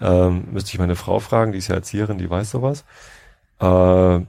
Ähm, 0.02 0.46
müsste 0.52 0.72
ich 0.72 0.80
meine 0.80 0.96
Frau 0.96 1.20
fragen, 1.20 1.52
die 1.52 1.58
ist 1.60 1.68
ja 1.70 1.76
Erzieherin, 1.76 2.18
die 2.18 2.30
weiß 2.30 2.52
sowas. 2.52 2.84
Äh, 3.60 4.26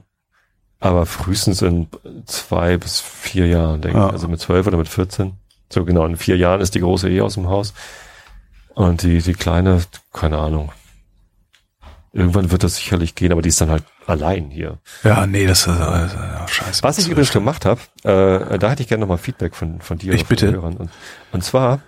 aber 0.79 1.05
frühestens 1.05 1.61
in 1.61 1.87
zwei 2.25 2.77
bis 2.77 2.99
vier 3.01 3.47
Jahren, 3.47 3.81
denke 3.81 3.97
Ja. 3.97 4.07
ich. 4.07 4.13
Also 4.13 4.27
mit 4.27 4.39
zwölf 4.39 4.67
oder 4.67 4.77
mit 4.77 4.87
14. 4.87 5.33
So 5.71 5.83
genau, 5.85 6.05
in 6.05 6.15
vier 6.17 6.37
Jahren 6.37 6.61
ist 6.61 6.75
die 6.75 6.79
große 6.79 7.09
eh 7.09 7.21
aus 7.21 7.33
dem 7.33 7.49
Haus. 7.49 7.73
Und 8.75 9.01
die, 9.01 9.21
die 9.21 9.33
kleine, 9.33 9.81
keine 10.13 10.37
Ahnung. 10.37 10.71
Irgendwann 12.13 12.51
wird 12.51 12.63
das 12.63 12.77
sicherlich 12.77 13.15
gehen, 13.15 13.31
aber 13.31 13.41
die 13.41 13.49
ist 13.49 13.59
dann 13.59 13.69
halt 13.69 13.83
allein 14.05 14.49
hier. 14.49 14.77
Ja, 15.03 15.27
nee, 15.27 15.45
das 15.45 15.61
ist 15.61 15.67
äh, 15.67 15.71
ja, 15.79 16.47
scheiße. 16.47 16.81
Was 16.83 16.97
ich 16.97 17.09
übrigens 17.09 17.31
gemacht 17.31 17.65
habe, 17.65 17.81
äh, 18.03 18.57
da 18.57 18.69
hätte 18.69 18.81
ich 18.81 18.87
gerne 18.87 19.01
nochmal 19.01 19.17
Feedback 19.17 19.55
von, 19.55 19.81
von 19.81 19.97
dir 19.97 20.13
Ich 20.13 20.25
bitte. 20.25 20.61
Und, 20.61 20.89
und 21.31 21.43
zwar 21.43 21.81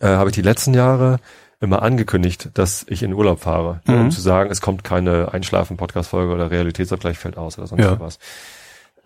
äh, 0.00 0.06
habe 0.06 0.30
ich 0.30 0.34
die 0.34 0.42
letzten 0.42 0.74
Jahre 0.74 1.18
immer 1.62 1.80
angekündigt, 1.82 2.50
dass 2.54 2.84
ich 2.88 3.02
in 3.02 3.14
Urlaub 3.14 3.40
fahre, 3.40 3.80
Mhm. 3.86 3.94
um 4.02 4.10
zu 4.10 4.20
sagen, 4.20 4.50
es 4.50 4.60
kommt 4.60 4.84
keine 4.84 5.32
Einschlafen-Podcast-Folge 5.32 6.32
oder 6.34 6.50
Realitätsabgleich 6.50 7.16
fällt 7.18 7.38
aus 7.38 7.56
oder 7.56 7.66
sonst 7.68 7.82
Ja. 7.84 7.98
was. 8.00 8.18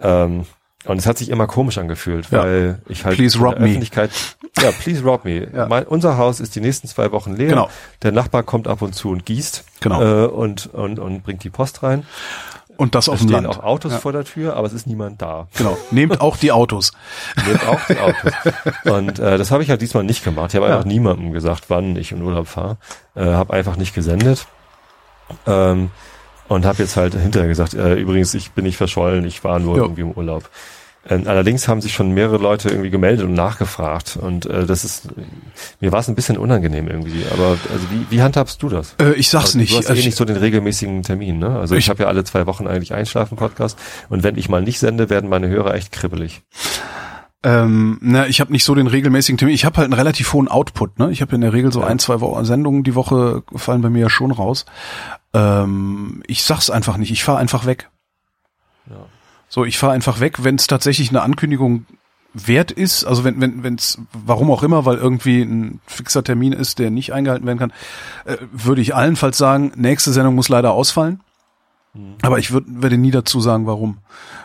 Ähm, 0.01 0.47
und 0.87 0.99
es 0.99 1.07
hat 1.07 1.19
sich 1.19 1.29
immer 1.31 1.47
komisch 1.47 1.79
angefühlt, 1.79 2.31
Ja. 2.31 2.41
weil 2.43 2.79
ich 2.89 3.05
halt 3.05 3.17
Please 3.17 3.37
in 3.37 3.43
der 3.43 3.51
rob 3.53 3.59
me. 3.61 3.67
Öffentlichkeit, 3.67 4.11
ja, 4.61 4.71
please 4.73 5.03
rob 5.03 5.25
me. 5.25 5.49
Ja. 5.53 5.67
Mein, 5.69 5.85
unser 5.85 6.17
Haus 6.17 6.41
ist 6.41 6.55
die 6.55 6.61
nächsten 6.61 6.87
zwei 6.89 7.13
Wochen 7.13 7.35
leer. 7.35 7.49
Genau. 7.49 7.69
Der 8.03 8.13
Nachbar 8.13 8.43
kommt 8.43 8.69
ab 8.69 8.83
und 8.83 8.95
zu 8.95 9.11
und 9.11 9.27
gießt 9.27 9.65
Genau. 9.81 10.03
äh, 10.03 10.27
und, 10.27 10.67
und, 10.73 10.99
und 10.99 11.23
bringt 11.25 11.45
die 11.45 11.51
Post 11.51 11.83
rein. 11.83 12.05
Und 12.77 12.95
das 12.95 13.05
Es 13.07 13.09
auf 13.09 13.19
dem 13.21 13.29
stehen 13.29 13.45
Land. 13.45 13.59
auch 13.59 13.63
Autos 13.65 13.93
Ja. 13.93 13.99
vor 13.99 14.13
der 14.13 14.25
Tür, 14.25 14.55
aber 14.57 14.67
es 14.67 14.73
ist 14.73 14.87
niemand 14.87 15.23
da. 15.23 15.47
Genau. 15.57 15.77
Nehmt 15.91 16.21
auch 16.21 16.37
die 16.37 16.53
Autos. 16.53 16.93
Nehmt 17.47 17.67
auch 17.67 17.81
die 17.89 17.99
Autos. 17.99 18.33
Und 18.85 19.19
äh, 19.19 19.39
das 19.39 19.51
habe 19.51 19.63
ich 19.63 19.71
halt 19.71 19.81
diesmal 19.81 20.05
nicht 20.05 20.23
gemacht. 20.25 20.51
Ich 20.51 20.57
habe 20.57 20.67
Ja. 20.67 20.75
einfach 20.77 20.87
niemandem 20.87 21.33
gesagt, 21.33 21.65
wann 21.69 21.97
ich 21.97 22.13
in 22.13 22.21
Urlaub 22.23 22.49
fahre. 22.49 22.77
Äh, 23.15 23.25
habe 23.25 23.53
einfach 23.55 23.77
nicht 23.77 23.95
gesendet. 23.95 24.47
Ähm, 25.47 25.91
und 26.49 26.65
habe 26.65 26.79
jetzt 26.83 26.97
halt 26.97 27.15
hinterher 27.15 27.49
gesagt, 27.49 27.75
äh, 27.75 27.95
übrigens, 27.95 28.33
ich 28.35 28.53
bin 28.53 28.65
nicht 28.65 28.77
verschollen, 28.77 29.25
ich 29.27 29.43
war 29.43 29.59
nur 29.59 29.77
Ja. 29.77 29.83
irgendwie 29.83 30.03
im 30.03 30.13
Urlaub. 30.13 30.49
Ähm, 31.09 31.23
allerdings 31.27 31.69
haben 31.69 31.81
sich 31.81 31.93
schon 31.95 32.11
mehrere 32.13 32.39
Leute 32.39 32.69
irgendwie 32.69 32.91
gemeldet 32.91 33.25
und 33.25 33.33
nachgefragt. 33.35 34.17
Und 34.17 34.47
äh, 34.47 34.67
das 34.67 34.85
ist, 34.85 35.09
mir 35.81 35.93
war 35.93 36.01
es 36.01 36.09
ein 36.09 36.15
bisschen 36.17 36.37
unangenehm 36.37 36.89
irgendwie. 36.89 37.25
Aber 37.33 37.51
also 37.73 37.87
wie, 37.93 38.07
wie 38.11 38.23
handhabst 38.23 38.61
du 38.63 38.69
das? 38.69 38.95
Äh, 39.01 39.13
ich 39.13 39.29
sag's 39.29 39.47
Also, 39.47 39.59
nicht. 39.59 39.73
Du 39.73 39.77
hast 39.79 39.87
Also 39.87 39.97
eh 39.97 40.01
ich- 40.01 40.07
nicht 40.07 40.17
so 40.17 40.25
den 40.25 40.37
regelmäßigen 40.37 41.03
Termin, 41.05 41.39
ne? 41.39 41.59
Also 41.59 41.75
ich, 41.77 41.85
Ich- 41.85 41.91
habe 41.91 42.03
ja 42.03 42.09
alle 42.09 42.25
zwei 42.25 42.47
Wochen 42.47 42.67
eigentlich 42.67 42.93
Einschlafen-Podcast. 42.93 43.79
Und 44.09 44.25
wenn 44.25 44.37
ich 44.37 44.49
mal 44.49 44.63
nicht 44.63 44.79
sende, 44.81 45.09
werden 45.09 45.31
meine 45.31 45.49
Hörer 45.49 45.75
echt 45.75 45.93
kribbelig. 45.93 46.43
Ähm, 47.45 47.99
na, 48.01 48.27
ich 48.27 48.41
habe 48.41 48.51
nicht 48.51 48.65
so 48.65 48.75
den 48.75 48.89
regelmäßigen 48.89 49.39
Termin. 49.39 49.55
Ich 49.55 49.65
habe 49.65 49.77
halt 49.77 49.85
einen 49.85 49.93
relativ 49.93 50.33
hohen 50.33 50.49
Output. 50.49 50.99
Ne? 50.99 51.13
Ich 51.13 51.21
habe 51.23 51.35
in 51.37 51.43
der 51.43 51.53
Regel 51.53 51.71
so 51.73 51.83
ein, 51.83 52.01
zwei 52.01 52.21
Wo 52.21 52.43
Sendungen 52.43 52.83
die 52.83 52.97
Woche 52.97 53.45
fallen 53.55 53.83
bei 53.83 53.91
mir 53.91 54.01
ja 54.01 54.11
schon 54.11 54.33
raus. 54.33 54.67
Ähm, 55.33 56.23
ich 56.27 56.43
sag's 56.43 56.71
einfach 56.71 56.97
nicht. 56.97 57.13
Ich 57.13 57.23
fahre 57.23 57.39
einfach 57.39 57.65
weg. 57.67 57.91
Ja. 58.91 58.97
So, 59.49 59.65
ich 59.65 59.79
fahre 59.79 59.93
einfach 59.93 60.21
weg, 60.21 60.45
wenn 60.45 60.57
es 60.57 60.67
tatsächlich 60.67 61.11
eine 61.11 61.23
Ankündigung 61.23 61.87
wert 62.35 62.71
ist. 62.71 63.05
Also 63.05 63.25
wenn 63.25 63.41
wenn 63.41 63.63
wenn's 63.63 63.99
warum 64.13 64.51
auch 64.51 64.63
immer, 64.63 64.85
weil 64.85 64.97
irgendwie 64.97 65.43
ein 65.43 65.81
fixer 65.87 66.23
Termin 66.23 66.53
ist, 66.53 66.79
der 66.79 66.91
nicht 66.91 67.13
eingehalten 67.13 67.47
werden 67.47 67.59
kann, 67.59 67.73
äh, 68.25 68.37
würde 68.53 68.83
ich 68.83 68.95
allenfalls 68.95 69.39
sagen, 69.39 69.73
nächste 69.77 70.13
Sendung 70.13 70.35
muss 70.35 70.49
leider 70.49 70.73
ausfallen. 70.73 71.21
Aber 72.23 72.39
ich 72.39 72.51
würd, 72.51 72.65
werde 72.69 72.99
nie 72.99 73.11
dazu 73.11 73.41
sagen, 73.41 73.67
warum. 73.67 73.99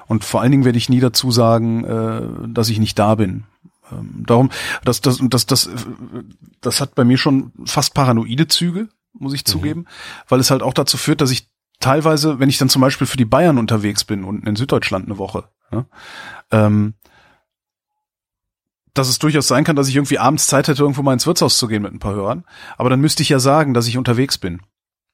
Und 0.08 0.24
vor 0.24 0.42
allen 0.42 0.52
Dingen 0.52 0.66
werde 0.66 0.78
ich 0.78 0.90
nie 0.90 1.00
dazu 1.00 1.32
sagen, 1.32 1.84
äh, 1.84 2.22
dass 2.48 2.70
ich 2.70 2.80
nicht 2.80 2.98
da 2.98 3.16
bin. 3.16 3.44
Ähm, 3.92 4.24
darum, 4.26 4.50
das, 4.84 5.02
das, 5.02 5.20
das, 5.22 5.46
das, 5.46 5.70
das 6.62 6.82
hat 6.82 6.96
bei 6.96 7.04
mir 7.04 7.18
schon 7.18 7.52
fast 7.66 7.94
paranoide 7.94 8.48
Züge, 8.48 8.90
muss 9.14 9.34
ich 9.34 9.44
zugeben, 9.46 9.86
weil 10.30 10.40
es 10.40 10.52
halt 10.52 10.64
auch 10.64 10.74
dazu 10.74 10.98
führt, 10.98 11.22
dass 11.22 11.32
ich 11.32 11.50
teilweise, 11.82 12.40
wenn 12.40 12.50
ich 12.50 12.58
dann 12.58 12.70
zum 12.70 12.82
Beispiel 12.82 13.08
für 13.08 13.18
die 13.18 13.26
Bayern 13.26 13.58
unterwegs 13.58 14.04
bin, 14.04 14.24
unten 14.24 14.48
in 14.48 14.56
Süddeutschland 14.56 15.06
eine 15.06 15.18
Woche, 15.18 15.50
ja, 15.72 15.86
ähm, 16.52 16.94
dass 18.94 19.10
es 19.10 19.20
durchaus 19.20 19.48
sein 19.48 19.64
kann, 19.64 19.76
dass 19.76 19.88
ich 19.88 19.96
irgendwie 19.96 20.20
abends 20.20 20.48
Zeit 20.48 20.68
hätte, 20.68 20.82
irgendwo 20.82 21.02
mal 21.02 21.14
ins 21.14 21.26
Wirtshaus 21.26 21.58
zu 21.58 21.68
gehen 21.68 21.82
mit 21.82 21.94
ein 21.94 22.00
paar 22.00 22.14
Hörern. 22.14 22.44
Aber 22.78 22.90
dann 22.90 23.00
müsste 23.00 23.24
ich 23.24 23.30
ja 23.30 23.40
sagen, 23.40 23.74
dass 23.74 23.88
ich 23.88 23.98
unterwegs 23.98 24.38
bin. 24.38 24.62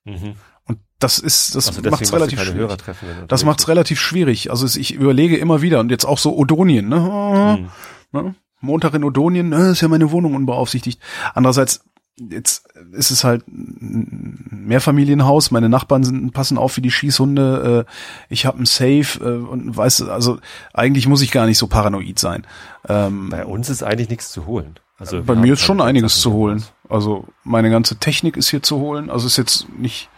Mhm. 0.03 0.35
Und 0.65 0.79
das 0.99 1.19
ist, 1.19 1.55
das 1.55 1.67
Also 1.67 1.89
machst 1.89 2.09
du 2.09 2.15
relativ 2.15 2.41
schwierig. 2.41 2.57
Du 2.57 2.67
Das 2.67 3.03
unterwegs 3.03 3.45
macht's 3.45 3.67
relativ 3.67 3.99
schwierig. 3.99 4.49
Also 4.49 4.65
es, 4.65 4.75
ich 4.75 4.93
überlege 4.93 5.37
immer 5.37 5.61
wieder 5.61 5.79
und 5.79 5.91
jetzt 5.91 6.05
auch 6.05 6.17
so 6.17 6.35
Odonien, 6.35 6.89
ne? 6.89 7.69
ne? 8.11 8.35
Montag 8.59 8.95
in 8.95 9.03
Odonien, 9.03 9.49
ne, 9.49 9.69
ist 9.69 9.81
ja 9.81 9.87
meine 9.87 10.09
Wohnung 10.09 10.33
unbeaufsichtigt. 10.33 10.99
Andererseits 11.35 11.85
jetzt 12.17 12.66
ist 12.91 13.11
es 13.11 13.23
halt 13.23 13.47
ein 13.47 14.45
Mehrfamilienhaus, 14.51 15.51
meine 15.51 15.69
Nachbarn 15.69 16.03
sind, 16.03 16.31
passen 16.33 16.57
auf 16.57 16.77
wie 16.77 16.81
die 16.81 16.91
Schießhunde, 16.91 17.85
äh, 17.87 17.91
ich 18.29 18.45
habe 18.45 18.59
ein 18.61 18.65
Safe 18.65 19.19
äh, 19.21 19.37
und 19.47 19.75
weiß, 19.75 20.03
also 20.03 20.39
eigentlich 20.73 21.07
muss 21.07 21.21
ich 21.21 21.31
gar 21.31 21.45
nicht 21.45 21.57
so 21.57 21.67
paranoid 21.67 22.19
sein. 22.19 22.45
Ähm, 22.87 23.29
Bei 23.29 23.45
uns 23.45 23.69
ist 23.69 23.83
eigentlich 23.83 24.09
nichts 24.09 24.31
zu 24.31 24.45
holen. 24.45 24.79
Also 24.99 25.21
bei 25.23 25.35
mir 25.35 25.53
ist 25.53 25.61
schon 25.61 25.79
einiges 25.79 26.19
zu 26.21 26.33
holen. 26.33 26.63
Also 26.89 27.25
meine 27.43 27.69
ganze 27.69 27.97
Technik 27.97 28.35
ist 28.35 28.49
hier 28.49 28.63
zu 28.63 28.77
holen. 28.77 29.09
Also 29.11 29.27
ist 29.27 29.37
jetzt 29.37 29.67
nicht 29.77 30.09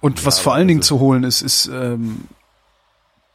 Und 0.00 0.24
was 0.24 0.36
Ja, 0.36 0.42
vor 0.44 0.52
aber 0.52 0.58
allen 0.58 0.68
Dingen 0.68 0.80
also- 0.80 0.96
zu 0.96 1.00
holen 1.00 1.24
ist, 1.24 1.42
ist 1.42 1.68
ähm, 1.72 2.28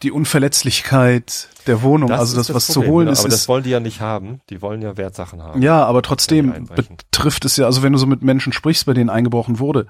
die 0.03 0.11
Unverletzlichkeit 0.11 1.49
der 1.67 1.81
Wohnung. 1.81 2.11
also 2.11 2.35
das, 2.37 2.49
ist 2.49 2.55
was 2.55 2.67
zu 2.67 2.73
Problem, 2.75 2.91
holen 2.91 3.05
ne? 3.07 3.11
ist, 3.11 3.19
Aber 3.19 3.29
das 3.29 3.47
wollen 3.47 3.63
die 3.63 3.69
ja 3.71 3.79
nicht 3.79 4.01
haben. 4.01 4.41
Die 4.49 4.61
wollen 4.61 4.81
ja 4.81 4.95
Wertsachen 4.97 5.41
haben. 5.43 5.61
ja, 5.61 5.83
aber 5.85 6.01
trotzdem 6.01 6.67
betrifft 6.73 7.45
es 7.45 7.57
ja, 7.57 7.65
also 7.65 7.83
wenn 7.83 7.91
du 7.93 7.99
so 7.99 8.05
mit 8.07 8.21
Menschen 8.21 8.53
sprichst, 8.53 8.85
bei 8.85 8.93
denen 8.93 9.09
eingebrochen 9.09 9.59
wurde, 9.59 9.87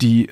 die 0.00 0.30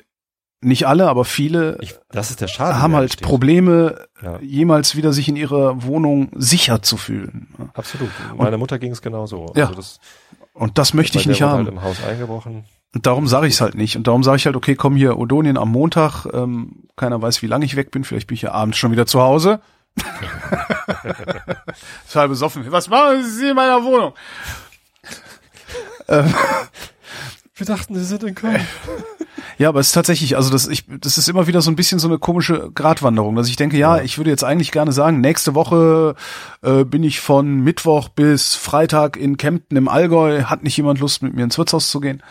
nicht 0.61 0.87
alle, 0.87 1.07
aber 1.07 1.25
viele 1.25 1.77
Ich, 1.81 1.95
das 2.09 2.31
ist 2.31 2.41
der 2.41 2.47
Schaden. 2.47 2.81
haben 2.81 2.95
halt 2.95 3.03
entsteht. 3.11 3.27
Probleme, 3.27 4.05
Ja. 4.23 4.39
jemals 4.39 4.95
wieder 4.95 5.13
sich 5.13 5.27
in 5.29 5.35
ihrer 5.35 5.83
Wohnung 5.83 6.29
sicher 6.35 6.81
zu 6.81 6.97
fühlen. 6.97 7.53
Absolut. 7.73 8.09
Meiner 8.35 8.57
Mutter 8.57 8.79
ging 8.79 8.91
es 8.91 9.01
genauso. 9.01 9.51
Ja. 9.55 9.65
Also 9.65 9.75
das, 9.75 9.99
Und 10.53 10.77
das 10.79 10.93
möchte 10.93 11.19
ich 11.19 11.27
nicht 11.27 11.41
haben. 11.43 11.65
Halt 11.65 11.67
im 11.67 11.83
Haus 11.83 12.03
eingebrochen. 12.03 12.65
Und 12.95 13.05
darum 13.05 13.27
sage 13.27 13.45
ich 13.47 13.53
es 13.55 13.61
halt 13.61 13.75
nicht. 13.75 13.97
Und 13.97 14.07
darum 14.07 14.23
sage 14.23 14.37
ich 14.37 14.45
halt, 14.45 14.55
okay, 14.55 14.73
komm 14.75 14.95
hier 14.95 15.19
Odonien 15.19 15.57
am 15.57 15.69
Montag. 15.69 16.25
Ähm, 16.33 16.87
keiner 16.95 17.21
weiß, 17.21 17.41
wie 17.41 17.47
lange 17.47 17.65
ich 17.65 17.75
weg 17.75 17.91
bin. 17.91 18.03
Vielleicht 18.03 18.27
bin 18.27 18.35
ich 18.35 18.41
ja 18.43 18.51
abends 18.51 18.77
schon 18.77 18.91
wieder 18.91 19.05
zu 19.05 19.21
Hause. 19.21 19.59
Total 22.07 22.29
besoffen. 22.29 22.65
Was 22.71 22.89
machen 22.89 23.23
Sie 23.23 23.49
in 23.49 23.55
meiner 23.55 23.83
Wohnung? 23.83 24.13
Wir 26.07 27.65
dachten, 27.65 27.95
sie 27.95 28.05
sind 28.05 28.23
in 28.23 28.35
Köln. 28.35 28.59
Ja, 29.57 29.69
aber 29.69 29.79
es 29.79 29.87
ist 29.87 29.93
tatsächlich, 29.93 30.35
also 30.35 30.49
das, 30.51 30.67
ich, 30.67 30.85
das 30.99 31.17
ist 31.17 31.29
immer 31.29 31.47
wieder 31.47 31.61
so 31.61 31.71
ein 31.71 31.75
bisschen 31.75 31.99
so 31.99 32.07
eine 32.07 32.19
komische 32.19 32.71
Gratwanderung, 32.73 33.35
dass 33.35 33.47
ich 33.47 33.55
denke, 33.55 33.77
ja, 33.77 33.97
Ja. 33.97 34.03
ich 34.03 34.17
würde 34.17 34.29
jetzt 34.29 34.43
eigentlich 34.43 34.71
gerne 34.71 34.91
sagen, 34.91 35.21
nächste 35.21 35.55
Woche 35.55 36.15
äh, 36.61 36.83
bin 36.83 37.03
ich 37.03 37.19
von 37.19 37.61
Mittwoch 37.61 38.09
bis 38.09 38.55
Freitag 38.55 39.17
in 39.17 39.37
Kempten 39.37 39.77
im 39.77 39.87
Allgäu, 39.87 40.43
hat 40.43 40.63
nicht 40.63 40.75
jemand 40.77 40.99
Lust, 40.99 41.21
mit 41.23 41.33
mir 41.33 41.43
ins 41.43 41.57
Wirtshaus 41.57 41.89
zu 41.89 41.99
gehen? 41.99 42.21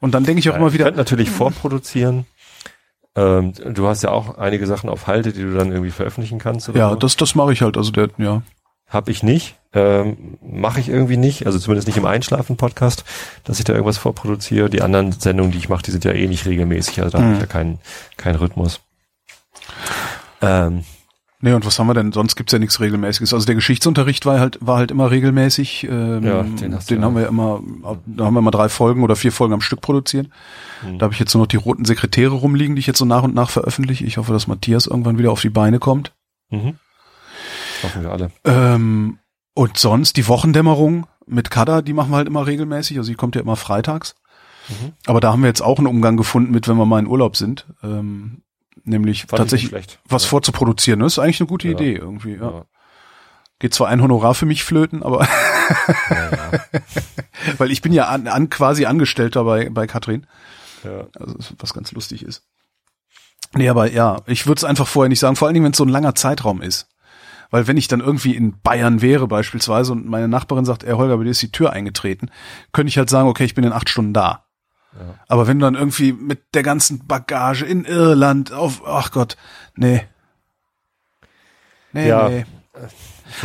Und 0.00 0.14
dann 0.14 0.24
denke 0.24 0.40
ich 0.40 0.50
auch 0.50 0.56
immer 0.56 0.68
Ich 0.68 0.74
wieder, 0.74 0.84
könnte 0.84 0.98
natürlich 0.98 1.30
vorproduzieren. 1.30 2.26
Ähm, 3.14 3.52
du 3.54 3.86
hast 3.88 4.02
ja 4.02 4.10
auch 4.10 4.36
einige 4.36 4.66
Sachen 4.66 4.90
auf 4.90 5.06
Halde, 5.06 5.32
die 5.32 5.40
du 5.42 5.54
dann 5.54 5.72
irgendwie 5.72 5.90
veröffentlichen 5.90 6.38
kannst. 6.38 6.68
Oder 6.68 6.78
ja, 6.78 6.90
so. 6.90 6.96
das, 6.96 7.16
das 7.16 7.34
mache 7.34 7.52
ich 7.54 7.62
halt, 7.62 7.78
also 7.78 7.90
der, 7.90 8.10
ja. 8.18 8.42
Hab 8.88 9.08
ich 9.08 9.22
nicht. 9.22 9.56
Ähm, 9.72 10.38
Mache 10.42 10.80
ich 10.80 10.88
irgendwie 10.88 11.16
nicht. 11.16 11.44
Also 11.46 11.58
zumindest 11.58 11.86
nicht 11.88 11.96
im 11.98 12.06
Einschlafen-Podcast, 12.06 13.04
dass 13.44 13.58
ich 13.58 13.64
da 13.64 13.72
irgendwas 13.72 13.98
vorproduziere. 13.98 14.70
Die 14.70 14.80
anderen 14.82 15.12
Sendungen, 15.12 15.52
die 15.52 15.58
ich 15.58 15.68
mache, 15.68 15.82
die 15.82 15.90
sind 15.90 16.04
ja 16.04 16.12
eh 16.12 16.26
nicht 16.28 16.46
regelmäßig. 16.46 17.00
Also 17.02 17.10
da 17.10 17.18
habe 17.18 17.28
Mhm. 17.28 17.34
ich 17.34 17.40
ja 17.40 17.46
keinen 17.46 17.78
keinen 18.16 18.36
Rhythmus. 18.36 18.80
Ähm, 20.42 20.84
Nee, 21.42 21.52
und 21.52 21.66
was 21.66 21.78
haben 21.78 21.86
wir 21.86 21.92
denn? 21.94 22.12
Sonst 22.12 22.34
gibt's 22.34 22.54
ja 22.54 22.58
nichts 22.58 22.80
Regelmäßiges. 22.80 23.34
Also 23.34 23.44
der 23.44 23.54
Geschichtsunterricht 23.56 24.24
war 24.24 24.40
halt, 24.40 24.56
war 24.62 24.78
halt 24.78 24.90
immer 24.90 25.10
regelmäßig. 25.10 25.84
Ähm, 25.84 26.24
Ja, 26.24 26.42
den 26.42 26.74
hast 26.74 26.88
du 26.90 26.94
den 26.94 27.02
ja. 27.02 27.06
haben 27.06 27.14
wir 27.14 27.22
ja 27.24 27.28
immer, 27.28 27.60
da 28.06 28.24
haben 28.24 28.34
wir 28.34 28.38
immer 28.40 28.50
drei 28.50 28.70
Folgen 28.70 29.02
oder 29.04 29.16
vier 29.16 29.32
Folgen 29.32 29.52
am 29.52 29.60
Stück 29.60 29.82
produziert. 29.82 30.28
Mhm. 30.82 30.98
Da 30.98 31.04
habe 31.04 31.12
ich 31.12 31.20
jetzt 31.20 31.30
so 31.32 31.38
noch 31.38 31.46
die 31.46 31.56
roten 31.58 31.84
Sekretäre 31.84 32.32
rumliegen, 32.34 32.74
die 32.74 32.80
ich 32.80 32.86
jetzt 32.86 32.98
so 32.98 33.04
nach 33.04 33.22
und 33.22 33.34
nach 33.34 33.50
veröffentliche. 33.50 34.04
Ich 34.06 34.16
hoffe, 34.16 34.32
dass 34.32 34.46
Matthias 34.46 34.86
irgendwann 34.86 35.18
wieder 35.18 35.30
auf 35.30 35.42
die 35.42 35.50
Beine 35.50 35.78
kommt. 35.78 36.12
mhm. 36.50 36.76
Hoffen 37.82 38.02
wir 38.02 38.12
alle. 38.12 38.30
Ähm, 38.44 39.18
und 39.54 39.78
sonst 39.78 40.16
die 40.16 40.28
Wochendämmerung 40.28 41.06
mit 41.26 41.50
Kada, 41.50 41.82
die 41.82 41.92
machen 41.92 42.10
wir 42.10 42.16
halt 42.18 42.28
immer 42.28 42.46
regelmäßig. 42.46 42.98
Also 42.98 43.10
die 43.10 43.16
kommt 43.16 43.34
ja 43.34 43.40
immer 43.42 43.56
freitags. 43.56 44.14
Mhm. 44.68 44.92
Aber 45.06 45.20
da 45.20 45.32
haben 45.32 45.42
wir 45.42 45.48
jetzt 45.48 45.62
auch 45.62 45.78
einen 45.78 45.86
Umgang 45.86 46.16
gefunden 46.16 46.52
mit, 46.52 46.68
wenn 46.68 46.76
wir 46.76 46.86
mal 46.86 46.98
in 46.98 47.06
Urlaub 47.06 47.36
sind. 47.36 47.66
Ähm, 47.82 48.42
nämlich 48.84 49.22
Fand 49.22 49.32
ich 49.32 49.38
tatsächlich 49.38 49.98
was 50.08 50.24
Ja. 50.24 50.28
vorzuproduzieren. 50.28 51.00
Das 51.00 51.14
ist 51.14 51.18
eigentlich 51.18 51.40
eine 51.40 51.48
gute 51.48 51.68
Ja. 51.68 51.74
Idee 51.74 51.94
irgendwie. 51.96 52.34
Ja. 52.34 52.50
Ja. 52.50 52.64
Geht 53.58 53.72
zwar 53.72 53.88
ein 53.88 54.02
Honorar 54.02 54.34
für 54.34 54.44
mich 54.44 54.64
flöten, 54.64 55.02
aber 55.02 55.26
weil 57.58 57.70
ich 57.70 57.82
bin 57.82 57.92
ja 57.92 58.06
an, 58.08 58.28
an 58.28 58.50
quasi 58.50 58.86
Angestellter 58.86 59.44
bei, 59.44 59.68
bei 59.70 59.86
Katrin. 59.86 60.26
ja. 60.84 61.06
Also 61.18 61.36
was 61.58 61.74
ganz 61.74 61.92
lustig 61.92 62.22
ist. 62.22 62.42
Nee, 63.54 63.68
aber 63.68 63.90
ja, 63.90 64.22
ich 64.26 64.46
würde 64.46 64.58
es 64.58 64.64
einfach 64.64 64.86
vorher 64.86 65.08
nicht 65.08 65.20
sagen, 65.20 65.36
vor 65.36 65.46
allen 65.48 65.54
Dingen, 65.54 65.64
wenn 65.64 65.72
es 65.72 65.78
so 65.78 65.84
ein 65.84 65.88
langer 65.88 66.14
Zeitraum 66.14 66.60
ist. 66.60 66.88
Weil 67.50 67.66
wenn 67.66 67.76
ich 67.76 67.88
dann 67.88 68.00
irgendwie 68.00 68.34
in 68.34 68.60
Bayern 68.60 69.02
wäre 69.02 69.28
beispielsweise 69.28 69.92
und 69.92 70.06
meine 70.06 70.28
Nachbarin 70.28 70.64
sagt, 70.64 70.82
ey 70.84 70.92
Holger, 70.94 71.16
bei 71.16 71.24
dir 71.24 71.30
ist 71.30 71.42
die 71.42 71.52
Tür 71.52 71.72
eingetreten, 71.72 72.30
könnte 72.72 72.88
ich 72.88 72.98
halt 72.98 73.10
sagen, 73.10 73.28
okay, 73.28 73.44
ich 73.44 73.54
bin 73.54 73.64
in 73.64 73.72
acht 73.72 73.88
Stunden 73.88 74.12
da. 74.12 74.44
Ja. 74.98 75.14
Aber 75.28 75.46
wenn 75.46 75.58
du 75.58 75.64
dann 75.66 75.74
irgendwie 75.74 76.12
mit 76.12 76.54
der 76.54 76.62
ganzen 76.62 77.06
Bagage 77.06 77.64
in 77.64 77.84
Irland 77.84 78.52
auf, 78.52 78.82
ach 78.86 79.10
Gott, 79.10 79.36
nee. 79.74 80.06
Nee, 81.92 82.08
Ja. 82.08 82.28
nee. 82.28 82.46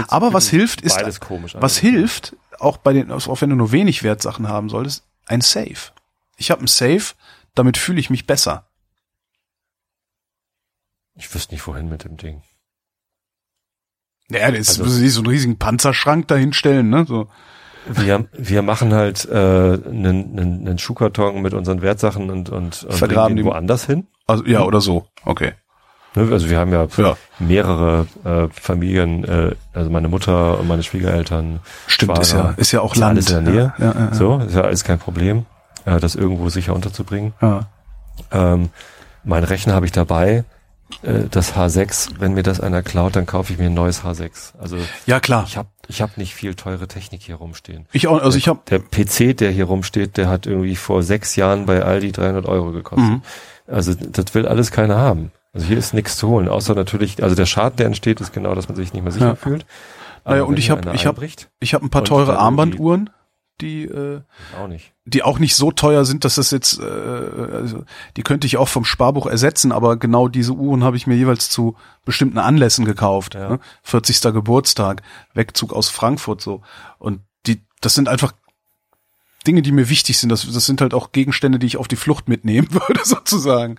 Aber 0.08 0.34
was 0.34 0.50
hilft, 0.50 0.82
ist, 0.82 1.22
komisch. 1.22 1.56
was 1.60 1.80
eigentlich. 1.80 1.94
hilft, 1.94 2.36
auch 2.60 2.78
bei 2.78 2.94
den, 2.94 3.12
auch 3.12 3.42
wenn 3.42 3.50
du 3.50 3.56
nur 3.56 3.72
wenig 3.72 4.04
Wertsachen 4.04 4.48
haben 4.48 4.70
solltest, 4.70 5.04
ein 5.26 5.42
Safe. 5.42 5.92
Ich 6.38 6.52
habe 6.52 6.64
ein 6.64 6.68
Safe, 6.68 7.14
damit 7.56 7.78
fühle 7.78 8.00
ich 8.00 8.10
mich 8.10 8.28
besser. 8.28 8.68
Ich 11.16 11.34
wüsste 11.34 11.54
nicht, 11.54 11.66
wohin 11.68 11.90
mit 11.90 12.04
dem 12.04 12.18
Ding. 12.18 12.42
Ja, 14.32 14.52
das 14.52 14.60
ist 14.70 14.82
Also- 14.82 15.08
so 15.10 15.20
einen 15.22 15.28
riesigen 15.28 15.58
Panzerschrank 15.58 16.28
dahinstellen, 16.28 16.90
ne? 16.90 17.06
So. 17.08 17.28
Wir, 17.88 18.26
wir 18.38 18.62
machen 18.62 18.94
halt 18.94 19.28
äh, 19.30 19.36
einen, 19.36 20.06
einen, 20.06 20.68
einen 20.68 20.78
Schuhkarton 20.78 21.42
mit 21.42 21.54
unseren 21.56 21.82
Wertsachen 21.82 22.30
und, 22.30 22.50
und, 22.50 22.84
und 22.84 22.94
Vergraben 22.94 23.34
bringen 23.34 23.38
die- 23.38 23.44
den 23.44 23.50
woanders 23.52 23.86
hin. 23.86 24.08
Also, 24.28 24.46
ja, 24.46 24.62
oder 24.62 24.82
so. 24.82 25.08
Okay. 25.26 25.54
Ne? 26.14 26.28
Also 26.32 26.50
wir 26.50 26.60
haben 26.60 26.72
ja, 26.72 26.88
Ja. 26.98 27.18
mehrere 27.40 28.06
äh, 28.24 28.48
Familien, 28.52 29.24
äh, 29.24 29.56
also 29.74 29.90
meine 29.90 30.10
Mutter 30.10 30.60
und 30.60 30.68
meine 30.68 30.84
Schwiegereltern. 30.84 31.60
Stimmt, 31.88 32.20
ist 32.20 32.34
ja, 32.34 32.40
Schwager. 32.40 32.54
ist 32.58 32.72
ja 32.72 32.82
auch 32.82 32.94
Ist 32.94 33.00
Land. 33.00 33.12
alles 33.12 33.30
in 33.32 33.46
der 33.46 33.54
Nähe. 33.54 33.74
Ja, 33.80 33.86
ja, 33.86 33.94
ja. 34.00 34.14
So, 34.14 34.38
ist 34.40 34.54
ja 34.56 34.62
alles 34.62 34.84
kein 34.84 35.00
Problem, 35.00 35.46
äh, 35.86 36.00
das 36.00 36.16
irgendwo 36.16 36.50
sicher 36.50 36.76
unterzubringen. 36.76 37.34
Ja. 37.42 37.62
Ähm, 38.32 38.70
mein 39.24 39.44
Rechner 39.44 39.74
habe 39.74 39.86
ich 39.86 39.92
dabei. 39.92 40.44
Äh, 41.04 41.28
das 41.30 41.56
H6, 41.56 42.12
wenn 42.20 42.34
mir 42.34 42.44
das 42.44 42.60
einer 42.60 42.82
klaut, 42.84 43.16
dann 43.16 43.26
kaufe 43.26 43.52
ich 43.54 43.60
mir 43.60 43.66
ein 43.68 43.74
neues 43.74 44.04
H6. 44.04 44.54
Also 44.60 44.78
ja, 45.06 45.20
klar. 45.20 45.46
ich 45.48 45.58
habe 45.58 45.70
ich 45.88 46.02
hab 46.02 46.18
nicht 46.18 46.34
viel 46.36 46.56
teure 46.56 46.88
Technik 46.88 47.22
hier 47.22 47.36
rumstehen. 47.36 47.86
Ich 47.92 48.08
auch, 48.08 48.22
also 48.22 48.38
ich 48.38 48.48
habe 48.48 48.60
Der 48.70 48.80
PC, 48.80 49.36
der 49.38 49.52
hier 49.52 49.66
rumsteht, 49.66 50.18
der 50.18 50.30
hat 50.30 50.46
irgendwie 50.46 50.76
vor 50.76 51.04
sechs 51.04 51.36
Jahren 51.36 51.66
bei 51.66 51.84
Aldi 51.84 52.12
300 52.12 52.46
Euro 52.46 52.72
gekostet. 52.72 53.10
Mhm. 53.10 53.22
Also 53.68 53.94
das 53.94 54.34
will 54.34 54.48
alles 54.48 54.72
keiner 54.72 54.98
haben. 54.98 55.32
Also 55.54 55.68
hier 55.68 55.78
ist 55.78 55.94
nichts 55.94 56.16
zu 56.18 56.30
holen, 56.30 56.48
außer 56.48 56.76
natürlich, 56.76 57.22
also 57.24 57.36
der 57.36 57.46
Schaden, 57.46 57.76
der 57.78 57.88
entsteht, 57.88 58.22
ist 58.22 58.32
genau, 58.34 58.56
dass 58.56 58.70
man 58.70 58.76
sich 58.78 58.94
nicht 58.94 59.04
mehr 59.04 59.12
sicher 59.12 59.28
Ja. 59.28 59.36
fühlt. 59.36 59.66
Naja, 60.24 60.44
und 60.44 60.58
ich 60.60 60.70
hab- 60.70 60.80
einer 60.82 60.94
ich 60.94 61.06
hab- 61.06 61.18
ich 61.60 61.74
habe 61.74 61.86
ein 61.86 61.90
paar 61.90 62.04
teure 62.06 62.38
Armbanduhren, 62.38 63.10
die 63.62 63.84
äh, 63.84 64.22
auch 64.60 64.68
nicht. 64.68 64.94
die 65.06 65.24
auch 65.24 65.40
nicht 65.40 65.56
so 65.56 65.72
teuer 65.72 66.06
sind, 66.06 66.26
dass 66.26 66.36
das 66.36 66.52
jetzt, 66.52 66.80
äh, 66.80 66.84
also 66.84 67.84
die 68.18 68.24
könnte 68.24 68.48
ich 68.48 68.58
auch 68.58 68.68
vom 68.68 68.86
Sparbuch 68.86 69.28
ersetzen, 69.28 69.72
aber 69.72 69.98
genau 69.98 70.28
diese 70.28 70.54
Uhren 70.54 70.84
habe 70.84 70.98
ich 70.98 71.08
mir 71.08 71.16
jeweils 71.16 71.50
zu 71.50 71.76
bestimmten 72.06 72.40
Anlässen 72.40 72.86
gekauft. 72.86 73.36
Ja. 73.36 73.50
Ne? 73.50 73.60
40. 73.84 74.22
Geburtstag, 74.34 75.04
Wegzug 75.34 75.74
aus 75.74 75.90
Frankfurt 75.90 76.42
so. 76.42 76.62
Und 77.00 77.22
die, 77.46 77.62
das 77.80 77.94
sind 77.94 78.10
einfach 78.10 78.34
Dinge, 79.48 79.62
die 79.62 79.72
mir 79.72 79.90
wichtig 79.90 80.18
sind. 80.18 80.30
Das, 80.30 80.52
das 80.52 80.66
sind 80.66 80.82
halt 80.82 80.94
auch 80.94 81.12
Gegenstände, 81.12 81.60
die 81.60 81.68
ich 81.68 81.78
auf 81.78 81.88
die 81.88 81.96
Flucht 81.96 82.28
mitnehmen 82.28 82.68
würde, 82.72 83.02
sozusagen. 83.04 83.78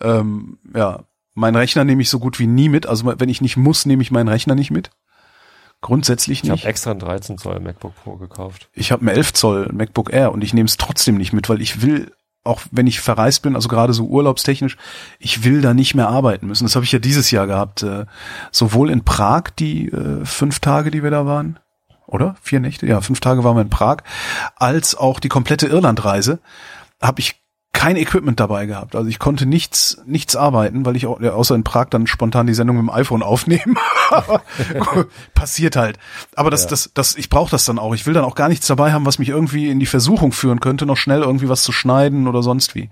ähm, 0.00 0.58
ja, 0.74 1.04
mein 1.34 1.56
Rechner 1.56 1.84
nehme 1.84 2.02
ich 2.02 2.10
so 2.10 2.18
gut 2.18 2.38
wie 2.38 2.46
nie 2.46 2.68
mit. 2.68 2.86
Also 2.86 3.12
wenn 3.18 3.28
ich 3.28 3.40
nicht 3.40 3.56
muss, 3.56 3.86
nehme 3.86 4.02
ich 4.02 4.10
meinen 4.10 4.28
Rechner 4.28 4.54
nicht 4.54 4.70
mit. 4.70 4.90
Grundsätzlich 5.80 6.42
Ich 6.42 6.50
nicht. 6.50 6.60
habe 6.62 6.68
extra 6.68 6.90
ein 6.90 6.98
13 6.98 7.38
Zoll 7.38 7.58
MacBook 7.60 7.94
Pro 7.96 8.16
gekauft. 8.16 8.68
Ich 8.74 8.92
habe 8.92 9.00
einen 9.00 9.16
11 9.16 9.32
Zoll 9.32 9.70
MacBook 9.72 10.12
Air 10.12 10.32
und 10.32 10.42
ich 10.44 10.52
nehme 10.52 10.66
es 10.66 10.76
trotzdem 10.76 11.16
nicht 11.16 11.32
mit, 11.32 11.48
weil 11.48 11.62
ich 11.62 11.80
will, 11.82 12.12
auch 12.44 12.60
wenn 12.70 12.86
ich 12.86 13.00
verreist 13.00 13.42
bin, 13.42 13.54
also 13.54 13.68
gerade 13.68 13.92
so 13.94 14.04
urlaubstechnisch, 14.06 14.76
ich 15.18 15.42
will 15.44 15.62
da 15.62 15.72
nicht 15.72 15.94
mehr 15.94 16.08
arbeiten 16.08 16.46
müssen. 16.46 16.64
Das 16.64 16.74
habe 16.76 16.84
ich 16.84 16.92
ja 16.92 16.98
dieses 16.98 17.30
Jahr 17.30 17.46
gehabt. 17.46 17.82
Äh, 17.82 18.04
sowohl 18.50 18.90
in 18.90 19.04
Prag, 19.04 19.44
die 19.58 19.88
äh, 19.88 20.24
fünf 20.26 20.60
Tage, 20.60 20.90
die 20.90 21.02
wir 21.02 21.10
da 21.10 21.24
waren, 21.24 21.58
oder? 22.06 22.36
Vier 22.42 22.60
Nächte? 22.60 22.86
Ja, 22.86 23.00
fünf 23.00 23.20
Tage 23.20 23.42
waren 23.44 23.56
wir 23.56 23.62
in 23.62 23.70
Prag, 23.70 23.98
als 24.56 24.94
auch 24.94 25.18
die 25.20 25.28
komplette 25.28 25.66
Irlandreise, 25.66 26.40
habe 27.00 27.20
ich 27.20 27.39
kein 27.72 27.96
Equipment 27.96 28.40
dabei 28.40 28.66
gehabt. 28.66 28.96
Also 28.96 29.08
ich 29.08 29.18
konnte 29.18 29.46
nichts, 29.46 30.02
nichts 30.04 30.36
arbeiten, 30.36 30.84
weil 30.84 30.96
ich 30.96 31.06
auch, 31.06 31.20
ja, 31.20 31.32
außer 31.32 31.54
in 31.54 31.64
Prag 31.64 31.86
dann 31.90 32.06
spontan 32.06 32.46
die 32.46 32.54
Sendung 32.54 32.76
mit 32.76 32.86
dem 32.86 32.90
iPhone 32.90 33.22
aufnehmen. 33.22 33.78
Passiert 35.34 35.76
halt. 35.76 35.98
Aber 36.34 36.50
das, 36.50 36.64
Ja. 36.64 36.70
das, 36.70 36.90
das, 36.94 37.14
ich 37.16 37.28
brauche 37.28 37.50
das 37.50 37.64
dann 37.64 37.78
auch. 37.78 37.94
Ich 37.94 38.06
will 38.06 38.14
dann 38.14 38.24
auch 38.24 38.34
gar 38.34 38.48
nichts 38.48 38.66
dabei 38.66 38.92
haben, 38.92 39.06
was 39.06 39.18
mich 39.18 39.28
irgendwie 39.28 39.70
in 39.70 39.80
die 39.80 39.86
Versuchung 39.86 40.32
führen 40.32 40.60
könnte, 40.60 40.84
noch 40.86 40.96
schnell 40.96 41.22
irgendwie 41.22 41.48
was 41.48 41.62
zu 41.62 41.72
schneiden 41.72 42.26
oder 42.28 42.42
sonst 42.42 42.74
wie. 42.74 42.90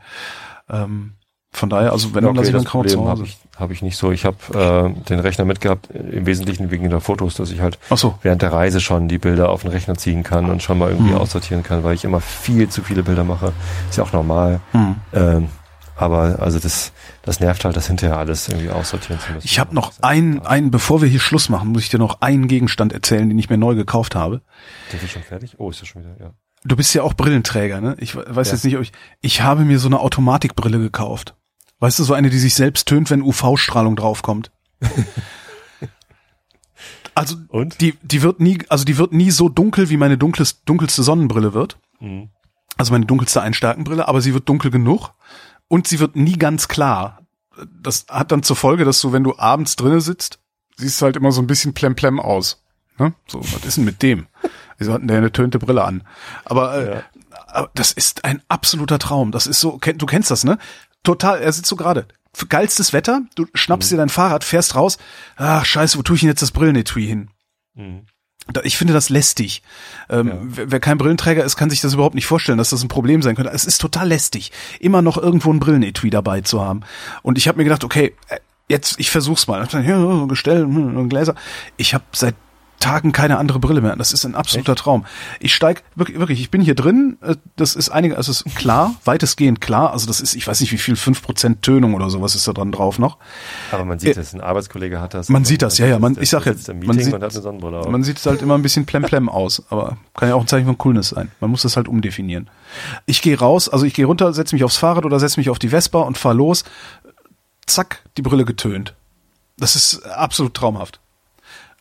Ähm, 0.70 1.14
von 1.50 1.70
daher, 1.70 1.92
also 1.92 2.14
wenn 2.14 2.22
Ja, 2.24 2.28
dann 2.32 2.36
lasse 2.44 2.56
ich 2.56 2.64
kaum 2.64 2.86
zu 2.86 2.96
Problem 2.96 3.10
habe 3.10 3.20
Hause. 3.22 3.30
ich, 3.30 3.38
hab 3.58 3.70
ich 3.70 3.82
nicht 3.82 3.96
so. 3.96 4.12
Ich 4.12 4.24
habe 4.24 4.36
äh, 4.94 5.02
den 5.08 5.18
Rechner 5.18 5.44
mitgehabt, 5.44 5.88
im 5.90 6.26
Wesentlichen 6.26 6.70
wegen 6.70 6.88
der 6.90 7.00
Fotos, 7.00 7.34
dass 7.34 7.50
ich 7.50 7.60
halt 7.60 7.78
Ach 7.90 7.96
so. 7.98 8.18
während 8.22 8.42
der 8.42 8.52
Reise 8.52 8.80
schon 8.80 9.08
die 9.08 9.18
Bilder 9.18 9.48
auf 9.48 9.62
den 9.62 9.70
Rechner 9.70 9.96
ziehen 9.96 10.22
kann 10.22 10.50
und 10.50 10.62
schon 10.62 10.78
mal 10.78 10.90
irgendwie 10.90 11.12
Mhm. 11.12 11.18
aussortieren 11.18 11.62
kann, 11.62 11.82
weil 11.84 11.94
ich 11.94 12.04
immer 12.04 12.20
viel 12.20 12.68
zu 12.68 12.82
viele 12.82 13.02
Bilder 13.02 13.24
mache. 13.24 13.52
Ist 13.88 13.96
ja 13.96 14.04
auch 14.04 14.12
normal. 14.12 14.60
Hm. 14.72 14.96
Ähm, 15.14 15.48
aber 15.96 16.38
also 16.40 16.60
das, 16.60 16.92
das 17.22 17.40
nervt 17.40 17.64
halt, 17.64 17.76
das 17.76 17.88
hinterher 17.88 18.18
alles 18.18 18.46
irgendwie 18.48 18.70
aussortieren 18.70 19.18
zu 19.20 19.32
müssen. 19.32 19.46
Ich 19.46 19.58
habe 19.58 19.74
noch 19.74 19.90
ist 19.90 20.04
einen, 20.04 20.40
einen, 20.46 20.70
bevor 20.70 21.02
wir 21.02 21.08
hier 21.08 21.18
Schluss 21.18 21.48
machen, 21.48 21.70
muss 21.70 21.82
ich 21.82 21.88
dir 21.88 21.98
noch 21.98 22.20
einen 22.20 22.46
Gegenstand 22.46 22.92
erzählen, 22.92 23.28
den 23.28 23.38
ich 23.38 23.50
mir 23.50 23.58
neu 23.58 23.74
gekauft 23.74 24.14
habe. 24.14 24.42
Sind 24.90 25.02
wir 25.02 25.08
schon 25.08 25.22
fertig? 25.22 25.54
Oh, 25.58 25.70
ist 25.70 25.80
das 25.80 25.88
schon 25.88 26.02
wieder, 26.02 26.14
ja. 26.20 26.30
Du 26.64 26.76
bist 26.76 26.92
ja 26.94 27.02
auch 27.02 27.14
Brillenträger, 27.14 27.80
ne? 27.80 27.96
Ich 27.98 28.14
we- 28.16 28.24
weiß 28.28 28.48
Ja. 28.48 28.54
jetzt 28.54 28.64
nicht, 28.64 28.76
ob 28.76 28.82
ich, 28.82 28.92
ich 29.20 29.42
habe 29.42 29.64
mir 29.64 29.78
so 29.80 29.88
eine 29.88 29.98
Automatikbrille 30.00 30.78
gekauft. 30.78 31.34
Weißt 31.80 31.98
du, 31.98 32.04
so 32.04 32.14
eine, 32.14 32.30
die 32.30 32.38
sich 32.38 32.54
selbst 32.54 32.88
tönt, 32.88 33.10
wenn 33.10 33.22
UV-Strahlung 33.22 33.96
draufkommt. 33.96 34.50
Also 37.14 37.34
Und? 37.48 37.80
die 37.80 37.98
die 38.02 38.22
wird 38.22 38.38
nie 38.38 38.60
also 38.68 38.84
die 38.84 38.96
wird 38.96 39.12
nie 39.12 39.32
so 39.32 39.48
dunkel 39.48 39.90
wie 39.90 39.96
meine 39.96 40.16
dunkles, 40.16 40.62
dunkelste 40.64 41.02
Sonnenbrille 41.02 41.52
wird. 41.52 41.76
Mhm. 41.98 42.30
Also 42.76 42.92
meine 42.92 43.06
dunkelste 43.06 43.42
Einstärkenbrille, 43.42 44.06
aber 44.06 44.20
sie 44.20 44.34
wird 44.34 44.48
dunkel 44.48 44.70
genug 44.70 45.10
und 45.66 45.88
sie 45.88 45.98
wird 45.98 46.14
nie 46.14 46.36
ganz 46.38 46.68
klar. 46.68 47.26
Das 47.82 48.06
hat 48.08 48.30
dann 48.30 48.44
zur 48.44 48.54
Folge, 48.54 48.84
dass 48.84 49.00
du 49.00 49.12
wenn 49.12 49.24
du 49.24 49.36
abends 49.36 49.74
drinnen 49.74 50.00
sitzt, 50.00 50.38
siehst 50.76 51.00
du 51.00 51.06
halt 51.06 51.16
immer 51.16 51.32
so 51.32 51.42
ein 51.42 51.48
bisschen 51.48 51.74
plemplem 51.74 52.20
aus. 52.20 52.62
Ne? 52.98 53.14
So, 53.26 53.40
was 53.40 53.64
ist 53.64 53.78
denn 53.78 53.84
mit 53.84 54.00
dem? 54.02 54.28
Wieso 54.76 54.92
hatten 54.92 55.08
der 55.08 55.18
eine 55.18 55.32
tönte 55.32 55.58
Brille 55.58 55.82
an? 55.84 56.04
Aber, 56.44 56.74
äh, 56.76 56.94
Ja. 56.94 57.02
aber 57.48 57.70
das 57.74 57.90
ist 57.90 58.24
ein 58.24 58.42
absoluter 58.48 59.00
Traum. 59.00 59.32
Das 59.32 59.48
ist 59.48 59.58
so, 59.58 59.78
du 59.78 60.06
kennst 60.06 60.30
das, 60.30 60.44
ne? 60.44 60.58
Total, 61.08 61.40
er 61.40 61.52
sitzt 61.52 61.70
so 61.70 61.76
gerade. 61.76 62.06
Geilstes 62.50 62.92
Wetter, 62.92 63.22
du 63.34 63.46
schnappst 63.54 63.90
dir 63.90 63.96
dein 63.96 64.10
Fahrrad, 64.10 64.44
fährst 64.44 64.74
raus. 64.74 64.98
Ach, 65.36 65.64
scheiße, 65.64 65.96
wo 65.96 66.02
tue 66.02 66.16
ich 66.16 66.20
denn 66.20 66.28
jetzt 66.28 66.42
das 66.42 66.50
Brillenetui 66.50 67.06
hin? 67.06 67.30
Mhm. 67.74 68.02
Ich 68.62 68.76
finde 68.76 68.92
das 68.92 69.08
lästig. 69.08 69.62
Ähm, 70.10 70.28
Ja. 70.28 70.34
wer, 70.42 70.70
wer 70.70 70.80
kein 70.80 70.98
Brillenträger 70.98 71.44
ist, 71.44 71.56
kann 71.56 71.70
sich 71.70 71.80
das 71.80 71.94
überhaupt 71.94 72.14
nicht 72.14 72.26
vorstellen, 72.26 72.58
dass 72.58 72.68
das 72.70 72.82
ein 72.82 72.88
Problem 72.88 73.22
sein 73.22 73.36
könnte. 73.36 73.50
Es 73.52 73.64
ist 73.64 73.80
total 73.80 74.08
lästig, 74.08 74.52
immer 74.80 75.00
noch 75.00 75.16
irgendwo 75.16 75.50
ein 75.50 75.60
Brillenetui 75.60 76.10
dabei 76.10 76.42
zu 76.42 76.60
haben. 76.60 76.82
Und 77.22 77.38
ich 77.38 77.48
habe 77.48 77.56
mir 77.56 77.64
gedacht, 77.64 77.84
okay, 77.84 78.14
äh, 78.28 78.36
jetzt 78.68 79.00
ich 79.00 79.10
versuch's 79.10 79.46
mal. 79.46 79.66
Ja, 79.72 80.26
Gestell, 80.26 80.60
hm, 80.64 81.08
Gläser. 81.08 81.34
Ich 81.78 81.94
habe 81.94 82.04
seit 82.12 82.34
Tagen 82.80 83.10
keine 83.12 83.38
andere 83.38 83.58
Brille 83.58 83.80
mehr. 83.80 83.96
Das 83.96 84.12
ist 84.12 84.24
ein 84.24 84.34
absoluter 84.36 84.74
Traum. 84.76 85.04
Ich 85.40 85.54
steig 85.54 85.82
wirklich, 85.96 86.18
wirklich, 86.18 86.40
ich 86.40 86.50
bin 86.50 86.60
hier 86.60 86.74
drin. 86.76 87.18
äh, 87.22 87.34
Das 87.56 87.74
ist 87.74 87.88
einige, 87.88 88.16
also 88.16 88.30
es 88.30 88.42
ist 88.42 88.54
klar, 88.56 88.94
weitestgehend 89.04 89.60
klar. 89.60 89.92
Also 89.92 90.06
das 90.06 90.20
ist, 90.20 90.34
ich 90.36 90.46
weiß 90.46 90.60
nicht, 90.60 90.70
wie 90.72 90.78
viel, 90.78 90.94
fünf 90.94 91.22
Prozent 91.22 91.62
Tönung 91.62 91.94
oder 91.94 92.08
sowas 92.08 92.34
ist 92.36 92.46
da 92.46 92.52
dran 92.52 92.70
drauf 92.70 92.98
noch. 92.98 93.18
Aber 93.72 93.84
man 93.84 93.98
sieht 93.98 94.16
es, 94.16 94.32
ein 94.32 94.40
Arbeitskollege 94.40 95.00
hat 95.00 95.12
das. 95.14 95.28
Man 95.28 95.44
sieht 95.44 95.62
das, 95.62 95.78
ja, 95.78 95.86
ja, 95.86 95.98
man- 95.98 96.16
ich 96.20 96.30
sag 96.30 96.46
im 96.68 96.78
man 96.86 96.96
sieht-. 97.04 97.12
Man 97.90 98.02
sieht 98.04 98.18
es 98.18 98.26
halt 98.26 98.42
immer 98.42 98.54
ein 98.54 98.62
bisschen 98.62 98.86
plemplem 98.86 99.28
aus, 99.28 99.62
aber 99.70 99.96
kann 100.14 100.28
ja 100.28 100.34
auch 100.36 100.40
ein 100.42 100.46
Zeichen 100.46 100.66
von 100.66 100.78
Coolness 100.78 101.08
sein. 101.08 101.30
Man 101.40 101.50
muss 101.50 101.62
das 101.62 101.76
halt 101.76 101.88
umdefinieren. 101.88 102.48
Ich 103.06 103.22
gehe 103.22 103.38
raus, 103.38 103.68
also 103.68 103.86
ich 103.86 103.94
gehe 103.94 104.06
runter, 104.06 104.32
setze 104.32 104.54
mich 104.54 104.62
aufs 104.62 104.76
Fahrrad 104.76 105.04
oder 105.04 105.18
setze 105.18 105.40
mich 105.40 105.50
auf 105.50 105.58
die 105.58 105.70
Vespa 105.70 106.00
und 106.02 106.16
fahr 106.16 106.34
los. 106.34 106.64
Zack, 107.66 108.02
die 108.16 108.22
Brille 108.22 108.44
getönt. 108.44 108.94
Das 109.58 109.74
ist 109.76 110.04
absolut 110.06 110.54
traumhaft. 110.54 111.00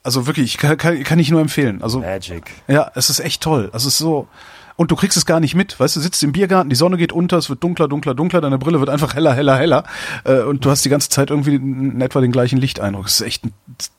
Also 0.07 0.25
wirklich, 0.25 0.57
kann, 0.57 0.77
kann, 0.77 1.03
kann 1.03 1.19
ich 1.19 1.29
nur 1.31 1.41
empfehlen. 1.41 1.81
Also 1.81 1.99
Magic. 1.99 2.49
ja, 2.69 2.89
es 2.95 3.09
ist 3.09 3.19
echt 3.19 3.41
toll. 3.43 3.69
Es 3.73 3.83
ist 3.83 3.97
so. 3.97 4.29
Und 4.77 4.89
du 4.89 4.95
kriegst 4.95 5.17
es 5.17 5.25
gar 5.25 5.41
nicht 5.41 5.53
mit, 5.53 5.77
weißt 5.77 5.97
du, 5.97 5.99
sitzt 5.99 6.23
im 6.23 6.31
Biergarten, 6.31 6.69
die 6.69 6.77
Sonne 6.77 6.95
geht 6.95 7.11
unter, 7.11 7.35
es 7.37 7.49
wird 7.49 7.61
dunkler, 7.61 7.89
dunkler, 7.89 8.13
dunkler, 8.15 8.39
deine 8.39 8.57
Brille 8.57 8.79
wird 8.79 8.89
einfach 8.89 9.15
heller, 9.15 9.33
heller, 9.33 9.57
heller. 9.57 9.83
Äh, 10.23 10.43
und 10.43 10.63
du 10.63 10.69
hast 10.69 10.85
die 10.85 10.89
ganze 10.89 11.09
Zeit 11.09 11.29
irgendwie 11.29 11.55
in 11.55 11.99
etwa 11.99 12.21
den 12.21 12.31
gleichen 12.31 12.57
Lichteindruck. 12.57 13.07
Es 13.07 13.19
ist 13.19 13.27
echt 13.27 13.43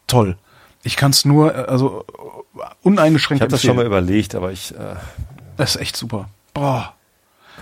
toll. 0.06 0.38
Ich 0.82 0.96
kann 0.96 1.10
es 1.10 1.26
nur, 1.26 1.54
äh, 1.54 1.58
also 1.68 2.06
uneingeschränkt 2.82 3.40
Ich 3.40 3.42
habe 3.42 3.50
das 3.50 3.60
schon 3.62 3.76
mal 3.76 3.84
überlegt, 3.84 4.34
aber 4.34 4.50
ich. 4.50 4.74
Äh, 4.74 4.96
Das 5.58 5.74
ist 5.74 5.82
echt 5.82 5.94
super. 5.94 6.30
Boah. 6.54 6.94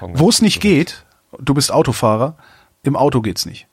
Wo 0.00 0.28
es 0.28 0.40
nicht 0.40 0.60
geht, 0.60 1.04
du 1.40 1.52
bist 1.52 1.72
Autofahrer, 1.72 2.36
im 2.84 2.94
Auto 2.94 3.22
geht's 3.22 3.44
nicht. 3.44 3.66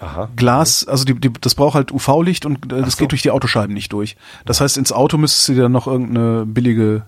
Aha. 0.00 0.28
Glas, 0.36 0.86
also 0.86 1.04
die, 1.04 1.14
die, 1.14 1.32
das 1.32 1.54
braucht 1.54 1.74
halt 1.74 1.90
UV-Licht 1.90 2.44
und 2.44 2.70
äh, 2.72 2.82
das 2.82 2.92
so. 2.92 2.98
geht 2.98 3.12
durch 3.12 3.22
die 3.22 3.30
Autoscheiben 3.30 3.72
nicht 3.74 3.92
durch. 3.92 4.16
Das 4.44 4.60
heißt, 4.60 4.76
ins 4.76 4.92
Auto 4.92 5.16
müsstest 5.16 5.48
du 5.48 5.54
dir 5.54 5.62
dann 5.62 5.72
noch 5.72 5.86
irgendeine 5.86 6.44
billige 6.44 7.06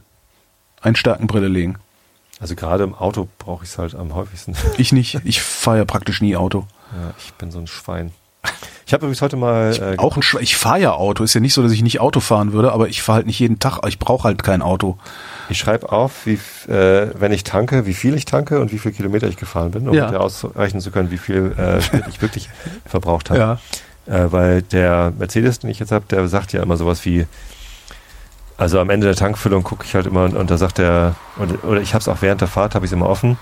Einstärkenbrille 0.80 1.49
legen. 1.49 1.76
Also 2.41 2.55
gerade 2.55 2.84
im 2.84 2.95
Auto 2.95 3.28
brauche 3.39 3.64
ich 3.64 3.70
es 3.70 3.78
halt 3.78 3.95
am 3.95 4.14
häufigsten. 4.14 4.55
Ich 4.78 4.93
nicht. 4.93 5.20
Ich 5.24 5.43
fahre 5.43 5.78
ja 5.78 5.84
praktisch 5.84 6.22
nie 6.22 6.36
Auto. 6.36 6.66
ja, 6.95 7.12
ich 7.18 7.32
bin 7.34 7.51
so 7.51 7.59
ein 7.59 7.66
Schwein. 7.66 8.12
Ich 8.86 8.94
habe 8.94 9.05
übrigens 9.05 9.20
heute 9.20 9.36
mal 9.36 9.74
äh, 9.76 9.99
Auch 9.99 10.16
ein 10.16 10.22
ich 10.40 10.57
fahre 10.57 10.80
ja 10.80 10.92
Auto. 10.92 11.22
Ist 11.22 11.34
ja 11.34 11.40
nicht 11.42 11.53
so, 11.53 11.62
dass 11.62 11.72
ich 11.72 11.82
nicht 11.82 12.01
Auto 12.01 12.20
fahren 12.20 12.53
würde, 12.55 12.72
aber 12.72 12.88
ich 12.88 13.03
fahre 13.03 13.16
halt 13.16 13.26
nicht 13.26 13.38
jeden 13.38 13.59
Tag. 13.59 13.80
Ich 13.86 13.99
brauche 13.99 14.24
halt 14.24 14.42
kein 14.42 14.62
Auto. 14.62 14.96
Ich 15.51 15.59
schreibe 15.59 15.92
auf, 15.92 16.24
wie, 16.24 16.38
äh, 16.72 17.11
wenn 17.18 17.32
ich 17.32 17.44
tanke, 17.44 17.84
wie 17.84 17.92
viel 17.92 18.14
ich 18.14 18.24
tanke 18.24 18.61
und 18.61 18.72
wie 18.72 18.78
viel 18.78 18.92
Kilometer 18.92 19.28
ich 19.28 19.36
gefahren 19.36 19.72
bin, 19.72 19.88
um 19.88 19.94
Ja. 19.94 20.09
ausrechnen 20.16 20.80
zu 20.80 20.90
können, 20.90 21.11
wie 21.11 21.18
viel 21.18 21.55
äh, 21.59 21.78
ich 22.09 22.22
wirklich 22.22 22.49
verbraucht 22.86 23.28
habe. 23.30 23.38
Ja. 23.38 23.59
Äh, 24.07 24.32
weil 24.32 24.62
der 24.62 25.12
Mercedes, 25.18 25.59
den 25.59 25.68
ich 25.68 25.78
jetzt 25.80 25.92
habe, 25.92 26.07
der 26.11 26.26
sagt 26.28 26.55
ja 26.55 26.62
immer 26.62 26.78
sowas 26.78 27.05
wie, 27.05 27.26
also 28.57 28.80
am 28.80 28.88
Ende 28.90 29.07
der 29.07 29.16
Tankfüllung 29.16 29.62
gucke 29.64 29.84
ich 29.84 29.94
halt 29.94 30.07
immer 30.07 30.24
und, 30.24 30.34
und 30.34 30.51
da 30.51 30.57
sagt 30.57 30.78
er, 30.78 31.14
oder 31.62 31.80
ich 31.82 31.92
habe 31.94 32.01
es 32.01 32.09
auch 32.09 32.22
während 32.22 32.40
der 32.40 32.49
Fahrt, 32.49 32.74
habe 32.74 32.86
ich 32.86 32.90
es 32.90 32.94
immer 32.94 33.09
offen, 33.09 33.38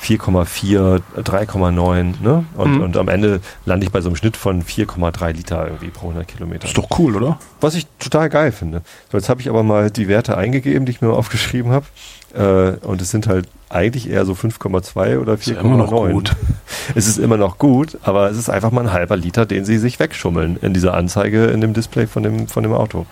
4,4, 0.00 1.00
3,9, 1.24 2.14
ne? 2.22 2.44
Und, 2.56 2.74
Mhm. 2.76 2.80
und 2.82 2.96
am 2.96 3.08
Ende 3.08 3.40
lande 3.66 3.84
ich 3.86 3.92
bei 3.92 4.00
so 4.00 4.08
einem 4.08 4.16
Schnitt 4.16 4.36
von 4.36 4.62
4,3 4.62 5.32
Liter 5.32 5.66
irgendwie 5.66 5.88
pro 5.88 6.08
100 6.08 6.26
Kilometer. 6.28 6.66
Ist 6.66 6.78
doch 6.78 6.88
cool, 6.98 7.16
oder? 7.16 7.38
Was 7.60 7.74
ich 7.74 7.86
total 7.98 8.28
geil 8.28 8.52
finde. 8.52 8.82
So, 9.10 9.18
jetzt 9.18 9.28
habe 9.28 9.40
ich 9.40 9.48
aber 9.48 9.62
mal 9.62 9.90
die 9.90 10.08
Werte 10.08 10.36
eingegeben, 10.36 10.86
die 10.86 10.92
ich 10.92 11.00
mir 11.00 11.10
aufgeschrieben 11.12 11.72
habe. 11.72 11.86
Äh, 12.34 12.84
und 12.86 13.00
es 13.02 13.10
sind 13.10 13.26
halt 13.26 13.48
eigentlich 13.70 14.08
eher 14.08 14.24
so 14.24 14.34
5,2 14.34 15.18
oder 15.18 15.34
Ist 15.34 15.46
ja 15.46 15.60
immer 15.60 15.76
noch 15.76 15.90
4,9. 15.92 16.12
gut. 16.12 16.36
Es 16.94 17.06
ist 17.06 17.18
immer 17.18 17.36
noch 17.36 17.58
gut, 17.58 17.98
aber 18.02 18.30
es 18.30 18.38
ist 18.38 18.48
einfach 18.48 18.70
mal 18.70 18.80
ein 18.82 18.92
halber 18.92 19.16
Liter, 19.16 19.44
den 19.44 19.64
sie 19.66 19.76
sich 19.78 19.98
wegschummeln 20.00 20.56
in 20.62 20.72
dieser 20.72 20.94
Anzeige 20.94 21.44
in 21.46 21.60
dem 21.60 21.74
Display 21.74 22.06
von 22.06 22.22
dem, 22.22 22.48
von 22.48 22.62
dem 22.62 22.72
Auto. 22.72 23.04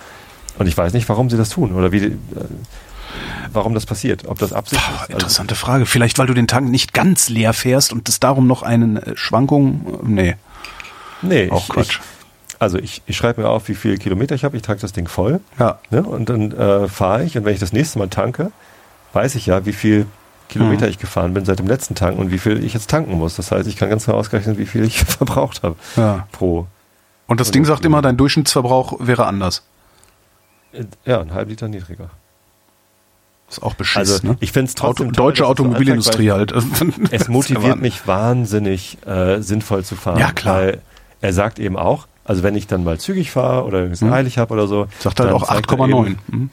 Und 0.59 0.67
ich 0.67 0.77
weiß 0.79 0.95
nicht, 0.95 1.07
warum 1.11 1.29
sie 1.29 1.37
das 1.37 1.51
tun 1.51 1.73
oder 1.73 1.93
wie, 1.93 1.99
äh, 2.07 2.11
warum 3.53 3.75
das 3.75 3.87
passiert. 3.87 4.27
Ob 4.27 4.39
das 4.39 4.53
Absicht 4.53 4.83
Puh, 4.83 4.93
ist. 4.95 5.01
Also, 5.03 5.13
interessante 5.13 5.55
Frage. 5.55 5.87
Vielleicht, 5.87 6.19
weil 6.19 6.27
du 6.27 6.35
den 6.35 6.47
Tank 6.47 6.69
nicht 6.71 6.93
ganz 6.93 7.29
leer 7.29 7.53
fährst 7.53 7.93
und 7.93 8.09
es 8.09 8.21
darum 8.21 8.47
noch 8.47 8.63
eine 8.63 9.03
äh, 9.07 9.17
Schwankung. 9.17 10.17
äh, 10.19 10.35
Nee, 11.23 11.47
nee, 11.47 11.51
auch 11.51 11.63
ich, 11.63 11.69
Quatsch. 11.69 12.01
Ich, 12.49 12.57
also 12.61 12.79
ich, 12.79 13.03
ich 13.07 13.17
schreibe 13.17 13.43
mir 13.43 13.49
auf, 13.49 13.69
wie 13.69 13.75
viele 13.75 13.99
Kilometer 13.99 14.35
ich 14.35 14.45
habe. 14.45 14.57
Ich 14.57 14.63
tanke 14.63 14.81
das 14.83 14.93
Ding 14.93 15.09
voll. 15.09 15.41
ja. 15.59 15.79
Ne? 15.91 16.03
Und 16.03 16.29
dann 16.29 16.53
äh, 16.53 16.89
fahre 16.89 17.25
ich 17.25 17.37
und 17.37 17.45
wenn 17.45 17.55
ich 17.55 17.61
das 17.61 17.73
nächste 17.73 17.99
Mal 17.99 18.09
tanke, 18.09 18.51
weiß 19.13 19.35
ich 19.35 19.47
ja, 19.47 19.65
wie 19.67 19.73
viel 19.73 20.07
Kilometer 20.49 20.87
Mhm. 20.87 20.91
ich 20.93 20.99
gefahren 20.99 21.35
bin 21.35 21.45
seit 21.45 21.59
dem 21.59 21.67
letzten 21.67 21.95
Tank 21.97 22.19
und 22.19 22.31
wie 22.31 22.39
viel 22.39 22.63
ich 22.65 22.73
jetzt 22.73 22.89
tanken 22.89 23.15
muss. 23.19 23.35
Das 23.37 23.51
heißt, 23.51 23.67
ich 23.69 23.77
kann 23.77 23.91
ganz 23.91 24.07
genau 24.07 24.17
ausrechnen, 24.19 24.59
wie 24.59 24.67
viel 24.67 24.85
ich 24.85 25.01
verbraucht 25.05 25.63
habe 25.65 25.75
ja. 25.97 26.27
pro. 26.33 26.67
Und 27.27 27.41
das 27.41 27.51
Ding 27.51 27.65
sagt 27.65 27.85
immer, 27.85 28.01
dein 28.01 28.17
Durchschnittsverbrauch 28.17 28.95
wäre 29.01 29.27
anders. 29.27 29.65
äh, 30.73 30.85
Ja, 31.05 31.21
ein 31.21 31.35
halb 31.35 31.49
Liter 31.49 31.67
niedriger. 31.69 32.11
Ist 33.49 33.63
auch 33.63 33.75
beschissen, 33.75 33.99
Also 34.01 34.27
ne? 34.27 34.37
ich 34.41 34.51
finde 34.53 34.71
es 34.71 34.77
Auto, 34.81 34.87
trotzdem 34.89 35.13
toll, 35.13 35.27
deutsche 35.27 35.47
Automobilindustrie 35.47 36.33
halt. 36.33 36.53
Es 37.13 37.29
motiviert 37.29 37.81
mich 37.81 38.07
wahnsinnig, 38.07 38.99
äh, 39.07 39.41
sinnvoll 39.41 39.85
zu 39.85 39.95
fahren. 39.95 40.19
Ja, 40.19 40.33
klar. 40.33 40.57
Weil 40.57 40.83
er 41.21 41.33
sagt 41.33 41.59
eben 41.61 41.77
auch, 41.77 42.07
also 42.25 42.43
wenn 42.43 42.57
ich 42.57 42.67
dann 42.67 42.83
mal 42.83 42.99
zügig 42.99 43.31
fahre 43.31 43.65
oder 43.65 43.85
es 43.91 44.01
Mhm. 44.01 44.13
eilig 44.13 44.39
habe 44.39 44.53
oder 44.53 44.67
so. 44.67 44.89
Sagt 44.99 45.21
halt 45.21 45.29
dann 45.31 45.37
auch 45.37 45.47
zeigt 45.47 45.71
er 45.71 45.79
8,9. 45.79 46.07
eben- 46.07 46.19
Mhm. 46.27 46.51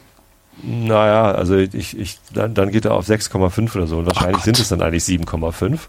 Naja, 0.87 1.31
also 1.31 1.57
ich, 1.57 1.97
ich, 1.97 2.19
dann, 2.33 2.53
dann 2.53 2.71
geht 2.71 2.85
er 2.85 2.93
auf 2.93 3.05
6,5 3.07 3.75
oder 3.75 3.87
so. 3.87 3.97
Und 3.97 4.05
wahrscheinlich 4.05 4.43
sind 4.43 4.59
es 4.59 4.69
dann 4.69 4.81
eigentlich 4.81 5.03
7,5, 5.03 5.79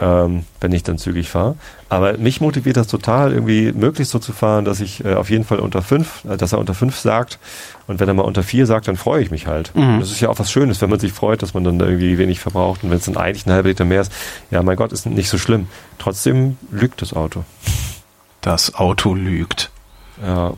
ähm, 0.00 0.44
wenn 0.60 0.72
ich 0.72 0.82
dann 0.82 0.98
zügig 0.98 1.28
fahre. 1.28 1.56
Aber 1.88 2.16
mich 2.18 2.40
motiviert 2.40 2.76
das 2.76 2.86
total, 2.86 3.32
irgendwie 3.32 3.72
möglichst 3.72 4.12
so 4.12 4.18
zu 4.18 4.32
fahren, 4.32 4.64
dass 4.64 4.80
ich 4.80 5.04
äh, 5.04 5.14
auf 5.14 5.30
jeden 5.30 5.44
Fall 5.44 5.58
unter 5.58 5.82
5, 5.82 6.24
äh, 6.24 6.36
dass 6.36 6.52
er 6.52 6.58
unter 6.58 6.74
5 6.74 6.96
sagt. 6.96 7.38
Und 7.86 8.00
wenn 8.00 8.08
er 8.08 8.14
mal 8.14 8.22
unter 8.22 8.42
4 8.42 8.66
sagt, 8.66 8.88
dann 8.88 8.96
freue 8.96 9.22
ich 9.22 9.30
mich 9.30 9.46
halt. 9.46 9.74
Mhm. 9.74 10.00
Das 10.00 10.10
ist 10.10 10.20
ja 10.20 10.28
auch 10.28 10.38
was 10.38 10.52
Schönes, 10.52 10.80
wenn 10.80 10.90
man 10.90 11.00
sich 11.00 11.12
freut, 11.12 11.42
dass 11.42 11.54
man 11.54 11.64
dann 11.64 11.80
irgendwie 11.80 12.18
wenig 12.18 12.40
verbraucht. 12.40 12.84
Und 12.84 12.90
wenn 12.90 12.98
es 12.98 13.06
dann 13.06 13.16
eigentlich 13.16 13.46
ein 13.46 13.52
halber 13.52 13.68
Liter 13.68 13.84
mehr 13.84 14.02
ist, 14.02 14.12
ja, 14.50 14.62
mein 14.62 14.76
Gott, 14.76 14.92
ist 14.92 15.06
nicht 15.06 15.28
so 15.28 15.38
schlimm. 15.38 15.68
Trotzdem 15.98 16.56
lügt 16.70 17.02
das 17.02 17.14
Auto. 17.14 17.44
Das 18.40 18.74
Auto 18.74 19.14
lügt. 19.14 19.70
Ja, 20.24 20.54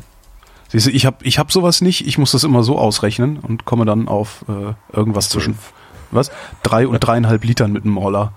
Siehst 0.70 0.86
du, 0.86 0.90
ich 0.90 1.04
habe 1.04 1.16
ich 1.22 1.38
hab 1.40 1.50
sowas 1.50 1.80
nicht. 1.80 2.06
Ich 2.06 2.16
muss 2.16 2.30
das 2.30 2.44
immer 2.44 2.62
so 2.62 2.78
ausrechnen 2.78 3.38
und 3.38 3.64
komme 3.64 3.84
dann 3.84 4.06
auf 4.06 4.44
äh, 4.48 4.74
irgendwas 4.96 5.28
zwischen 5.28 5.58
was 6.12 6.30
drei 6.62 6.86
und 6.86 7.00
dreieinhalb 7.00 7.44
Litern 7.44 7.72
mit 7.72 7.84
einem 7.84 7.96
Roller. 7.96 8.32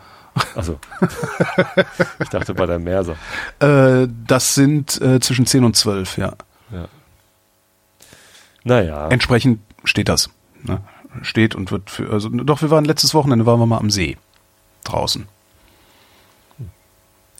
Also. 0.55 0.79
ich 2.19 2.29
dachte 2.29 2.53
bei 2.53 2.65
der 2.65 2.79
Merser. 2.79 3.15
Äh, 3.59 4.07
das 4.27 4.55
sind 4.55 4.99
äh, 5.01 5.19
zwischen 5.19 5.45
10 5.45 5.63
und 5.63 5.75
12, 5.75 6.17
ja. 6.17 6.33
Ja. 6.71 6.87
Naja. 8.63 9.07
Entsprechend 9.09 9.59
steht 9.83 10.09
das. 10.09 10.29
Ne? 10.63 10.79
Steht 11.21 11.55
und 11.55 11.71
wird 11.71 11.89
für, 11.89 12.09
also 12.11 12.29
doch, 12.29 12.61
wir 12.61 12.71
waren 12.71 12.85
letztes 12.85 13.13
Wochenende 13.13 13.45
waren 13.45 13.59
wir 13.59 13.65
mal 13.65 13.77
am 13.77 13.89
See. 13.89 14.17
Draußen. 14.83 15.27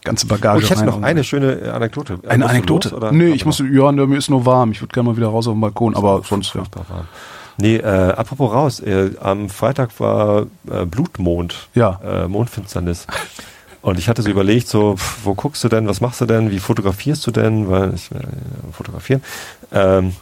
Ganze 0.03 0.27
Bagage. 0.27 0.57
Oh, 0.57 0.63
ich 0.63 0.69
hätte 0.69 0.85
noch 0.85 1.01
eine 1.01 1.23
schöne 1.23 1.53
äh, 1.53 1.69
Anekdote. 1.69 2.19
Äh, 2.23 2.27
eine 2.27 2.43
du 2.43 2.49
Anekdote. 2.49 2.89
los, 2.89 2.97
oder? 2.97 3.11
nee, 3.11 3.29
ich 3.29 3.45
muss, 3.45 3.59
ja, 3.59 3.91
mir 3.91 4.17
ist 4.17 4.29
nur 4.29 4.45
warm. 4.45 4.71
Ich 4.71 4.81
würde 4.81 4.93
gerne 4.93 5.09
mal 5.09 5.17
wieder 5.17 5.27
raus 5.27 5.47
auf 5.47 5.53
den 5.53 5.61
Balkon, 5.61 5.95
aber 5.95 6.21
sonst 6.23 6.53
ja. 6.53 6.63
Warm. 6.73 7.07
Nee, 7.57 7.75
äh, 7.77 7.83
apropos 8.11 8.51
raus, 8.51 8.79
äh, 8.79 9.11
am 9.21 9.49
Freitag 9.49 9.99
war 9.99 10.47
äh, 10.71 10.85
Blutmond, 10.85 11.67
Ja. 11.75 11.99
äh, 12.03 12.27
Mondfinsternis. 12.27 13.05
Und 13.81 13.99
ich 13.99 14.07
hatte 14.07 14.21
so 14.21 14.29
überlegt, 14.29 14.67
so, 14.67 14.95
pf, 14.95 15.19
wo 15.25 15.33
guckst 15.35 15.63
du 15.63 15.67
denn, 15.69 15.87
was 15.87 15.99
machst 16.01 16.21
du 16.21 16.25
denn, 16.25 16.51
wie 16.51 16.59
fotografierst 16.59 17.25
du 17.27 17.31
denn, 17.31 17.69
weil 17.69 17.93
ich 17.93 18.09
äh, 18.11 18.15
fotografieren. 18.71 19.21
Ähm, 19.71 20.13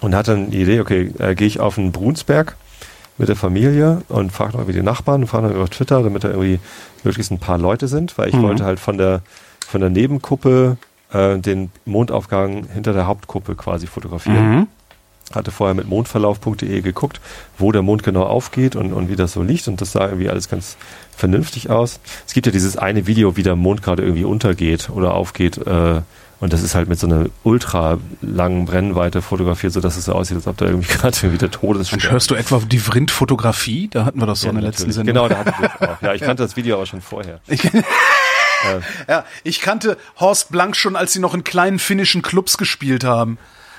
und 0.00 0.14
hatte 0.14 0.32
dann 0.32 0.50
die 0.50 0.62
Idee, 0.62 0.80
okay, 0.80 1.12
äh, 1.18 1.34
gehe 1.34 1.46
ich 1.46 1.60
auf 1.60 1.76
den 1.76 1.92
Brunsberg 1.92 2.56
mit 3.18 3.28
der 3.28 3.36
Familie 3.36 4.02
und 4.08 4.32
frage 4.32 4.52
noch 4.52 4.60
irgendwie 4.60 4.78
die 4.78 4.82
Nachbarn 4.84 5.20
und 5.22 5.26
frage 5.28 5.48
noch 5.48 5.54
über 5.54 5.68
Twitter, 5.68 6.02
damit 6.02 6.24
da 6.24 6.28
irgendwie 6.28 6.58
möglichst 7.04 7.30
ein 7.30 7.38
paar 7.38 7.58
Leute 7.58 7.86
sind, 7.86 8.16
weil 8.18 8.28
ich 8.30 8.34
Mhm. 8.34 8.42
wollte 8.42 8.64
halt 8.64 8.80
von 8.80 8.96
der 8.98 9.20
von 9.66 9.80
der 9.82 9.90
Nebenkuppe 9.90 10.78
äh, 11.12 11.38
den 11.38 11.70
Mondaufgang 11.84 12.66
hinter 12.72 12.92
der 12.92 13.06
Hauptkuppe 13.06 13.54
quasi 13.54 13.86
fotografieren. 13.86 14.50
Mhm. 14.56 14.66
Hatte 15.32 15.50
vorher 15.50 15.74
mit 15.74 15.86
mondverlauf.de 15.86 16.80
geguckt, 16.80 17.20
wo 17.56 17.70
der 17.70 17.82
Mond 17.82 18.02
genau 18.02 18.24
aufgeht 18.24 18.74
und, 18.74 18.92
und 18.92 19.08
wie 19.08 19.16
das 19.16 19.32
so 19.32 19.42
liegt. 19.42 19.68
Und 19.68 19.80
das 19.80 19.92
sah 19.92 20.06
irgendwie 20.06 20.28
alles 20.28 20.48
ganz 20.48 20.76
vernünftig 21.16 21.70
aus. 21.70 22.00
Es 22.26 22.34
gibt 22.34 22.46
ja 22.46 22.52
dieses 22.52 22.76
eine 22.76 23.06
Video, 23.06 23.36
wie 23.36 23.42
der 23.42 23.54
Mond 23.56 23.82
gerade 23.82 24.02
irgendwie 24.02 24.24
untergeht 24.24 24.90
oder 24.90 25.14
aufgeht. 25.14 25.58
Äh, 25.58 26.00
und 26.40 26.54
das 26.54 26.62
ist 26.62 26.74
halt 26.74 26.88
mit 26.88 26.98
so 26.98 27.06
einer 27.06 27.26
ultra 27.44 27.98
langen 28.22 28.64
Brennweite 28.64 29.20
fotografiert, 29.20 29.74
sodass 29.74 29.98
es 29.98 30.06
so 30.06 30.14
aussieht, 30.14 30.36
als 30.38 30.46
ob 30.46 30.56
da 30.56 30.64
irgendwie 30.64 30.88
gerade 30.92 31.16
irgendwie 31.18 31.38
der 31.38 31.50
Todesstern. 31.50 31.98
Mensch, 31.98 32.10
hörst 32.10 32.30
du 32.30 32.34
etwa 32.34 32.60
die 32.66 32.78
Vrind-Fotografie? 32.78 33.88
Da 33.88 34.06
hatten 34.06 34.20
wir 34.20 34.26
das 34.26 34.40
so 34.40 34.46
Ja, 34.46 34.52
in 34.52 34.56
der 34.56 34.64
letzten 34.68 34.88
natürlich. 34.88 34.96
Sendung. 34.96 35.14
Genau, 35.14 35.28
da 35.28 35.38
hatten 35.38 35.62
wir 35.62 35.70
es 35.78 35.88
auch. 35.88 36.02
Ja, 36.02 36.14
ich 36.14 36.22
kannte 36.22 36.42
das 36.42 36.56
Video 36.56 36.76
aber 36.76 36.86
schon 36.86 37.02
vorher. 37.02 37.40
Ich, 37.48 37.62
ja, 39.08 39.24
ich 39.42 39.62
kannte 39.62 39.96
Horst 40.18 40.50
Blank 40.50 40.76
schon, 40.76 40.94
als 40.94 41.14
sie 41.14 41.18
noch 41.18 41.32
in 41.32 41.44
kleinen 41.44 41.78
finnischen 41.78 42.20
Clubs 42.20 42.58
gespielt 42.58 43.04
haben. 43.04 43.38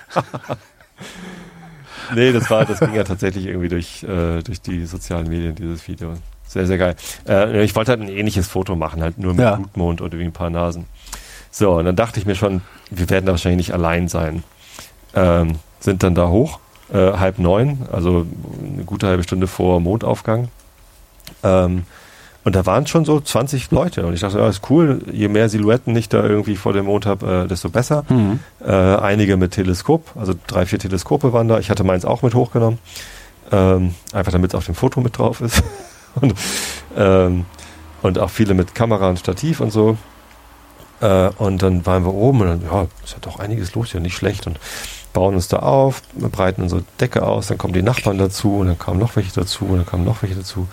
Nee, 2.16 2.34
das 2.34 2.49
war, 2.49 2.66
das 2.66 2.80
ging 2.80 2.93
ja 2.93 3.04
tatsächlich 3.04 3.45
irgendwie 3.45 3.70
durch, 3.70 4.04
äh, 4.04 4.41
durch 4.41 4.60
die 4.62 4.86
sozialen 4.86 5.30
Medien, 5.30 5.56
dieses 5.56 5.88
Video. 5.88 6.14
Sehr, 6.45 6.66
sehr 6.66 6.78
geil. 6.78 6.95
Äh, 7.28 7.64
ich 7.64 7.74
wollte 7.76 7.91
halt 7.91 8.02
ein 8.02 8.10
ähnliches 8.10 8.47
Foto 8.47 8.76
machen, 8.76 9.02
halt 9.02 9.18
nur 9.18 9.34
mit 9.34 9.41
Ja. 9.41 9.56
Blutmond 9.56 10.02
und 10.02 10.14
irgendwie 10.14 10.30
ein 10.30 10.34
paar 10.34 10.49
Nasen. 10.49 10.86
So, 11.52 11.72
und 11.74 11.86
dann 11.86 11.95
dachte 11.95 12.20
ich 12.20 12.26
mir 12.26 12.36
schon, 12.36 12.62
wir 12.89 13.10
werden 13.10 13.26
da 13.26 13.32
wahrscheinlich 13.32 13.68
nicht 13.68 13.74
allein 13.74 14.10
sein. 14.10 14.43
Ähm, 15.14 15.60
sind 15.80 16.04
dann 16.04 16.16
da 16.16 16.28
hoch, 16.28 16.60
äh, 16.91 16.97
halb 17.14 17.39
neun, 17.39 17.88
also 17.91 18.26
eine 18.74 18.84
gute 18.84 19.08
halbe 19.08 19.24
Stunde 19.24 19.47
vor 19.47 19.80
Mondaufgang. 19.80 20.49
Ähm, 21.43 21.86
und 22.44 22.56
da 22.56 22.66
waren 22.66 22.88
schon 22.88 23.06
so 23.06 23.20
20 23.20 23.72
Leute. 23.72 24.06
Und 24.06 24.14
ich 24.14 24.22
dachte, 24.22 24.39
ja, 24.39 24.48
ist 24.48 24.70
cool, 24.70 25.02
je 25.12 25.28
mehr 25.28 25.48
Silhouetten 25.48 25.96
ich 25.96 26.10
da 26.10 26.24
irgendwie 26.24 26.56
vor 26.56 26.74
dem 26.74 26.86
Mond 26.86 27.06
habe, 27.06 27.44
äh, 27.44 27.48
desto 27.48 27.70
besser. 27.70 28.04
Äh, 28.66 28.72
einige 28.72 29.38
mit 29.38 29.52
Teleskop, 29.52 30.12
also 30.16 30.34
drei, 30.48 30.66
vier 30.66 30.80
Teleskope 30.80 31.34
waren 31.34 31.48
da. 31.48 31.60
Ich 31.60 31.70
hatte 31.70 31.84
meins 31.84 32.04
auch 32.04 32.24
mit 32.24 32.34
hochgenommen. 32.34 32.80
Ähm, 33.52 33.94
einfach 34.14 34.32
damit 34.32 34.52
es 34.52 34.56
auf 34.56 34.66
dem 34.66 34.76
Foto 34.76 35.02
mit 35.02 35.18
drauf 35.18 35.42
ist. 35.42 35.62
und, 36.16 36.34
ähm, 36.98 37.46
und 38.02 38.18
auch 38.18 38.30
viele 38.30 38.54
mit 38.54 38.74
Kamera 38.74 39.10
und 39.10 39.20
Stativ 39.20 39.60
und 39.60 39.72
so. 39.72 39.98
Äh, 41.02 41.30
und 41.38 41.62
dann 41.62 41.86
waren 41.86 42.06
wir 42.06 42.14
oben 42.14 42.42
und 42.42 42.48
dann, 42.48 42.62
ja, 42.64 42.88
ist 43.04 43.14
ja 43.14 43.20
doch 43.22 43.39
einiges 43.39 43.76
los, 43.76 43.94
ja 43.94 44.00
nicht 44.00 44.16
schlecht. 44.16 44.48
Und 44.48 44.60
bauen 45.14 45.36
uns 45.36 45.48
da 45.48 45.60
auf, 45.60 46.02
breiten 46.14 46.62
unsere 46.62 46.84
Decke 47.00 47.24
aus, 47.24 47.48
dann 47.48 47.58
kommen 47.58 47.74
die 47.74 47.82
Nachbarn 47.82 48.18
dazu 48.18 48.58
und 48.58 48.68
dann 48.68 48.80
kamen 48.80 49.00
noch 49.00 49.16
welche 49.16 49.34
dazu 49.34 49.66
und 49.66 49.78
dann 49.78 49.86
kamen 49.86 50.06
noch 50.06 50.22
welche 50.22 50.36
dazu. 50.36 50.68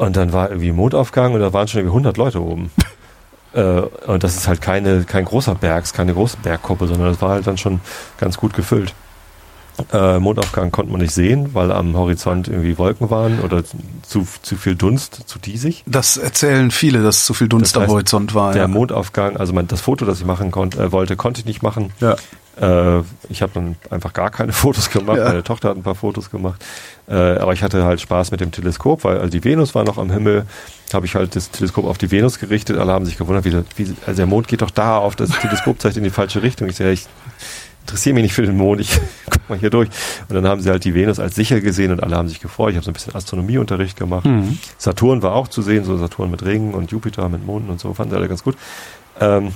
Und 0.00 0.16
dann 0.16 0.32
war 0.32 0.48
irgendwie 0.48 0.72
Mondaufgang 0.72 1.34
und 1.34 1.40
da 1.40 1.52
waren 1.52 1.68
schon 1.68 1.80
irgendwie 1.80 1.92
100 1.92 2.16
Leute 2.16 2.42
oben. 2.42 2.70
äh, 3.52 3.82
und 4.06 4.24
das 4.24 4.34
ist 4.34 4.48
halt 4.48 4.62
keine, 4.62 5.04
kein 5.04 5.26
großer 5.26 5.54
Berg, 5.54 5.84
ist 5.84 5.92
keine 5.92 6.14
große 6.14 6.38
Bergkuppe, 6.42 6.86
sondern 6.86 7.08
das 7.08 7.20
war 7.20 7.32
halt 7.32 7.46
dann 7.46 7.58
schon 7.58 7.82
ganz 8.16 8.38
gut 8.38 8.54
gefüllt. 8.54 8.94
Äh, 9.92 10.18
Mondaufgang 10.18 10.70
konnte 10.70 10.92
man 10.92 11.00
nicht 11.00 11.14
sehen, 11.14 11.54
weil 11.54 11.72
am 11.72 11.96
Horizont 11.96 12.48
irgendwie 12.48 12.76
Wolken 12.76 13.08
waren 13.08 13.40
oder 13.40 13.62
zu, 14.02 14.26
zu 14.42 14.56
viel 14.56 14.74
Dunst, 14.74 15.22
zu 15.26 15.38
diesig. 15.38 15.82
Das 15.86 16.16
erzählen 16.18 16.70
viele, 16.70 17.02
dass 17.02 17.24
zu 17.24 17.32
viel 17.32 17.48
Dunst 17.48 17.74
Das 17.74 17.76
am 17.76 17.82
heißt, 17.84 17.92
Horizont 17.92 18.34
war. 18.34 18.52
Der 18.52 18.62
ja. 18.62 18.68
Mondaufgang, 18.68 19.36
also 19.38 19.52
mein, 19.54 19.68
das 19.68 19.80
Foto, 19.80 20.04
das 20.04 20.20
ich 20.20 20.26
machen 20.26 20.50
konnte, 20.50 20.82
äh, 20.82 20.92
wollte, 20.92 21.16
konnte 21.16 21.40
ich 21.40 21.46
nicht 21.46 21.62
machen. 21.62 21.92
Ja. 22.00 22.16
Äh, 22.60 23.02
ich 23.30 23.40
habe 23.40 23.52
dann 23.54 23.76
einfach 23.88 24.12
gar 24.12 24.28
keine 24.30 24.52
Fotos 24.52 24.90
gemacht. 24.90 25.16
Ja. 25.16 25.24
Meine 25.28 25.42
Tochter 25.44 25.70
hat 25.70 25.76
ein 25.78 25.82
paar 25.82 25.94
Fotos 25.94 26.30
gemacht. 26.30 26.62
Äh, 27.08 27.14
aber 27.14 27.54
ich 27.54 27.62
hatte 27.62 27.84
halt 27.84 28.02
Spaß 28.02 28.32
mit 28.32 28.40
dem 28.42 28.50
Teleskop, 28.52 29.04
weil 29.04 29.16
also 29.16 29.30
die 29.30 29.42
Venus 29.44 29.74
war 29.74 29.84
noch 29.84 29.96
am 29.96 30.10
Himmel. 30.10 30.44
Habe 30.92 31.06
ich 31.06 31.14
halt 31.14 31.34
das 31.36 31.50
Teleskop 31.50 31.86
auf 31.86 31.96
die 31.96 32.10
Venus 32.10 32.38
gerichtet. 32.38 32.76
Alle 32.76 32.92
haben 32.92 33.06
sich 33.06 33.16
gewundert, 33.16 33.46
wie, 33.46 33.50
der- 33.50 33.64
wie 33.76 33.94
also 34.06 34.16
der 34.18 34.26
Mond 34.26 34.46
geht 34.46 34.60
doch 34.60 34.70
da 34.70 34.98
auf. 34.98 35.16
Das 35.16 35.30
Teleskop 35.30 35.80
zeigt 35.80 35.96
in 35.96 36.04
die 36.04 36.10
falsche 36.10 36.42
Richtung. 36.42 36.68
Ich 36.68 36.76
sage, 36.76 36.90
ich 36.92 37.06
interessiere 37.80 38.14
mich 38.14 38.22
nicht 38.22 38.34
für 38.34 38.42
den 38.42 38.56
Mond. 38.56 38.80
Ich 38.80 39.00
guck 39.30 39.48
mal 39.48 39.58
hier 39.58 39.70
durch. 39.70 39.88
Und 40.28 40.34
dann 40.34 40.46
haben 40.46 40.60
sie 40.60 40.70
halt 40.70 40.84
die 40.84 40.94
Venus 40.94 41.18
als 41.18 41.34
sicher 41.34 41.60
gesehen 41.60 41.92
und 41.92 42.02
alle 42.02 42.16
haben 42.16 42.28
sich 42.28 42.40
gefreut. 42.40 42.70
Ich 42.70 42.76
habe 42.76 42.84
so 42.84 42.90
ein 42.90 42.94
bisschen 42.94 43.14
Astronomieunterricht 43.14 43.96
gemacht. 43.96 44.26
Mhm. 44.26 44.58
Saturn 44.78 45.22
war 45.22 45.34
auch 45.34 45.48
zu 45.48 45.62
sehen, 45.62 45.84
so 45.84 45.96
Saturn 45.96 46.30
mit 46.30 46.44
Ringen 46.44 46.74
und 46.74 46.90
Jupiter 46.90 47.28
mit 47.28 47.44
Monden 47.44 47.70
und 47.70 47.80
so, 47.80 47.92
fanden 47.94 48.12
sie 48.12 48.16
alle 48.16 48.28
ganz 48.28 48.42
gut. 48.42 48.56
Ähm, 49.20 49.52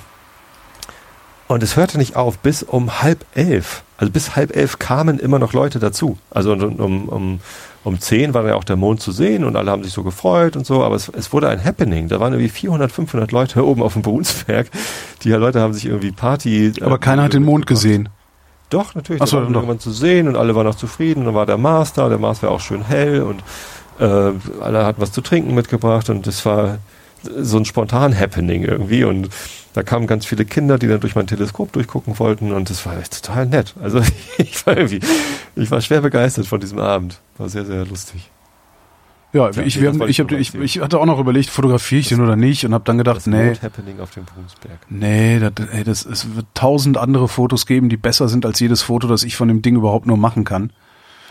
und 1.47 1.63
es 1.63 1.77
hörte 1.77 1.99
nicht 1.99 2.17
auf 2.17 2.39
bis 2.39 2.63
um 2.63 3.03
halb 3.03 3.25
elf. 3.35 3.83
Also 3.99 4.13
bis 4.13 4.35
halb 4.35 4.57
elf 4.57 4.79
kamen 4.79 5.19
immer 5.19 5.39
noch 5.39 5.53
Leute 5.53 5.79
dazu. 5.79 6.19
Also 6.31 6.53
um, 6.53 6.77
um, 6.77 7.09
um, 7.09 7.41
um 7.85 8.01
zehn 8.01 8.35
war 8.35 8.47
ja 8.47 8.55
auch 8.55 8.65
der 8.65 8.77
Mond 8.77 9.01
zu 9.01 9.13
sehen 9.13 9.45
und 9.45 9.57
alle 9.57 9.71
haben 9.71 9.85
sich 9.85 9.93
so 9.93 10.03
gefreut 10.03 10.57
und 10.57 10.67
so, 10.67 10.83
aber 10.83 10.97
es, 10.97 11.09
es 11.11 11.33
wurde 11.33 11.49
ein 11.49 11.63
Happening. 11.63 12.09
Da 12.09 12.19
waren 12.19 12.33
irgendwie 12.33 12.49
400, 12.49 12.91
500 12.91 13.31
Leute 13.31 13.65
oben 13.67 13.83
auf 13.83 13.93
dem 13.93 14.03
Brunsberg. 14.03 14.71
Die 15.23 15.31
Leute 15.31 15.61
haben 15.61 15.75
sich 15.75 15.87
irgendwie 15.87 16.11
Party... 16.11 16.73
Aber 16.81 16.97
äh, 16.97 16.99
keiner 16.99 17.23
hat 17.23 17.35
den 17.35 17.45
Mond 17.45 17.67
gemacht. 17.67 17.83
gesehen. 17.83 18.09
Doch, 18.71 18.95
natürlich. 18.95 19.23
Ach 19.23 19.27
so, 19.27 19.37
da 19.37 19.43
war 19.43 19.49
doch. 19.51 19.57
irgendwann 19.57 19.79
zu 19.79 19.93
sehen 19.93 20.27
und 20.27 20.37
alle 20.37 20.55
waren 20.55 20.67
auch 20.67 20.75
zufrieden. 20.75 21.21
Und 21.21 21.27
dann 21.27 21.35
war 21.35 21.47
der 21.47 21.59
Mars 21.59 21.93
da. 21.93 22.09
Der 22.09 22.19
Mars 22.19 22.43
war 22.43 22.51
auch 22.51 22.61
schön 22.61 22.85
hell 22.85 23.23
und 23.23 23.43
äh, 24.01 24.33
alle 24.61 24.85
hatten 24.85 25.01
was 25.01 25.13
zu 25.13 25.21
trinken 25.21 25.55
mitgebracht 25.55 26.11
und 26.11 26.27
das 26.27 26.45
war 26.45 26.79
so 27.25 27.57
ein 27.57 27.65
spontan 27.65 28.19
Happening 28.19 28.65
irgendwie. 28.65 29.05
Und 29.05 29.29
da 29.75 29.83
kamen 29.83 30.07
ganz 30.07 30.27
viele 30.27 30.45
Kinder, 30.45 30.79
die 30.79 30.87
dann 30.87 31.01
durch 31.01 31.15
mein 31.15 31.27
Teleskop 31.27 31.73
durchgucken 31.73 32.19
wollten 32.19 32.53
und 32.53 32.71
das 32.71 32.85
war 32.87 32.99
echt 32.99 33.25
total 33.25 33.47
nett. 33.47 33.75
Also 33.83 34.01
ich 34.39 34.67
war 34.67 34.77
irgendwie, 34.77 35.01
ich 35.57 35.71
war 35.71 35.81
schwer 35.81 36.01
begeistert 36.01 36.47
von 36.47 36.61
diesem 36.61 36.79
Abend. 36.79 37.21
War 37.39 37.49
sehr, 37.49 37.65
sehr 37.65 37.85
lustig. 37.85 38.31
Ja, 39.33 39.51
Ja, 39.51 39.63
ich, 39.63 39.77
nee, 39.77 39.83
das 39.83 39.99
haben, 39.99 40.09
ich, 40.09 40.21
hab, 40.21 40.31
ich, 40.31 40.55
ich 40.55 40.81
hatte 40.81 41.01
auch 41.01 41.07
noch 41.07 41.19
überlegt, 41.19 41.51
fotografiere 41.51 42.01
ich 42.01 42.09
den 42.09 42.21
oder 42.21 42.37
nicht 42.37 42.65
und 42.65 42.73
habe 42.73 42.85
dann 42.85 42.99
gedacht, 42.99 43.17
Das 43.17 43.27
nee, 43.27 43.47
Mond-Happening 43.47 43.99
auf 43.99 44.13
dem 44.13 44.25
Brunsberg. 44.25 44.79
nee, 44.89 45.41
das, 45.41 45.53
ey, 45.73 45.83
das, 45.83 46.07
es 46.07 46.37
wird 46.37 46.47
tausend 46.55 46.97
andere 46.97 47.27
Fotos 47.27 47.67
geben, 47.67 47.89
die 47.89 47.97
besser 47.97 48.29
sind 48.29 48.47
als 48.47 48.61
jedes 48.61 48.83
Foto, 48.83 49.09
das 49.09 49.25
ich 49.25 49.35
von 49.35 49.49
dem 49.49 49.61
Ding 49.61 49.75
überhaupt 49.75 50.07
nur 50.07 50.17
machen 50.17 50.45
kann. 50.45 50.73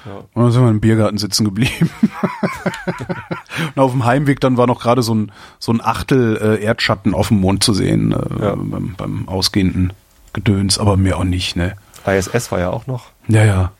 Ja. 0.06 0.18
Und 0.34 0.44
dann 0.44 0.52
sind 0.52 0.62
wir 0.64 0.70
im 0.70 0.82
Biergarten 0.82 1.18
sitzen 1.18 1.46
geblieben. 1.46 1.90
und 3.76 3.82
auf 3.82 3.92
dem 3.92 4.06
Heimweg 4.06 4.40
dann 4.40 4.58
war 4.58 4.68
noch 4.68 4.82
gerade 4.82 5.02
so 5.02 5.14
ein, 5.16 5.32
so 5.60 5.72
ein 5.72 5.82
Achtel 5.82 6.38
äh, 6.38 6.64
Erdschatten 6.64 7.14
auf 7.14 7.30
dem 7.30 7.40
Mond 7.40 7.64
zu 7.64 7.74
sehen, 7.74 8.12
äh, 8.12 8.44
Ja. 8.46 8.56
beim, 8.56 8.96
beim 8.98 9.28
ausgehenden 9.30 9.94
Gedöns, 10.34 10.78
aber 10.78 10.98
mehr 10.98 11.18
auch 11.18 11.24
nicht, 11.24 11.56
ne? 11.56 11.76
ISS 12.06 12.52
war 12.52 12.60
ja 12.60 12.70
auch 12.70 12.88
noch. 12.88 13.06
Ja, 13.28 13.46
ja. 13.46 13.72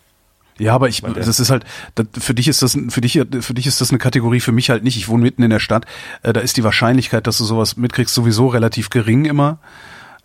Ja, 0.60 0.76
aber 0.76 0.88
ich, 0.88 1.02
das 1.02 1.40
ist 1.40 1.50
halt, 1.50 1.66
das, 1.96 2.06
für 2.20 2.36
dich 2.36 2.48
ist 2.48 2.62
das, 2.62 2.78
für 2.90 3.02
dich, 3.02 3.20
für 3.42 3.54
dich 3.54 3.66
ist 3.66 3.82
das 3.82 3.90
eine 3.90 3.98
Kategorie, 3.98 4.40
für 4.40 4.52
mich 4.52 4.70
halt 4.70 4.84
nicht. 4.84 4.98
Ich 4.98 5.08
wohne 5.08 5.24
mitten 5.24 5.42
in 5.42 5.50
der 5.50 5.60
Stadt. 5.60 5.86
Äh, 6.22 6.32
da 6.32 6.40
ist 6.42 6.58
die 6.58 6.64
Wahrscheinlichkeit, 6.64 7.26
dass 7.26 7.40
du 7.40 7.44
sowas 7.44 7.76
mitkriegst, 7.76 8.14
sowieso 8.14 8.48
relativ 8.48 8.92
gering 8.92 9.26
immer. 9.26 9.58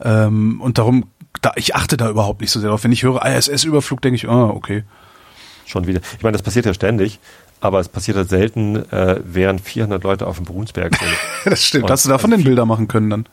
Ähm, 0.00 0.60
und 0.60 0.76
darum, 0.78 1.06
da, 1.40 1.52
ich 1.56 1.74
achte 1.74 1.96
da 1.96 2.10
überhaupt 2.10 2.42
nicht 2.42 2.50
so 2.50 2.60
sehr 2.60 2.68
drauf. 2.68 2.84
Wenn 2.84 2.92
ich 2.92 3.02
höre 3.04 3.24
ISS-Überflug, 3.24 4.02
denke 4.02 4.16
ich, 4.16 4.28
ah, 4.28 4.44
okay. 4.44 4.84
Schon 5.68 5.86
wieder. 5.86 6.00
Ich 6.16 6.22
meine, 6.24 6.32
das 6.32 6.42
passiert 6.42 6.66
ja 6.66 6.74
ständig, 6.74 7.20
aber 7.60 7.78
es 7.80 7.88
passiert 7.88 8.16
halt 8.16 8.28
selten, 8.28 8.76
äh, 8.90 9.20
während 9.24 9.60
400 9.60 10.02
Leute 10.02 10.26
auf 10.26 10.36
dem 10.36 10.46
Brunsberg 10.46 10.96
sind. 10.96 11.10
Das 11.44 11.62
stimmt. 11.64 11.84
Und 11.84 11.90
Hast 11.90 12.04
du 12.04 12.08
davon 12.08 12.32
also 12.32 12.42
den 12.42 12.44
Bilder 12.46 12.64
machen 12.66 12.88
können 12.88 13.10
dann? 13.10 13.26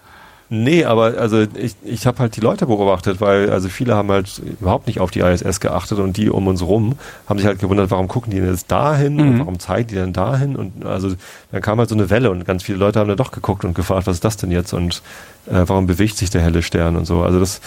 Nee, 0.47 0.85
aber 0.85 1.17
also 1.17 1.41
ich, 1.55 1.75
ich 1.83 2.05
habe 2.05 2.19
halt 2.19 2.35
die 2.35 2.39
Leute 2.41 2.67
beobachtet, 2.67 3.19
weil 3.19 3.49
also 3.49 3.67
viele 3.67 3.95
haben 3.95 4.11
halt 4.11 4.39
überhaupt 4.61 4.85
nicht 4.85 4.99
auf 4.99 5.09
die 5.09 5.21
ISS 5.21 5.59
geachtet 5.59 5.97
und 5.97 6.17
die 6.17 6.29
um 6.29 6.45
uns 6.45 6.61
rum 6.61 6.99
haben 7.27 7.39
sich 7.39 7.47
halt 7.47 7.57
gewundert, 7.57 7.89
warum 7.89 8.07
gucken 8.07 8.29
die 8.31 8.39
denn 8.39 8.51
jetzt 8.51 8.69
dahin 8.71 9.19
und 9.19 9.33
Mhm. 9.33 9.39
warum 9.39 9.57
zeigen 9.57 9.87
die 9.87 9.95
denn 9.95 10.13
dahin 10.13 10.55
und 10.55 10.85
also 10.85 11.15
dann 11.51 11.61
kam 11.63 11.79
halt 11.79 11.89
so 11.89 11.95
eine 11.95 12.11
Welle 12.11 12.29
und 12.29 12.45
ganz 12.45 12.61
viele 12.61 12.77
Leute 12.77 12.99
haben 12.99 13.07
dann 13.07 13.17
doch 13.17 13.31
geguckt 13.31 13.65
und 13.65 13.73
gefragt, 13.73 14.05
was 14.05 14.17
ist 14.17 14.23
das 14.23 14.37
denn 14.37 14.51
jetzt 14.51 14.71
und 14.71 15.01
äh, 15.47 15.63
warum 15.65 15.87
bewegt 15.87 16.15
sich 16.15 16.29
der 16.29 16.41
helle 16.43 16.61
Stern 16.61 16.95
und 16.95 17.05
so. 17.05 17.23
Also 17.23 17.39
das, 17.39 17.59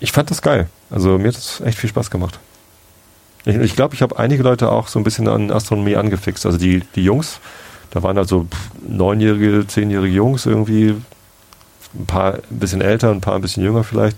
ich 0.00 0.10
fand 0.10 0.30
das 0.30 0.40
geil. 0.40 0.68
Also 0.88 1.18
mir 1.18 1.28
hat 1.28 1.36
das 1.36 1.60
echt 1.60 1.76
viel 1.76 1.90
Spaß 1.90 2.10
gemacht. 2.10 2.38
Ich 3.46 3.52
glaube, 3.54 3.64
ich, 3.64 3.76
glaub, 3.76 3.94
ich 3.94 4.02
habe 4.02 4.18
einige 4.18 4.42
Leute 4.42 4.70
auch 4.70 4.88
so 4.88 4.98
ein 4.98 5.04
bisschen 5.04 5.28
an 5.28 5.50
Astronomie 5.50 5.96
angefixt. 5.96 6.44
Also 6.46 6.58
die, 6.58 6.80
die 6.96 7.04
Jungs, 7.04 7.38
da 7.92 8.02
waren 8.02 8.16
halt 8.16 8.28
so 8.28 8.44
pff, 8.44 8.70
neunjährige, 8.88 9.66
zehnjährige 9.66 10.14
Jungs 10.14 10.46
irgendwie, 10.46 10.96
ein 11.94 12.06
paar 12.06 12.34
ein 12.34 12.58
bisschen 12.58 12.80
älter, 12.82 13.10
ein 13.12 13.20
paar 13.20 13.36
ein 13.36 13.40
bisschen 13.40 13.62
jünger 13.62 13.84
vielleicht. 13.84 14.16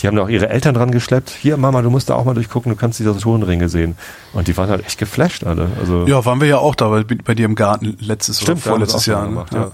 Die 0.00 0.06
haben 0.08 0.16
da 0.16 0.22
auch 0.22 0.28
ihre 0.30 0.48
Eltern 0.48 0.74
dran 0.74 0.90
geschleppt. 0.92 1.28
Hier, 1.28 1.58
Mama, 1.58 1.82
du 1.82 1.90
musst 1.90 2.08
da 2.08 2.14
auch 2.14 2.24
mal 2.24 2.32
durchgucken, 2.34 2.72
du 2.72 2.76
kannst 2.76 2.98
diese 2.98 3.12
Saturnringe 3.12 3.68
sehen. 3.68 3.96
Und 4.32 4.48
die 4.48 4.56
waren 4.56 4.70
halt 4.70 4.84
echt 4.86 4.98
geflasht 4.98 5.44
alle. 5.44 5.68
Also 5.78 6.06
Ja, 6.06 6.24
waren 6.24 6.40
wir 6.40 6.48
ja 6.48 6.56
auch 6.58 6.74
da 6.74 6.88
bei, 6.88 7.04
bei 7.04 7.34
dir 7.34 7.44
im 7.44 7.54
Garten 7.54 7.98
letztes 8.00 8.40
Stimmt, 8.40 8.62
oder 8.62 8.70
vorletztes 8.70 9.04
Jahr. 9.04 9.22
ne? 9.24 9.28
gemacht, 9.28 9.52
ja. 9.52 9.72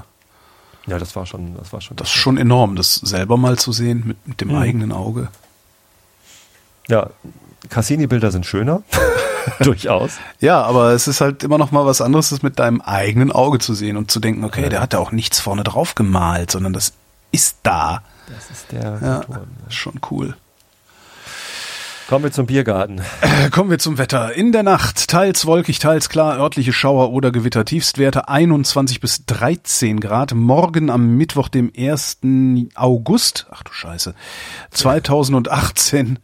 ja, 0.89 0.99
das 0.99 1.15
war 1.15 1.25
schon, 1.27 1.55
das 1.57 1.73
war 1.73 1.81
schon. 1.81 1.97
Das 1.97 2.09
ist 2.09 2.15
schon 2.15 2.37
enorm, 2.39 2.75
das 2.75 2.97
selber 2.97 3.37
mal 3.37 3.57
zu 3.57 3.71
sehen 3.71 4.03
mit, 4.05 4.27
mit 4.27 4.41
dem 4.41 4.49
Mhm. 4.49 4.57
eigenen 4.57 4.93
Auge. 4.93 5.29
Ja, 6.89 7.11
Cassini-Bilder 7.69 8.31
sind 8.31 8.47
schöner. 8.47 8.83
Durchaus. 9.61 10.13
Ja, 10.41 10.63
aber 10.63 10.91
es 10.93 11.07
ist 11.07 11.21
halt 11.21 11.45
immer 11.45 11.59
noch 11.59 11.71
mal 11.71 11.87
was 11.87 12.01
anderes, 12.01 12.31
das 12.31 12.43
mit 12.43 12.59
deinem 12.59 12.81
eigenen 12.81 13.31
Auge 13.31 13.59
zu 13.59 13.75
sehen 13.75 13.97
und 13.97 14.11
zu 14.11 14.19
denken, 14.21 14.45
okay, 14.45 14.69
der 14.69 14.81
hat 14.81 14.93
da 14.93 14.99
auch 14.99 15.13
nichts 15.13 15.39
vorne 15.41 15.63
drauf 15.63 15.95
gemalt, 15.95 16.51
sondern 16.51 16.73
das 16.73 16.95
ist 17.31 17.59
da. 17.63 18.03
Das 18.29 18.51
ist 18.51 18.73
der 18.73 18.83
Ja, 18.83 18.99
Saturn. 19.21 19.47
ist 19.69 19.75
schon 19.75 20.01
cool. 20.11 20.35
Kommen 22.09 22.23
wir 22.25 22.31
zum 22.31 22.47
Biergarten. 22.47 23.01
Äh, 23.21 23.51
kommen 23.51 23.69
wir 23.69 23.81
zum 23.81 23.99
Wetter. 23.99 24.33
In 24.33 24.53
der 24.53 24.63
Nacht 24.63 25.09
teils 25.09 25.45
wolkig, 25.45 25.81
teils 25.81 26.09
klar, 26.09 26.39
örtliche 26.39 26.73
Schauer 26.73 27.11
oder 27.11 27.33
Gewitter. 27.33 27.65
Tiefstwerte 27.65 28.29
21 28.29 29.01
bis 29.01 29.27
13 29.27 29.99
Grad. 29.99 30.33
Morgen 30.33 30.89
am 30.89 31.17
Mittwoch, 31.17 31.49
dem 31.49 31.73
1. 31.77 32.19
August, 32.77 33.47
ach 33.51 33.65
du 33.65 33.73
Scheiße, 33.73 34.15
2018. 34.71 36.21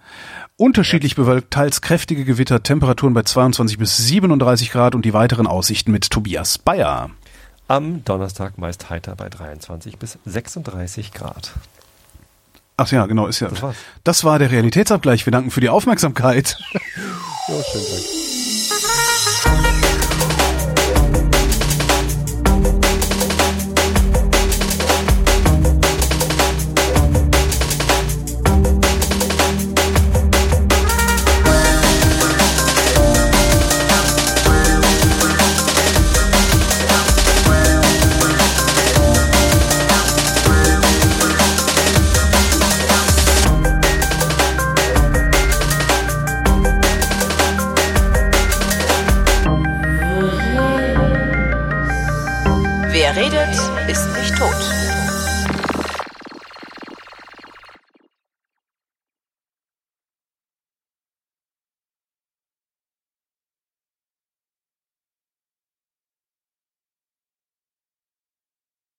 Unterschiedlich 0.56 1.16
bewölkt, 1.16 1.50
teils 1.50 1.80
kräftige 1.80 2.24
Gewitter, 2.24 2.62
Temperaturen 2.62 3.14
bei 3.14 3.22
22 3.22 3.78
bis 3.78 3.96
37 3.96 4.70
Grad 4.70 4.94
und 4.94 5.04
die 5.04 5.12
weiteren 5.12 5.46
Aussichten 5.46 5.92
mit 5.92 6.10
Tobias 6.10 6.58
Bayer. 6.58 7.10
Am 7.68 8.04
Donnerstag 8.04 8.58
meist 8.58 8.90
heiter 8.90 9.16
bei 9.16 9.28
23 9.28 9.98
bis 9.98 10.18
36 10.24 11.12
Grad. 11.12 11.52
Ach 12.76 12.90
ja, 12.90 13.06
genau, 13.06 13.26
ist 13.26 13.40
ja. 13.40 13.48
Das 13.48 13.62
war's. 13.62 13.76
Das 14.04 14.24
war 14.24 14.38
der 14.38 14.50
Realitätsabgleich. 14.50 15.26
Wir 15.26 15.30
danken 15.30 15.50
für 15.50 15.60
die 15.60 15.68
Aufmerksamkeit. 15.68 16.58
Ja, 17.48 17.60
schönen 17.64 17.86
Dank. 19.44 19.81